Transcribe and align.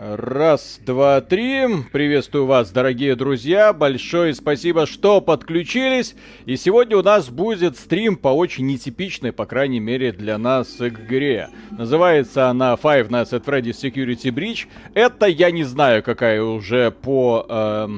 Раз, 0.00 0.78
два, 0.86 1.20
три. 1.20 1.66
Приветствую 1.90 2.46
вас, 2.46 2.70
дорогие 2.70 3.16
друзья. 3.16 3.72
Большое 3.72 4.32
спасибо, 4.32 4.86
что 4.86 5.20
подключились. 5.20 6.14
И 6.46 6.56
сегодня 6.56 6.96
у 6.96 7.02
нас 7.02 7.28
будет 7.30 7.76
стрим 7.76 8.14
по 8.14 8.28
очень 8.28 8.64
нетипичной, 8.68 9.32
по 9.32 9.44
крайней 9.44 9.80
мере, 9.80 10.12
для 10.12 10.38
нас 10.38 10.80
игре. 10.80 11.48
Называется 11.72 12.46
она 12.46 12.74
Five 12.74 13.08
Nights 13.08 13.32
at 13.32 13.44
Freddy's 13.44 13.72
Security 13.72 14.30
Breach. 14.30 14.68
Это 14.94 15.26
я 15.26 15.50
не 15.50 15.64
знаю, 15.64 16.04
какая 16.04 16.40
уже 16.42 16.92
по 16.92 17.44
э, 17.48 17.88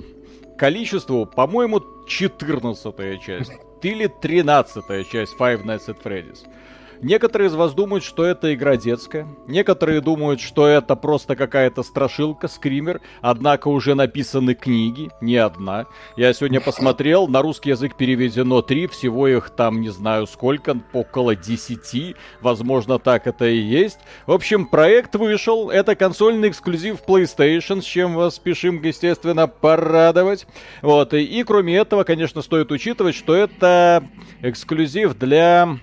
количеству. 0.56 1.26
По-моему, 1.26 1.82
14 2.08 3.20
часть. 3.20 3.52
Или 3.82 4.06
13 4.06 5.06
часть 5.06 5.34
Five 5.38 5.66
Nights 5.66 5.88
at 5.88 6.02
Freddy's. 6.02 6.46
Некоторые 7.02 7.48
из 7.48 7.54
вас 7.54 7.72
думают, 7.72 8.04
что 8.04 8.24
это 8.24 8.52
игра 8.52 8.76
детская. 8.76 9.26
Некоторые 9.46 10.02
думают, 10.02 10.38
что 10.38 10.66
это 10.66 10.96
просто 10.96 11.34
какая-то 11.34 11.82
страшилка, 11.82 12.46
скример. 12.46 13.00
Однако 13.22 13.68
уже 13.68 13.94
написаны 13.94 14.54
книги, 14.54 15.10
не 15.22 15.36
одна. 15.36 15.86
Я 16.16 16.34
сегодня 16.34 16.60
посмотрел, 16.60 17.26
на 17.26 17.40
русский 17.40 17.70
язык 17.70 17.96
переведено 17.96 18.60
три, 18.60 18.86
всего 18.86 19.28
их 19.28 19.48
там 19.48 19.80
не 19.80 19.88
знаю 19.88 20.26
сколько, 20.26 20.78
около 20.92 21.34
десяти. 21.34 22.16
Возможно, 22.42 22.98
так 22.98 23.26
это 23.26 23.46
и 23.46 23.56
есть. 23.56 23.98
В 24.26 24.32
общем, 24.32 24.66
проект 24.66 25.16
вышел. 25.16 25.70
Это 25.70 25.96
консольный 25.96 26.50
эксклюзив 26.50 26.98
PlayStation, 27.06 27.80
с 27.80 27.84
чем 27.84 28.14
вас 28.14 28.34
спешим, 28.34 28.82
естественно, 28.82 29.48
порадовать. 29.48 30.46
Вот, 30.82 31.14
и, 31.14 31.22
и 31.22 31.42
кроме 31.44 31.76
этого, 31.76 32.04
конечно, 32.04 32.42
стоит 32.42 32.70
учитывать, 32.70 33.14
что 33.14 33.34
это 33.34 34.04
эксклюзив 34.42 35.18
для 35.18 35.78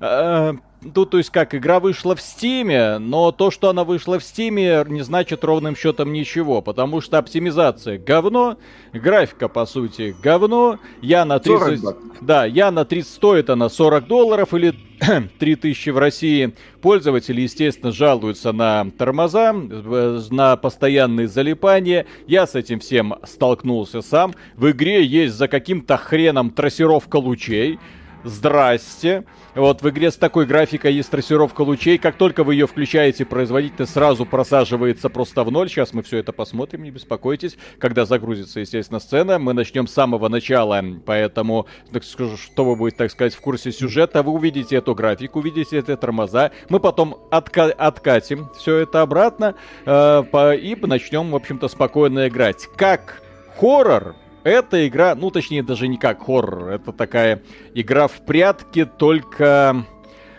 Э, 0.00 0.54
ну, 0.80 1.06
то 1.06 1.18
есть 1.18 1.30
как, 1.30 1.54
игра 1.54 1.80
вышла 1.80 2.14
в 2.14 2.20
Стиме, 2.20 2.98
но 2.98 3.32
то, 3.32 3.50
что 3.50 3.68
она 3.68 3.82
вышла 3.82 4.18
в 4.18 4.24
Стиме, 4.24 4.84
не 4.86 5.02
значит 5.02 5.42
ровным 5.42 5.74
счетом 5.74 6.12
ничего, 6.12 6.62
потому 6.62 7.00
что 7.00 7.18
оптимизация 7.18 7.98
говно, 7.98 8.58
графика, 8.92 9.48
по 9.48 9.66
сути, 9.66 10.14
говно, 10.22 10.78
я 11.02 11.24
на 11.24 11.40
30... 11.40 11.80
Да, 12.20 12.44
я 12.44 12.70
на 12.70 12.84
30 12.84 13.12
стоит 13.12 13.50
она 13.50 13.68
40 13.68 14.06
долларов 14.06 14.54
или 14.54 14.74
3000 15.38 15.90
в 15.90 15.98
России. 15.98 16.54
Пользователи, 16.80 17.40
естественно, 17.40 17.90
жалуются 17.90 18.52
на 18.52 18.88
тормоза, 18.96 19.52
на 19.52 20.56
постоянные 20.56 21.26
залипания. 21.26 22.06
Я 22.26 22.46
с 22.46 22.54
этим 22.54 22.78
всем 22.78 23.14
столкнулся 23.24 24.00
сам. 24.00 24.34
В 24.54 24.70
игре 24.70 25.04
есть 25.04 25.34
за 25.34 25.48
каким-то 25.48 25.96
хреном 25.96 26.50
трассировка 26.50 27.16
лучей. 27.16 27.78
Здрасте. 28.24 29.24
Вот 29.54 29.82
в 29.82 29.88
игре 29.88 30.10
с 30.10 30.16
такой 30.16 30.44
графикой 30.44 30.92
есть 30.92 31.10
трассировка 31.10 31.62
лучей. 31.62 31.98
Как 31.98 32.16
только 32.16 32.44
вы 32.44 32.54
ее 32.54 32.66
включаете, 32.66 33.24
производительность 33.24 33.92
сразу 33.92 34.26
просаживается 34.26 35.08
просто 35.08 35.44
в 35.44 35.50
ноль. 35.50 35.68
Сейчас 35.68 35.92
мы 35.92 36.02
все 36.02 36.18
это 36.18 36.32
посмотрим, 36.32 36.82
не 36.82 36.90
беспокойтесь. 36.90 37.56
Когда 37.78 38.04
загрузится, 38.04 38.60
естественно, 38.60 39.00
сцена, 39.00 39.38
мы 39.38 39.52
начнем 39.52 39.86
с 39.86 39.92
самого 39.92 40.28
начала. 40.28 40.84
Поэтому, 41.06 41.66
так 41.92 42.04
скажу, 42.04 42.36
что 42.36 42.64
вы 42.64 42.76
будете, 42.76 42.98
так 42.98 43.10
сказать, 43.10 43.34
в 43.34 43.40
курсе 43.40 43.72
сюжета, 43.72 44.22
вы 44.22 44.32
увидите 44.32 44.76
эту 44.76 44.94
графику, 44.94 45.38
увидите 45.38 45.78
эти 45.78 45.96
тормоза. 45.96 46.50
Мы 46.68 46.80
потом 46.80 47.16
отка- 47.30 47.70
откатим 47.70 48.48
все 48.56 48.76
это 48.78 49.02
обратно 49.02 49.54
э, 49.86 50.22
по- 50.30 50.54
и 50.54 50.74
начнем, 50.74 51.30
в 51.30 51.36
общем-то, 51.36 51.68
спокойно 51.68 52.28
играть. 52.28 52.68
Как 52.76 53.22
хоррор, 53.58 54.14
эта 54.44 54.86
игра, 54.86 55.14
ну 55.14 55.30
точнее 55.30 55.62
даже 55.62 55.88
не 55.88 55.98
как 55.98 56.24
хоррор, 56.24 56.68
это 56.70 56.92
такая 56.92 57.42
игра 57.74 58.08
в 58.08 58.24
прятки, 58.24 58.84
только 58.84 59.84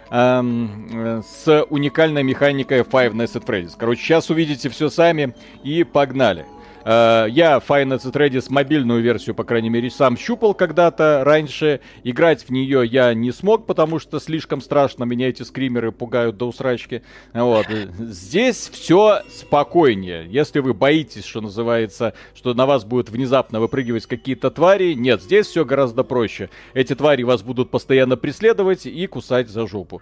эм, 0.09 1.23
с 1.23 1.66
уникальной 1.69 2.23
механикой 2.23 2.81
Five 2.81 3.14
Nights 3.14 3.36
at 3.36 3.45
Freddy's. 3.45 3.73
Короче, 3.77 4.02
сейчас 4.02 4.30
увидите 4.30 4.70
все 4.70 4.89
сами 4.89 5.36
и 5.64 5.83
погнали. 5.83 6.45
Э, 6.85 7.27
я 7.30 7.58
at 7.58 7.65
Freddy's 7.65 8.45
мобильную 8.49 9.02
версию, 9.02 9.36
по 9.36 9.43
крайней 9.43 9.70
мере, 9.70 9.89
сам 9.89 10.17
щупал 10.17 10.53
когда-то 10.53 11.23
раньше. 11.26 11.81
Играть 12.03 12.43
в 12.43 12.49
нее 12.49 12.86
я 12.86 13.14
не 13.14 13.31
смог, 13.31 13.65
потому 13.65 13.99
что 13.99 14.20
слишком 14.20 14.61
страшно. 14.61 15.03
Меня 15.03 15.30
эти 15.30 15.43
скримеры 15.43 15.92
пугают 15.92 16.37
до 16.37 16.48
усрачки. 16.48 17.03
Вот. 17.33 17.67
Здесь 17.99 18.70
все 18.71 19.21
спокойнее. 19.30 20.27
Если 20.30 20.59
вы 20.59 20.73
боитесь, 20.73 21.26
что 21.26 21.42
называется, 21.42 22.14
что 22.33 22.53
на 22.53 22.65
вас 22.65 22.86
будут 22.86 23.09
внезапно 23.09 23.59
выпрыгивать 23.59 24.05
какие-то 24.05 24.52
твари, 24.52 24.93
нет, 24.93 25.21
здесь 25.21 25.48
все 25.48 25.65
гораздо 25.65 26.03
проще. 26.03 26.49
Эти 26.73 26.95
твари 26.95 27.23
вас 27.23 27.42
будут 27.42 27.71
постоянно 27.71 28.17
преследовать 28.17 28.86
и 28.86 29.08
кусать 29.08 29.49
за 29.49 29.67
жопу. 29.67 30.02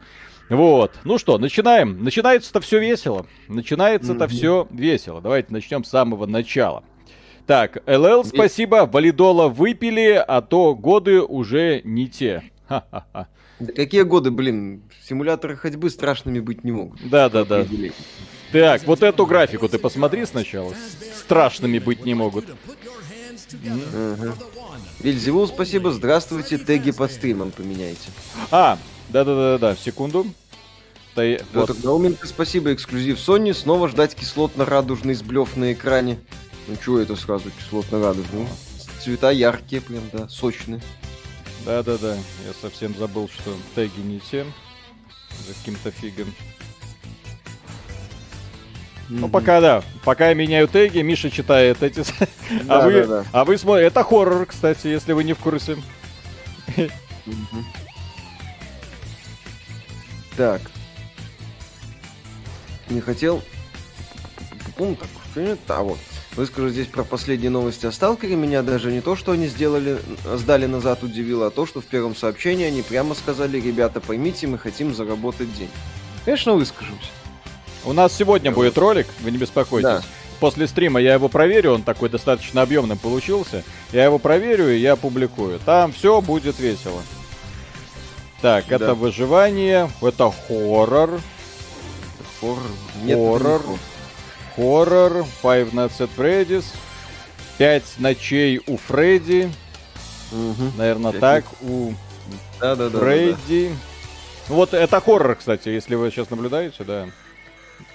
Вот. 0.50 0.94
Ну 1.04 1.18
что, 1.18 1.38
начинаем. 1.38 2.04
Начинается-то 2.04 2.62
все 2.62 2.80
весело. 2.80 3.26
Начинается-то 3.48 4.26
mm-hmm. 4.26 4.30
все 4.30 4.68
весело. 4.72 5.22
Давайте 5.22 5.52
начнем 5.52 5.84
с 5.84 5.90
самого 5.90 6.26
начала. 6.26 6.84
Так, 7.46 7.82
ЛЛ, 7.88 8.26
спасибо, 8.26 8.90
валидола 8.92 9.48
выпили, 9.48 10.22
а 10.28 10.42
то 10.42 10.76
годы 10.76 11.22
уже 11.22 11.82
не 11.86 12.10
те. 12.10 12.44
Ха-ха-ха. 12.68 13.28
Да 13.60 13.74
какие 13.74 14.04
годы, 14.04 14.32
блин, 14.32 14.84
симуляторы 15.08 15.56
ходьбы 15.56 15.90
страшными 15.90 16.42
быть 16.42 16.66
не 16.66 16.72
могут. 16.72 17.00
Да, 17.10 17.30
да, 17.30 17.46
да. 17.46 17.66
Так, 18.52 18.84
вот 18.86 19.02
эту 19.02 19.26
графику 19.26 19.68
ты 19.70 19.80
посмотри 19.80 20.26
сначала. 20.26 20.74
Страшными 21.16 21.80
быть 21.80 22.06
не 22.06 22.14
могут. 22.14 22.46
Вильзевул, 25.00 25.48
спасибо. 25.48 25.92
Здравствуйте, 25.92 26.58
теги 26.58 26.92
под 26.92 27.12
стримом 27.12 27.52
поменяйте. 27.52 28.10
А, 28.52 28.78
да-да-да-да, 29.10 29.76
секунду. 29.76 30.28
Тай... 31.16 31.42
Вот. 31.54 31.84
Науменко, 31.84 32.28
спасибо, 32.28 32.74
эксклюзив 32.74 33.18
Sony. 33.18 33.54
Снова 33.54 33.88
ждать 33.88 34.16
кислотно-радужный 34.16 35.16
сблев 35.16 35.56
на 35.56 35.74
экране. 35.74 36.20
Ну 36.68 36.76
чего 36.84 37.00
это 37.00 37.16
сразу 37.16 37.50
кислотно-радужный? 37.50 38.48
Цвета 39.02 39.32
яркие 39.32 39.82
прям, 39.82 40.04
да, 40.14 40.28
сочные. 40.28 40.82
Да-да-да, 41.66 42.16
я 42.16 42.54
совсем 42.62 42.96
забыл, 42.96 43.30
что 43.30 43.54
теги 43.76 44.00
не 44.00 44.20
те. 44.20 44.46
За 45.48 45.54
каким-то 45.54 45.92
фигом. 45.92 46.28
Mm-hmm. 49.10 49.20
Ну, 49.22 49.30
пока 49.30 49.62
да. 49.62 49.84
Пока 50.04 50.30
я 50.30 50.34
меняю 50.34 50.68
теги, 50.68 51.00
Миша 51.00 51.30
читает 51.30 51.82
эти... 51.82 52.04
Да, 52.66 52.82
а, 52.84 52.86
вы, 52.86 53.02
да, 53.02 53.08
да. 53.08 53.26
а 53.32 53.46
вы 53.46 53.58
смотрите... 53.58 53.88
Это 53.88 54.04
хоррор, 54.04 54.46
кстати, 54.46 54.88
если 54.88 55.14
вы 55.14 55.24
не 55.24 55.34
в 55.34 55.40
курсе. 55.40 55.78
Mm-hmm. 56.76 57.87
Так. 60.38 60.62
Не 62.90 63.02
хотел... 63.02 63.42
Так, 64.78 65.10
а 65.68 65.82
вот. 65.82 65.98
Выскажу 66.36 66.70
здесь 66.70 66.86
про 66.86 67.04
последние 67.04 67.50
новости 67.50 67.88
о 67.88 67.92
Сталкере. 67.92 68.36
Меня 68.36 68.62
даже 68.62 68.92
не 68.92 69.02
то, 69.02 69.16
что 69.16 69.32
они 69.32 69.48
сделали, 69.48 69.98
сдали 70.36 70.68
назад, 70.68 71.02
удивило, 71.02 71.48
а 71.48 71.50
то, 71.50 71.66
что 71.66 71.82
в 71.82 71.86
первом 71.86 72.16
сообщении 72.16 72.66
они 72.66 72.84
прямо 72.84 73.16
сказали, 73.16 73.60
ребята, 73.60 74.00
поймите, 74.00 74.46
мы 74.46 74.60
хотим 74.60 74.94
заработать 74.94 75.52
день. 75.56 75.70
Конечно, 76.26 76.54
выскажемся. 76.54 77.10
У 77.86 77.94
нас 77.94 78.14
сегодня 78.14 78.52
будет 78.52 78.78
ролик, 78.78 79.08
вы 79.22 79.32
не 79.32 79.40
беспокойтесь. 79.40 79.90
Да. 79.90 80.04
После 80.40 80.68
стрима 80.68 81.02
я 81.02 81.16
его 81.16 81.28
проверю, 81.28 81.74
он 81.74 81.82
такой 81.82 82.10
достаточно 82.10 82.62
объемным 82.62 83.00
получился. 83.00 83.64
Я 83.92 84.04
его 84.04 84.20
проверю 84.20 84.70
и 84.70 84.78
я 84.78 84.94
опубликую. 84.94 85.60
Там 85.66 85.92
все 85.92 86.22
будет 86.22 86.60
весело. 86.60 87.02
Так, 88.42 88.66
да. 88.68 88.76
это 88.76 88.94
выживание, 88.94 89.90
это 90.02 90.32
хоррор. 90.32 91.20
Хоррор. 92.40 92.62
Хоррор. 93.06 93.62
Хоррор. 94.56 95.26
Five 95.42 95.72
Nights 95.74 96.00
at 96.00 96.10
Freddy's. 96.16 96.66
Пять 97.58 97.96
ночей 97.98 98.62
у 98.68 98.78
Фредди. 98.78 99.52
Угу. 100.32 100.78
Наверное, 100.78 101.14
так. 101.14 101.46
У 101.62 101.94
да, 102.60 102.76
да, 102.76 102.90
да, 102.90 103.00
Фредди. 103.00 103.70
Да, 103.70 103.74
да. 103.74 104.54
Вот 104.54 104.74
это 104.74 105.02
хоррор, 105.02 105.36
кстати, 105.36 105.70
если 105.70 105.96
вы 105.96 106.10
сейчас 106.10 106.30
наблюдаете, 106.30 106.84
да. 106.84 107.08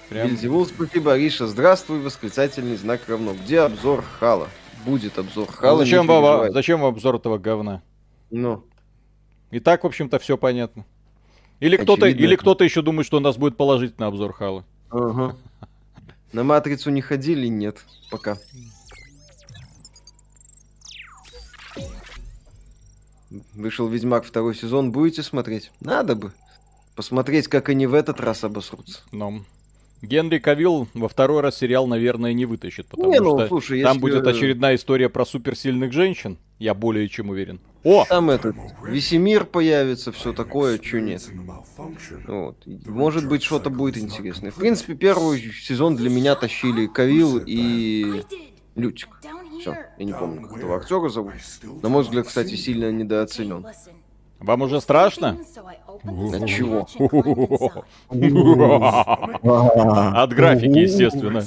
Прям... 0.09 0.27
Вильзевул, 0.27 0.65
спасибо, 0.65 1.13
Ариша, 1.13 1.47
здравствуй, 1.47 1.99
восклицательный 2.01 2.75
знак 2.75 3.01
равно. 3.07 3.33
Где 3.33 3.61
обзор 3.61 4.03
Хала? 4.19 4.49
Будет 4.85 5.17
обзор 5.17 5.51
Хала. 5.51 5.81
А 5.81 5.85
зачем, 5.85 6.05
вам, 6.05 6.51
зачем 6.51 6.81
вам 6.81 6.93
обзор 6.93 7.15
этого 7.15 7.37
говна? 7.37 7.81
Ну. 8.29 8.63
И 9.53 9.59
так, 9.59 9.83
в 9.83 9.87
общем-то, 9.87 10.17
все 10.17 10.35
понятно. 10.35 10.83
Или 11.59 11.77
кто-то, 11.77 12.07
или 12.07 12.35
кто-то 12.35 12.63
еще 12.63 12.81
думает, 12.81 13.05
что 13.05 13.17
у 13.17 13.19
нас 13.19 13.37
будет 13.37 13.55
положительный 13.55 14.07
обзор 14.07 14.33
Хала. 14.33 14.65
Ага. 14.89 15.35
На 16.31 16.43
матрицу 16.43 16.89
не 16.89 17.01
ходили? 17.01 17.45
Нет. 17.45 17.85
Пока. 18.09 18.39
Вышел 23.53 23.87
Ведьмак 23.87 24.25
второй 24.25 24.55
сезон. 24.55 24.91
Будете 24.91 25.21
смотреть? 25.21 25.71
Надо 25.79 26.15
бы. 26.15 26.31
Посмотреть, 26.95 27.47
как 27.47 27.69
они 27.69 27.85
в 27.85 27.93
этот 27.93 28.19
раз 28.19 28.43
обосрутся. 28.43 29.01
Ну. 29.11 29.43
Генри 30.01 30.39
Кавилл 30.39 30.87
во 30.95 31.07
второй 31.07 31.41
раз 31.41 31.57
сериал, 31.59 31.85
наверное, 31.85 32.33
не 32.33 32.45
вытащит, 32.45 32.87
потому 32.87 33.11
не, 33.11 33.19
ну, 33.19 33.37
что 33.37 33.47
слушай, 33.47 33.81
там 33.81 33.93
если... 33.93 34.01
будет 34.01 34.27
очередная 34.27 34.75
история 34.75 35.07
про 35.07 35.25
суперсильных 35.25 35.93
женщин, 35.93 36.37
Я 36.63 36.73
более 36.73 37.09
чем 37.09 37.29
уверен. 37.29 37.59
О! 37.83 38.05
Там 38.07 38.29
этот 38.29 38.55
Весемир 38.87 39.43
появится, 39.43 40.13
все 40.13 40.31
такое, 40.31 40.81
что 40.81 41.01
нет. 41.01 41.21
Вот. 42.25 42.55
Может 42.65 43.27
быть, 43.27 43.43
что-то 43.43 43.69
будет 43.69 43.97
интересное. 43.97 44.49
В 44.49 44.55
принципе, 44.55 44.95
первый 44.95 45.41
сезон 45.41 45.97
для 45.97 46.09
меня 46.09 46.35
тащили 46.35 46.87
Кавил 46.87 47.41
и 47.45 48.23
Лютик. 48.75 49.09
Все, 49.59 49.75
я 49.97 50.05
не 50.05 50.13
помню, 50.13 50.47
как 50.47 50.55
этого 50.55 50.77
актера 50.77 51.09
зовут. 51.09 51.33
На 51.81 51.89
мой 51.89 52.03
взгляд, 52.03 52.27
кстати, 52.27 52.55
сильно 52.55 52.89
недооценен. 52.93 53.65
Вам 54.43 54.61
уже 54.63 54.81
страшно? 54.81 55.37
От 56.03 56.47
чего? 56.47 56.85
От 60.21 60.33
графики, 60.33 60.79
естественно. 60.79 61.43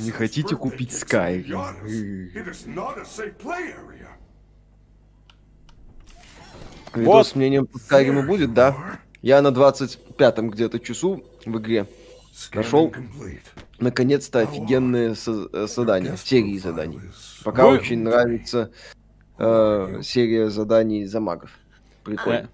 Не 0.00 0.10
хотите 0.10 0.56
купить 0.56 0.90
Sky? 0.92 1.44
Видос 6.94 7.28
с 7.28 7.34
мнением 7.34 7.66
по 7.66 7.78
Скайриму 7.78 8.22
будет, 8.26 8.54
да? 8.54 8.76
Я 9.20 9.42
на 9.42 9.48
25-м 9.48 10.48
где-то 10.50 10.78
часу 10.80 11.22
в 11.44 11.58
игре 11.58 11.86
нашел 12.54 12.92
наконец-то 13.78 14.40
офигенные 14.40 15.14
со- 15.16 15.66
задания, 15.66 16.16
серии 16.16 16.56
заданий. 16.58 17.00
Пока 17.42 17.66
очень 17.66 18.02
нравится 18.02 18.70
э, 19.38 20.00
серия 20.02 20.48
заданий 20.50 21.04
за 21.04 21.20
магов. 21.20 21.50
Прикольно. 22.04 22.48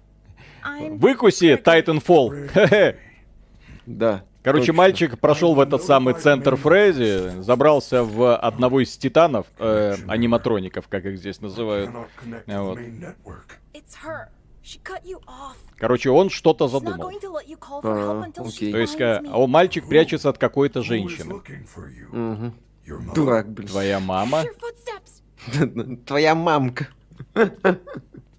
Выкуси 0.91 1.55
Titanfall. 1.55 2.95
Да. 3.87 4.23
Короче, 4.43 4.67
точно. 4.67 4.73
мальчик 4.73 5.19
прошел 5.19 5.55
в 5.55 5.59
этот 5.59 5.83
самый 5.83 6.13
центр 6.13 6.55
Фрези, 6.55 7.41
забрался 7.41 8.03
в 8.03 8.35
одного 8.35 8.81
из 8.81 8.95
титанов, 8.95 9.47
э, 9.57 9.95
аниматроников, 10.07 10.87
как 10.87 11.05
их 11.05 11.17
здесь 11.17 11.41
называют. 11.41 11.89
Вот. 12.47 12.79
Короче, 15.77 16.09
он 16.09 16.29
что-то 16.29 16.67
задумал. 16.67 17.11
А, 17.83 18.25
окей. 18.37 18.71
То 18.71 18.77
есть, 18.77 18.99
э, 18.99 19.21
а 19.27 19.39
он 19.39 19.49
мальчик 19.49 19.87
прячется 19.87 20.29
от 20.29 20.37
какой-то 20.37 20.83
женщины. 20.83 21.41
Мгм. 22.11 22.53
Дурак, 23.13 23.49
блин. 23.49 23.67
Твоя 23.67 23.99
мама? 23.99 24.43
Твоя 26.05 26.35
мамка. 26.35 26.87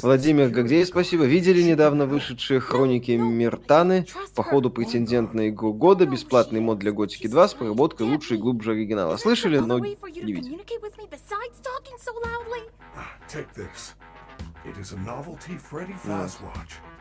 Владимир 0.00 0.48
Гагдей, 0.48 0.84
спасибо. 0.86 1.24
Видели 1.24 1.62
недавно 1.62 2.06
вышедшие 2.06 2.60
хроники 2.60 3.12
Миртаны? 3.12 4.06
Походу 4.34 4.70
претендент 4.70 5.34
на 5.34 5.48
игру 5.48 5.72
года, 5.72 6.06
бесплатный 6.06 6.60
мод 6.60 6.78
для 6.78 6.92
Готики 6.92 7.26
2 7.26 7.48
с 7.48 7.54
проработкой 7.54 8.06
лучше 8.06 8.34
и 8.34 8.38
глубже 8.38 8.72
оригинала. 8.72 9.16
Слышали, 9.16 9.58
но 9.58 9.78
не 9.78 9.96
видели. 10.22 10.58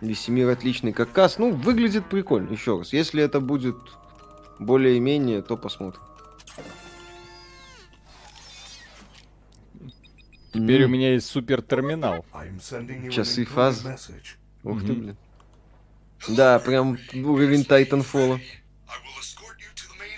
Весемир 0.02 0.50
отличный 0.50 0.94
как 0.94 1.12
касс. 1.12 1.38
Ну, 1.38 1.52
выглядит 1.52 2.06
прикольно, 2.06 2.52
еще 2.52 2.78
раз. 2.78 2.94
Если 2.94 3.24
это 3.24 3.40
будет 3.40 3.78
более-менее, 4.60 5.42
то 5.42 5.58
посмотрим. 5.58 6.02
Теперь 10.54 10.86
у 10.86 10.88
меня 10.88 11.14
есть 11.14 11.28
супер 11.28 11.62
терминал. 11.62 12.26
Часы 13.12 13.46
фаз. 13.46 13.84
Ух 14.64 14.82
ты, 14.82 14.94
блин. 14.94 15.18
Да, 16.28 16.60
прям 16.60 16.98
уровень 17.14 17.64
Тайтанфола. 17.64 18.40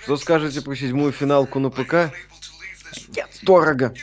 Что 0.03 0.17
скажете 0.17 0.61
про 0.61 0.75
седьмую 0.75 1.11
финалку 1.11 1.59
на 1.59 1.69
ПК? 1.69 2.13
Нет, 3.15 3.29
дорого. 3.43 3.93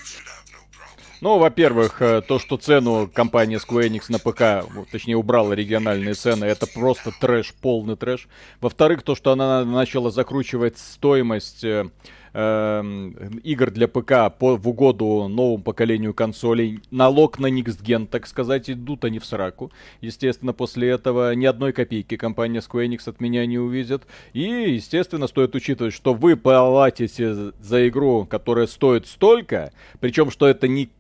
Ну, 1.23 1.38
во-первых, 1.38 2.02
э, 2.02 2.20
то, 2.20 2.38
что 2.38 2.58
цену 2.58 3.11
компания 3.12 3.56
Square 3.56 3.88
Enix 3.88 4.05
на 4.11 4.19
ПК, 4.19 4.70
точнее, 4.93 5.17
убрала 5.17 5.55
региональные 5.55 6.14
цены, 6.14 6.44
это 6.44 6.67
просто 6.67 7.11
трэш, 7.11 7.55
полный 7.55 7.96
трэш. 7.96 8.29
Во-вторых, 8.61 9.02
то, 9.02 9.14
что 9.14 9.32
она 9.32 9.64
начала 9.64 10.11
закручивать 10.11 10.79
стоимость 10.79 11.64
э, 11.64 11.90
игр 12.37 13.71
для 13.71 13.88
ПК 13.88 14.37
по, 14.38 14.56
в 14.56 14.69
угоду 14.69 15.27
новому 15.27 15.62
поколению 15.62 16.12
консолей. 16.12 16.81
Налог 16.91 17.38
на 17.38 17.47
Gen, 17.47 18.06
так 18.06 18.27
сказать, 18.27 18.69
идут 18.69 19.06
они 19.06 19.19
в 19.19 19.25
сраку. 19.25 19.73
Естественно, 20.03 20.53
после 20.53 20.91
этого 20.91 21.35
ни 21.35 21.47
одной 21.47 21.73
копейки 21.73 22.17
компания 22.17 22.59
Square 22.59 22.88
Enix 22.88 23.09
от 23.09 23.21
меня 23.21 23.47
не 23.47 23.59
увидит. 23.59 24.03
И, 24.35 24.43
естественно, 24.43 25.29
стоит 25.29 25.55
учитывать, 25.55 25.94
что 25.94 26.12
вы 26.12 26.37
платите 26.37 27.53
за 27.59 27.88
игру, 27.88 28.27
которая 28.27 28.67
стоит 28.67 29.06
столько, 29.06 29.73
причем, 30.00 30.31
что 30.31 30.47
это 30.47 30.69
не 30.69 30.91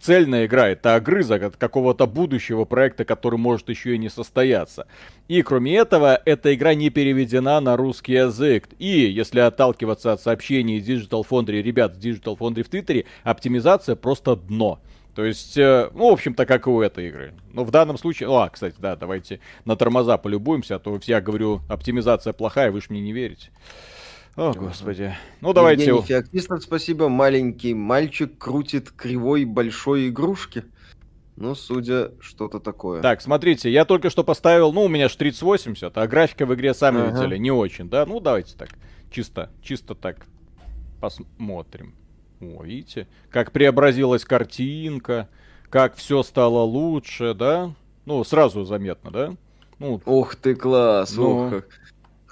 цельная 0.00 0.46
игра, 0.46 0.68
это 0.68 0.94
огрызок 0.94 1.42
от 1.42 1.56
какого-то 1.56 2.06
будущего 2.06 2.64
проекта, 2.64 3.04
который 3.04 3.38
может 3.38 3.68
еще 3.68 3.94
и 3.94 3.98
не 3.98 4.08
состояться. 4.08 4.86
И 5.28 5.42
кроме 5.42 5.76
этого, 5.76 6.20
эта 6.24 6.54
игра 6.54 6.74
не 6.74 6.90
переведена 6.90 7.60
на 7.60 7.76
русский 7.76 8.12
язык. 8.12 8.68
И 8.78 8.86
если 8.88 9.40
отталкиваться 9.40 10.12
от 10.12 10.20
сообщений 10.20 10.80
Digital 10.80 11.24
Foundry, 11.28 11.62
ребят 11.62 11.94
с 11.94 11.98
Digital 11.98 12.36
Foundry 12.38 12.62
в 12.62 12.68
Твиттере, 12.68 13.06
оптимизация 13.24 13.96
просто 13.96 14.36
дно. 14.36 14.80
То 15.16 15.24
есть, 15.24 15.56
э, 15.56 15.88
ну, 15.94 16.10
в 16.10 16.12
общем-то, 16.12 16.44
как 16.44 16.66
и 16.66 16.70
у 16.70 16.82
этой 16.82 17.08
игры. 17.08 17.32
Но 17.54 17.64
в 17.64 17.70
данном 17.70 17.96
случае... 17.96 18.28
Ну, 18.28 18.36
а, 18.36 18.50
кстати, 18.50 18.74
да, 18.78 18.96
давайте 18.96 19.40
на 19.64 19.74
тормоза 19.74 20.18
полюбуемся, 20.18 20.76
а 20.76 20.78
то 20.78 21.00
я 21.04 21.22
говорю, 21.22 21.62
оптимизация 21.70 22.34
плохая, 22.34 22.70
вы 22.70 22.82
ж 22.82 22.90
мне 22.90 23.00
не 23.00 23.14
верите. 23.14 23.48
О, 24.36 24.52
господи. 24.52 25.14
Ну, 25.40 25.54
давайте... 25.54 25.86
Евгений 25.86 26.06
Феоктистов, 26.06 26.62
спасибо. 26.62 27.08
Маленький 27.08 27.72
мальчик 27.72 28.36
крутит 28.36 28.90
кривой 28.90 29.46
большой 29.46 30.08
игрушки. 30.08 30.64
Ну, 31.36 31.54
судя, 31.54 32.12
что-то 32.20 32.60
такое. 32.60 33.00
Так, 33.00 33.22
смотрите, 33.22 33.70
я 33.70 33.84
только 33.84 34.10
что 34.10 34.24
поставил, 34.24 34.72
ну, 34.72 34.84
у 34.84 34.88
меня 34.88 35.08
же 35.08 35.16
3080, 35.16 35.96
а 35.96 36.06
графика 36.06 36.46
в 36.46 36.54
игре, 36.54 36.74
сами 36.74 37.00
Ага. 37.00 37.10
видели, 37.10 37.38
не 37.38 37.50
очень, 37.50 37.88
да? 37.88 38.04
Ну, 38.06 38.20
давайте 38.20 38.56
так, 38.56 38.70
чисто, 39.10 39.50
чисто 39.62 39.94
так 39.94 40.26
посмотрим. 41.00 41.94
О, 42.40 42.62
видите, 42.62 43.06
как 43.30 43.52
преобразилась 43.52 44.24
картинка, 44.24 45.28
как 45.68 45.96
все 45.96 46.22
стало 46.22 46.60
лучше, 46.60 47.34
да? 47.34 47.74
Ну, 48.04 48.22
сразу 48.24 48.64
заметно, 48.64 49.10
да? 49.10 49.32
Ну, 49.78 50.00
Ох 50.06 50.36
ты, 50.36 50.54
класс. 50.54 51.14
Ну. 51.16 51.50
Как. 51.50 51.68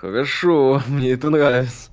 Хорошо, 0.05 0.83
мне 0.89 1.13
это 1.13 1.31
нравится. 1.31 1.91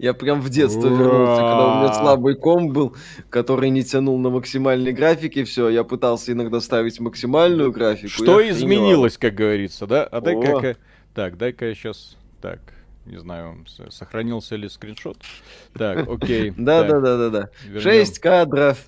Я 0.00 0.14
прям 0.14 0.40
в 0.40 0.50
детство 0.50 0.88
Ура! 0.88 0.96
вернулся, 0.96 1.36
когда 1.36 1.66
у 1.66 1.76
меня 1.76 1.94
слабый 1.94 2.34
комп 2.34 2.72
был, 2.72 2.96
который 3.28 3.70
не 3.70 3.84
тянул 3.84 4.18
на 4.18 4.30
максимальной 4.30 4.92
графике. 4.92 5.44
Все, 5.44 5.68
я 5.68 5.84
пытался 5.84 6.32
иногда 6.32 6.60
ставить 6.60 6.98
максимальную 6.98 7.70
графику. 7.70 8.08
что 8.08 8.48
изменилось, 8.48 9.16
как 9.16 9.34
говорится, 9.34 9.86
да? 9.86 10.02
А 10.02 10.20
дай-ка... 10.20 10.76
Так, 11.14 11.38
дай-ка 11.38 11.66
я 11.66 11.74
сейчас... 11.76 12.16
Так, 12.40 12.58
не 13.06 13.20
знаю, 13.20 13.64
сохранился 13.90 14.56
ли 14.56 14.68
скриншот. 14.68 15.18
Так, 15.74 16.08
окей. 16.08 16.52
Да, 16.56 16.82
да, 16.82 16.98
да, 16.98 17.16
да, 17.16 17.30
да. 17.30 17.80
Шесть 17.80 18.18
кадров. 18.18 18.84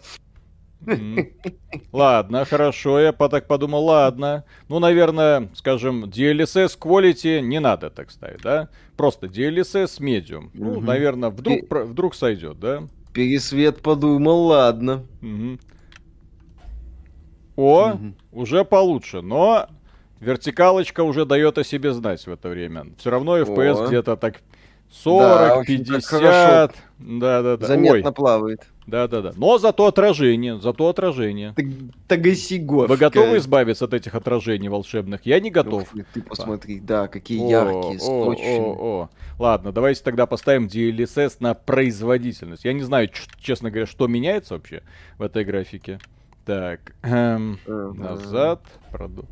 Ладно, 1.92 2.44
хорошо, 2.44 3.00
я 3.00 3.12
так 3.12 3.46
подумал, 3.46 3.84
ладно. 3.84 4.44
Ну, 4.68 4.78
наверное, 4.78 5.48
скажем, 5.54 6.04
DLSS 6.04 6.78
Quality 6.78 7.40
не 7.40 7.60
надо 7.60 7.90
так 7.90 8.10
ставить, 8.10 8.42
да? 8.42 8.68
Просто 8.96 9.26
DLSS 9.26 10.00
Medium. 10.00 10.50
Ну, 10.54 10.80
наверное, 10.80 11.30
вдруг, 11.30 11.60
вдруг 11.70 12.14
сойдет, 12.14 12.58
да? 12.58 12.82
Пересвет 13.12 13.82
подумал, 13.82 14.46
ладно. 14.46 15.04
О, 17.56 17.94
уже 18.32 18.64
получше, 18.64 19.20
но 19.20 19.68
вертикалочка 20.20 21.02
уже 21.02 21.26
дает 21.26 21.58
о 21.58 21.64
себе 21.64 21.92
знать 21.92 22.26
в 22.26 22.30
это 22.30 22.48
время. 22.48 22.86
Все 22.96 23.10
равно 23.10 23.38
FPS 23.38 23.88
где-то 23.88 24.16
так 24.16 24.42
40, 24.92 25.56
очень 25.58 25.84
так 25.84 26.02
50. 26.02 26.74
Да-да-да. 26.98 27.66
Заметно 27.66 28.08
Ой, 28.10 28.14
плавает. 28.14 28.66
да-да-да. 28.86 29.32
Но 29.36 29.58
зато 29.58 29.86
отражение, 29.86 30.60
зато 30.60 30.88
отражение. 30.88 31.54
Тагасиго. 32.06 32.86
Вы 32.86 32.96
готовы 32.96 33.38
избавиться 33.38 33.86
от 33.86 33.94
этих 33.94 34.14
отражений 34.14 34.68
волшебных? 34.68 35.24
Я 35.24 35.40
не 35.40 35.50
готов. 35.50 35.88
Ты 36.12 36.22
посмотри, 36.22 36.78
да, 36.78 37.08
какие 37.08 37.40
О, 37.42 37.50
яркие, 37.50 37.96
о, 37.96 38.24
сочные. 38.24 38.60
о, 38.60 38.74
о. 39.02 39.08
Ладно, 39.38 39.72
давайте 39.72 40.02
тогда 40.02 40.26
поставим 40.26 40.66
DLSS 40.66 41.36
на 41.40 41.54
производительность. 41.54 42.64
Я 42.64 42.74
не 42.74 42.82
знаю, 42.82 43.08
честно 43.40 43.70
говоря, 43.70 43.86
что 43.86 44.06
меняется 44.06 44.54
вообще 44.54 44.82
в 45.18 45.22
этой 45.22 45.44
графике. 45.44 45.98
Так, 46.44 46.94
эм, 47.02 47.58
назад, 47.66 48.60
проду. 48.90 49.24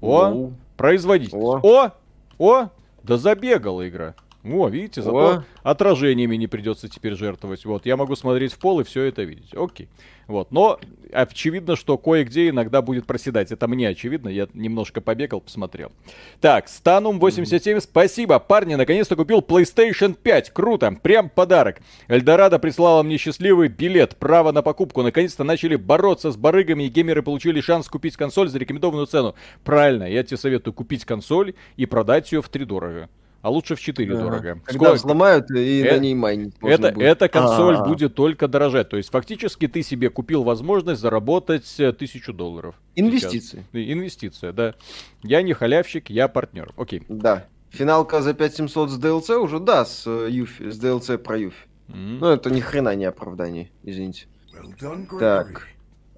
О, 0.00 0.26
Оу. 0.26 0.52
производительность. 0.76 1.44
О. 1.44 1.60
О, 1.62 1.90
о, 2.38 2.68
да 3.02 3.16
забегала 3.16 3.88
игра. 3.88 4.14
О, 4.44 4.68
видите, 4.68 5.02
зато 5.02 5.16
О. 5.16 5.44
отражениями 5.62 6.34
не 6.34 6.48
придется 6.48 6.88
теперь 6.88 7.14
жертвовать. 7.14 7.64
Вот, 7.64 7.86
я 7.86 7.96
могу 7.96 8.16
смотреть 8.16 8.52
в 8.52 8.58
пол 8.58 8.80
и 8.80 8.84
все 8.84 9.04
это 9.04 9.22
видеть. 9.22 9.54
Окей. 9.54 9.88
Вот, 10.26 10.50
но 10.50 10.80
очевидно, 11.12 11.76
что 11.76 11.96
кое-где 11.96 12.48
иногда 12.48 12.82
будет 12.82 13.06
проседать. 13.06 13.52
Это 13.52 13.68
мне 13.68 13.88
очевидно, 13.88 14.28
я 14.28 14.48
немножко 14.54 15.00
побегал, 15.00 15.40
посмотрел. 15.40 15.92
Так, 16.40 16.68
Станум 16.68 17.20
87, 17.20 17.76
mm-hmm. 17.76 17.80
спасибо. 17.80 18.38
Парни, 18.40 18.74
наконец-то 18.74 19.14
купил 19.14 19.40
PlayStation 19.40 20.14
5, 20.20 20.50
круто, 20.50 20.96
прям 21.00 21.28
подарок. 21.28 21.80
Эльдорадо 22.08 22.58
прислала 22.58 23.02
мне 23.04 23.18
счастливый 23.18 23.68
билет, 23.68 24.16
право 24.16 24.50
на 24.50 24.62
покупку. 24.62 25.02
Наконец-то 25.02 25.44
начали 25.44 25.76
бороться 25.76 26.32
с 26.32 26.36
барыгами, 26.36 26.84
и 26.84 26.88
геймеры 26.88 27.22
получили 27.22 27.60
шанс 27.60 27.88
купить 27.88 28.16
консоль 28.16 28.48
за 28.48 28.58
рекомендованную 28.58 29.06
цену. 29.06 29.36
Правильно, 29.62 30.04
я 30.04 30.24
тебе 30.24 30.36
советую 30.36 30.74
купить 30.74 31.04
консоль 31.04 31.54
и 31.76 31.86
продать 31.86 32.32
ее 32.32 32.42
в 32.42 32.48
три 32.48 32.64
дорого 32.64 33.08
а 33.42 33.50
лучше 33.50 33.74
в 33.74 33.80
4 33.80 34.10
ага. 34.10 34.22
дорого. 34.22 34.60
Когда 34.64 34.72
Сколько... 34.72 34.94
взломают 34.94 35.50
и 35.50 35.82
э- 35.82 35.92
на 35.92 35.98
ней 35.98 36.14
майнить 36.14 36.54
это, 36.62 36.92
будет. 36.92 37.04
Эта 37.04 37.28
консоль 37.28 37.74
А-а-а. 37.74 37.88
будет 37.88 38.14
только 38.14 38.48
дорожать. 38.48 38.88
То 38.88 38.96
есть 38.96 39.10
фактически 39.10 39.66
ты 39.66 39.82
себе 39.82 40.10
купил 40.10 40.44
возможность 40.44 41.00
заработать 41.00 41.68
э, 41.78 41.92
тысячу 41.92 42.32
долларов. 42.32 42.76
Инвестиции. 42.94 43.64
Сейчас. 43.72 43.92
Инвестиция, 43.92 44.52
да. 44.52 44.74
Я 45.22 45.42
не 45.42 45.52
халявщик, 45.52 46.08
я 46.08 46.28
партнер. 46.28 46.72
Окей. 46.76 47.02
Да. 47.08 47.46
Финалка 47.70 48.22
за 48.22 48.34
5700 48.34 48.90
с 48.90 48.98
DLC 48.98 49.36
уже, 49.36 49.58
да, 49.58 49.84
с, 49.84 50.06
э, 50.06 50.28
Юфи, 50.30 50.70
с 50.70 50.78
DLC 50.78 51.18
про 51.18 51.38
Юфи. 51.38 51.56
Mm-hmm. 51.88 52.18
Ну, 52.20 52.26
это 52.26 52.50
ни 52.50 52.60
хрена 52.60 52.94
не 52.94 53.06
оправдание, 53.06 53.70
извините. 53.82 54.26
Well 54.52 54.78
done, 54.78 55.18
так. 55.18 55.68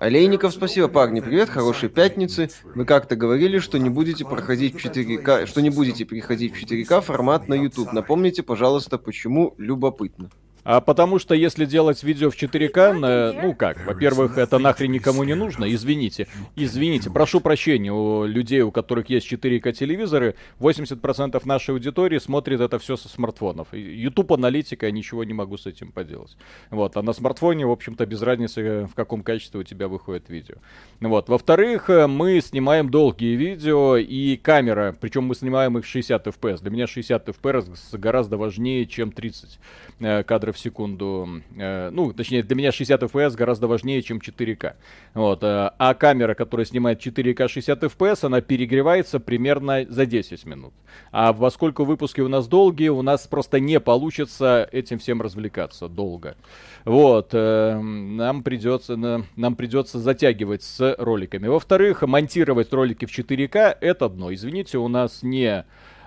Олейников, 0.04 0.52
спасибо, 0.52 0.88
парни, 0.88 1.20
привет, 1.20 1.48
хорошей 1.48 1.88
пятницы. 1.88 2.50
Вы 2.74 2.84
как-то 2.84 3.16
говорили, 3.16 3.58
что 3.58 3.78
не 3.78 3.88
будете 3.88 4.26
проходить 4.26 4.74
в 4.74 4.84
4К, 4.84 5.46
что 5.46 5.62
не 5.62 5.70
будете 5.70 6.04
переходить 6.04 6.54
в 6.54 6.62
4К 6.62 7.00
формат 7.00 7.48
на 7.48 7.54
YouTube. 7.54 7.90
Напомните, 7.90 8.42
пожалуйста, 8.42 8.98
почему 8.98 9.54
любопытно. 9.56 10.28
А 10.64 10.80
потому 10.80 11.18
что 11.18 11.34
если 11.34 11.66
делать 11.66 12.02
видео 12.02 12.30
в 12.30 12.36
4К, 12.36 13.42
ну 13.42 13.54
как, 13.54 13.84
во-первых, 13.86 14.38
это 14.38 14.58
нахрен 14.58 14.90
никому 14.90 15.22
не 15.24 15.34
нужно, 15.34 15.72
извините. 15.72 16.26
Извините, 16.56 17.10
прошу 17.10 17.40
прощения 17.40 17.92
у 17.92 18.24
людей, 18.24 18.62
у 18.62 18.70
которых 18.70 19.10
есть 19.10 19.30
4К 19.30 19.72
телевизоры, 19.72 20.36
80% 20.60 21.40
нашей 21.44 21.70
аудитории 21.72 22.18
смотрит 22.18 22.60
это 22.60 22.78
все 22.78 22.96
со 22.96 23.08
смартфонов. 23.08 23.68
YouTube 23.72 24.32
аналитика, 24.32 24.86
я 24.86 24.92
ничего 24.92 25.24
не 25.24 25.34
могу 25.34 25.58
с 25.58 25.66
этим 25.66 25.92
поделать. 25.92 26.36
Вот, 26.70 26.96
а 26.96 27.02
на 27.02 27.12
смартфоне, 27.12 27.66
в 27.66 27.70
общем-то, 27.70 28.06
без 28.06 28.22
разницы, 28.22 28.88
в 28.90 28.94
каком 28.94 29.22
качестве 29.22 29.60
у 29.60 29.62
тебя 29.64 29.88
выходит 29.88 30.30
видео. 30.30 30.56
Вот, 31.00 31.28
во-вторых, 31.28 31.90
мы 32.08 32.40
снимаем 32.40 32.88
долгие 32.88 33.36
видео 33.36 33.96
и 33.96 34.36
камера, 34.36 34.96
причем 34.98 35.24
мы 35.24 35.34
снимаем 35.34 35.76
их 35.76 35.84
в 35.84 35.88
60 35.88 36.26
FPS. 36.26 36.62
Для 36.62 36.70
меня 36.70 36.86
60 36.86 37.28
FPS 37.28 37.98
гораздо 37.98 38.38
важнее, 38.38 38.86
чем 38.86 39.12
30 39.12 39.58
э, 40.00 40.22
в 40.54 40.58
секунду. 40.58 41.42
Э, 41.56 41.90
ну, 41.90 42.12
точнее, 42.12 42.42
для 42.42 42.56
меня 42.56 42.72
60 42.72 43.02
FPS 43.02 43.36
гораздо 43.36 43.66
важнее, 43.66 44.02
чем 44.02 44.18
4К. 44.18 44.74
Вот. 45.14 45.42
Э, 45.42 45.70
а 45.78 45.94
камера, 45.94 46.34
которая 46.34 46.64
снимает 46.64 47.04
4К 47.04 47.48
60 47.48 47.82
FPS, 47.82 48.24
она 48.24 48.40
перегревается 48.40 49.20
примерно 49.20 49.84
за 49.88 50.06
10 50.06 50.46
минут. 50.46 50.72
А 51.12 51.32
поскольку 51.32 51.84
выпуски 51.84 52.20
у 52.20 52.28
нас 52.28 52.48
долгие, 52.48 52.88
у 52.88 53.02
нас 53.02 53.26
просто 53.26 53.60
не 53.60 53.80
получится 53.80 54.68
этим 54.72 54.98
всем 54.98 55.20
развлекаться 55.20 55.88
долго. 55.88 56.36
Вот. 56.84 57.30
Э, 57.32 57.78
нам 57.78 58.42
придется, 58.42 58.96
нам 58.96 59.56
придется 59.56 59.98
затягивать 59.98 60.62
с 60.62 60.96
роликами. 60.98 61.48
Во-вторых, 61.48 62.02
монтировать 62.02 62.72
ролики 62.72 63.04
в 63.04 63.10
4К 63.10 63.76
это 63.80 64.06
одно. 64.06 64.32
Извините, 64.32 64.78
у 64.78 64.88
нас 64.88 65.22
не 65.22 65.64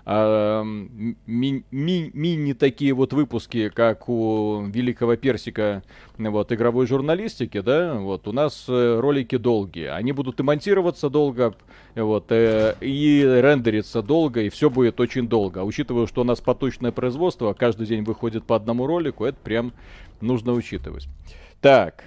а, 0.09 0.63
ми, 0.63 1.63
ми, 1.71 2.11
мини 2.13 2.53
такие 2.53 2.93
вот 2.93 3.11
выпуски, 3.11 3.69
как 3.69 4.07
у 4.07 4.63
Великого 4.73 5.17
Персика, 5.17 5.83
вот, 6.17 6.51
игровой 6.53 6.87
журналистики, 6.87 7.59
да, 7.59 7.95
вот, 7.95 8.25
у 8.25 8.31
нас 8.31 8.69
э, 8.69 8.99
ролики 9.01 9.37
долгие. 9.37 9.87
Они 9.87 10.13
будут 10.13 10.39
и 10.39 10.43
монтироваться 10.43 11.09
долго, 11.09 11.55
вот, 11.93 12.31
э, 12.31 12.75
и 12.79 13.21
рендериться 13.21 14.01
долго, 14.01 14.43
и 14.43 14.49
все 14.49 14.69
будет 14.69 15.01
очень 15.01 15.27
долго. 15.27 15.59
А 15.59 15.63
учитывая, 15.65 16.07
что 16.07 16.21
у 16.21 16.23
нас 16.23 16.39
поточное 16.39 16.93
производство, 16.93 17.51
каждый 17.51 17.85
день 17.85 18.03
выходит 18.05 18.45
по 18.45 18.55
одному 18.55 18.87
ролику, 18.87 19.25
это 19.25 19.37
прям 19.43 19.73
нужно 20.21 20.53
учитывать. 20.53 21.09
Так, 21.59 22.05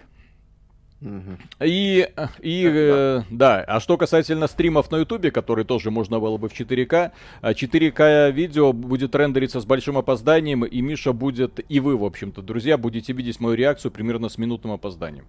и, 1.60 2.08
и 2.40 2.70
э, 2.70 3.22
да, 3.30 3.64
а 3.66 3.80
что 3.80 3.96
касательно 3.96 4.46
стримов 4.46 4.90
на 4.90 4.98
Ютубе, 4.98 5.30
которые 5.30 5.64
тоже 5.64 5.90
можно 5.90 6.20
было 6.20 6.36
бы 6.36 6.48
в 6.50 6.52
4К, 6.52 7.12
4К 7.42 8.00
а 8.00 8.30
видео 8.30 8.74
будет 8.74 9.14
рендериться 9.14 9.60
с 9.60 9.64
большим 9.64 9.96
опозданием, 9.96 10.64
и 10.64 10.80
Миша 10.82 11.14
будет, 11.14 11.60
и 11.66 11.80
вы, 11.80 11.96
в 11.96 12.04
общем-то, 12.04 12.42
друзья, 12.42 12.76
будете 12.76 13.14
видеть 13.14 13.40
мою 13.40 13.54
реакцию 13.54 13.92
примерно 13.92 14.28
с 14.28 14.36
минутным 14.36 14.72
опозданием. 14.72 15.24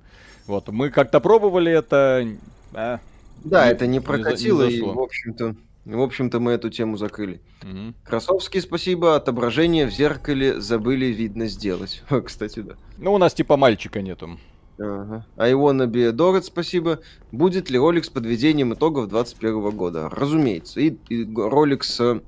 Вот, 0.46 0.68
мы 0.68 0.90
как-то 0.90 1.22
пробовали 1.22 1.72
это... 1.72 2.28
А, 2.74 3.00
да, 3.46 3.66
не, 3.66 3.72
это 3.72 3.88
не 3.88 4.00
прокатило, 4.02 4.64
не, 4.64 4.74
не 4.74 4.78
и, 4.80 4.82
в 4.82 5.00
общем-то... 5.00 5.56
В 5.84 6.00
общем-то, 6.00 6.40
мы 6.40 6.52
эту 6.52 6.70
тему 6.70 6.96
закрыли. 6.96 7.42
Угу. 7.64 7.96
Красовский, 8.04 8.62
спасибо. 8.62 9.16
Отображение 9.16 9.88
в 9.88 9.92
зеркале 9.92 10.62
забыли, 10.62 11.08
видно, 11.08 11.48
сделать. 11.48 12.04
Кстати, 12.26 12.60
да. 12.60 12.76
Ну, 13.00 13.14
у 13.14 13.18
нас 13.18 13.34
типа 13.34 13.58
мальчика 13.58 14.04
нету. 14.04 14.38
Ага. 14.80 15.26
А 15.36 15.48
его 15.48 15.72
на 15.74 15.88
Дорет, 15.88 16.46
спасибо. 16.46 17.00
Будет 17.32 17.70
ли 17.70 17.78
ролик 17.78 18.06
с 18.06 18.10
подведением 18.10 18.74
итогов 18.74 19.10
2021 19.10 19.78
года? 19.78 20.10
Разумеется. 20.10 20.80
И, 20.80 20.98
и 21.10 21.34
ролик 21.36 21.84
с 21.84 22.22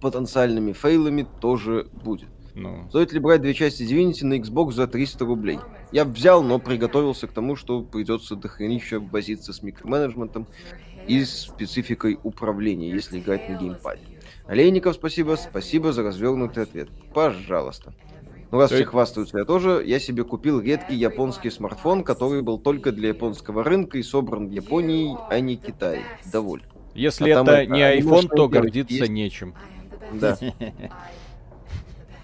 потенциальными 0.00 0.72
фейлами 0.72 1.26
тоже 1.40 1.88
будет. 2.04 2.28
Ну. 2.54 2.86
Стоит 2.88 3.12
ли 3.12 3.20
брать 3.20 3.42
две 3.42 3.52
части 3.52 3.82
Divinity 3.82 4.24
на 4.24 4.38
Xbox 4.38 4.72
за 4.72 4.86
300 4.86 5.24
рублей? 5.26 5.58
Я 5.92 6.04
взял, 6.04 6.42
но 6.42 6.58
приготовился 6.58 7.26
к 7.26 7.32
тому, 7.32 7.54
что 7.54 7.82
придется 7.82 8.34
дохренища 8.34 8.98
возиться 8.98 9.52
с 9.52 9.62
микроменеджментом 9.62 10.46
и 11.06 11.22
спецификой 11.24 12.18
управления, 12.22 12.90
если 12.90 13.18
играть 13.18 13.48
на 13.48 13.56
геймпаде. 13.56 14.02
Олейников, 14.46 14.94
спасибо. 14.94 15.36
Спасибо 15.36 15.92
за 15.92 16.02
развернутый 16.02 16.62
ответ. 16.62 16.88
Пожалуйста. 17.12 17.92
Ну, 18.50 18.58
раз 18.58 18.70
все 18.70 18.84
хвастаются, 18.84 19.38
я 19.38 19.44
тоже, 19.44 19.82
я 19.84 19.98
себе 19.98 20.22
купил 20.22 20.60
редкий 20.60 20.94
японский 20.94 21.50
смартфон, 21.50 22.04
который 22.04 22.42
был 22.42 22.58
только 22.58 22.92
для 22.92 23.08
японского 23.08 23.64
рынка 23.64 23.98
и 23.98 24.02
собран 24.02 24.48
в 24.48 24.50
Японии, 24.52 25.16
а 25.28 25.40
не 25.40 25.56
Китае. 25.56 26.02
Доволь. 26.32 26.62
Если 26.94 27.30
а 27.30 27.42
это 27.42 27.66
не 27.66 27.80
iPhone, 27.80 28.28
то 28.28 28.48
гордиться 28.48 28.94
есть... 28.94 29.10
нечем. 29.10 29.54
Да. 30.12 30.38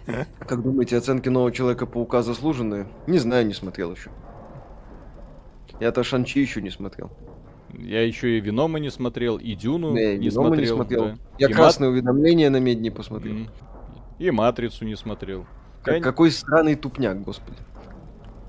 Как 0.38 0.62
думаете, 0.62 0.96
оценки 0.96 1.28
нового 1.28 1.52
Человека-паука 1.52 2.22
заслуженные? 2.22 2.88
Не 3.06 3.18
знаю, 3.18 3.46
не 3.46 3.54
смотрел 3.54 3.92
еще. 3.92 4.10
Я-то 5.80 6.04
Шанчи 6.04 6.40
еще 6.40 6.62
не 6.62 6.70
смотрел. 6.70 7.10
Я 7.72 8.02
еще 8.02 8.36
и 8.36 8.40
Венома 8.40 8.78
не 8.78 8.90
смотрел, 8.90 9.38
и 9.38 9.54
Дюну 9.54 9.92
не, 9.92 10.18
не 10.18 10.30
смотрел. 10.30 10.60
Не 10.60 10.66
смотрел. 10.66 11.04
Да. 11.04 11.16
Я 11.38 11.48
и 11.48 11.52
красное 11.52 11.88
мат... 11.88 11.94
уведомление 11.94 12.50
на 12.50 12.58
медне 12.58 12.90
посмотрел. 12.90 13.48
И 14.18 14.30
Матрицу 14.30 14.84
не 14.84 14.94
смотрел. 14.94 15.46
Как. 15.82 16.02
Какой 16.02 16.30
странный 16.30 16.76
тупняк, 16.76 17.22
господи. 17.22 17.58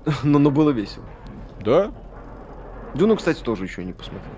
но, 0.22 0.38
но 0.38 0.50
было 0.50 0.70
весело. 0.70 1.04
Да? 1.64 1.92
Дюну, 2.94 3.16
кстати, 3.16 3.42
тоже 3.42 3.64
еще 3.64 3.84
не 3.84 3.92
посмотрел. 3.92 4.32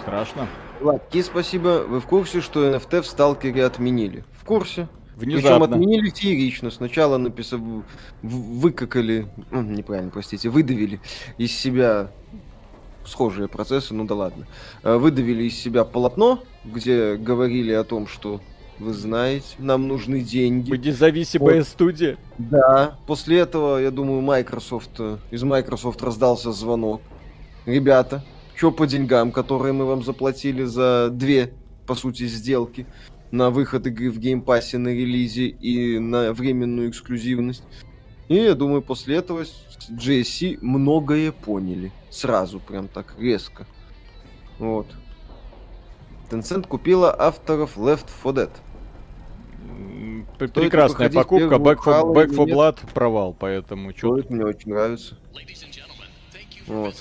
Страшно. 0.00 0.46
Ладки, 0.80 1.22
спасибо. 1.22 1.84
Вы 1.88 2.00
в 2.00 2.06
курсе, 2.06 2.40
что 2.40 2.68
NFT 2.68 3.02
в 3.02 3.06
Сталкере 3.06 3.64
отменили? 3.64 4.24
В 4.32 4.44
курсе. 4.44 4.88
Внезапно. 5.16 5.66
Причем 5.66 5.74
отменили 5.74 6.10
феерично. 6.10 6.70
Сначала 6.70 7.16
написав... 7.16 7.60
выкакали, 8.22 9.26
неправильно, 9.50 10.10
простите, 10.10 10.50
выдавили 10.50 11.00
из 11.38 11.52
себя 11.52 12.12
схожие 13.04 13.48
процессы, 13.48 13.94
ну 13.94 14.04
да 14.04 14.14
ладно. 14.14 14.46
Э, 14.82 14.96
выдавили 14.96 15.44
из 15.44 15.56
себя 15.56 15.84
полотно, 15.84 16.40
где 16.64 17.16
говорили 17.16 17.72
о 17.72 17.82
том, 17.82 18.06
что 18.06 18.40
вы 18.78 18.92
знаете, 18.92 19.46
нам 19.58 19.88
нужны 19.88 20.20
деньги. 20.20 20.70
Мы 20.70 20.78
независимая 20.78 21.58
вот. 21.58 21.68
студия. 21.68 22.18
Да, 22.38 22.98
после 23.06 23.38
этого, 23.38 23.78
я 23.78 23.90
думаю, 23.90 24.20
Microsoft, 24.20 24.90
э, 24.98 25.18
из 25.30 25.42
Microsoft 25.42 26.02
раздался 26.02 26.52
звонок. 26.52 27.00
Ребята, 27.64 28.24
что 28.54 28.70
по 28.70 28.86
деньгам, 28.86 29.32
которые 29.32 29.72
мы 29.72 29.84
вам 29.86 30.02
заплатили 30.02 30.64
за 30.64 31.08
две, 31.10 31.52
по 31.86 31.94
сути, 31.94 32.26
сделки 32.26 32.86
на 33.30 33.50
выход 33.50 33.86
игры 33.86 34.10
в 34.10 34.18
геймпассе 34.18 34.78
на 34.78 34.88
релизе 34.88 35.46
и 35.46 35.98
на 35.98 36.32
временную 36.32 36.90
эксклюзивность. 36.90 37.64
И 38.28 38.34
я 38.34 38.54
думаю, 38.54 38.82
после 38.82 39.16
этого 39.16 39.44
GSC 39.90 40.58
многое 40.60 41.32
поняли. 41.32 41.92
Сразу, 42.10 42.60
прям 42.60 42.88
так 42.88 43.14
резко. 43.18 43.66
Вот. 44.58 44.86
Tencent 46.30 46.66
купила 46.66 47.14
авторов 47.16 47.76
Left 47.76 48.08
4 48.22 48.34
Dead. 48.34 48.50
Прекрасная 50.38 51.10
покупка. 51.10 51.56
Back 51.56 51.78
for, 51.84 52.12
Back 52.12 52.28
for 52.28 52.46
Blood 52.46 52.92
провал, 52.92 53.34
поэтому... 53.38 53.92
Стоит, 53.92 54.30
мне 54.30 54.44
очень 54.44 54.70
нравится. 54.70 55.16
Вот. 56.66 56.94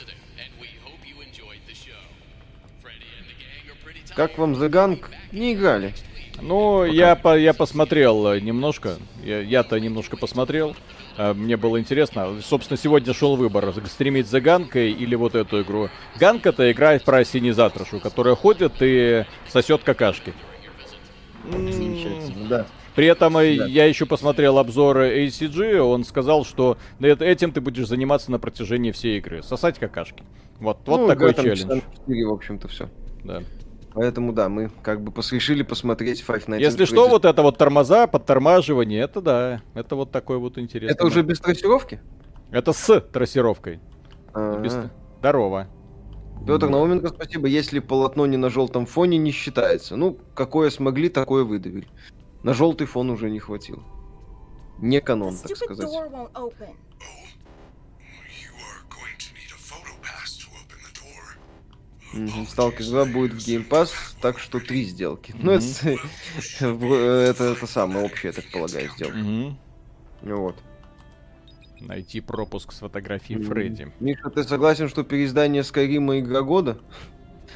Как 4.15 4.37
вам 4.37 4.53
The 4.53 4.69
Gang? 4.69 5.03
Не 5.33 5.53
играли. 5.53 5.93
Ну, 6.41 6.85
я, 6.85 7.15
по, 7.15 7.37
я 7.37 7.53
посмотрел 7.53 8.27
э, 8.27 8.39
немножко. 8.39 8.95
Я, 9.23 9.41
я-то 9.41 9.79
немножко 9.79 10.17
посмотрел. 10.17 10.75
Э, 11.17 11.33
Мне 11.33 11.57
было 11.57 11.79
интересно. 11.79 12.35
Собственно, 12.41 12.77
сегодня 12.77 13.13
шел 13.13 13.35
выбор, 13.35 13.73
стримить 13.87 14.27
за 14.27 14.41
Ганкой 14.41 14.91
или 14.91 15.15
вот 15.15 15.35
эту 15.35 15.61
игру. 15.61 15.89
Ганка-то 16.17 16.71
играет 16.71 17.03
про 17.03 17.23
синизатрошу, 17.25 17.99
которая 17.99 18.35
ходит 18.35 18.73
и 18.79 19.25
сосет 19.49 19.83
какашки. 19.83 20.33
Замечательно, 21.51 22.47
да. 22.49 22.65
При 22.95 23.07
этом 23.07 23.37
э, 23.37 23.57
Да. 23.57 23.65
я 23.65 23.85
еще 23.85 24.05
посмотрел 24.05 24.57
обзоры 24.57 25.25
ACG, 25.25 25.77
он 25.79 26.03
сказал, 26.05 26.45
что 26.45 26.77
этим 27.01 27.51
ты 27.51 27.59
будешь 27.61 27.87
заниматься 27.87 28.31
на 28.31 28.39
протяжении 28.39 28.91
всей 28.91 29.17
игры. 29.17 29.43
Сосать 29.43 29.79
какашки. 29.79 30.23
Вот, 30.59 30.79
вот 30.85 31.01
Ну, 31.01 31.07
такой 31.07 31.33
челлендж. 31.33 31.57
часа 31.57 31.67
на 31.75 31.81
четыре, 31.81 32.25
в 32.25 32.31
общем-то, 32.33 32.67
все. 32.69 32.89
Да. 33.23 33.43
Поэтому, 33.93 34.33
да, 34.33 34.49
мы 34.49 34.69
как 34.81 35.01
бы 35.01 35.11
решили 35.31 35.63
посмотреть 35.63 36.23
Five 36.25 36.47
Nights 36.47 36.59
Если 36.59 36.85
что, 36.85 37.07
вот 37.07 37.23
это 37.25 37.41
вот 37.41 37.57
тормоза, 37.57 38.07
подтормаживание, 38.07 39.01
это 39.01 39.21
да. 39.21 39.61
Это 39.73 39.95
вот 39.95 40.11
такой 40.11 40.37
вот 40.37 40.57
интересный. 40.57 40.93
Это 40.93 41.05
уже 41.05 41.17
момент. 41.17 41.29
без 41.29 41.39
трассировки? 41.39 41.99
Это 42.51 42.73
с 42.73 42.99
трассировкой. 43.01 43.79
Ага. 44.33 44.59
Без- 44.61 44.77
Здорово. 45.19 45.67
Петр 46.45 46.69
Науменко, 46.69 47.09
спасибо. 47.09 47.47
Если 47.47 47.79
полотно 47.79 48.25
не 48.25 48.37
на 48.37 48.49
желтом 48.49 48.85
фоне, 48.85 49.17
не 49.17 49.31
считается. 49.31 49.95
Ну, 49.95 50.17
какое 50.35 50.69
смогли, 50.69 51.09
такое 51.09 51.43
выдавили. 51.43 51.87
На 52.43 52.53
желтый 52.53 52.85
фон 52.87 53.09
уже 53.09 53.29
не 53.31 53.39
хватило. 53.39 53.83
Не 54.79 55.01
канон, 55.01 55.35
так 55.37 55.55
сказать. 55.57 55.87
door 55.87 56.09
won't 56.11 56.31
open. 56.33 56.69
You 58.29 58.51
are 58.59 58.83
going 58.89 59.17
to 59.17 59.33
need 59.33 59.51
a 59.51 59.57
photo 59.57 59.93
pass 60.03 60.37
to 60.37 60.47
open 60.51 60.77
the 60.83 60.91
door. 61.01 61.33
Мгм. 62.13 62.43
Stalker 62.45 62.83
2 62.83 63.05
будет 63.05 63.33
в 63.33 63.37
Game 63.37 63.67
Pass, 63.67 63.89
так 64.21 64.37
что 64.37 64.59
три 64.59 64.83
сделки. 64.83 65.33
Ну, 65.39 65.53
Мгм. 65.53 65.63
это, 65.63 65.97
это, 67.29 67.43
это 67.45 67.67
самое 67.67 68.05
общее, 68.05 68.33
я 68.35 68.41
так 68.41 68.51
полагаю, 68.51 68.89
сделка. 68.95 69.17
Мгм. 69.17 69.57
Вот. 70.23 70.55
Найти 71.81 72.21
пропуск 72.21 72.71
с 72.71 72.79
фотографией. 72.79 73.41
Фредди. 73.41 73.91
Миша, 73.99 74.29
ты 74.29 74.43
согласен, 74.43 74.89
что 74.89 75.03
переиздание 75.03 75.63
Скайрима 75.63 76.19
игра 76.19 76.41
года? 76.41 76.77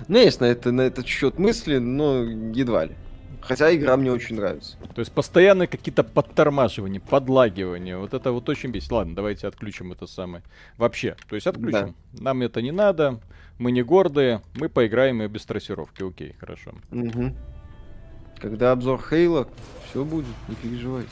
У 0.08 0.12
меня 0.12 0.24
есть 0.24 0.40
на, 0.40 0.46
это, 0.46 0.72
на 0.72 0.82
этот 0.82 1.08
счет 1.08 1.40
мысли, 1.40 1.78
но 1.78 2.24
едва 2.24 2.86
ли. 2.86 2.96
Хотя 3.42 3.74
игра 3.74 3.98
мне 3.98 4.12
очень 4.12 4.36
нравится. 4.36 4.78
То 4.94 5.00
есть 5.00 5.12
постоянно 5.12 5.66
какие-то 5.68 6.04
подтормаживания, 6.04 7.00
подлагивания. 7.00 7.98
Вот 7.98 8.14
это 8.14 8.32
вот 8.32 8.48
очень 8.50 8.70
бесит. 8.70 8.92
Ладно, 8.92 9.16
давайте 9.16 9.48
отключим 9.48 9.92
это 9.92 10.08
самое. 10.08 10.44
Вообще, 10.78 11.16
то 11.28 11.36
есть 11.36 11.48
отключим. 11.48 11.96
Нам 12.14 12.42
это 12.42 12.62
не 12.62 12.72
надо, 12.72 13.20
мы 13.58 13.72
не 13.72 13.82
гордые, 13.82 14.42
мы 14.56 14.70
поиграем 14.70 15.22
и 15.24 15.28
без 15.28 15.46
трассировки. 15.46 16.04
Окей, 16.04 16.36
хорошо. 16.40 16.74
Мгм. 16.92 17.36
Когда 18.40 18.72
обзор 18.72 19.02
Хейла, 19.10 19.48
все 19.90 20.04
будет, 20.04 20.28
не 20.48 20.56
переживайте. 20.56 21.10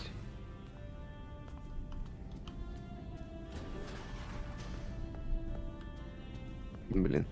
Блин. 6.89 7.25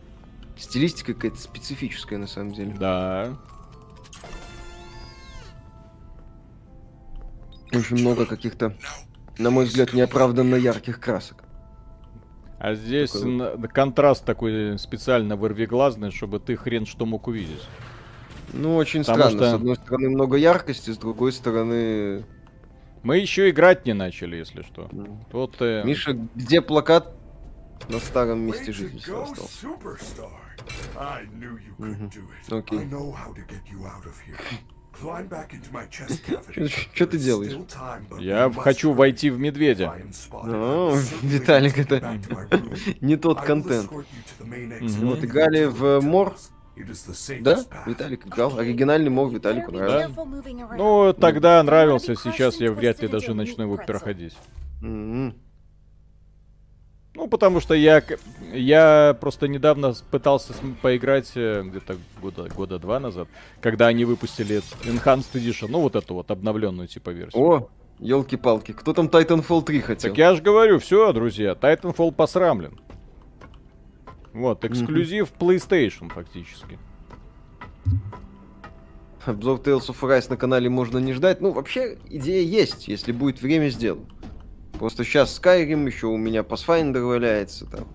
Стилистика 0.58 1.14
какая-то 1.14 1.38
специфическая 1.38 2.18
на 2.20 2.28
самом 2.28 2.54
деле. 2.54 2.74
Да. 2.80 3.36
Очень 7.74 7.98
много 8.00 8.26
каких-то, 8.26 8.74
на 9.38 9.50
мой 9.50 9.66
взгляд, 9.66 9.94
неоправданно 9.94 10.56
ярких 10.56 11.00
красок. 11.00 11.44
А 12.58 12.74
здесь 12.74 13.12
Такой 13.12 13.32
н- 13.40 13.62
контраст 13.68 14.24
такой 14.26 14.80
специально 14.80 15.36
вырвиглазный, 15.36 16.12
чтобы 16.12 16.40
ты 16.40 16.56
хрен 16.56 16.86
что 16.86 17.06
мог 17.06 17.28
увидеть. 17.28 17.62
Ну, 18.54 18.76
очень 18.78 19.02
Потому 19.02 19.18
странно. 19.24 19.38
что- 19.38 19.50
С 19.52 19.54
одной 19.56 19.76
стороны, 19.76 20.10
много 20.10 20.38
яркости, 20.38 20.92
с 20.92 20.98
другой 20.98 21.34
стороны... 21.34 22.24
Мы 23.04 23.18
еще 23.18 23.50
играть 23.50 23.86
не 23.86 23.94
начали, 23.94 24.38
если 24.38 24.62
что. 24.64 24.88
ну, 24.92 25.20
Вот 25.32 25.58
э, 25.60 25.84
Миша, 25.86 26.14
где 26.34 26.62
плакат 26.62 27.14
на 27.90 28.00
старом 28.00 28.40
месте 28.40 28.72
жительства 28.72 29.24
остался? 29.24 29.68
Окей. 32.50 32.80
Чё 36.94 37.06
ты 37.06 37.18
делаешь? 37.18 37.58
я 38.20 38.50
хочу 38.50 38.94
войти 38.94 39.30
в 39.30 39.38
медведя. 39.40 39.94
О, 40.32 40.96
Виталик, 41.22 41.78
это 41.78 42.18
не 43.02 43.18
тот 43.18 43.42
контент. 43.42 43.92
Вот 43.92 45.24
играли 45.24 45.66
в 45.66 46.00
Мор. 46.02 46.36
Да. 47.42 47.64
Виталик 47.86 48.26
играл. 48.26 48.58
Оригинальный 48.58 49.10
Мор 49.10 49.30
Виталику 49.30 49.72
around. 49.72 50.76
Ну, 50.78 51.14
тогда 51.14 51.62
нравился, 51.62 52.16
сейчас 52.16 52.58
я 52.62 52.72
вряд 52.72 53.02
ли 53.02 53.08
даже 53.10 53.34
начну 53.34 53.64
его 53.64 53.78
проходить. 53.78 54.38
Ну, 57.16 57.28
потому 57.28 57.62
что 57.62 57.74
я, 57.74 58.04
я 58.54 59.18
просто 59.22 59.48
недавно 59.48 59.94
пытался 60.12 60.54
поиграть 60.82 61.32
э, 61.36 61.64
где-то 61.64 61.96
года, 62.22 62.50
года 62.54 62.78
два 62.78 63.00
назад, 63.00 63.30
когда 63.62 63.88
они 63.88 64.04
выпустили 64.04 64.62
Enhanced 64.84 65.34
Edition, 65.34 65.68
ну, 65.70 65.80
вот 65.80 65.96
эту 65.96 66.14
вот 66.14 66.30
обновленную 66.30 66.90
типа 66.90 67.12
версию. 67.12 67.42
О, 67.42 67.70
елки-палки. 68.00 68.74
Кто 68.74 68.94
там 68.94 69.08
Titanfall 69.08 69.64
3 69.64 69.80
хотел? 69.80 70.10
Так 70.12 70.18
я 70.18 70.36
же 70.36 70.42
говорю, 70.42 70.80
все, 70.80 71.14
друзья, 71.14 71.54
Titanfall 71.54 72.12
посрамлен. 72.12 72.80
Вот, 74.34 74.66
эксклюзив 74.66 75.32
PlayStation 75.40 76.10
фактически. 76.14 76.78
Обзор 79.26 79.60
Tales 79.60 79.88
of 79.88 80.00
Arise 80.02 80.30
на 80.30 80.38
канале 80.38 80.70
можно 80.70 80.98
не 80.98 81.14
ждать. 81.14 81.42
Ну, 81.42 81.52
вообще, 81.52 81.98
идея 82.10 82.44
есть. 82.44 82.88
Если 82.88 83.12
будет 83.12 83.42
время, 83.42 83.70
сделаю. 83.70 84.06
Просто 84.80 85.04
сейчас 85.04 85.40
Skyrim, 85.42 85.88
еще 85.88 86.08
у 86.08 86.18
меня 86.18 86.42
Pathfinder 86.42 87.02
валяется 87.02 87.66
там. 87.66 87.88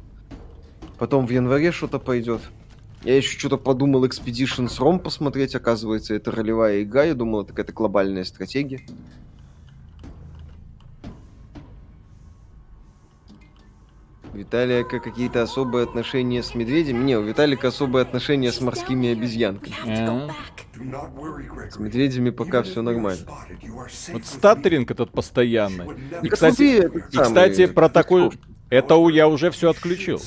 Потом 0.98 1.26
в 1.26 1.30
январе 1.30 1.72
что-то 1.72 1.98
пойдет. 1.98 2.40
Я 3.04 3.16
еще 3.16 3.38
что-то 3.38 3.56
подумал 3.56 4.04
Expeditions 4.04 4.78
ROM 4.78 4.98
посмотреть. 4.98 5.54
Оказывается, 5.54 6.14
это 6.14 6.30
ролевая 6.30 6.82
игра. 6.82 7.04
Я 7.04 7.14
думал, 7.14 7.42
это 7.42 7.50
какая-то 7.50 7.72
глобальная 7.72 8.24
стратегия. 8.24 8.80
У 14.32 14.36
Виталика 14.36 15.00
какие-то 15.00 15.42
особые 15.42 15.84
отношения 15.84 16.42
с 16.42 16.54
медведем? 16.54 17.04
Не, 17.04 17.16
у 17.16 17.22
Виталика 17.22 17.68
особые 17.68 18.02
отношения 18.02 18.52
с 18.52 18.60
морскими 18.60 19.10
обезьянками. 19.10 19.74
С 21.70 21.78
медведями 21.78 22.30
пока 22.30 22.62
все 22.62 22.82
нормально. 22.82 23.26
Вот 24.12 24.24
статтеринг 24.24 24.90
этот 24.90 25.10
постоянный. 25.10 25.88
И, 26.22 26.28
кстати, 26.28 26.90
и, 27.12 27.18
кстати, 27.18 27.66
про 27.66 27.88
такой... 27.88 28.30
Это 28.70 28.94
у 28.94 29.08
я 29.08 29.26
уже 29.26 29.50
все 29.50 29.70
отключил. 29.70 30.20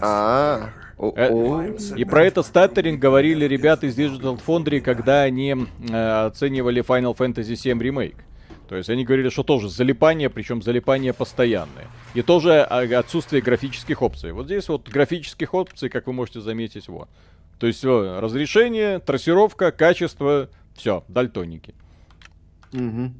А, 0.00 0.70
Э, 0.98 1.30
о. 1.30 1.62
И 1.96 2.04
про 2.04 2.24
это 2.24 2.42
статтеринг 2.42 3.00
говорили 3.00 3.44
ребята 3.44 3.86
из 3.86 3.96
Digital 3.96 4.40
Foundry, 4.44 4.80
когда 4.80 5.22
они 5.22 5.54
э, 5.88 6.26
оценивали 6.26 6.82
Final 6.82 7.16
Fantasy 7.16 7.52
VII 7.52 7.78
Remake. 7.78 8.16
То 8.68 8.76
есть 8.76 8.90
они 8.90 9.04
говорили, 9.04 9.30
что 9.30 9.42
тоже 9.42 9.70
залипание, 9.70 10.28
причем 10.28 10.60
залипание 10.62 11.14
постоянное. 11.14 11.86
И 12.14 12.20
тоже 12.20 12.60
а, 12.60 12.82
отсутствие 12.98 13.40
графических 13.40 14.02
опций. 14.02 14.32
Вот 14.32 14.44
здесь 14.46 14.68
вот 14.68 14.88
графических 14.88 15.54
опций, 15.54 15.88
как 15.88 16.06
вы 16.06 16.12
можете 16.12 16.40
заметить, 16.40 16.88
вот. 16.88 17.08
То 17.58 17.66
есть 17.66 17.78
всё, 17.78 18.20
разрешение, 18.20 18.98
трассировка, 18.98 19.72
качество, 19.72 20.50
все, 20.74 21.02
дальтоники. 21.08 21.74
Мгм. 22.72 23.14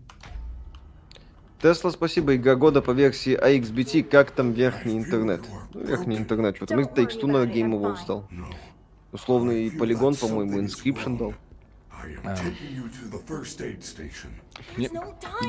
Тесла, 1.63 1.91
спасибо. 1.91 2.37
Игра 2.37 2.55
года 2.55 2.83
по 2.83 2.93
версии 2.93 3.37
AXBT. 3.37 4.05
Как 4.05 4.31
там 4.31 4.53
верхний 4.53 4.99
интернет? 4.99 5.41
Ну, 5.75 5.81
верхний 5.81 6.17
интернет. 6.17 6.57
Что-то 6.57 6.77
мы 6.77 6.83
Takes 6.83 7.21
Two 7.21 7.27
на 7.27 7.45
Game 7.51 7.73
Awards. 7.73 8.07
No, 8.07 8.25
Условный 9.11 9.71
полигон, 9.71 10.15
по-моему, 10.15 10.61
Inscription 10.61 11.19
дал. 11.19 11.35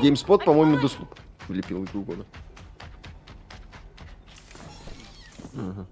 GameSpot, 0.02 0.38
I'm 0.40 0.44
по-моему. 0.44 0.78
Дуслуп 0.80 1.14
влепил 1.48 1.84
игру 1.84 2.02
года. 2.02 2.24
Мгм. 5.52 5.86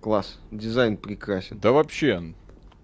Класс. 0.00 0.38
Дизайн 0.50 0.96
прекрасен. 0.96 1.58
Да 1.58 1.72
вообще. 1.72 2.34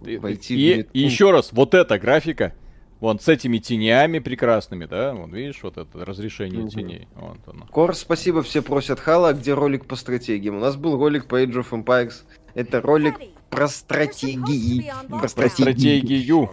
И, 0.05 0.17
Войти 0.17 0.55
в 0.55 0.59
и- 0.59 0.87
и 0.93 1.01
еще 1.01 1.31
раз, 1.31 1.53
вот 1.53 1.75
эта 1.75 1.99
графика, 1.99 2.55
вон 3.01 3.21
с 3.21 3.29
этими 3.29 3.59
тенями 3.59 4.19
прекрасными, 4.19 4.87
да, 4.87 5.13
вон 5.15 5.33
видишь, 5.35 5.63
вот 5.63 5.77
это 5.77 6.05
разрешение 6.05 6.61
Мгм. 6.63 6.69
теней. 6.71 7.09
Вот 7.15 7.39
оно. 7.47 7.67
Кор, 7.67 7.95
спасибо, 7.95 8.43
все 8.43 8.63
просят 8.63 8.99
Хала, 9.01 9.35
где 9.35 9.53
ролик 9.53 9.85
по 9.87 9.97
стратегиям? 9.97 10.57
У 10.57 10.61
нас 10.61 10.77
был 10.77 10.97
ролик 10.99 11.27
по 11.27 11.43
Age 11.43 11.53
of 11.63 11.71
Empires. 11.71 12.23
Это 12.55 12.81
ролик 12.81 13.17
про 13.51 13.69
стратегии. 13.69 14.93
Про 15.09 15.29
стратегию. 15.29 16.51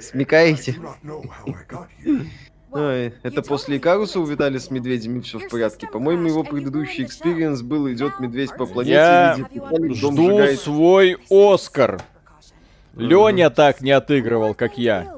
Смекаете? 0.00 0.76
Ой, 2.70 3.14
это 3.22 3.42
после 3.42 3.78
Икаруса 3.78 4.20
увидали 4.20 4.58
с 4.58 4.70
медведями 4.70 5.20
все 5.20 5.38
в 5.38 5.48
порядке. 5.48 5.86
По-моему, 5.86 6.28
его 6.28 6.44
предыдущий 6.44 7.04
experience 7.04 7.62
был 7.62 7.90
идет 7.90 8.20
медведь 8.20 8.50
по 8.56 8.66
планете, 8.66 8.94
Я 8.94 9.36
видит 9.80 9.96
Жду 9.96 10.12
сжигает. 10.12 10.60
свой 10.60 11.16
Оскар. 11.30 12.02
Леня 12.94 13.48
так 13.48 13.80
не 13.80 13.92
отыгрывал, 13.92 14.54
как 14.54 14.76
я. 14.76 15.17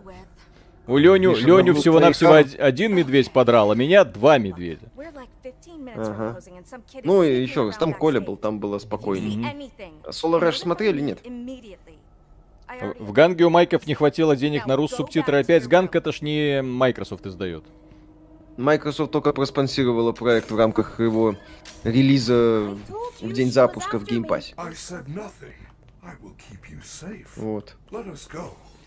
У 0.90 0.96
Леню, 0.96 1.31
Миша, 1.31 1.46
Леню 1.46 1.72
ну, 1.74 1.81
всего-навсего 1.81 2.31
проиграл. 2.31 2.55
од- 2.55 2.61
один 2.61 2.94
медведь 2.94 3.31
подрал, 3.31 3.70
а 3.70 3.76
меня 3.76 4.05
два 4.05 4.38
медведя. 4.38 4.90
Ага. 6.11 6.40
Ну 7.05 7.22
и 7.22 7.40
еще 7.42 7.66
раз, 7.66 7.76
там 7.76 7.94
Коля 7.94 8.20
был, 8.20 8.37
там 8.37 8.59
было 8.59 8.79
спокойнее. 8.79 9.38
Solar 10.09 10.40
Rush 10.40 10.57
смотрели, 10.59 11.00
нет? 11.00 11.20
В 12.98 13.12
Ганге 13.12 13.44
у 13.44 13.50
Майков 13.50 13.87
не 13.87 13.94
хватило 13.94 14.35
денег 14.35 14.66
на 14.66 14.74
рус 14.76 14.90
субтитры. 14.92 15.38
Опять 15.38 15.66
Ганг 15.68 15.94
это 15.94 16.12
ж 16.12 16.22
не 16.22 16.62
Microsoft 16.62 17.24
издает. 17.26 17.64
Microsoft 18.57 19.12
только 19.12 19.33
проспонсировала 19.33 20.11
проект 20.12 20.50
в 20.50 20.57
рамках 20.57 20.98
его 20.98 21.37
релиза 21.85 22.76
в 23.20 23.33
день 23.33 23.53
запуска 23.53 23.98
в 23.98 24.05
Game 24.05 24.26
Pass. 24.26 24.55
Вот. 27.37 27.76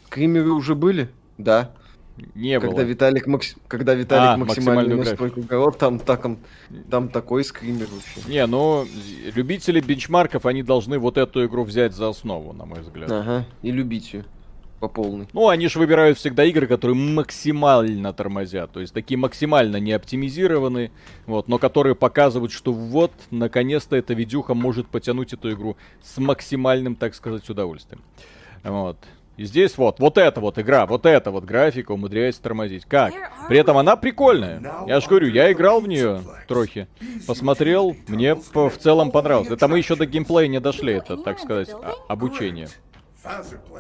Скримеры 0.08 0.52
уже 0.52 0.76
были? 0.76 1.10
Да. 1.38 1.74
Не 2.36 2.60
Когда 2.60 2.76
было. 2.76 2.82
Виталик, 2.82 3.26
макс- 3.28 3.56
когда 3.68 3.96
Виталик 3.96 4.24
А, 4.24 4.38
максимальную 4.38 4.98
максимальную 4.98 4.98
настройку 5.00 5.42
город, 5.42 5.78
там, 5.80 6.00
там, 6.00 6.38
там 6.90 7.10
такой 7.10 7.44
скример 7.44 7.88
вообще. 7.92 8.30
Не, 8.30 8.46
ну, 8.46 8.86
любители 9.34 9.80
бенчмарков, 9.80 10.46
они 10.46 10.62
должны 10.62 11.00
вот 11.00 11.18
эту 11.18 11.46
игру 11.46 11.64
взять 11.64 11.94
за 11.94 12.10
основу, 12.10 12.54
на 12.54 12.66
мой 12.66 12.82
взгляд. 12.82 13.12
Ага, 13.12 13.46
и 13.64 13.72
любить 13.72 14.14
ее 14.14 14.26
по 14.80 14.90
полной. 14.90 15.28
Ну, 15.34 15.48
они 15.48 15.70
же 15.70 15.80
выбирают 15.80 16.18
всегда 16.18 16.44
игры, 16.44 16.68
которые 16.68 16.96
максимально 16.96 18.14
тормозят, 18.14 18.72
то 18.72 18.82
есть 18.82 18.94
такие 18.94 19.18
максимально 19.18 19.78
не 19.78 19.94
оптимизированы, 19.94 20.92
вот, 21.26 21.48
но 21.48 21.58
которые 21.58 21.96
показывают, 21.96 22.52
что 22.52 22.74
вот, 22.74 23.12
наконец-то 23.32 23.96
эта 23.96 24.14
видюха 24.14 24.54
может 24.54 24.88
потянуть 24.88 25.34
эту 25.34 25.52
игру 25.54 25.78
с 26.04 26.18
максимальным, 26.18 26.96
так 26.96 27.16
сказать, 27.16 27.50
удовольствием. 27.50 28.04
Вот. 28.64 28.98
И 29.36 29.46
здесь 29.46 29.78
вот, 29.78 30.00
вот 30.00 30.18
эта 30.18 30.40
вот 30.40 30.60
игра, 30.60 30.86
вот 30.86 31.06
эта 31.06 31.32
вот 31.32 31.44
графика 31.44 31.92
умудряется 31.92 32.42
тормозить. 32.42 32.86
Как? 32.86 33.14
При 33.48 33.58
этом 33.58 33.78
она 33.78 33.96
прикольная. 33.96 34.62
Я 34.88 35.00
же 35.00 35.08
говорю, 35.08 35.28
я 35.30 35.52
играл 35.52 35.82
в 35.82 35.88
нее 35.88 36.22
трохи, 36.48 36.88
посмотрел, 37.26 37.96
мне 38.08 38.36
в 38.36 38.78
целом 38.78 39.12
понравилось. 39.12 39.50
Это 39.50 39.68
мы 39.68 39.80
еще 39.80 39.96
до 39.96 40.06
геймплея 40.06 40.48
не 40.48 40.60
дошли, 40.60 40.94
это, 40.94 41.18
так 41.18 41.40
сказать, 41.40 41.70
а- 41.72 41.96
обучение. 42.08 42.70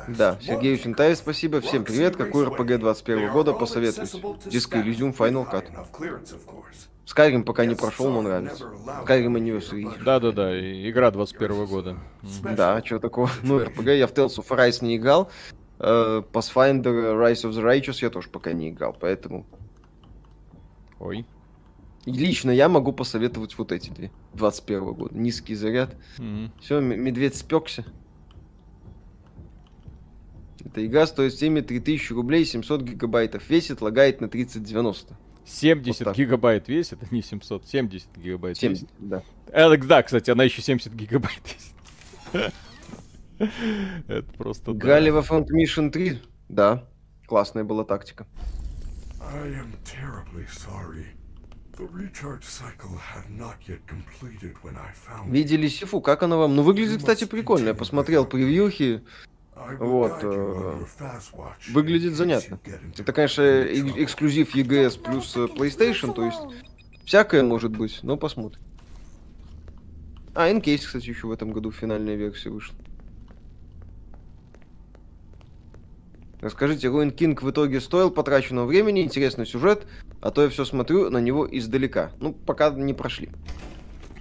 Да, 0.07 0.37
Сергею 0.41 0.77
Синтаев 0.77 1.17
спасибо. 1.17 1.59
Всем 1.61 1.83
привет. 1.83 2.15
Какой 2.15 2.45
РПГ 2.45 2.79
21 2.79 3.31
года 3.31 3.53
посоветуете? 3.53 4.17
Диско 4.49 4.77
Elysium 4.79 5.15
Final 5.15 5.45
Cut. 5.51 5.65
Skyrim 7.05 7.43
пока 7.43 7.65
не 7.65 7.75
прошел, 7.75 8.09
но 8.09 8.21
нравится. 8.21 8.65
Skyrim 9.05 9.33
Anniversary. 9.37 10.03
Да-да-да, 10.03 10.57
игра 10.89 11.11
21 11.11 11.65
года. 11.65 11.97
Да, 12.55 12.81
что 12.83 12.99
такого? 12.99 13.29
Ну, 13.43 13.59
РПГ 13.59 13.87
я 13.89 14.07
в 14.07 14.13
Tales 14.13 14.37
of 14.37 14.47
Arise 14.47 14.83
не 14.83 14.95
играл. 14.95 15.29
Э, 15.79 16.21
Pathfinder 16.31 17.13
Rise 17.15 17.43
of 17.43 17.51
the 17.51 17.61
Righteous 17.61 17.97
я 18.01 18.09
тоже 18.09 18.29
пока 18.29 18.53
не 18.53 18.69
играл, 18.69 18.95
поэтому... 18.97 19.45
Ой. 20.99 21.25
И 22.05 22.11
лично 22.11 22.51
я 22.51 22.69
могу 22.69 22.93
посоветовать 22.93 23.57
вот 23.57 23.71
эти 23.71 23.89
две. 23.89 24.11
21 24.33 24.93
года. 24.93 25.17
Низкий 25.17 25.55
заряд. 25.55 25.95
Мгм. 26.17 26.51
Все, 26.61 26.79
медведь 26.79 27.35
спекся. 27.35 27.85
Эта 30.63 30.85
игра 30.85 31.05
стоит 31.07 31.33
всеми 31.33 31.59
3000 31.59 32.13
рублей, 32.13 32.45
700 32.45 32.81
гигабайтов 32.81 33.49
весит, 33.49 33.81
лагает 33.81 34.21
на 34.21 34.29
3090. 34.29 35.17
70 35.45 35.99
Вот 35.99 36.05
так. 36.05 36.15
гигабайт 36.17 36.67
весит, 36.67 37.11
не 37.11 37.21
700, 37.21 37.67
70 37.67 38.17
гигабайт 38.17 38.57
70, 38.57 38.83
весит. 38.83 38.93
да. 38.99 39.23
Э, 39.47 39.75
да, 39.77 40.03
кстати, 40.03 40.31
она 40.31 40.43
еще 40.43 40.61
70 40.61 40.93
гигабайт 40.93 41.41
весит. 41.43 42.53
Это 44.07 44.31
просто 44.37 44.71
да. 44.71 44.77
Играли 44.77 45.09
во 45.09 45.19
Front 45.21 45.47
Mission 45.51 45.89
3? 45.91 46.19
Да. 46.49 46.87
Классная 47.27 47.63
была 47.63 47.83
тактика. 47.83 48.27
I 49.21 49.49
am 49.49 49.73
terribly 49.83 50.45
sorry. 50.47 51.05
The 51.77 51.87
recharge 51.91 52.43
cycle 52.43 52.95
had 52.99 53.27
not 53.35 53.55
yet 53.67 53.79
completed 53.87 54.53
when 54.61 54.75
I 54.75 54.91
found. 54.93 55.31
Видели 55.31 55.67
Сифу? 55.67 56.01
Как 56.01 56.21
она 56.21 56.37
вам? 56.37 56.55
Ну, 56.55 56.61
выглядит, 56.61 56.99
кстати, 56.99 57.25
прикольно. 57.25 57.69
Я 57.69 57.73
посмотрел 57.73 58.25
превьюхи. 58.25 59.01
Вот, 59.79 60.19
э, 60.23 60.75
Выглядит 61.71 62.15
занятно. 62.15 62.59
Это, 62.97 63.13
конечно, 63.13 63.41
эксклюзив 63.41 64.55
EGS 64.55 64.99
плюс 65.01 65.35
э, 65.35 65.45
PlayStation, 65.45 66.13
то 66.13 66.25
есть 66.25 66.39
всякое 67.05 67.43
может 67.43 67.71
быть, 67.71 67.99
но 68.03 68.17
посмотрим. 68.17 68.61
А, 70.35 70.49
Encase, 70.49 70.79
кстати, 70.79 71.09
еще 71.09 71.27
в 71.27 71.31
этом 71.31 71.51
году 71.51 71.71
финальная 71.71 72.15
версия 72.15 72.49
вышла. 72.49 72.75
Расскажите, 76.41 76.87
Ruin 76.87 77.15
King 77.15 77.39
в 77.39 77.49
итоге 77.49 77.79
стоил 77.79 78.11
потраченного 78.11 78.65
времени, 78.65 79.01
интересный 79.01 79.45
сюжет, 79.45 79.85
а 80.19 80.29
то 80.29 80.41
я 80.41 80.49
все 80.49 80.65
смотрю 80.65 81.09
на 81.09 81.19
него 81.19 81.47
издалека. 81.49 82.11
Ну, 82.19 82.33
пока 82.33 82.71
не 82.71 82.93
прошли. 82.93 83.29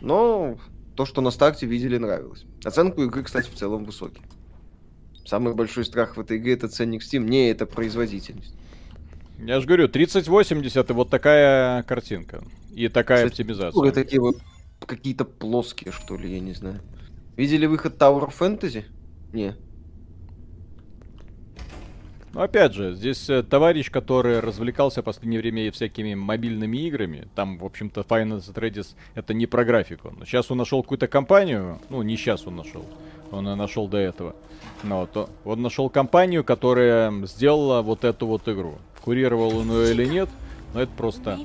Но 0.01 0.57
то, 0.95 1.05
что 1.05 1.21
на 1.21 1.31
старте 1.31 1.67
видели, 1.67 1.97
нравилось. 1.99 2.45
Оценку 2.65 3.03
игры, 3.03 3.25
кстати, 3.25 3.51
в 3.51 3.55
целом 3.55 3.85
высокий. 3.85 4.23
Самый 5.25 5.55
большой 5.55 5.85
страх 5.85 6.17
в 6.17 6.21
этой 6.21 6.39
игре 6.39 6.55
это 6.55 6.69
ценник 6.69 7.03
Steam, 7.03 7.21
не 7.21 7.51
это 7.51 7.67
производительность. 7.67 8.55
Я 9.39 9.61
же 9.61 9.67
говорю, 9.67 9.89
3080 9.89 10.91
и 10.91 10.93
вот 10.93 11.11
такая 11.11 11.83
картинка. 11.85 12.43
И 12.75 12.89
такая 12.89 13.25
Кстати, 13.25 13.43
оптимизация. 13.43 13.93
Такие 13.93 14.21
вот 14.21 14.37
какие-то 14.87 15.25
плоские, 15.25 15.93
что 15.93 16.17
ли, 16.17 16.33
я 16.33 16.41
не 16.41 16.53
знаю. 16.53 16.81
Видели 17.37 17.67
выход 17.67 17.97
Tower 17.97 18.33
Fantasy? 18.33 18.85
Не. 19.33 19.57
Но 22.35 22.43
опять 22.43 22.73
же, 22.73 22.95
здесь 22.95 23.29
э, 23.29 23.43
товарищ, 23.43 23.91
который 23.91 24.41
развлекался 24.41 25.03
в 25.03 25.05
последнее 25.05 25.41
время 25.41 25.71
всякими 25.71 26.15
мобильными 26.15 26.79
играми, 26.79 27.29
там, 27.35 27.59
в 27.59 27.65
общем-то, 27.65 28.01
Final 28.03 28.39
Threads 28.39 28.95
это 29.15 29.35
не 29.35 29.47
про 29.47 29.65
графику. 29.65 30.15
Но 30.17 30.25
сейчас 30.25 30.51
он 30.51 30.59
нашел 30.59 30.83
какую-то 30.83 31.09
компанию, 31.09 31.79
ну, 31.91 32.01
не 32.03 32.17
сейчас 32.17 32.47
он 32.47 32.57
нашел, 32.57 32.87
он 33.31 33.49
и 33.49 33.55
нашел 33.55 33.87
до 33.87 33.99
этого. 33.99 34.35
Но 34.83 35.01
вот, 35.01 35.31
он 35.45 35.63
нашел 35.63 35.89
компанию, 35.89 36.45
которая 36.45 37.13
сделала 37.27 37.83
вот 37.83 38.05
эту 38.05 38.27
вот 38.27 38.49
игру. 38.49 38.79
Курировал 39.03 39.57
он 39.57 39.71
ее 39.71 39.93
или 39.93 40.05
нет, 40.07 40.29
но 40.75 40.83
это 40.83 40.93
просто, 40.93 41.39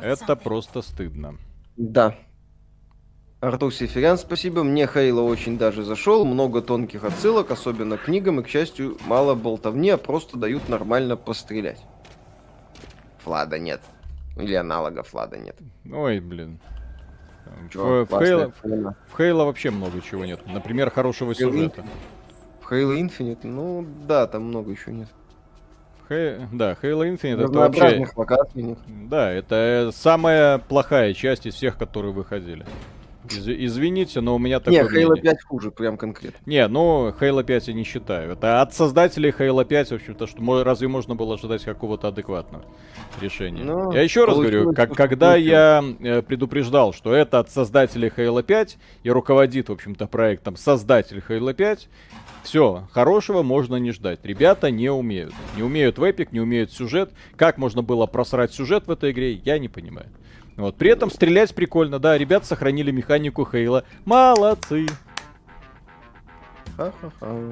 это 0.00 0.36
просто 0.36 0.82
стыдно. 0.82 1.36
Да. 1.76 2.14
Артур 3.40 3.74
Сеферян, 3.74 4.16
спасибо. 4.16 4.62
Мне 4.62 4.86
Хейла 4.86 5.20
очень 5.20 5.58
даже 5.58 5.82
зашел. 5.82 6.24
Много 6.24 6.62
тонких 6.62 7.04
отсылок, 7.04 7.50
особенно 7.50 7.98
к 7.98 8.04
книгам, 8.04 8.40
и, 8.40 8.42
к 8.42 8.48
счастью, 8.48 8.96
мало 9.06 9.34
болтовни, 9.34 9.90
а 9.90 9.98
просто 9.98 10.38
дают 10.38 10.68
нормально 10.68 11.16
пострелять. 11.16 11.82
Флада 13.22 13.58
нет. 13.58 13.82
Или 14.36 14.54
аналога 14.54 15.02
Флада 15.02 15.36
нет. 15.36 15.56
Ой, 15.92 16.20
блин. 16.20 16.58
Чё, 17.70 18.04
В, 18.04 18.08
в 18.08 18.12
Halo, 18.14 18.52
фигня. 18.62 18.94
в 19.08 19.20
Halo 19.20 19.44
вообще 19.44 19.70
много 19.70 20.00
чего 20.00 20.24
нет. 20.24 20.40
Например, 20.46 20.90
хорошего 20.90 21.34
сюжета. 21.34 21.84
Halo 22.74 22.96
Infinite, 22.98 23.38
ну 23.44 23.86
да, 24.06 24.26
там 24.26 24.44
много 24.44 24.70
еще 24.72 24.92
нет. 24.92 25.08
Хей- 26.08 26.46
Да, 26.52 26.72
Halo 26.82 27.02
Infinite 27.10 27.36
это 27.44 27.52
вообще... 27.58 28.06
Локаций 28.16 28.62
нет. 28.62 28.78
Да, 28.86 29.30
это 29.32 29.90
самая 29.94 30.58
плохая 30.58 31.14
часть 31.14 31.46
из 31.46 31.54
всех, 31.54 31.78
которые 31.78 32.12
выходили. 32.12 32.66
Из- 33.30 33.48
извините, 33.48 34.20
но 34.20 34.34
у 34.34 34.38
меня 34.38 34.60
такое 34.60 34.82
Не, 34.82 34.88
Halo 34.88 35.12
мнение. 35.12 35.22
5 35.22 35.42
хуже, 35.42 35.70
прям 35.70 35.96
конкретно. 35.96 36.38
Не, 36.46 36.66
ну, 36.68 37.08
Halo 37.18 37.42
5 37.42 37.68
я 37.68 37.74
не 37.74 37.84
считаю. 37.84 38.32
Это 38.32 38.60
от 38.60 38.74
создателей 38.74 39.30
Halo 39.30 39.64
5, 39.64 39.90
в 39.90 39.94
общем-то, 39.94 40.26
что 40.26 40.64
разве 40.64 40.88
можно 40.88 41.14
было 41.14 41.34
ожидать 41.34 41.64
какого-то 41.64 42.08
адекватного 42.08 42.64
решения? 43.20 43.64
Ну, 43.64 43.92
я 43.92 44.02
еще 44.02 44.24
раз 44.24 44.36
говорю, 44.36 44.72
как, 44.74 44.94
когда 44.94 45.32
получилось. 45.32 45.50
я 45.50 45.84
э, 46.00 46.22
предупреждал, 46.22 46.92
что 46.92 47.14
это 47.14 47.38
от 47.38 47.50
создателей 47.50 48.12
Halo 48.14 48.42
5 48.42 48.76
и 49.02 49.10
руководит, 49.10 49.68
в 49.68 49.72
общем-то, 49.72 50.06
проектом 50.06 50.56
создатель 50.56 51.22
Halo 51.26 51.54
5, 51.54 51.88
все, 52.44 52.86
хорошего 52.92 53.42
можно 53.42 53.76
не 53.76 53.90
ждать. 53.90 54.20
Ребята 54.22 54.70
не 54.70 54.90
умеют. 54.90 55.32
Не 55.56 55.62
умеют 55.62 55.96
в 55.96 56.02
эпик, 56.04 56.30
не 56.30 56.40
умеют 56.40 56.70
сюжет. 56.72 57.10
Как 57.36 57.56
можно 57.56 57.80
было 57.80 58.06
просрать 58.06 58.52
сюжет 58.52 58.86
в 58.86 58.90
этой 58.90 59.12
игре, 59.12 59.32
я 59.32 59.58
не 59.58 59.68
понимаю. 59.68 60.08
Вот. 60.56 60.76
При 60.76 60.90
этом 60.90 61.10
стрелять 61.10 61.54
прикольно, 61.54 61.98
да, 61.98 62.16
ребята 62.16 62.46
сохранили 62.46 62.90
механику 62.90 63.48
Хейла. 63.50 63.84
Молодцы. 64.04 64.86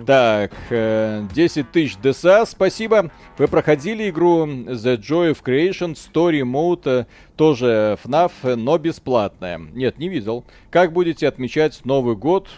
Так, 0.06 0.52
э, 0.70 1.24
10 1.32 1.70
тысяч 1.70 1.96
ДСА, 1.98 2.44
спасибо. 2.44 3.10
Вы 3.38 3.46
проходили 3.46 4.10
игру 4.10 4.46
The 4.46 4.96
Joy 4.98 5.32
of 5.32 5.42
Creation 5.44 5.94
Story 5.94 6.42
Mode, 6.42 7.02
э, 7.02 7.06
тоже 7.36 7.98
FNAF, 8.02 8.32
э, 8.42 8.56
но 8.56 8.78
бесплатная. 8.78 9.58
Нет, 9.58 9.98
не 9.98 10.08
видел. 10.08 10.44
Как 10.70 10.92
будете 10.92 11.28
отмечать 11.28 11.84
Новый 11.84 12.16
год? 12.16 12.48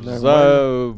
За 0.00 0.94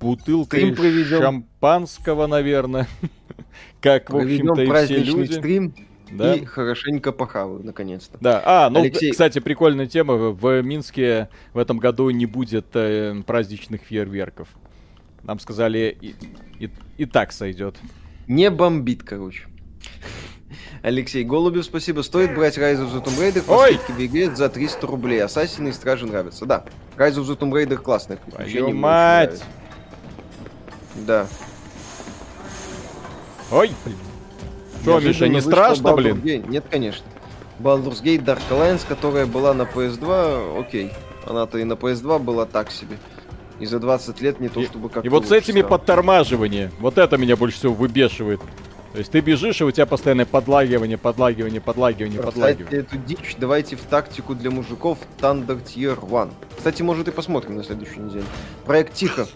бутылкой 0.00 0.74
проведем. 0.74 1.46
Шампанского, 1.62 2.26
наверное. 2.26 2.88
Как, 3.80 4.10
в 4.10 4.16
общем-то, 4.16 4.62
и 4.62 4.84
все 4.84 4.98
люди. 4.98 5.32
стрим. 5.32 5.74
Да. 6.10 6.34
И 6.34 6.44
хорошенько 6.44 7.10
похаваю, 7.10 7.64
наконец-то. 7.64 8.18
Да, 8.20 8.42
а, 8.44 8.68
ну, 8.68 8.80
Алексей- 8.80 9.12
кстати, 9.12 9.38
прикольная 9.38 9.86
тема. 9.86 10.14
В 10.14 10.60
Минске 10.60 11.30
в 11.54 11.58
этом 11.58 11.78
году 11.78 12.10
не 12.10 12.26
будет 12.26 12.66
э, 12.74 13.14
праздничных 13.26 13.80
фейерверков. 13.82 14.48
Нам 15.22 15.38
сказали, 15.38 15.96
и, 15.98 16.14
и- 16.58 16.70
и 16.98 17.06
так 17.06 17.32
сойдет. 17.32 17.76
Не 18.28 18.50
бомбит, 18.50 19.04
короче. 19.04 19.44
Алексей 20.82 21.24
Голубев, 21.24 21.64
спасибо. 21.64 22.02
Стоит 22.02 22.34
брать 22.34 22.58
Rise 22.58 22.80
of 22.86 22.92
the 22.92 23.02
Tomb 23.02 23.18
Raider 23.18 23.44
Ой! 23.48 23.78
в 23.88 23.98
игре 24.04 24.34
за 24.34 24.50
300 24.50 24.86
рублей. 24.86 25.22
Ассасины 25.22 25.68
и 25.68 25.72
Стражи 25.72 26.06
нравятся. 26.06 26.44
Да, 26.44 26.64
Rise 26.98 27.14
of 27.14 27.24
the 27.26 27.38
Tomb 27.38 27.52
Raider 27.52 27.76
классное 27.76 28.18
приключение. 28.18 28.50
Твою 28.50 28.64
мне 28.64 28.72
очень 28.74 28.80
мать! 28.80 29.28
нравится. 29.28 29.44
Да. 31.06 31.26
Ой, 33.52 33.70
блин. 33.84 33.96
Что, 34.82 34.98
Миша, 35.00 35.28
не 35.28 35.40
страшно, 35.40 35.92
блин? 35.94 36.20
Gate. 36.24 36.48
Нет, 36.48 36.64
конечно. 36.70 37.04
Baldur's 37.60 38.02
Gate 38.02 38.24
Dark 38.24 38.40
Alliance, 38.50 38.82
которая 38.88 39.26
была 39.26 39.54
на 39.54 39.62
PS2, 39.62 40.60
окей. 40.60 40.90
Она-то 41.26 41.58
и 41.58 41.64
на 41.64 41.74
PS2 41.74 42.18
была 42.18 42.46
так 42.46 42.70
себе. 42.70 42.96
И 43.60 43.66
за 43.66 43.78
20 43.78 44.20
лет 44.22 44.40
не 44.40 44.48
то, 44.48 44.60
чтобы 44.62 44.88
как 44.88 45.04
И 45.04 45.08
вот 45.08 45.28
с 45.28 45.32
этими 45.32 45.62
подтормаживаниями, 45.62 46.72
вот 46.80 46.98
это 46.98 47.16
меня 47.16 47.36
больше 47.36 47.58
всего 47.58 47.74
выбешивает. 47.74 48.40
То 48.92 48.98
есть 48.98 49.10
ты 49.10 49.20
бежишь, 49.20 49.60
и 49.60 49.64
у 49.64 49.70
тебя 49.70 49.86
постоянное 49.86 50.26
подлагивание, 50.26 50.98
подлагивание, 50.98 51.60
подлагивание, 51.60 52.20
подлагивание. 52.20 52.66
Бросайте 52.66 52.96
эту 52.96 52.96
дичь, 53.06 53.36
давайте 53.38 53.76
в 53.76 53.82
тактику 53.82 54.34
для 54.34 54.50
мужиков 54.50 54.98
Thunder 55.18 55.62
Tier 55.62 55.96
1. 56.04 56.34
Кстати, 56.56 56.82
может 56.82 57.08
и 57.08 57.10
посмотрим 57.10 57.56
на 57.56 57.64
следующей 57.64 58.00
неделе. 58.00 58.24
Проект 58.66 58.94
тихо. 58.94 59.26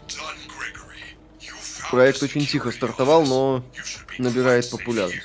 Проект 1.90 2.22
очень 2.22 2.46
тихо 2.46 2.70
стартовал, 2.72 3.24
но 3.24 3.62
набирает 4.18 4.68
популярность. 4.70 5.22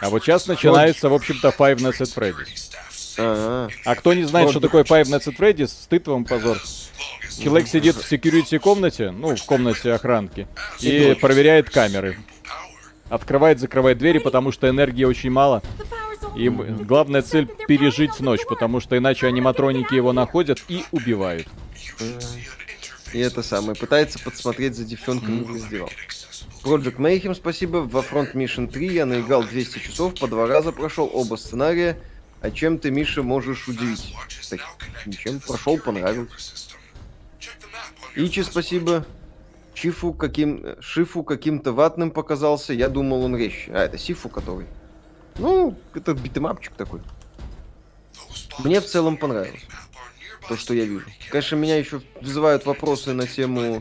А 0.00 0.10
вот 0.10 0.22
сейчас 0.22 0.46
начинается, 0.46 1.08
в 1.08 1.14
общем-то, 1.14 1.48
Five 1.56 1.76
Nights 1.76 2.00
at 2.00 2.14
Freddy's. 2.14 2.74
Ага. 3.16 3.72
А 3.84 3.94
кто 3.94 4.12
не 4.12 4.24
знает, 4.24 4.50
что 4.50 4.60
такое 4.60 4.84
Five 4.84 5.04
Nights 5.04 5.28
at 5.28 5.36
Freddy's, 5.36 5.68
стыд 5.68 6.06
вам 6.08 6.24
позор. 6.24 6.60
Человек 7.42 7.68
сидит 7.68 7.96
в 7.96 8.12
security 8.12 8.58
комнате, 8.58 9.10
ну, 9.10 9.34
в 9.34 9.44
комнате 9.44 9.92
охранки, 9.92 10.46
и 10.80 11.14
проверяет 11.20 11.70
камеры. 11.70 12.18
Открывает, 13.08 13.60
закрывает 13.60 13.98
двери, 13.98 14.18
потому 14.18 14.52
что 14.52 14.68
энергии 14.68 15.04
очень 15.04 15.30
мало. 15.30 15.62
И 16.36 16.48
главная 16.48 17.22
цель 17.22 17.46
пережить 17.68 18.18
ночь, 18.20 18.40
потому 18.48 18.80
что 18.80 18.96
иначе 18.96 19.26
аниматроники 19.26 19.94
его 19.94 20.12
находят 20.12 20.60
и 20.68 20.84
убивают. 20.90 21.46
И 23.14 23.20
это 23.20 23.44
самое. 23.44 23.76
Пытается 23.76 24.18
подсмотреть 24.18 24.74
за 24.74 24.84
девчонками 24.84 25.44
в 25.44 25.54
раздевалке. 25.54 25.94
Project 26.64 26.96
Mayhem, 26.96 27.34
спасибо. 27.36 27.76
Во 27.78 28.00
Front 28.00 28.32
Mission 28.34 28.66
3 28.66 28.92
я 28.92 29.06
наиграл 29.06 29.44
200 29.44 29.78
часов, 29.78 30.18
по 30.18 30.26
два 30.26 30.48
раза 30.48 30.72
прошел 30.72 31.08
оба 31.14 31.36
сценария. 31.36 31.96
А 32.40 32.50
чем 32.50 32.76
ты, 32.78 32.90
Миша, 32.90 33.22
можешь 33.22 33.68
удивить? 33.68 34.12
Так, 34.50 34.60
ничем, 35.06 35.38
прошел, 35.38 35.78
понравилось. 35.78 36.74
Ичи, 38.16 38.42
спасибо. 38.42 39.06
Чифу 39.74 40.12
каким... 40.12 40.64
Шифу 40.80 41.22
каким-то 41.22 41.72
ватным 41.72 42.10
показался, 42.10 42.72
я 42.72 42.88
думал 42.88 43.22
он 43.22 43.36
резче. 43.36 43.70
А, 43.72 43.84
это 43.84 43.96
Сифу 43.96 44.28
который. 44.28 44.66
Ну, 45.38 45.78
это 45.94 46.14
битэмапчик 46.14 46.74
такой. 46.74 47.00
Мне 48.58 48.80
в 48.80 48.86
целом 48.86 49.16
понравилось. 49.16 49.62
То, 50.48 50.56
что 50.56 50.74
я 50.74 50.84
вижу. 50.84 51.06
Конечно, 51.30 51.56
меня 51.56 51.76
еще 51.76 52.02
вызывают 52.20 52.66
вопросы 52.66 53.12
на 53.12 53.26
тему 53.26 53.80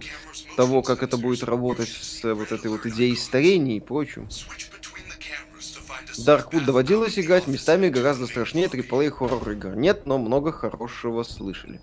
того, 0.55 0.81
как 0.81 1.03
это 1.03 1.17
будет 1.17 1.43
работать 1.43 1.89
с 1.89 2.23
э, 2.23 2.33
вот 2.33 2.51
этой 2.51 2.71
вот 2.71 2.85
идеей 2.85 3.17
старения 3.17 3.77
и 3.77 3.79
прочим. 3.79 4.29
Darkwood 6.17 6.65
доводилось 6.65 7.19
играть 7.19 7.47
местами 7.47 7.89
гораздо 7.89 8.27
страшнее 8.27 8.67
AAA 8.67 9.09
хоррор 9.09 9.49
игр. 9.49 9.75
Нет, 9.75 10.05
но 10.05 10.17
много 10.17 10.51
хорошего 10.51 11.23
слышали. 11.23 11.81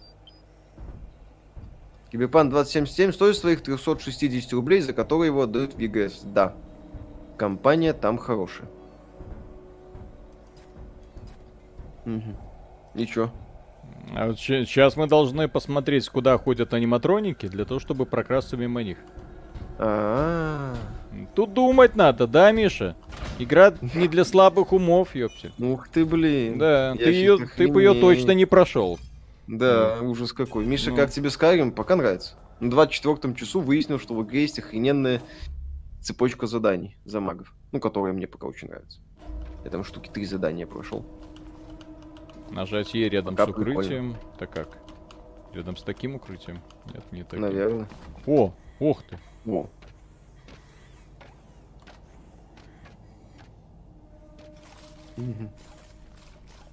Киберпан 2.11 2.51
2077 2.51 3.13
стоит 3.13 3.37
своих 3.37 3.63
360 3.63 4.53
рублей, 4.53 4.81
за 4.81 4.93
которые 4.93 5.29
его 5.29 5.43
отдают 5.43 5.75
в 5.75 5.79
EGS. 5.79 6.23
Да. 6.25 6.57
Компания 7.37 7.93
там 7.93 8.19
хорошая. 8.19 8.69
И 12.95 13.07
чё? 13.07 13.31
А 14.15 14.35
сейчас 14.35 14.97
мы 14.97 15.07
должны 15.07 15.49
посмотреть, 15.49 16.09
куда 16.09 16.37
ходят 16.39 16.75
аниматроники, 16.75 17.47
для 17.47 17.65
того, 17.65 17.81
чтобы 17.81 18.07
прокрасться 18.07 18.57
мимо 18.57 18.83
них. 18.83 18.99
А, 19.79 20.75
Тут 21.35 21.55
думать 21.55 21.97
надо, 21.97 22.27
да, 22.27 22.53
Миша? 22.53 22.97
Игра 23.39 23.73
не 23.95 24.09
для 24.09 24.25
слабых 24.25 24.73
умов, 24.73 25.15
ёпсель. 25.15 25.53
ух 25.59 25.89
ты, 25.89 26.05
блин. 26.05 26.59
Да, 26.59 26.91
Я 26.91 26.97
ты 26.97 27.11
ее, 27.13 27.39
ты 27.57 27.69
бы 27.69 27.81
ее 27.83 27.95
точно 27.95 28.33
не 28.33 28.45
прошел. 28.47 28.99
Да, 29.47 29.99
ужас 30.03 30.33
какой. 30.33 30.67
Миша, 30.67 30.91
Ну. 30.91 30.97
как 30.97 31.11
тебе 31.11 31.29
Skyrim? 31.29 31.71
Пока 31.73 31.97
нравится. 31.97 32.35
На 32.61 32.71
24 32.71 33.35
часу 33.35 33.61
выяснил, 33.61 33.99
что 33.99 34.15
в 34.15 34.23
игре 34.25 34.43
есть 34.43 34.59
охрененная 34.59 35.23
цепочка 36.03 36.47
заданий 36.47 36.97
за 37.05 37.21
магов. 37.21 37.53
Ну, 37.73 37.81
которая 37.81 38.13
мне 38.13 38.27
пока 38.27 38.47
очень 38.47 38.69
нравится. 38.69 39.01
Я 39.65 39.71
там 39.71 39.83
штуки 39.85 40.11
три 40.13 40.25
задания 40.27 40.67
прошел. 40.67 41.07
Нажатие 42.51 43.09
рядом 43.09 43.37
Пока 43.37 43.47
с 43.47 43.55
укрытием. 43.55 44.17
Так 44.39 44.51
как? 44.51 44.79
Рядом 45.53 45.77
с 45.77 45.83
таким 45.83 46.17
укрытием? 46.17 46.61
Нет, 46.93 47.13
не 47.13 47.23
таким. 47.23 47.43
Наверное. 47.43 47.89
О, 48.27 48.53
ух 48.81 49.03
ты. 49.05 49.19
О. 49.47 49.69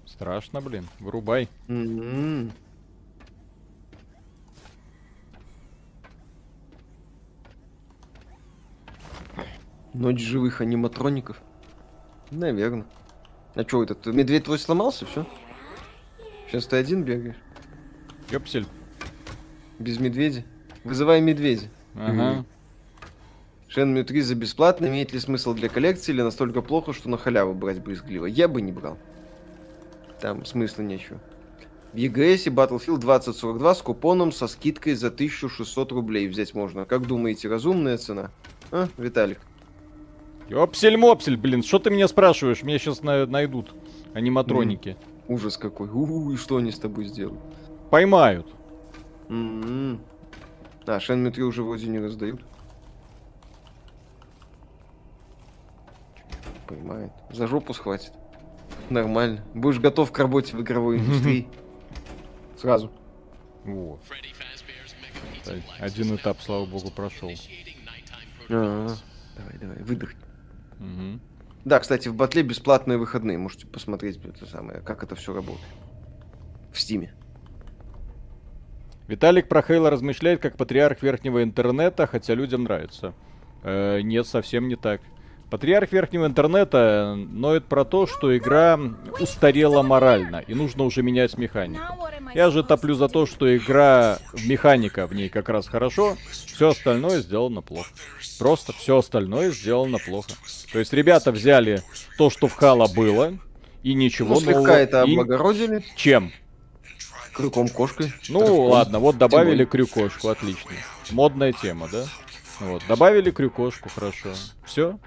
Страшно, 0.05 0.61
блин. 0.61 0.87
Вырубай. 0.99 1.47
М-м. 1.67 2.51
Ночь 9.93 10.19
живых 10.21 10.61
аниматроников? 10.61 11.41
Наверное. 12.31 12.85
А 13.55 13.63
что 13.63 13.83
этот 13.83 14.05
медведь 14.07 14.45
твой 14.45 14.59
сломался, 14.59 15.05
все? 15.05 15.25
Сейчас 16.47 16.65
ты 16.65 16.77
один 16.77 17.03
бегаешь? 17.03 17.35
Ёпсель. 18.31 18.65
Без 19.79 19.99
медведя? 19.99 20.43
Вызывай 20.83 21.21
медведя. 21.21 21.67
Ага. 21.95 22.45
Shenmue 23.69 24.03
3 24.03 24.21
за 24.21 24.35
бесплатно. 24.35 24.87
Имеет 24.87 25.11
ли 25.11 25.19
смысл 25.19 25.53
для 25.53 25.67
коллекции 25.67 26.13
или 26.13 26.21
настолько 26.21 26.61
плохо, 26.61 26.93
что 26.93 27.09
на 27.09 27.17
халяву 27.17 27.53
брать 27.53 27.81
брезгливо? 27.81 28.25
Я 28.25 28.47
бы 28.47 28.61
не 28.61 28.71
брал. 28.71 28.97
Там 30.21 30.45
смысла 30.45 30.83
нечего. 30.83 31.19
В 31.93 31.97
EGS 31.97 32.45
Battlefield 32.45 32.99
2042 32.99 33.75
с 33.75 33.81
купоном 33.81 34.31
со 34.31 34.47
скидкой 34.47 34.95
за 34.95 35.07
1600 35.07 35.91
рублей 35.91 36.27
взять 36.27 36.53
можно. 36.53 36.85
Как 36.85 37.05
думаете, 37.05 37.49
разумная 37.49 37.97
цена? 37.97 38.31
А, 38.71 38.87
Виталик? 38.97 39.39
Ёпсель-мопсель, 40.49 41.35
блин, 41.35 41.61
что 41.61 41.79
ты 41.79 41.89
меня 41.89 42.07
спрашиваешь? 42.07 42.63
Меня 42.63 42.79
сейчас 42.79 43.03
найдут 43.03 43.73
аниматроники. 44.13 44.95
Ужас 45.27 45.57
какой. 45.57 45.89
У, 45.89 46.31
и 46.31 46.37
что 46.37 46.57
они 46.57 46.71
с 46.71 46.79
тобой 46.79 47.05
сделают? 47.05 47.41
Поймают. 47.89 48.47
М-м. 49.29 50.01
А, 50.85 50.99
3 50.99 51.43
уже 51.43 51.63
вроде 51.63 51.87
не 51.87 51.99
раздают. 51.99 52.41
Понимает. 56.67 57.11
За 57.31 57.47
жопу 57.47 57.73
схватит. 57.73 58.13
Нормально. 58.89 59.43
Будешь 59.53 59.79
готов 59.79 60.11
к 60.11 60.19
работе 60.19 60.55
в 60.55 60.61
игровой 60.61 60.97
индустрии. 60.99 61.47
Сразу. 62.57 62.91
Вот. 63.65 63.99
Один 65.79 66.15
этап, 66.15 66.41
слава 66.41 66.65
богу, 66.65 66.89
прошел. 66.89 67.31
А, 68.49 68.95
Давай, 69.37 69.57
давай, 69.59 69.77
выдохни. 69.83 70.19
Мгм. 70.79 71.21
Да, 71.67 71.81
кстати, 71.81 72.07
в 72.07 72.15
батле 72.15 72.43
бесплатные 72.43 72.97
выходные. 72.97 73.37
Можете 73.37 73.67
посмотреть 73.67 74.17
это 74.23 74.45
самое, 74.45 74.79
как 74.79 75.03
это 75.03 75.15
все 75.15 75.33
работает. 75.33 75.67
В 76.71 76.79
стиме. 76.79 77.13
Виталик 79.09 79.49
про 79.49 79.61
Хейла 79.61 79.89
размышляет 79.89 80.41
как 80.41 80.55
патриарх 80.55 81.01
верхнего 81.01 81.43
интернета, 81.43 82.07
хотя 82.07 82.35
людям 82.35 82.63
нравится. 82.63 83.13
Э, 83.63 83.99
нет, 83.99 84.25
совсем 84.27 84.69
не 84.69 84.77
так. 84.77 85.01
Патриарх 85.49 85.93
верхнего 85.93 86.25
интернета 86.25 87.15
ноет 87.15 87.65
про 87.65 87.85
то, 87.85 88.05
что 88.05 88.35
игра 88.37 88.77
устарела 89.21 89.81
морально, 89.81 90.43
и 90.45 90.53
нужно 90.53 90.83
уже 90.83 91.03
менять 91.03 91.37
механику. 91.37 91.81
Я 92.33 92.49
же 92.51 92.63
топлю 92.63 92.95
за 92.95 93.07
то, 93.07 93.25
что 93.25 93.55
игра, 93.55 94.19
механика 94.45 95.07
в 95.07 95.13
ней 95.13 95.29
как 95.29 95.47
раз 95.47 95.67
хорошо, 95.69 96.17
все 96.31 96.69
остальное 96.69 97.19
сделано 97.21 97.61
плохо. 97.61 97.89
Просто 98.39 98.73
все 98.73 98.97
остальное 98.97 99.51
сделано 99.51 99.99
плохо. 99.99 100.31
То 100.73 100.79
есть 100.79 100.91
ребята 100.91 101.31
взяли 101.31 101.81
то, 102.17 102.29
что 102.29 102.47
в 102.47 102.53
Хала 102.53 102.87
было, 102.93 103.33
и 103.83 103.93
ничего 103.93 104.35
Ну, 104.35 104.41
слегка 104.41 104.59
нового. 104.59 104.73
это 104.73 105.03
и 105.03 105.13
облагородили. 105.13 105.85
Чем? 105.95 106.33
Крюком 107.33 107.69
кошкой. 107.69 108.11
Ну 108.27 108.41
Рывком. 108.41 108.65
ладно, 108.65 108.99
вот 108.99 109.17
добавили 109.17 109.63
крюкошку, 109.63 110.27
отлично. 110.27 110.71
Модная 111.11 111.53
тема, 111.53 111.87
да? 111.89 112.03
Вот, 112.59 112.83
добавили 112.89 113.31
крюкошку, 113.31 113.87
хорошо. 113.87 114.33
Все. 114.65 114.99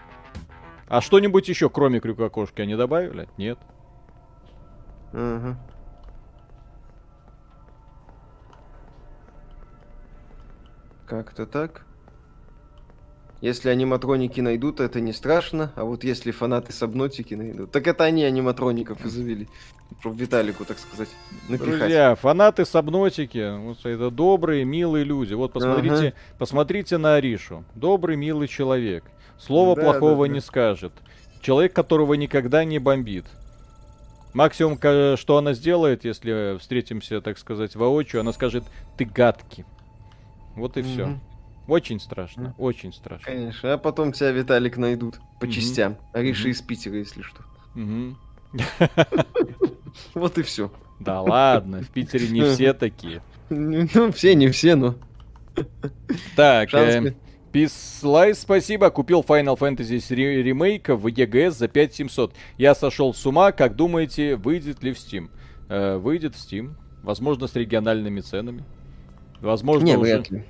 А 0.90 1.00
что-нибудь 1.00 1.48
еще, 1.48 1.70
кроме 1.70 2.00
крюкокошки, 2.00 2.62
они 2.62 2.74
добавили? 2.74 3.28
Нет. 3.38 3.60
Ага. 5.12 5.56
Как-то 11.06 11.46
так. 11.46 11.86
Если 13.40 13.68
аниматроники 13.70 14.40
найдут, 14.40 14.80
это 14.80 15.00
не 15.00 15.12
страшно, 15.12 15.72
а 15.76 15.84
вот 15.84 16.02
если 16.02 16.32
фанаты 16.32 16.72
Сабнотики 16.72 17.34
найдут, 17.34 17.70
так 17.70 17.86
это 17.86 18.02
они 18.04 18.24
аниматроников 18.24 19.04
и 19.06 19.08
завели. 19.08 19.48
Чтоб 20.00 20.14
Виталику, 20.14 20.64
так 20.64 20.78
сказать, 20.78 21.08
напихать. 21.48 21.78
Друзья, 21.78 22.14
фанаты 22.16 22.64
Сабнотики, 22.64 23.58
вот 23.60 23.86
это 23.86 24.10
добрые, 24.10 24.64
милые 24.64 25.04
люди. 25.04 25.34
Вот 25.34 25.52
посмотрите, 25.52 25.94
Ага. 25.94 26.14
посмотрите 26.38 26.98
на 26.98 27.14
Аришу. 27.14 27.64
Добрый, 27.76 28.16
милый 28.16 28.48
человек. 28.48 29.04
Слова 29.40 29.74
Да, 29.74 29.82
плохого 29.82 30.26
да, 30.26 30.28
да. 30.28 30.34
не 30.34 30.40
скажет. 30.40 30.92
Человек, 31.40 31.72
которого 31.72 32.14
никогда 32.14 32.64
не 32.64 32.78
бомбит. 32.78 33.24
Максимум, 34.34 34.76
что 35.16 35.38
она 35.38 35.54
сделает, 35.54 36.04
если 36.04 36.56
встретимся, 36.58 37.20
так 37.20 37.38
сказать, 37.38 37.74
воочию, 37.74 38.20
она 38.20 38.32
скажет, 38.32 38.64
ты 38.96 39.04
гадкий. 39.04 39.64
Вот 40.54 40.76
и 40.76 40.82
все. 40.82 41.18
Очень 41.66 42.00
страшно, 42.00 42.54
очень 42.58 42.92
страшно. 42.92 43.24
Конечно, 43.24 43.72
а 43.72 43.78
потом 43.78 44.12
тебя, 44.12 44.30
Виталик, 44.32 44.76
найдут 44.76 45.20
по 45.40 45.48
частям. 45.48 45.96
Ариша 46.12 46.48
из 46.48 46.60
Питера, 46.60 46.96
если 46.96 47.22
что. 47.22 47.42
Вот 50.14 50.38
и 50.38 50.42
все. 50.42 50.70
Да 51.00 51.20
ладно, 51.20 51.82
в 51.82 51.88
Питере 51.88 52.28
не 52.28 52.42
все 52.42 52.72
такие. 52.74 53.22
Ну, 53.48 54.12
все, 54.12 54.34
не 54.34 54.48
все, 54.48 54.76
но... 54.76 54.94
Так, 56.36 56.72
э, 56.72 57.00
ли? 57.00 57.16
Пислай, 57.52 58.34
спасибо. 58.34 58.90
Купил 58.90 59.22
Final 59.22 59.58
Fantasy 59.58 60.14
ре- 60.14 60.42
ремейк 60.42 60.88
в 60.88 61.06
EGS 61.06 61.50
за 61.50 61.68
5700. 61.68 62.34
Я 62.58 62.74
сошел 62.74 63.12
с 63.12 63.26
ума. 63.26 63.50
Как 63.52 63.74
думаете, 63.76 64.36
выйдет 64.36 64.82
ли 64.82 64.92
в 64.92 64.96
Steam? 64.96 65.30
Э, 65.68 65.96
выйдет 65.96 66.36
в 66.36 66.38
Steam. 66.38 66.74
Возможно, 67.02 67.46
с 67.48 67.56
региональными 67.56 68.20
ценами. 68.20 68.62
Возможно, 69.40 69.86
Не, 69.86 69.96
уже... 69.96 70.00
вряд 70.02 70.30
ли. 70.30 70.44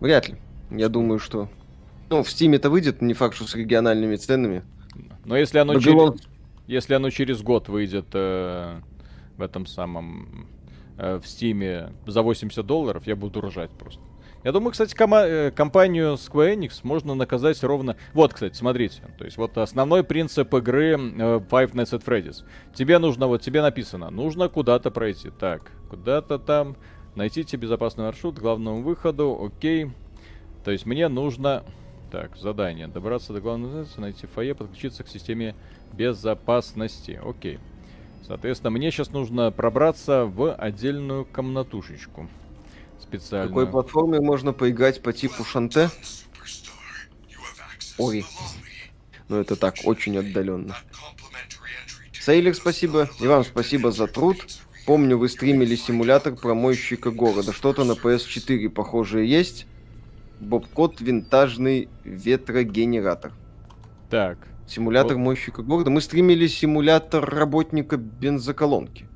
Вряд 0.00 0.28
ли. 0.28 0.36
Я 0.70 0.88
думаю, 0.88 1.18
что... 1.18 1.48
Ну, 2.10 2.22
в 2.22 2.30
Стиме-то 2.30 2.70
выйдет, 2.70 3.00
не 3.02 3.14
факт, 3.14 3.34
что 3.36 3.46
с 3.46 3.54
региональными 3.54 4.16
ценами. 4.16 4.62
Но 5.24 5.36
если 5.36 5.58
оно, 5.58 5.74
Babylon- 5.74 6.16
через... 6.18 6.28
если 6.66 6.94
оно 6.94 7.10
через 7.10 7.42
год 7.42 7.68
выйдет 7.68 8.06
э, 8.12 8.80
в 9.36 9.42
этом 9.42 9.66
самом... 9.66 10.48
э, 10.98 11.20
в 11.22 11.26
Стиме 11.26 11.92
за 12.06 12.22
80 12.22 12.64
долларов, 12.66 13.06
я 13.06 13.16
буду 13.16 13.40
ржать 13.40 13.70
просто. 13.70 14.00
Я 14.44 14.52
думаю, 14.52 14.72
кстати, 14.72 14.94
кома- 14.94 15.26
э, 15.26 15.50
компанию 15.50 16.14
Square 16.14 16.54
Enix 16.54 16.80
можно 16.82 17.14
наказать 17.14 17.62
ровно... 17.62 17.96
Вот, 18.12 18.34
кстати, 18.34 18.54
смотрите. 18.54 19.02
То 19.16 19.24
есть 19.24 19.38
вот 19.38 19.56
основной 19.56 20.04
принцип 20.04 20.52
игры 20.52 20.92
э, 20.92 20.96
Five 20.96 21.72
Nights 21.72 21.98
at 21.98 22.04
Freddy's. 22.04 22.44
Тебе 22.74 22.98
нужно, 22.98 23.26
вот 23.26 23.40
тебе 23.40 23.62
написано, 23.62 24.10
нужно 24.10 24.50
куда-то 24.50 24.90
пройти. 24.90 25.30
Так, 25.30 25.72
куда-то 25.88 26.38
там. 26.38 26.76
Найдите 27.14 27.56
безопасный 27.56 28.04
маршрут 28.04 28.36
к 28.36 28.40
главному 28.40 28.82
выходу. 28.82 29.40
Окей. 29.42 29.90
То 30.62 30.70
есть 30.70 30.84
мне 30.84 31.08
нужно... 31.08 31.64
Так, 32.12 32.36
задание. 32.36 32.86
Добраться 32.86 33.32
до 33.32 33.40
главного 33.40 33.86
найти 33.96 34.26
фойе, 34.26 34.54
подключиться 34.54 35.04
к 35.04 35.08
системе 35.08 35.54
безопасности. 35.94 37.18
Окей. 37.24 37.58
Соответственно, 38.26 38.70
мне 38.70 38.90
сейчас 38.90 39.10
нужно 39.10 39.50
пробраться 39.50 40.26
в 40.26 40.54
отдельную 40.54 41.24
комнатушечку. 41.24 42.28
Специально. 43.18 43.48
какой 43.48 43.66
платформе 43.66 44.20
можно 44.20 44.52
поиграть 44.52 45.02
по 45.02 45.12
типу 45.12 45.44
Шанте? 45.44 45.90
Ой. 47.98 48.20
me. 48.20 48.24
Ну, 49.28 49.40
это 49.40 49.56
так, 49.56 49.76
очень 49.84 50.16
отдаленно. 50.18 50.76
Сейлер, 52.12 52.54
спасибо. 52.54 53.08
И 53.20 53.26
вам 53.26 53.44
спасибо 53.44 53.90
за 53.92 54.06
труд. 54.06 54.36
Помню, 54.86 55.16
вы 55.16 55.28
стримили 55.28 55.76
симулятор 55.76 56.34
промойщика 56.34 57.10
города. 57.10 57.52
Что-то 57.52 57.84
на 57.84 57.92
PS4 57.92 58.68
похожее 58.68 59.28
есть. 59.28 59.66
Бобкот 60.40 61.00
винтажный 61.00 61.88
ветрогенератор. 62.04 63.32
Так. 64.10 64.38
Симулятор 64.66 65.16
Вот. 65.16 65.22
мойщика 65.22 65.62
города. 65.62 65.90
Мы 65.90 66.00
стримили 66.00 66.46
симулятор 66.46 67.24
работника 67.24 67.96
бензоколонки. 67.96 69.06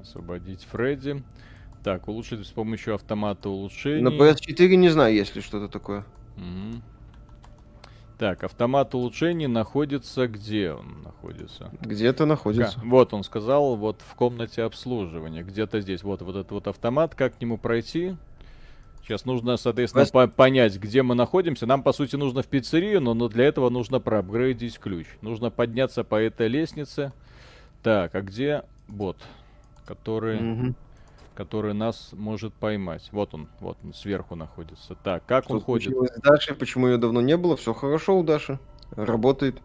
Освободить 0.00 0.66
Фредди. 0.70 1.22
Так, 1.84 2.08
улучшить 2.08 2.46
с 2.46 2.50
помощью 2.50 2.94
автомата 2.94 3.48
улучшений. 3.50 4.00
На 4.02 4.08
PS4 4.08 4.74
не 4.76 4.88
знаю, 4.88 5.14
есть 5.14 5.36
ли 5.36 5.42
что-то 5.42 5.68
такое. 5.68 6.04
Мгм. 6.36 6.82
Так, 8.18 8.42
автомат 8.44 8.94
улучшений 8.94 9.48
находится 9.48 10.26
где 10.28 10.72
он 10.72 11.02
находится? 11.02 11.70
Где-то 11.82 12.26
находится. 12.26 12.80
Ка- 12.80 12.86
Вот 12.86 13.12
он 13.12 13.22
сказал, 13.24 13.76
вот 13.76 14.00
в 14.00 14.14
комнате 14.14 14.62
обслуживания, 14.62 15.42
где-то 15.42 15.80
здесь. 15.80 16.02
Вот, 16.02 16.22
вот 16.22 16.36
этот 16.36 16.52
вот 16.52 16.66
автомат, 16.68 17.14
как 17.14 17.36
к 17.36 17.40
нему 17.40 17.58
пройти? 17.58 18.16
Сейчас 19.02 19.26
нужно, 19.26 19.58
соответственно, 19.58 20.02
Вас- 20.02 20.10
по- 20.12 20.26
понять, 20.28 20.78
где 20.78 21.02
мы 21.02 21.14
находимся. 21.14 21.66
Нам, 21.66 21.82
по 21.82 21.92
сути, 21.92 22.16
нужно 22.16 22.42
в 22.42 22.46
пиццерию, 22.46 23.02
но, 23.02 23.12
но 23.12 23.28
для 23.28 23.44
этого 23.44 23.68
нужно 23.68 24.00
проапгрейдить 24.00 24.78
ключ. 24.78 25.06
Нужно 25.20 25.50
подняться 25.50 26.04
по 26.04 26.14
этой 26.14 26.48
лестнице. 26.48 27.12
Так, 27.82 28.14
а 28.14 28.22
где 28.22 28.62
бот, 28.88 29.18
который, 29.84 30.40
Мгм. 30.40 30.76
Который 31.34 31.74
нас 31.74 32.10
может 32.12 32.54
поймать? 32.54 33.08
Вот 33.12 33.34
он, 33.34 33.48
вот 33.60 33.78
он, 33.84 33.92
сверху 33.92 34.34
находится. 34.36 34.94
Так, 34.94 35.24
как 35.26 35.44
Что 35.44 35.54
он 35.54 35.60
ходит? 35.60 35.92
с 35.92 36.20
Дашей? 36.20 36.54
Почему 36.54 36.88
ее 36.88 36.96
давно 36.98 37.20
не 37.20 37.36
было? 37.36 37.56
Все 37.56 37.74
хорошо 37.74 38.18
у 38.18 38.22
Даши. 38.22 38.58
Работает 38.92 39.60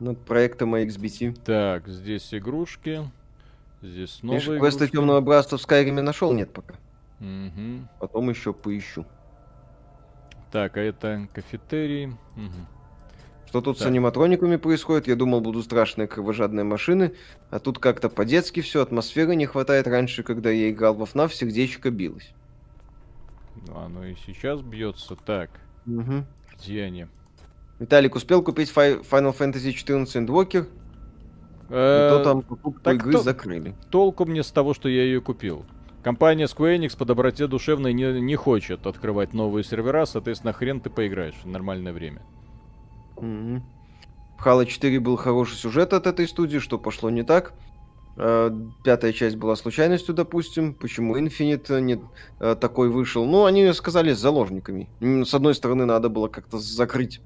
над 0.00 0.18
проектом 0.24 0.74
XBT. 0.74 1.40
Так, 1.44 1.88
здесь 1.88 2.34
игрушки. 2.34 3.10
Здесь 3.80 4.20
Видишь, 4.22 4.44
новые 4.46 4.60
квеста 4.60 4.78
игрушки. 4.84 4.96
темного 4.96 5.20
братства 5.20 5.58
в 5.58 5.62
Скайриме 5.62 6.02
нашел? 6.02 6.32
Нет 6.32 6.52
пока. 6.52 6.74
Мгм. 7.20 7.88
Потом 8.00 8.30
еще 8.30 8.52
поищу. 8.52 9.04
Так, 10.50 10.76
а 10.76 10.80
это 10.80 11.28
кафетерий. 11.32 12.08
Мгм. 12.36 12.66
Что 13.52 13.60
тут 13.60 13.76
с 13.76 13.80
Так. 13.80 13.88
аниматрониками 13.88 14.56
происходит? 14.56 15.06
Я 15.08 15.14
думал, 15.14 15.42
будут 15.42 15.66
страшные 15.66 16.08
кровожадные 16.08 16.64
машины, 16.64 17.12
а 17.50 17.58
тут 17.58 17.78
как-то 17.78 18.08
по-детски 18.08 18.60
все, 18.62 18.80
атмосферы 18.80 19.36
не 19.36 19.44
хватает. 19.44 19.86
Раньше, 19.86 20.22
когда 20.22 20.48
я 20.48 20.70
играл 20.70 20.94
во 20.94 21.04
FNAF, 21.04 21.34
сердечко 21.34 21.90
билось. 21.90 22.32
Ну, 23.68 23.76
Оно 23.76 24.06
и 24.06 24.14
сейчас 24.24 24.62
бьется. 24.62 25.16
Так, 25.26 25.50
Мгм. 25.84 26.24
где 26.56 26.84
они? 26.84 27.08
Виталик 27.78 28.14
успел 28.14 28.42
купить 28.42 28.72
Fi- 28.74 29.04
Final 29.06 29.36
Fantasy 29.36 29.70
XIV 29.74 30.06
Endwalker, 30.24 30.66
Э, 31.68 32.08
то 32.10 32.24
там 32.24 32.40
покупку 32.40 32.88
игры 32.88 33.10
кто- 33.10 33.20
закрыли. 33.22 33.74
Толку 33.90 34.24
мне 34.24 34.42
с 34.42 34.50
того, 34.50 34.72
что 34.72 34.88
я 34.88 35.02
ее 35.02 35.20
купил. 35.20 35.66
Компания 36.02 36.46
Square 36.46 36.78
Enix 36.78 36.96
по 36.96 37.04
доброте 37.04 37.46
душевной 37.48 37.92
не, 37.92 38.18
не 38.18 38.34
хочет 38.34 38.86
открывать 38.86 39.34
новые 39.34 39.62
сервера, 39.62 40.06
соответственно, 40.06 40.54
хрен 40.54 40.80
ты 40.80 40.88
поиграешь 40.88 41.34
в 41.44 41.46
нормальное 41.46 41.92
время. 41.92 42.22
В 43.16 44.46
Halo 44.46 44.66
4 44.66 45.00
был 45.00 45.16
хороший 45.16 45.56
сюжет 45.56 45.92
от 45.92 46.06
этой 46.06 46.26
студии, 46.26 46.58
что 46.58 46.78
пошло 46.78 47.10
не 47.10 47.22
так. 47.22 47.54
Э, 48.16 48.50
Пятая 48.84 49.12
часть 49.12 49.36
была 49.36 49.56
случайностью, 49.56 50.14
допустим. 50.14 50.74
Почему 50.74 51.16
Infinite 51.16 51.80
не 51.80 52.00
э, 52.40 52.56
такой 52.60 52.88
вышел? 52.88 53.24
Ну, 53.24 53.44
они 53.44 53.72
сказали 53.72 54.12
с 54.12 54.18
заложниками. 54.18 54.88
С 55.00 55.32
одной 55.34 55.54
стороны, 55.54 55.84
надо 55.86 56.08
было 56.08 56.28
как-то 56.28 56.58
закрыть 56.58 57.20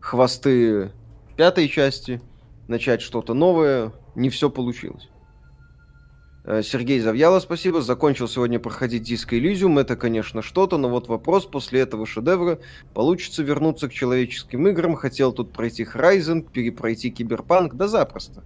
хвосты 0.00 0.92
пятой 1.36 1.68
части, 1.68 2.20
начать 2.66 3.02
что-то 3.02 3.34
новое. 3.34 3.92
Не 4.14 4.30
все 4.30 4.50
получилось. 4.50 5.08
Э, 6.44 6.62
Сергей 6.62 7.00
Завьяло, 7.00 7.40
спасибо. 7.40 7.82
Закончил 7.82 8.28
сегодня 8.28 8.58
проходить 8.58 9.02
диско 9.02 9.36
Elysium. 9.36 9.80
Это, 9.80 9.96
конечно, 9.96 10.42
что-то, 10.42 10.78
но 10.78 10.88
вот 10.88 11.08
вопрос 11.08 11.46
после 11.46 11.80
этого 11.80 12.06
шедевра 12.06 12.58
Получится 12.94 13.42
вернуться 13.42 13.88
к 13.88 13.92
человеческим 13.92 14.66
играм. 14.68 14.94
Хотел 14.96 15.32
тут 15.32 15.52
пройти 15.52 15.84
Horizon, 15.84 16.42
перепройти 16.42 17.10
Киберпанк, 17.10 17.74
да 17.74 17.88
запросто. 17.88 18.42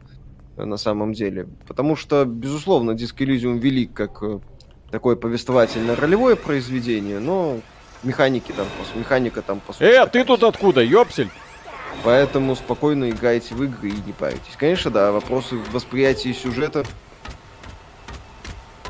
э, 0.56 0.64
На 0.64 0.76
самом 0.76 1.12
деле. 1.12 1.46
Потому 1.68 1.96
что, 1.96 2.24
безусловно, 2.24 2.92
Disco 2.92 3.18
Elysium 3.18 3.58
велик 3.58 3.92
как 3.92 4.22
э, 4.22 4.40
такое 4.90 5.16
повествовательно-ролевое 5.16 6.36
произведение, 6.36 7.20
но 7.20 7.60
механики 8.02 8.52
там, 8.52 8.66
механика 8.96 9.40
там 9.42 9.60
по 9.60 9.72
сути. 9.72 9.84
Э, 9.84 9.98
а 9.98 10.06
такая 10.06 10.24
ты 10.24 10.24
тут 10.24 10.42
откуда, 10.42 10.82
ёпсель? 10.82 11.30
Поэтому 12.02 12.56
спокойно 12.56 13.10
играйте 13.10 13.54
в 13.54 13.62
игры 13.62 13.88
и 13.88 13.92
не 14.04 14.12
паритесь. 14.12 14.56
Конечно, 14.58 14.90
да, 14.90 15.12
вопросы 15.12 15.56
восприятия 15.72 16.34
сюжета. 16.34 16.84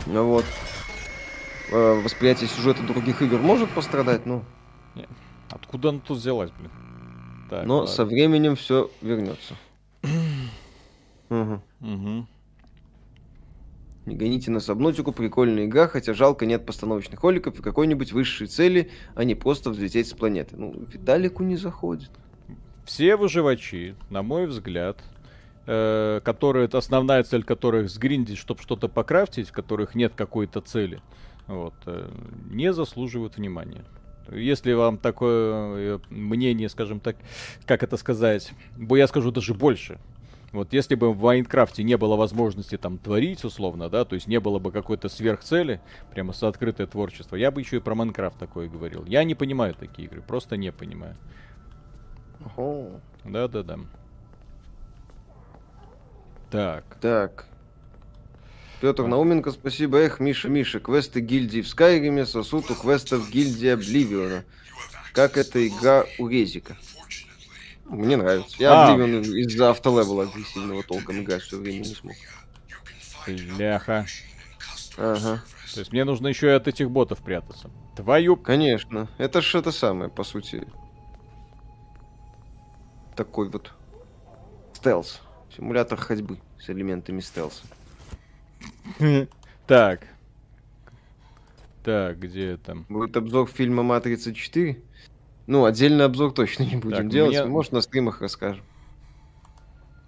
Ну 0.07 0.27
вот. 0.29 0.45
Э, 1.73 2.01
Восприятие 2.03 2.49
сюжета 2.49 2.83
других 2.83 3.23
игр 3.23 3.39
может 3.39 3.71
пострадать, 3.71 4.27
но, 4.27 4.45
Откуда 5.51 5.91
она 5.91 6.01
тут 6.01 6.19
взялась, 6.19 6.51
блин? 6.59 6.71
Так, 7.51 7.67
но 7.67 7.79
ладно. 7.81 7.91
со 7.93 8.05
временем 8.05 8.57
все 8.57 8.91
вернется. 9.03 9.55
Мгм. 11.29 11.63
Мгм. 11.81 12.29
Не 14.07 14.17
гоните 14.17 14.51
на 14.51 14.61
Сабнотику, 14.61 15.13
прикольная 15.13 15.65
игра, 15.65 15.89
хотя 15.89 16.13
жалко 16.13 16.45
нет 16.45 16.67
постановочных 16.67 17.23
роликов 17.23 17.59
и 17.59 17.63
какой-нибудь 17.63 18.13
высшей 18.13 18.47
цели, 18.47 18.91
а 19.15 19.25
не 19.25 19.35
просто 19.35 19.71
взлететь 19.71 20.09
с 20.09 20.13
планеты. 20.13 20.57
Ну, 20.57 20.75
Виталику 20.93 21.43
не 21.43 21.57
заходит. 21.57 22.11
Все 22.85 23.17
выживачи, 23.17 23.95
на 24.11 24.23
мой 24.23 24.47
взгляд, 24.47 25.03
э, 25.67 26.21
которые, 26.25 26.67
это 26.67 26.79
основная 26.79 27.23
цель 27.23 27.45
которых 27.45 27.91
сгриндить, 27.91 28.39
чтобы 28.39 28.63
что-то 28.63 28.89
покрафтить, 28.89 29.49
в 29.49 29.53
которых 29.53 29.95
нет 29.95 30.13
какой-то 30.17 30.61
цели, 30.61 31.01
вот, 31.47 31.75
э, 31.87 32.11
не 32.51 32.73
заслуживают 32.73 33.37
внимания. 33.37 33.85
Если 34.31 34.73
вам 34.73 34.99
такое 34.99 35.97
э, 35.97 35.99
мнение, 36.09 36.69
скажем 36.69 37.01
так, 37.01 37.17
как 37.67 37.83
это 37.83 37.97
сказать, 37.97 38.53
бо 38.77 38.97
я 38.97 39.07
скажу 39.07 39.31
даже 39.31 39.55
больше. 39.55 39.99
Вот 40.53 40.73
если 40.73 40.95
бы 40.95 41.13
в 41.13 41.21
Майнкрафте 41.21 41.83
не 41.83 41.97
было 41.97 42.15
возможности 42.15 42.79
там 42.79 42.97
творить 42.97 43.45
условно, 43.45 43.89
да, 43.91 44.05
то 44.05 44.15
есть 44.15 44.29
не 44.29 44.39
было 44.39 44.61
бы 44.61 44.71
какой-то 44.71 45.09
сверхцели, 45.09 45.81
прямо 46.13 46.33
с 46.33 46.45
открытое 46.45 46.87
творчество, 46.87 47.35
я 47.35 47.51
бы 47.51 47.61
еще 47.61 47.79
и 47.79 47.81
про 47.81 47.97
Майнкрафт 47.97 48.39
такое 48.39 48.69
говорил. 48.69 49.05
Я 49.05 49.25
не 49.25 49.35
понимаю 49.35 49.75
такие 49.75 50.07
игры, 50.07 50.23
просто 50.23 50.57
не 50.57 50.71
понимаю. 50.71 51.17
Да-да-да. 53.25 53.81
Так. 56.55 56.85
Так. 57.01 57.47
Петр 58.81 59.03
Науменко, 59.03 59.51
спасибо. 59.51 59.99
Эх, 59.99 60.21
Миша, 60.21 60.49
Миша, 60.49 60.79
квесты 60.79 61.19
гильдии 61.19 61.63
в 61.63 61.67
Скайриме 61.67 62.25
сосут 62.27 62.71
у 62.71 62.77
квестов 62.77 63.29
гильдии 63.29 63.71
Обливиона. 63.71 64.45
Как 65.13 65.37
эта 65.37 65.67
игра 65.67 66.05
у 66.17 66.29
Резика. 66.29 66.77
Мне 67.87 68.17
нравится. 68.17 68.55
Я 68.61 68.73
А. 68.73 68.93
Обливион 68.93 69.23
из-за 69.23 69.71
автолевела 69.71 70.23
агрессивного 70.23 70.85
толком 70.85 71.23
играть 71.23 71.43
все 71.43 71.59
время 71.59 71.81
не 71.81 71.87
смог. 71.87 72.15
Ляха. 73.27 74.07
Ага, 74.97 75.43
То 75.73 75.81
есть 75.81 75.91
мне 75.91 76.05
нужно 76.05 76.29
еще 76.29 76.47
и 76.47 76.51
от 76.51 76.69
этих 76.69 76.89
ботов 76.89 77.19
прятаться. 77.19 77.69
Твою... 77.97 78.37
конечно. 78.37 79.09
Это 79.19 79.43
ж 79.43 79.57
это 79.57 79.73
самое, 79.73 80.09
по 80.09 80.23
сути. 80.23 80.65
Такой 83.17 83.49
вот 83.49 83.73
стелс. 84.75 85.21
Симулятор 85.57 85.99
ходьбы 85.99 86.39
с 86.59 86.69
элементами 86.71 87.21
стелса. 87.21 87.65
Так. 89.67 90.07
Так, 91.83 92.19
где 92.19 92.59
там? 92.59 92.85
Будет 92.89 93.17
обзор 93.17 93.49
фильма 93.49 93.83
«Матрица 93.83 94.31
4». 94.31 94.83
Ну, 95.47 95.65
отдельный 95.65 96.05
обзор 96.05 96.33
точно 96.33 96.65
не 96.65 96.77
будем 96.77 96.97
Так, 96.97 97.09
делать. 97.09 97.31
мне- 97.37 97.45
Может, 97.47 97.73
на 97.73 97.81
стримах 97.81 98.21
расскажем. 98.21 98.65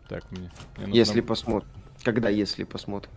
Так, 0.08 0.30
мне... 0.30 0.50
мне 0.76 0.86
нужно- 0.86 0.94
Если 0.94 1.20
посмотрим. 1.22 1.70
Когда, 2.02 2.28
если 2.28 2.64
посмотрим. 2.64 3.10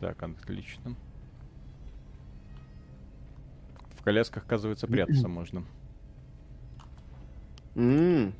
Так, 0.00 0.22
отлично. 0.22 0.94
В 3.98 4.02
колясках, 4.02 4.44
оказывается, 4.44 4.86
прятаться 4.86 5.28
можно. 5.28 5.64
Что 7.74 8.32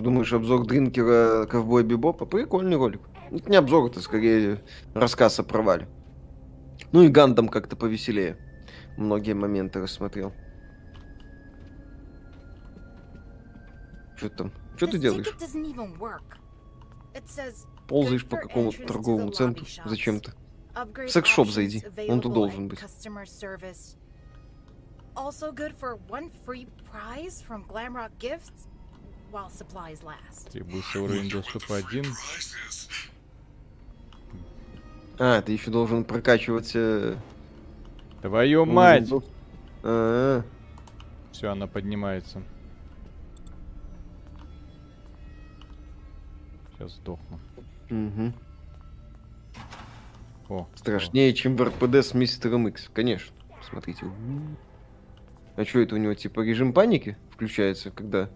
думаешь, 0.00 0.32
обзор 0.32 0.66
Дринкера 0.66 1.46
Ковбой 1.46 1.84
Бибопа? 1.84 2.26
Прикольный 2.26 2.76
ролик. 2.76 3.00
Это 3.30 3.50
не 3.50 3.56
обзор, 3.56 3.90
это 3.90 4.00
скорее 4.00 4.62
рассказ 4.94 5.38
о 5.40 5.44
провале. 5.44 5.88
Ну 6.92 7.02
и 7.02 7.08
Гандам 7.08 7.48
как-то 7.48 7.76
повеселее. 7.76 8.38
Многие 8.96 9.34
моменты 9.34 9.80
рассмотрел. 9.80 10.32
Что 14.16 14.28
там? 14.30 14.52
Что 14.76 14.86
ты 14.86 14.98
делаешь? 14.98 15.26
Ползаешь 17.88 18.26
по 18.26 18.36
какому-то 18.36 18.86
торговому 18.86 19.30
центру. 19.30 19.66
Зачем-то. 19.84 20.32
В 20.74 21.08
секс-шоп 21.08 21.48
зайди, 21.48 21.84
он 22.08 22.20
тут 22.20 22.32
должен 22.32 22.68
быть. 22.68 22.80
Also 25.16 25.52
good 25.52 25.74
for 25.74 25.96
one 26.08 26.30
free 26.44 26.66
prize 26.90 27.40
from 27.40 27.64
Glamrock 27.68 28.10
Gifts 28.18 28.66
while 29.30 29.48
supplies 29.48 30.02
last. 30.02 30.50
Требуется 30.50 31.00
уровень 31.00 31.30
доступа 31.30 31.76
один. 31.76 32.04
А, 35.18 35.40
ты 35.42 35.52
еще 35.52 35.70
должен 35.70 36.04
прокачивать... 36.04 36.72
э, 36.74 37.16
Твою 38.22 38.64
мать! 38.66 39.04
дос- 39.08 39.24
А, 39.84 40.42
Все, 41.30 41.48
она 41.50 41.68
поднимается. 41.68 42.42
Сейчас 46.72 46.94
сдохну. 46.94 47.38
мгм. 47.88 48.34
О, 50.48 50.66
Страшнее, 50.74 51.32
чем 51.32 51.56
в 51.56 51.62
РПД 51.62 51.94
с 51.96 52.12
мистером 52.14 52.66
Икс. 52.68 52.90
Конечно. 52.92 53.34
Смотрите. 53.68 54.04
А 55.56 55.64
что 55.64 55.80
это 55.80 55.94
у 55.94 55.98
него, 55.98 56.14
типа, 56.14 56.40
режим 56.40 56.72
паники 56.72 57.16
включается, 57.30 57.90
когда... 57.90 58.28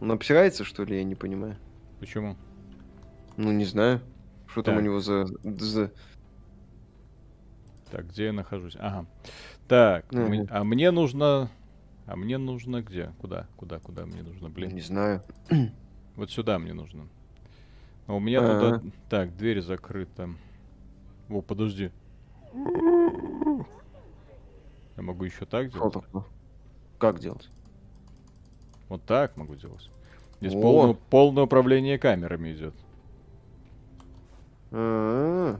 Он 0.00 0.10
обсирается, 0.12 0.64
что 0.64 0.84
ли, 0.84 0.96
я 0.96 1.04
не 1.04 1.14
понимаю. 1.14 1.56
Почему? 2.00 2.36
Ну, 3.36 3.52
не 3.52 3.64
знаю. 3.64 4.00
Что 4.48 4.62
там 4.62 4.76
у 4.76 4.80
него 4.80 5.00
за... 5.00 5.26
за... 5.42 5.92
Так, 7.90 8.08
где 8.08 8.26
я 8.26 8.32
нахожусь? 8.32 8.76
Ага. 8.78 9.06
Так, 9.68 10.10
Мгм. 10.12 10.28
мы- 10.28 10.46
а 10.50 10.64
мне 10.64 10.90
нужно... 10.90 11.50
А 12.06 12.16
мне 12.16 12.36
нужно 12.38 12.82
где? 12.82 13.12
Куда? 13.20 13.46
Куда? 13.56 13.78
Куда 13.78 14.06
мне 14.06 14.22
нужно, 14.22 14.50
блин? 14.50 14.70
Не 14.74 14.80
знаю. 14.80 15.22
Вот 16.16 16.30
сюда 16.30 16.58
мне 16.58 16.74
нужно. 16.74 17.08
А 18.06 18.14
у 18.14 18.20
меня 18.20 18.40
Ага. 18.40 18.78
туда... 18.78 18.82
Так, 19.08 19.36
дверь 19.36 19.62
закрыта. 19.62 20.28
О, 21.30 21.40
подожди. 21.40 21.90
Я 24.96 25.02
могу 25.02 25.24
еще 25.24 25.44
так 25.46 25.68
Что 25.68 25.78
делать? 25.78 25.94
такое? 25.94 26.24
Как 26.98 27.18
делать? 27.18 27.48
Вот 28.88 29.02
так 29.04 29.36
могу 29.36 29.54
делать. 29.54 29.90
Здесь 30.40 30.52
полное, 30.52 30.94
полное 30.94 31.44
управление 31.44 31.98
камерами 31.98 32.52
идет. 32.52 32.74
А, 34.72 35.58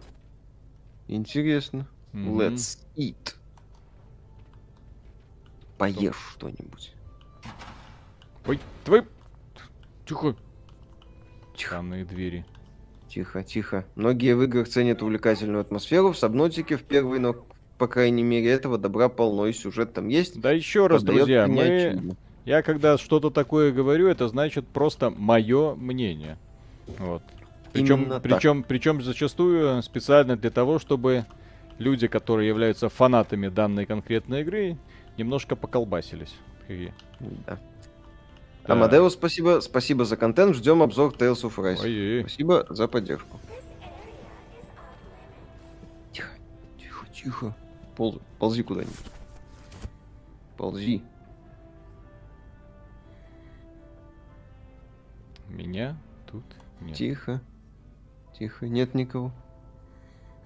Интересно. 1.08 1.86
Мгм. 2.12 2.40
Let's 2.40 2.78
eat. 2.96 3.34
Поешь 5.78 6.16
что-нибудь. 6.32 6.94
Ой, 8.46 8.60
твой... 8.84 9.06
Тихо. 10.06 10.34
Тихо. 10.34 10.36
Странные 11.56 12.04
двери. 12.04 12.44
Тихо, 13.08 13.44
тихо. 13.44 13.84
Многие 13.94 14.34
в 14.34 14.42
играх 14.42 14.68
ценят 14.68 15.02
увлекательную 15.02 15.60
атмосферу. 15.60 16.12
В 16.12 16.18
Сабнотике 16.18 16.76
в 16.76 16.82
первой, 16.82 17.18
но, 17.18 17.34
по 17.82 17.88
крайней 17.88 18.22
мере, 18.22 18.48
этого 18.48 18.78
добра 18.78 19.08
полно, 19.08 19.48
и 19.48 19.52
сюжет 19.52 19.92
там 19.92 20.06
есть. 20.06 20.40
Да 20.40 20.52
еще 20.52 20.86
раз, 20.86 21.02
друзья, 21.02 21.48
мы... 21.48 22.14
Я 22.44 22.62
когда 22.62 22.96
что-то 22.96 23.30
такое 23.30 23.72
говорю, 23.72 24.06
это 24.06 24.28
значит 24.28 24.68
просто 24.68 25.10
мое 25.10 25.74
мнение. 25.74 26.38
Вот. 26.98 27.24
Причем, 27.72 28.20
причем, 28.22 28.62
причем 28.62 29.02
зачастую 29.02 29.82
специально 29.82 30.36
для 30.36 30.50
того, 30.50 30.78
чтобы 30.78 31.24
люди, 31.78 32.06
которые 32.06 32.46
являются 32.46 32.88
фанатами 32.88 33.48
данной 33.48 33.84
конкретной 33.84 34.42
игры, 34.42 34.76
немножко 35.18 35.56
поколбасились. 35.56 36.36
Хе-хе. 36.68 36.94
Да. 37.18 37.58
Так. 38.62 38.76
Амадеус, 38.76 39.14
спасибо. 39.14 39.58
Спасибо 39.58 40.04
за 40.04 40.16
контент. 40.16 40.54
Ждем 40.54 40.84
обзор 40.84 41.14
Tales 41.18 41.42
of 41.42 41.56
Rise. 41.56 41.80
Ой-ой-ой. 41.82 42.20
Спасибо 42.20 42.64
за 42.70 42.86
поддержку. 42.86 43.40
Тихо, 46.12 46.30
тихо, 46.78 47.06
тихо. 47.12 47.56
Пол- 47.96 48.20
ползи 48.38 48.62
куда-нибудь. 48.62 48.94
Ползи. 50.56 51.02
Меня 55.48 55.96
тут 56.26 56.44
нет. 56.80 56.96
Тихо. 56.96 57.40
Тихо, 58.38 58.66
нет 58.66 58.94
никого. 58.94 59.32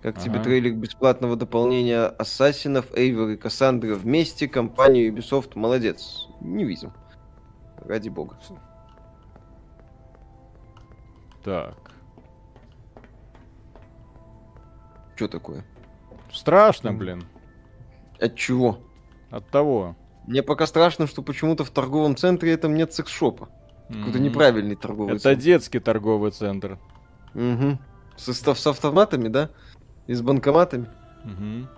Как 0.03 0.19
тебе 0.21 0.35
Ага. 0.37 0.45
трейлер 0.45 0.75
бесплатного 0.75 1.37
дополнения 1.37 2.07
Ассасинов, 2.07 2.93
Эйвер 2.95 3.31
и 3.31 3.37
Кассандра 3.37 3.95
вместе? 3.95 4.49
Компания 4.49 5.09
Ubisoft 5.09 5.53
молодец. 5.55 6.29
Не 6.41 6.65
видел. 6.65 6.93
Ради 7.79 8.09
бога. 8.09 8.39
Так. 11.45 11.77
Что 15.15 15.29
такое? 15.29 15.65
Страшно, 16.33 16.93
блин. 16.93 17.25
От 18.21 18.37
чего? 18.37 18.79
От 19.31 19.49
того. 19.51 19.97
Мне 20.27 20.43
пока 20.43 20.67
страшно, 20.67 21.07
что 21.07 21.23
почему-то 21.23 21.65
в 21.65 21.71
торговом 21.71 22.17
центре 22.17 22.53
этом 22.53 22.75
нет 22.75 22.93
секс-шопа. 22.93 23.49
Какой-то 23.89 24.19
Мгм. 24.19 24.23
неправильный 24.23 24.75
торговый 24.75 25.15
Это 25.15 25.23
центр. 25.23 25.43
детский 25.43 25.79
торговый 25.79 26.33
центр. 26.33 26.79
Угу. 27.35 27.79
С, 28.17 28.33
ста- 28.33 28.55
с 28.55 28.67
автоматами, 28.67 29.29
да? 29.29 29.51
И 30.09 30.15
с 30.15 30.23
банкоматами. 30.23 30.89
Мгм. 31.25 31.69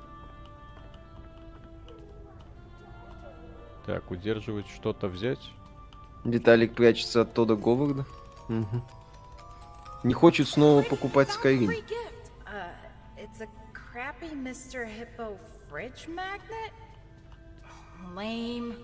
Так, 3.87 4.11
удерживать 4.11 4.67
что-то 4.69 5.09
взять. 5.09 5.41
Виталик 6.25 6.75
прячется 6.75 7.23
от 7.23 7.33
Тода 7.33 7.57
Говарда. 7.57 8.05
Мгм. 8.49 8.83
Не 10.05 10.15
хочет 10.15 10.49
снова 10.49 10.83
покупать 10.83 11.29
Skyrim. 11.29 11.73
It's 13.21 13.41
a 13.41 13.49
crappy 13.75 14.31
Mr. 14.35 14.87
Hippo 14.87 15.37
fridge 15.69 16.07
magnet? 16.09 16.73
Lame. 18.15 18.75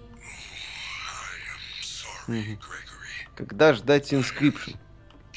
Sorry, 1.80 2.56
Gregory. 2.56 3.34
Когда 3.36 3.74
ждать 3.74 4.12
Inscription? 4.12 4.76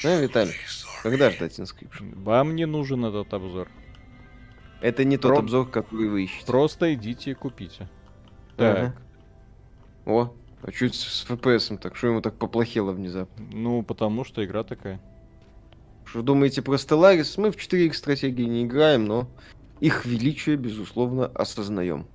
А, 0.04 0.20
Виталий, 0.20 0.54
когда 1.02 1.30
ждать 1.30 1.58
Inscription? 1.58 2.20
Вам 2.22 2.54
не 2.56 2.66
нужен 2.66 3.04
этот 3.04 3.32
обзор. 3.32 3.68
Это 4.80 5.04
не 5.04 5.16
тот 5.16 5.32
Про- 5.32 5.38
обзор, 5.40 5.68
который 5.70 6.08
вы 6.08 6.24
ищете. 6.24 6.46
Просто 6.46 6.94
идите 6.94 7.32
и 7.32 7.34
купите. 7.34 7.88
Ага. 8.56 8.94
Так, 8.94 9.02
О, 10.06 10.34
а 10.62 10.72
чуть 10.72 10.94
с 10.94 11.26
FPS 11.28 11.78
так, 11.78 11.96
что 11.96 12.08
ему 12.08 12.20
так 12.20 12.36
поплохело 12.38 12.92
внезапно? 12.92 13.44
ну 13.52 13.82
потому 13.82 14.24
что 14.24 14.44
игра 14.44 14.64
такая. 14.64 15.00
Что 16.10 16.22
думаете 16.22 16.62
про 16.62 16.76
Stellaris? 16.76 17.38
Мы 17.38 17.50
в 17.52 17.56
4X 17.56 17.92
стратегии 17.92 18.44
не 18.44 18.64
играем, 18.64 19.04
но 19.04 19.28
их 19.78 20.06
величие, 20.06 20.56
безусловно, 20.56 21.26
осознаем. 21.26 22.06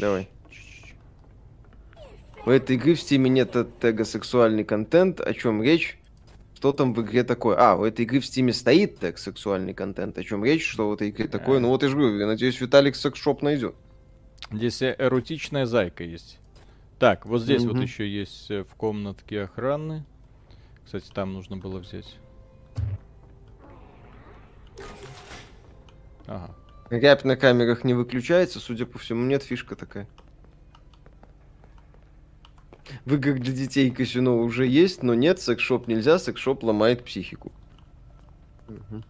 Давай. 0.00 0.28
У 2.44 2.50
этой 2.50 2.76
игры 2.76 2.94
в 2.94 3.00
стиме 3.00 3.30
нет 3.30 3.56
тега 3.80 4.04
сексуальный 4.04 4.64
контент. 4.64 5.20
О 5.20 5.32
чем 5.32 5.62
речь? 5.62 5.98
Что 6.64 6.72
там 6.72 6.94
в 6.94 7.02
игре 7.02 7.24
такое? 7.24 7.58
А, 7.58 7.76
у 7.76 7.84
этой 7.84 8.06
игры 8.06 8.20
в 8.20 8.24
стиме 8.24 8.54
стоит 8.54 8.98
тег 8.98 9.18
сексуальный 9.18 9.74
контент. 9.74 10.16
О 10.16 10.24
чем 10.24 10.42
речь? 10.42 10.66
Что 10.66 10.88
в 10.88 10.94
этой 10.94 11.10
игре 11.10 11.28
такое? 11.28 11.60
Ну 11.60 11.68
вот 11.68 11.82
я 11.82 11.90
же 11.90 11.94
говорю, 11.94 12.18
я 12.18 12.26
надеюсь, 12.26 12.58
Виталик 12.58 12.96
секс-шоп 12.96 13.42
найдет. 13.42 13.74
Здесь 14.50 14.80
э, 14.80 14.96
эротичная 14.98 15.66
зайка 15.66 16.04
есть. 16.04 16.38
Так, 16.98 17.26
вот 17.26 17.42
здесь 17.42 17.64
вот 17.64 17.74
Мгм. 17.74 17.82
еще 17.82 18.08
есть 18.08 18.50
э, 18.50 18.64
в 18.64 18.74
комнатке 18.76 19.42
охраны. 19.42 20.06
Кстати, 20.86 21.10
там 21.12 21.34
нужно 21.34 21.58
было 21.58 21.80
взять. 21.80 22.16
Ага. 26.26 26.54
Рябь 26.88 27.24
на 27.24 27.36
камерах 27.36 27.84
не 27.84 27.92
выключается, 27.92 28.58
судя 28.58 28.86
по 28.86 28.98
всему, 28.98 29.22
нет 29.26 29.42
фишка 29.42 29.76
такая. 29.76 30.08
В 33.04 33.14
играх 33.14 33.38
для 33.40 33.52
детей 33.52 33.90
казино 33.90 34.38
уже 34.38 34.66
есть, 34.66 35.02
но 35.02 35.14
нет, 35.14 35.40
секс-шоп 35.40 35.88
нельзя, 35.88 36.18
секс-шоп 36.18 36.62
ломает 36.62 37.04
психику. 37.04 37.52
Мгм. 38.68 39.04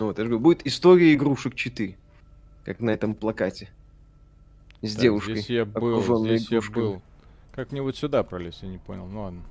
Вот, 0.00 0.18
я 0.18 0.24
же 0.24 0.30
говорю, 0.30 0.40
будет 0.40 0.66
история 0.66 1.14
игрушек 1.14 1.54
4, 1.54 1.96
как 2.64 2.80
на 2.80 2.90
этом 2.90 3.14
плакате. 3.14 3.70
С 4.82 4.94
Так, 4.94 5.02
девушкой, 5.02 5.36
Здесь 5.36 5.50
я 5.50 5.64
был, 5.64 6.24
здесь 6.26 6.50
я 6.50 6.60
был. 6.60 7.02
Как-нибудь 7.52 7.96
сюда 7.96 8.22
пролез, 8.22 8.58
я 8.62 8.68
не 8.68 8.78
понял. 8.78 9.06
Ну 9.06 9.22
ладно. 9.22 9.42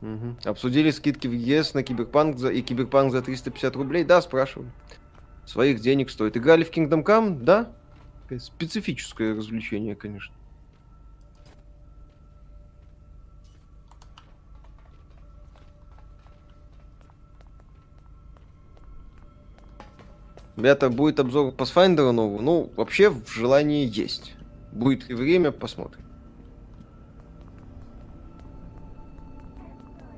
Мгм. 0.00 0.38
Обсудили 0.44 0.90
скидки 0.90 1.26
в 1.26 1.32
ЕС 1.32 1.74
на 1.74 1.82
Киберпанк 1.82 2.38
за... 2.38 2.50
и 2.50 2.62
Киберпанк 2.62 3.12
за 3.12 3.20
350 3.20 3.76
рублей? 3.76 4.04
Да, 4.04 4.22
спрашиваю. 4.22 4.70
Своих 5.44 5.80
денег 5.80 6.10
стоит. 6.10 6.36
Играли 6.36 6.62
в 6.64 6.70
Kingdom 6.70 7.04
Come? 7.04 7.40
Да. 7.40 7.72
Специфическое 8.38 9.34
развлечение, 9.34 9.96
конечно. 9.96 10.34
Ребята, 20.58 20.90
будет 20.90 21.20
обзор 21.20 21.54
Pathfinder 21.54 22.10
нового? 22.10 22.42
Ну, 22.42 22.72
вообще, 22.74 23.10
в 23.10 23.28
желании 23.28 23.88
есть. 23.88 24.34
Будет 24.72 25.08
ли 25.08 25.14
время, 25.14 25.52
посмотрим. 25.52 26.04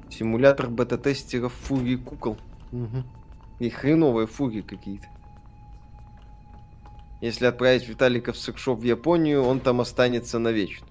Симулятор 0.09 0.71
бета-тестеров 0.71 1.53
фурии 1.53 1.97
кукол. 1.97 2.39
И 3.59 3.69
хреновые 3.69 4.27
фури 4.27 4.63
какие-то. 4.63 5.09
Если 7.21 7.45
отправить 7.45 7.87
Виталика 7.87 8.33
в 8.33 8.39
секшоп 8.39 8.81
в 8.81 8.85
Японию, 8.85 9.43
он 9.43 9.61
там 9.61 9.83
останется 9.83 10.39
навечно. 10.39 10.87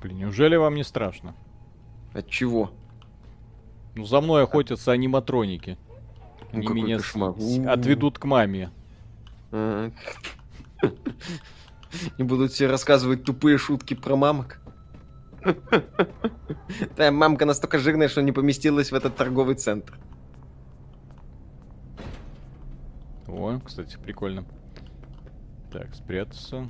Блин, 0.00 0.18
неужели 0.18 0.54
вам 0.54 0.76
не 0.76 0.84
страшно? 0.84 1.34
От 2.12 2.28
чего? 2.28 2.70
Ну, 3.96 4.04
за 4.04 4.20
мной 4.20 4.44
охотятся 4.44 4.92
аниматроники. 4.92 5.76
Ну, 6.52 6.62
какой 6.62 6.82
меня 6.82 6.96
кошмар. 6.98 7.34
отведут 7.68 8.18
к 8.18 8.24
маме. 8.24 8.70
И 9.52 9.92
будут 12.22 12.52
все 12.52 12.66
рассказывать 12.66 13.24
тупые 13.24 13.58
шутки 13.58 13.94
про 13.94 14.16
мамок. 14.16 14.60
Твоя 16.94 17.10
мамка 17.10 17.46
настолько 17.46 17.78
жирная, 17.78 18.08
что 18.08 18.20
не 18.20 18.32
поместилась 18.32 18.92
в 18.92 18.94
этот 18.94 19.16
торговый 19.16 19.54
центр. 19.54 19.98
О, 23.26 23.58
кстати, 23.64 23.96
прикольно. 24.02 24.44
Так, 25.72 25.94
спрятаться. 25.94 26.68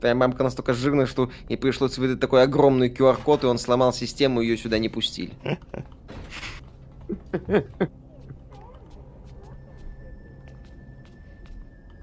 Твоя 0.00 0.14
мамка 0.14 0.42
настолько 0.42 0.74
жирная, 0.74 1.06
что 1.06 1.30
ей 1.48 1.56
пришлось 1.56 1.96
выдать 1.96 2.20
такой 2.20 2.42
огромный 2.42 2.90
QR-код, 2.90 3.44
и 3.44 3.46
он 3.46 3.58
сломал 3.58 3.92
систему, 3.92 4.40
и 4.40 4.46
ее 4.46 4.56
сюда 4.58 4.78
не 4.78 4.88
пустили. 4.88 5.32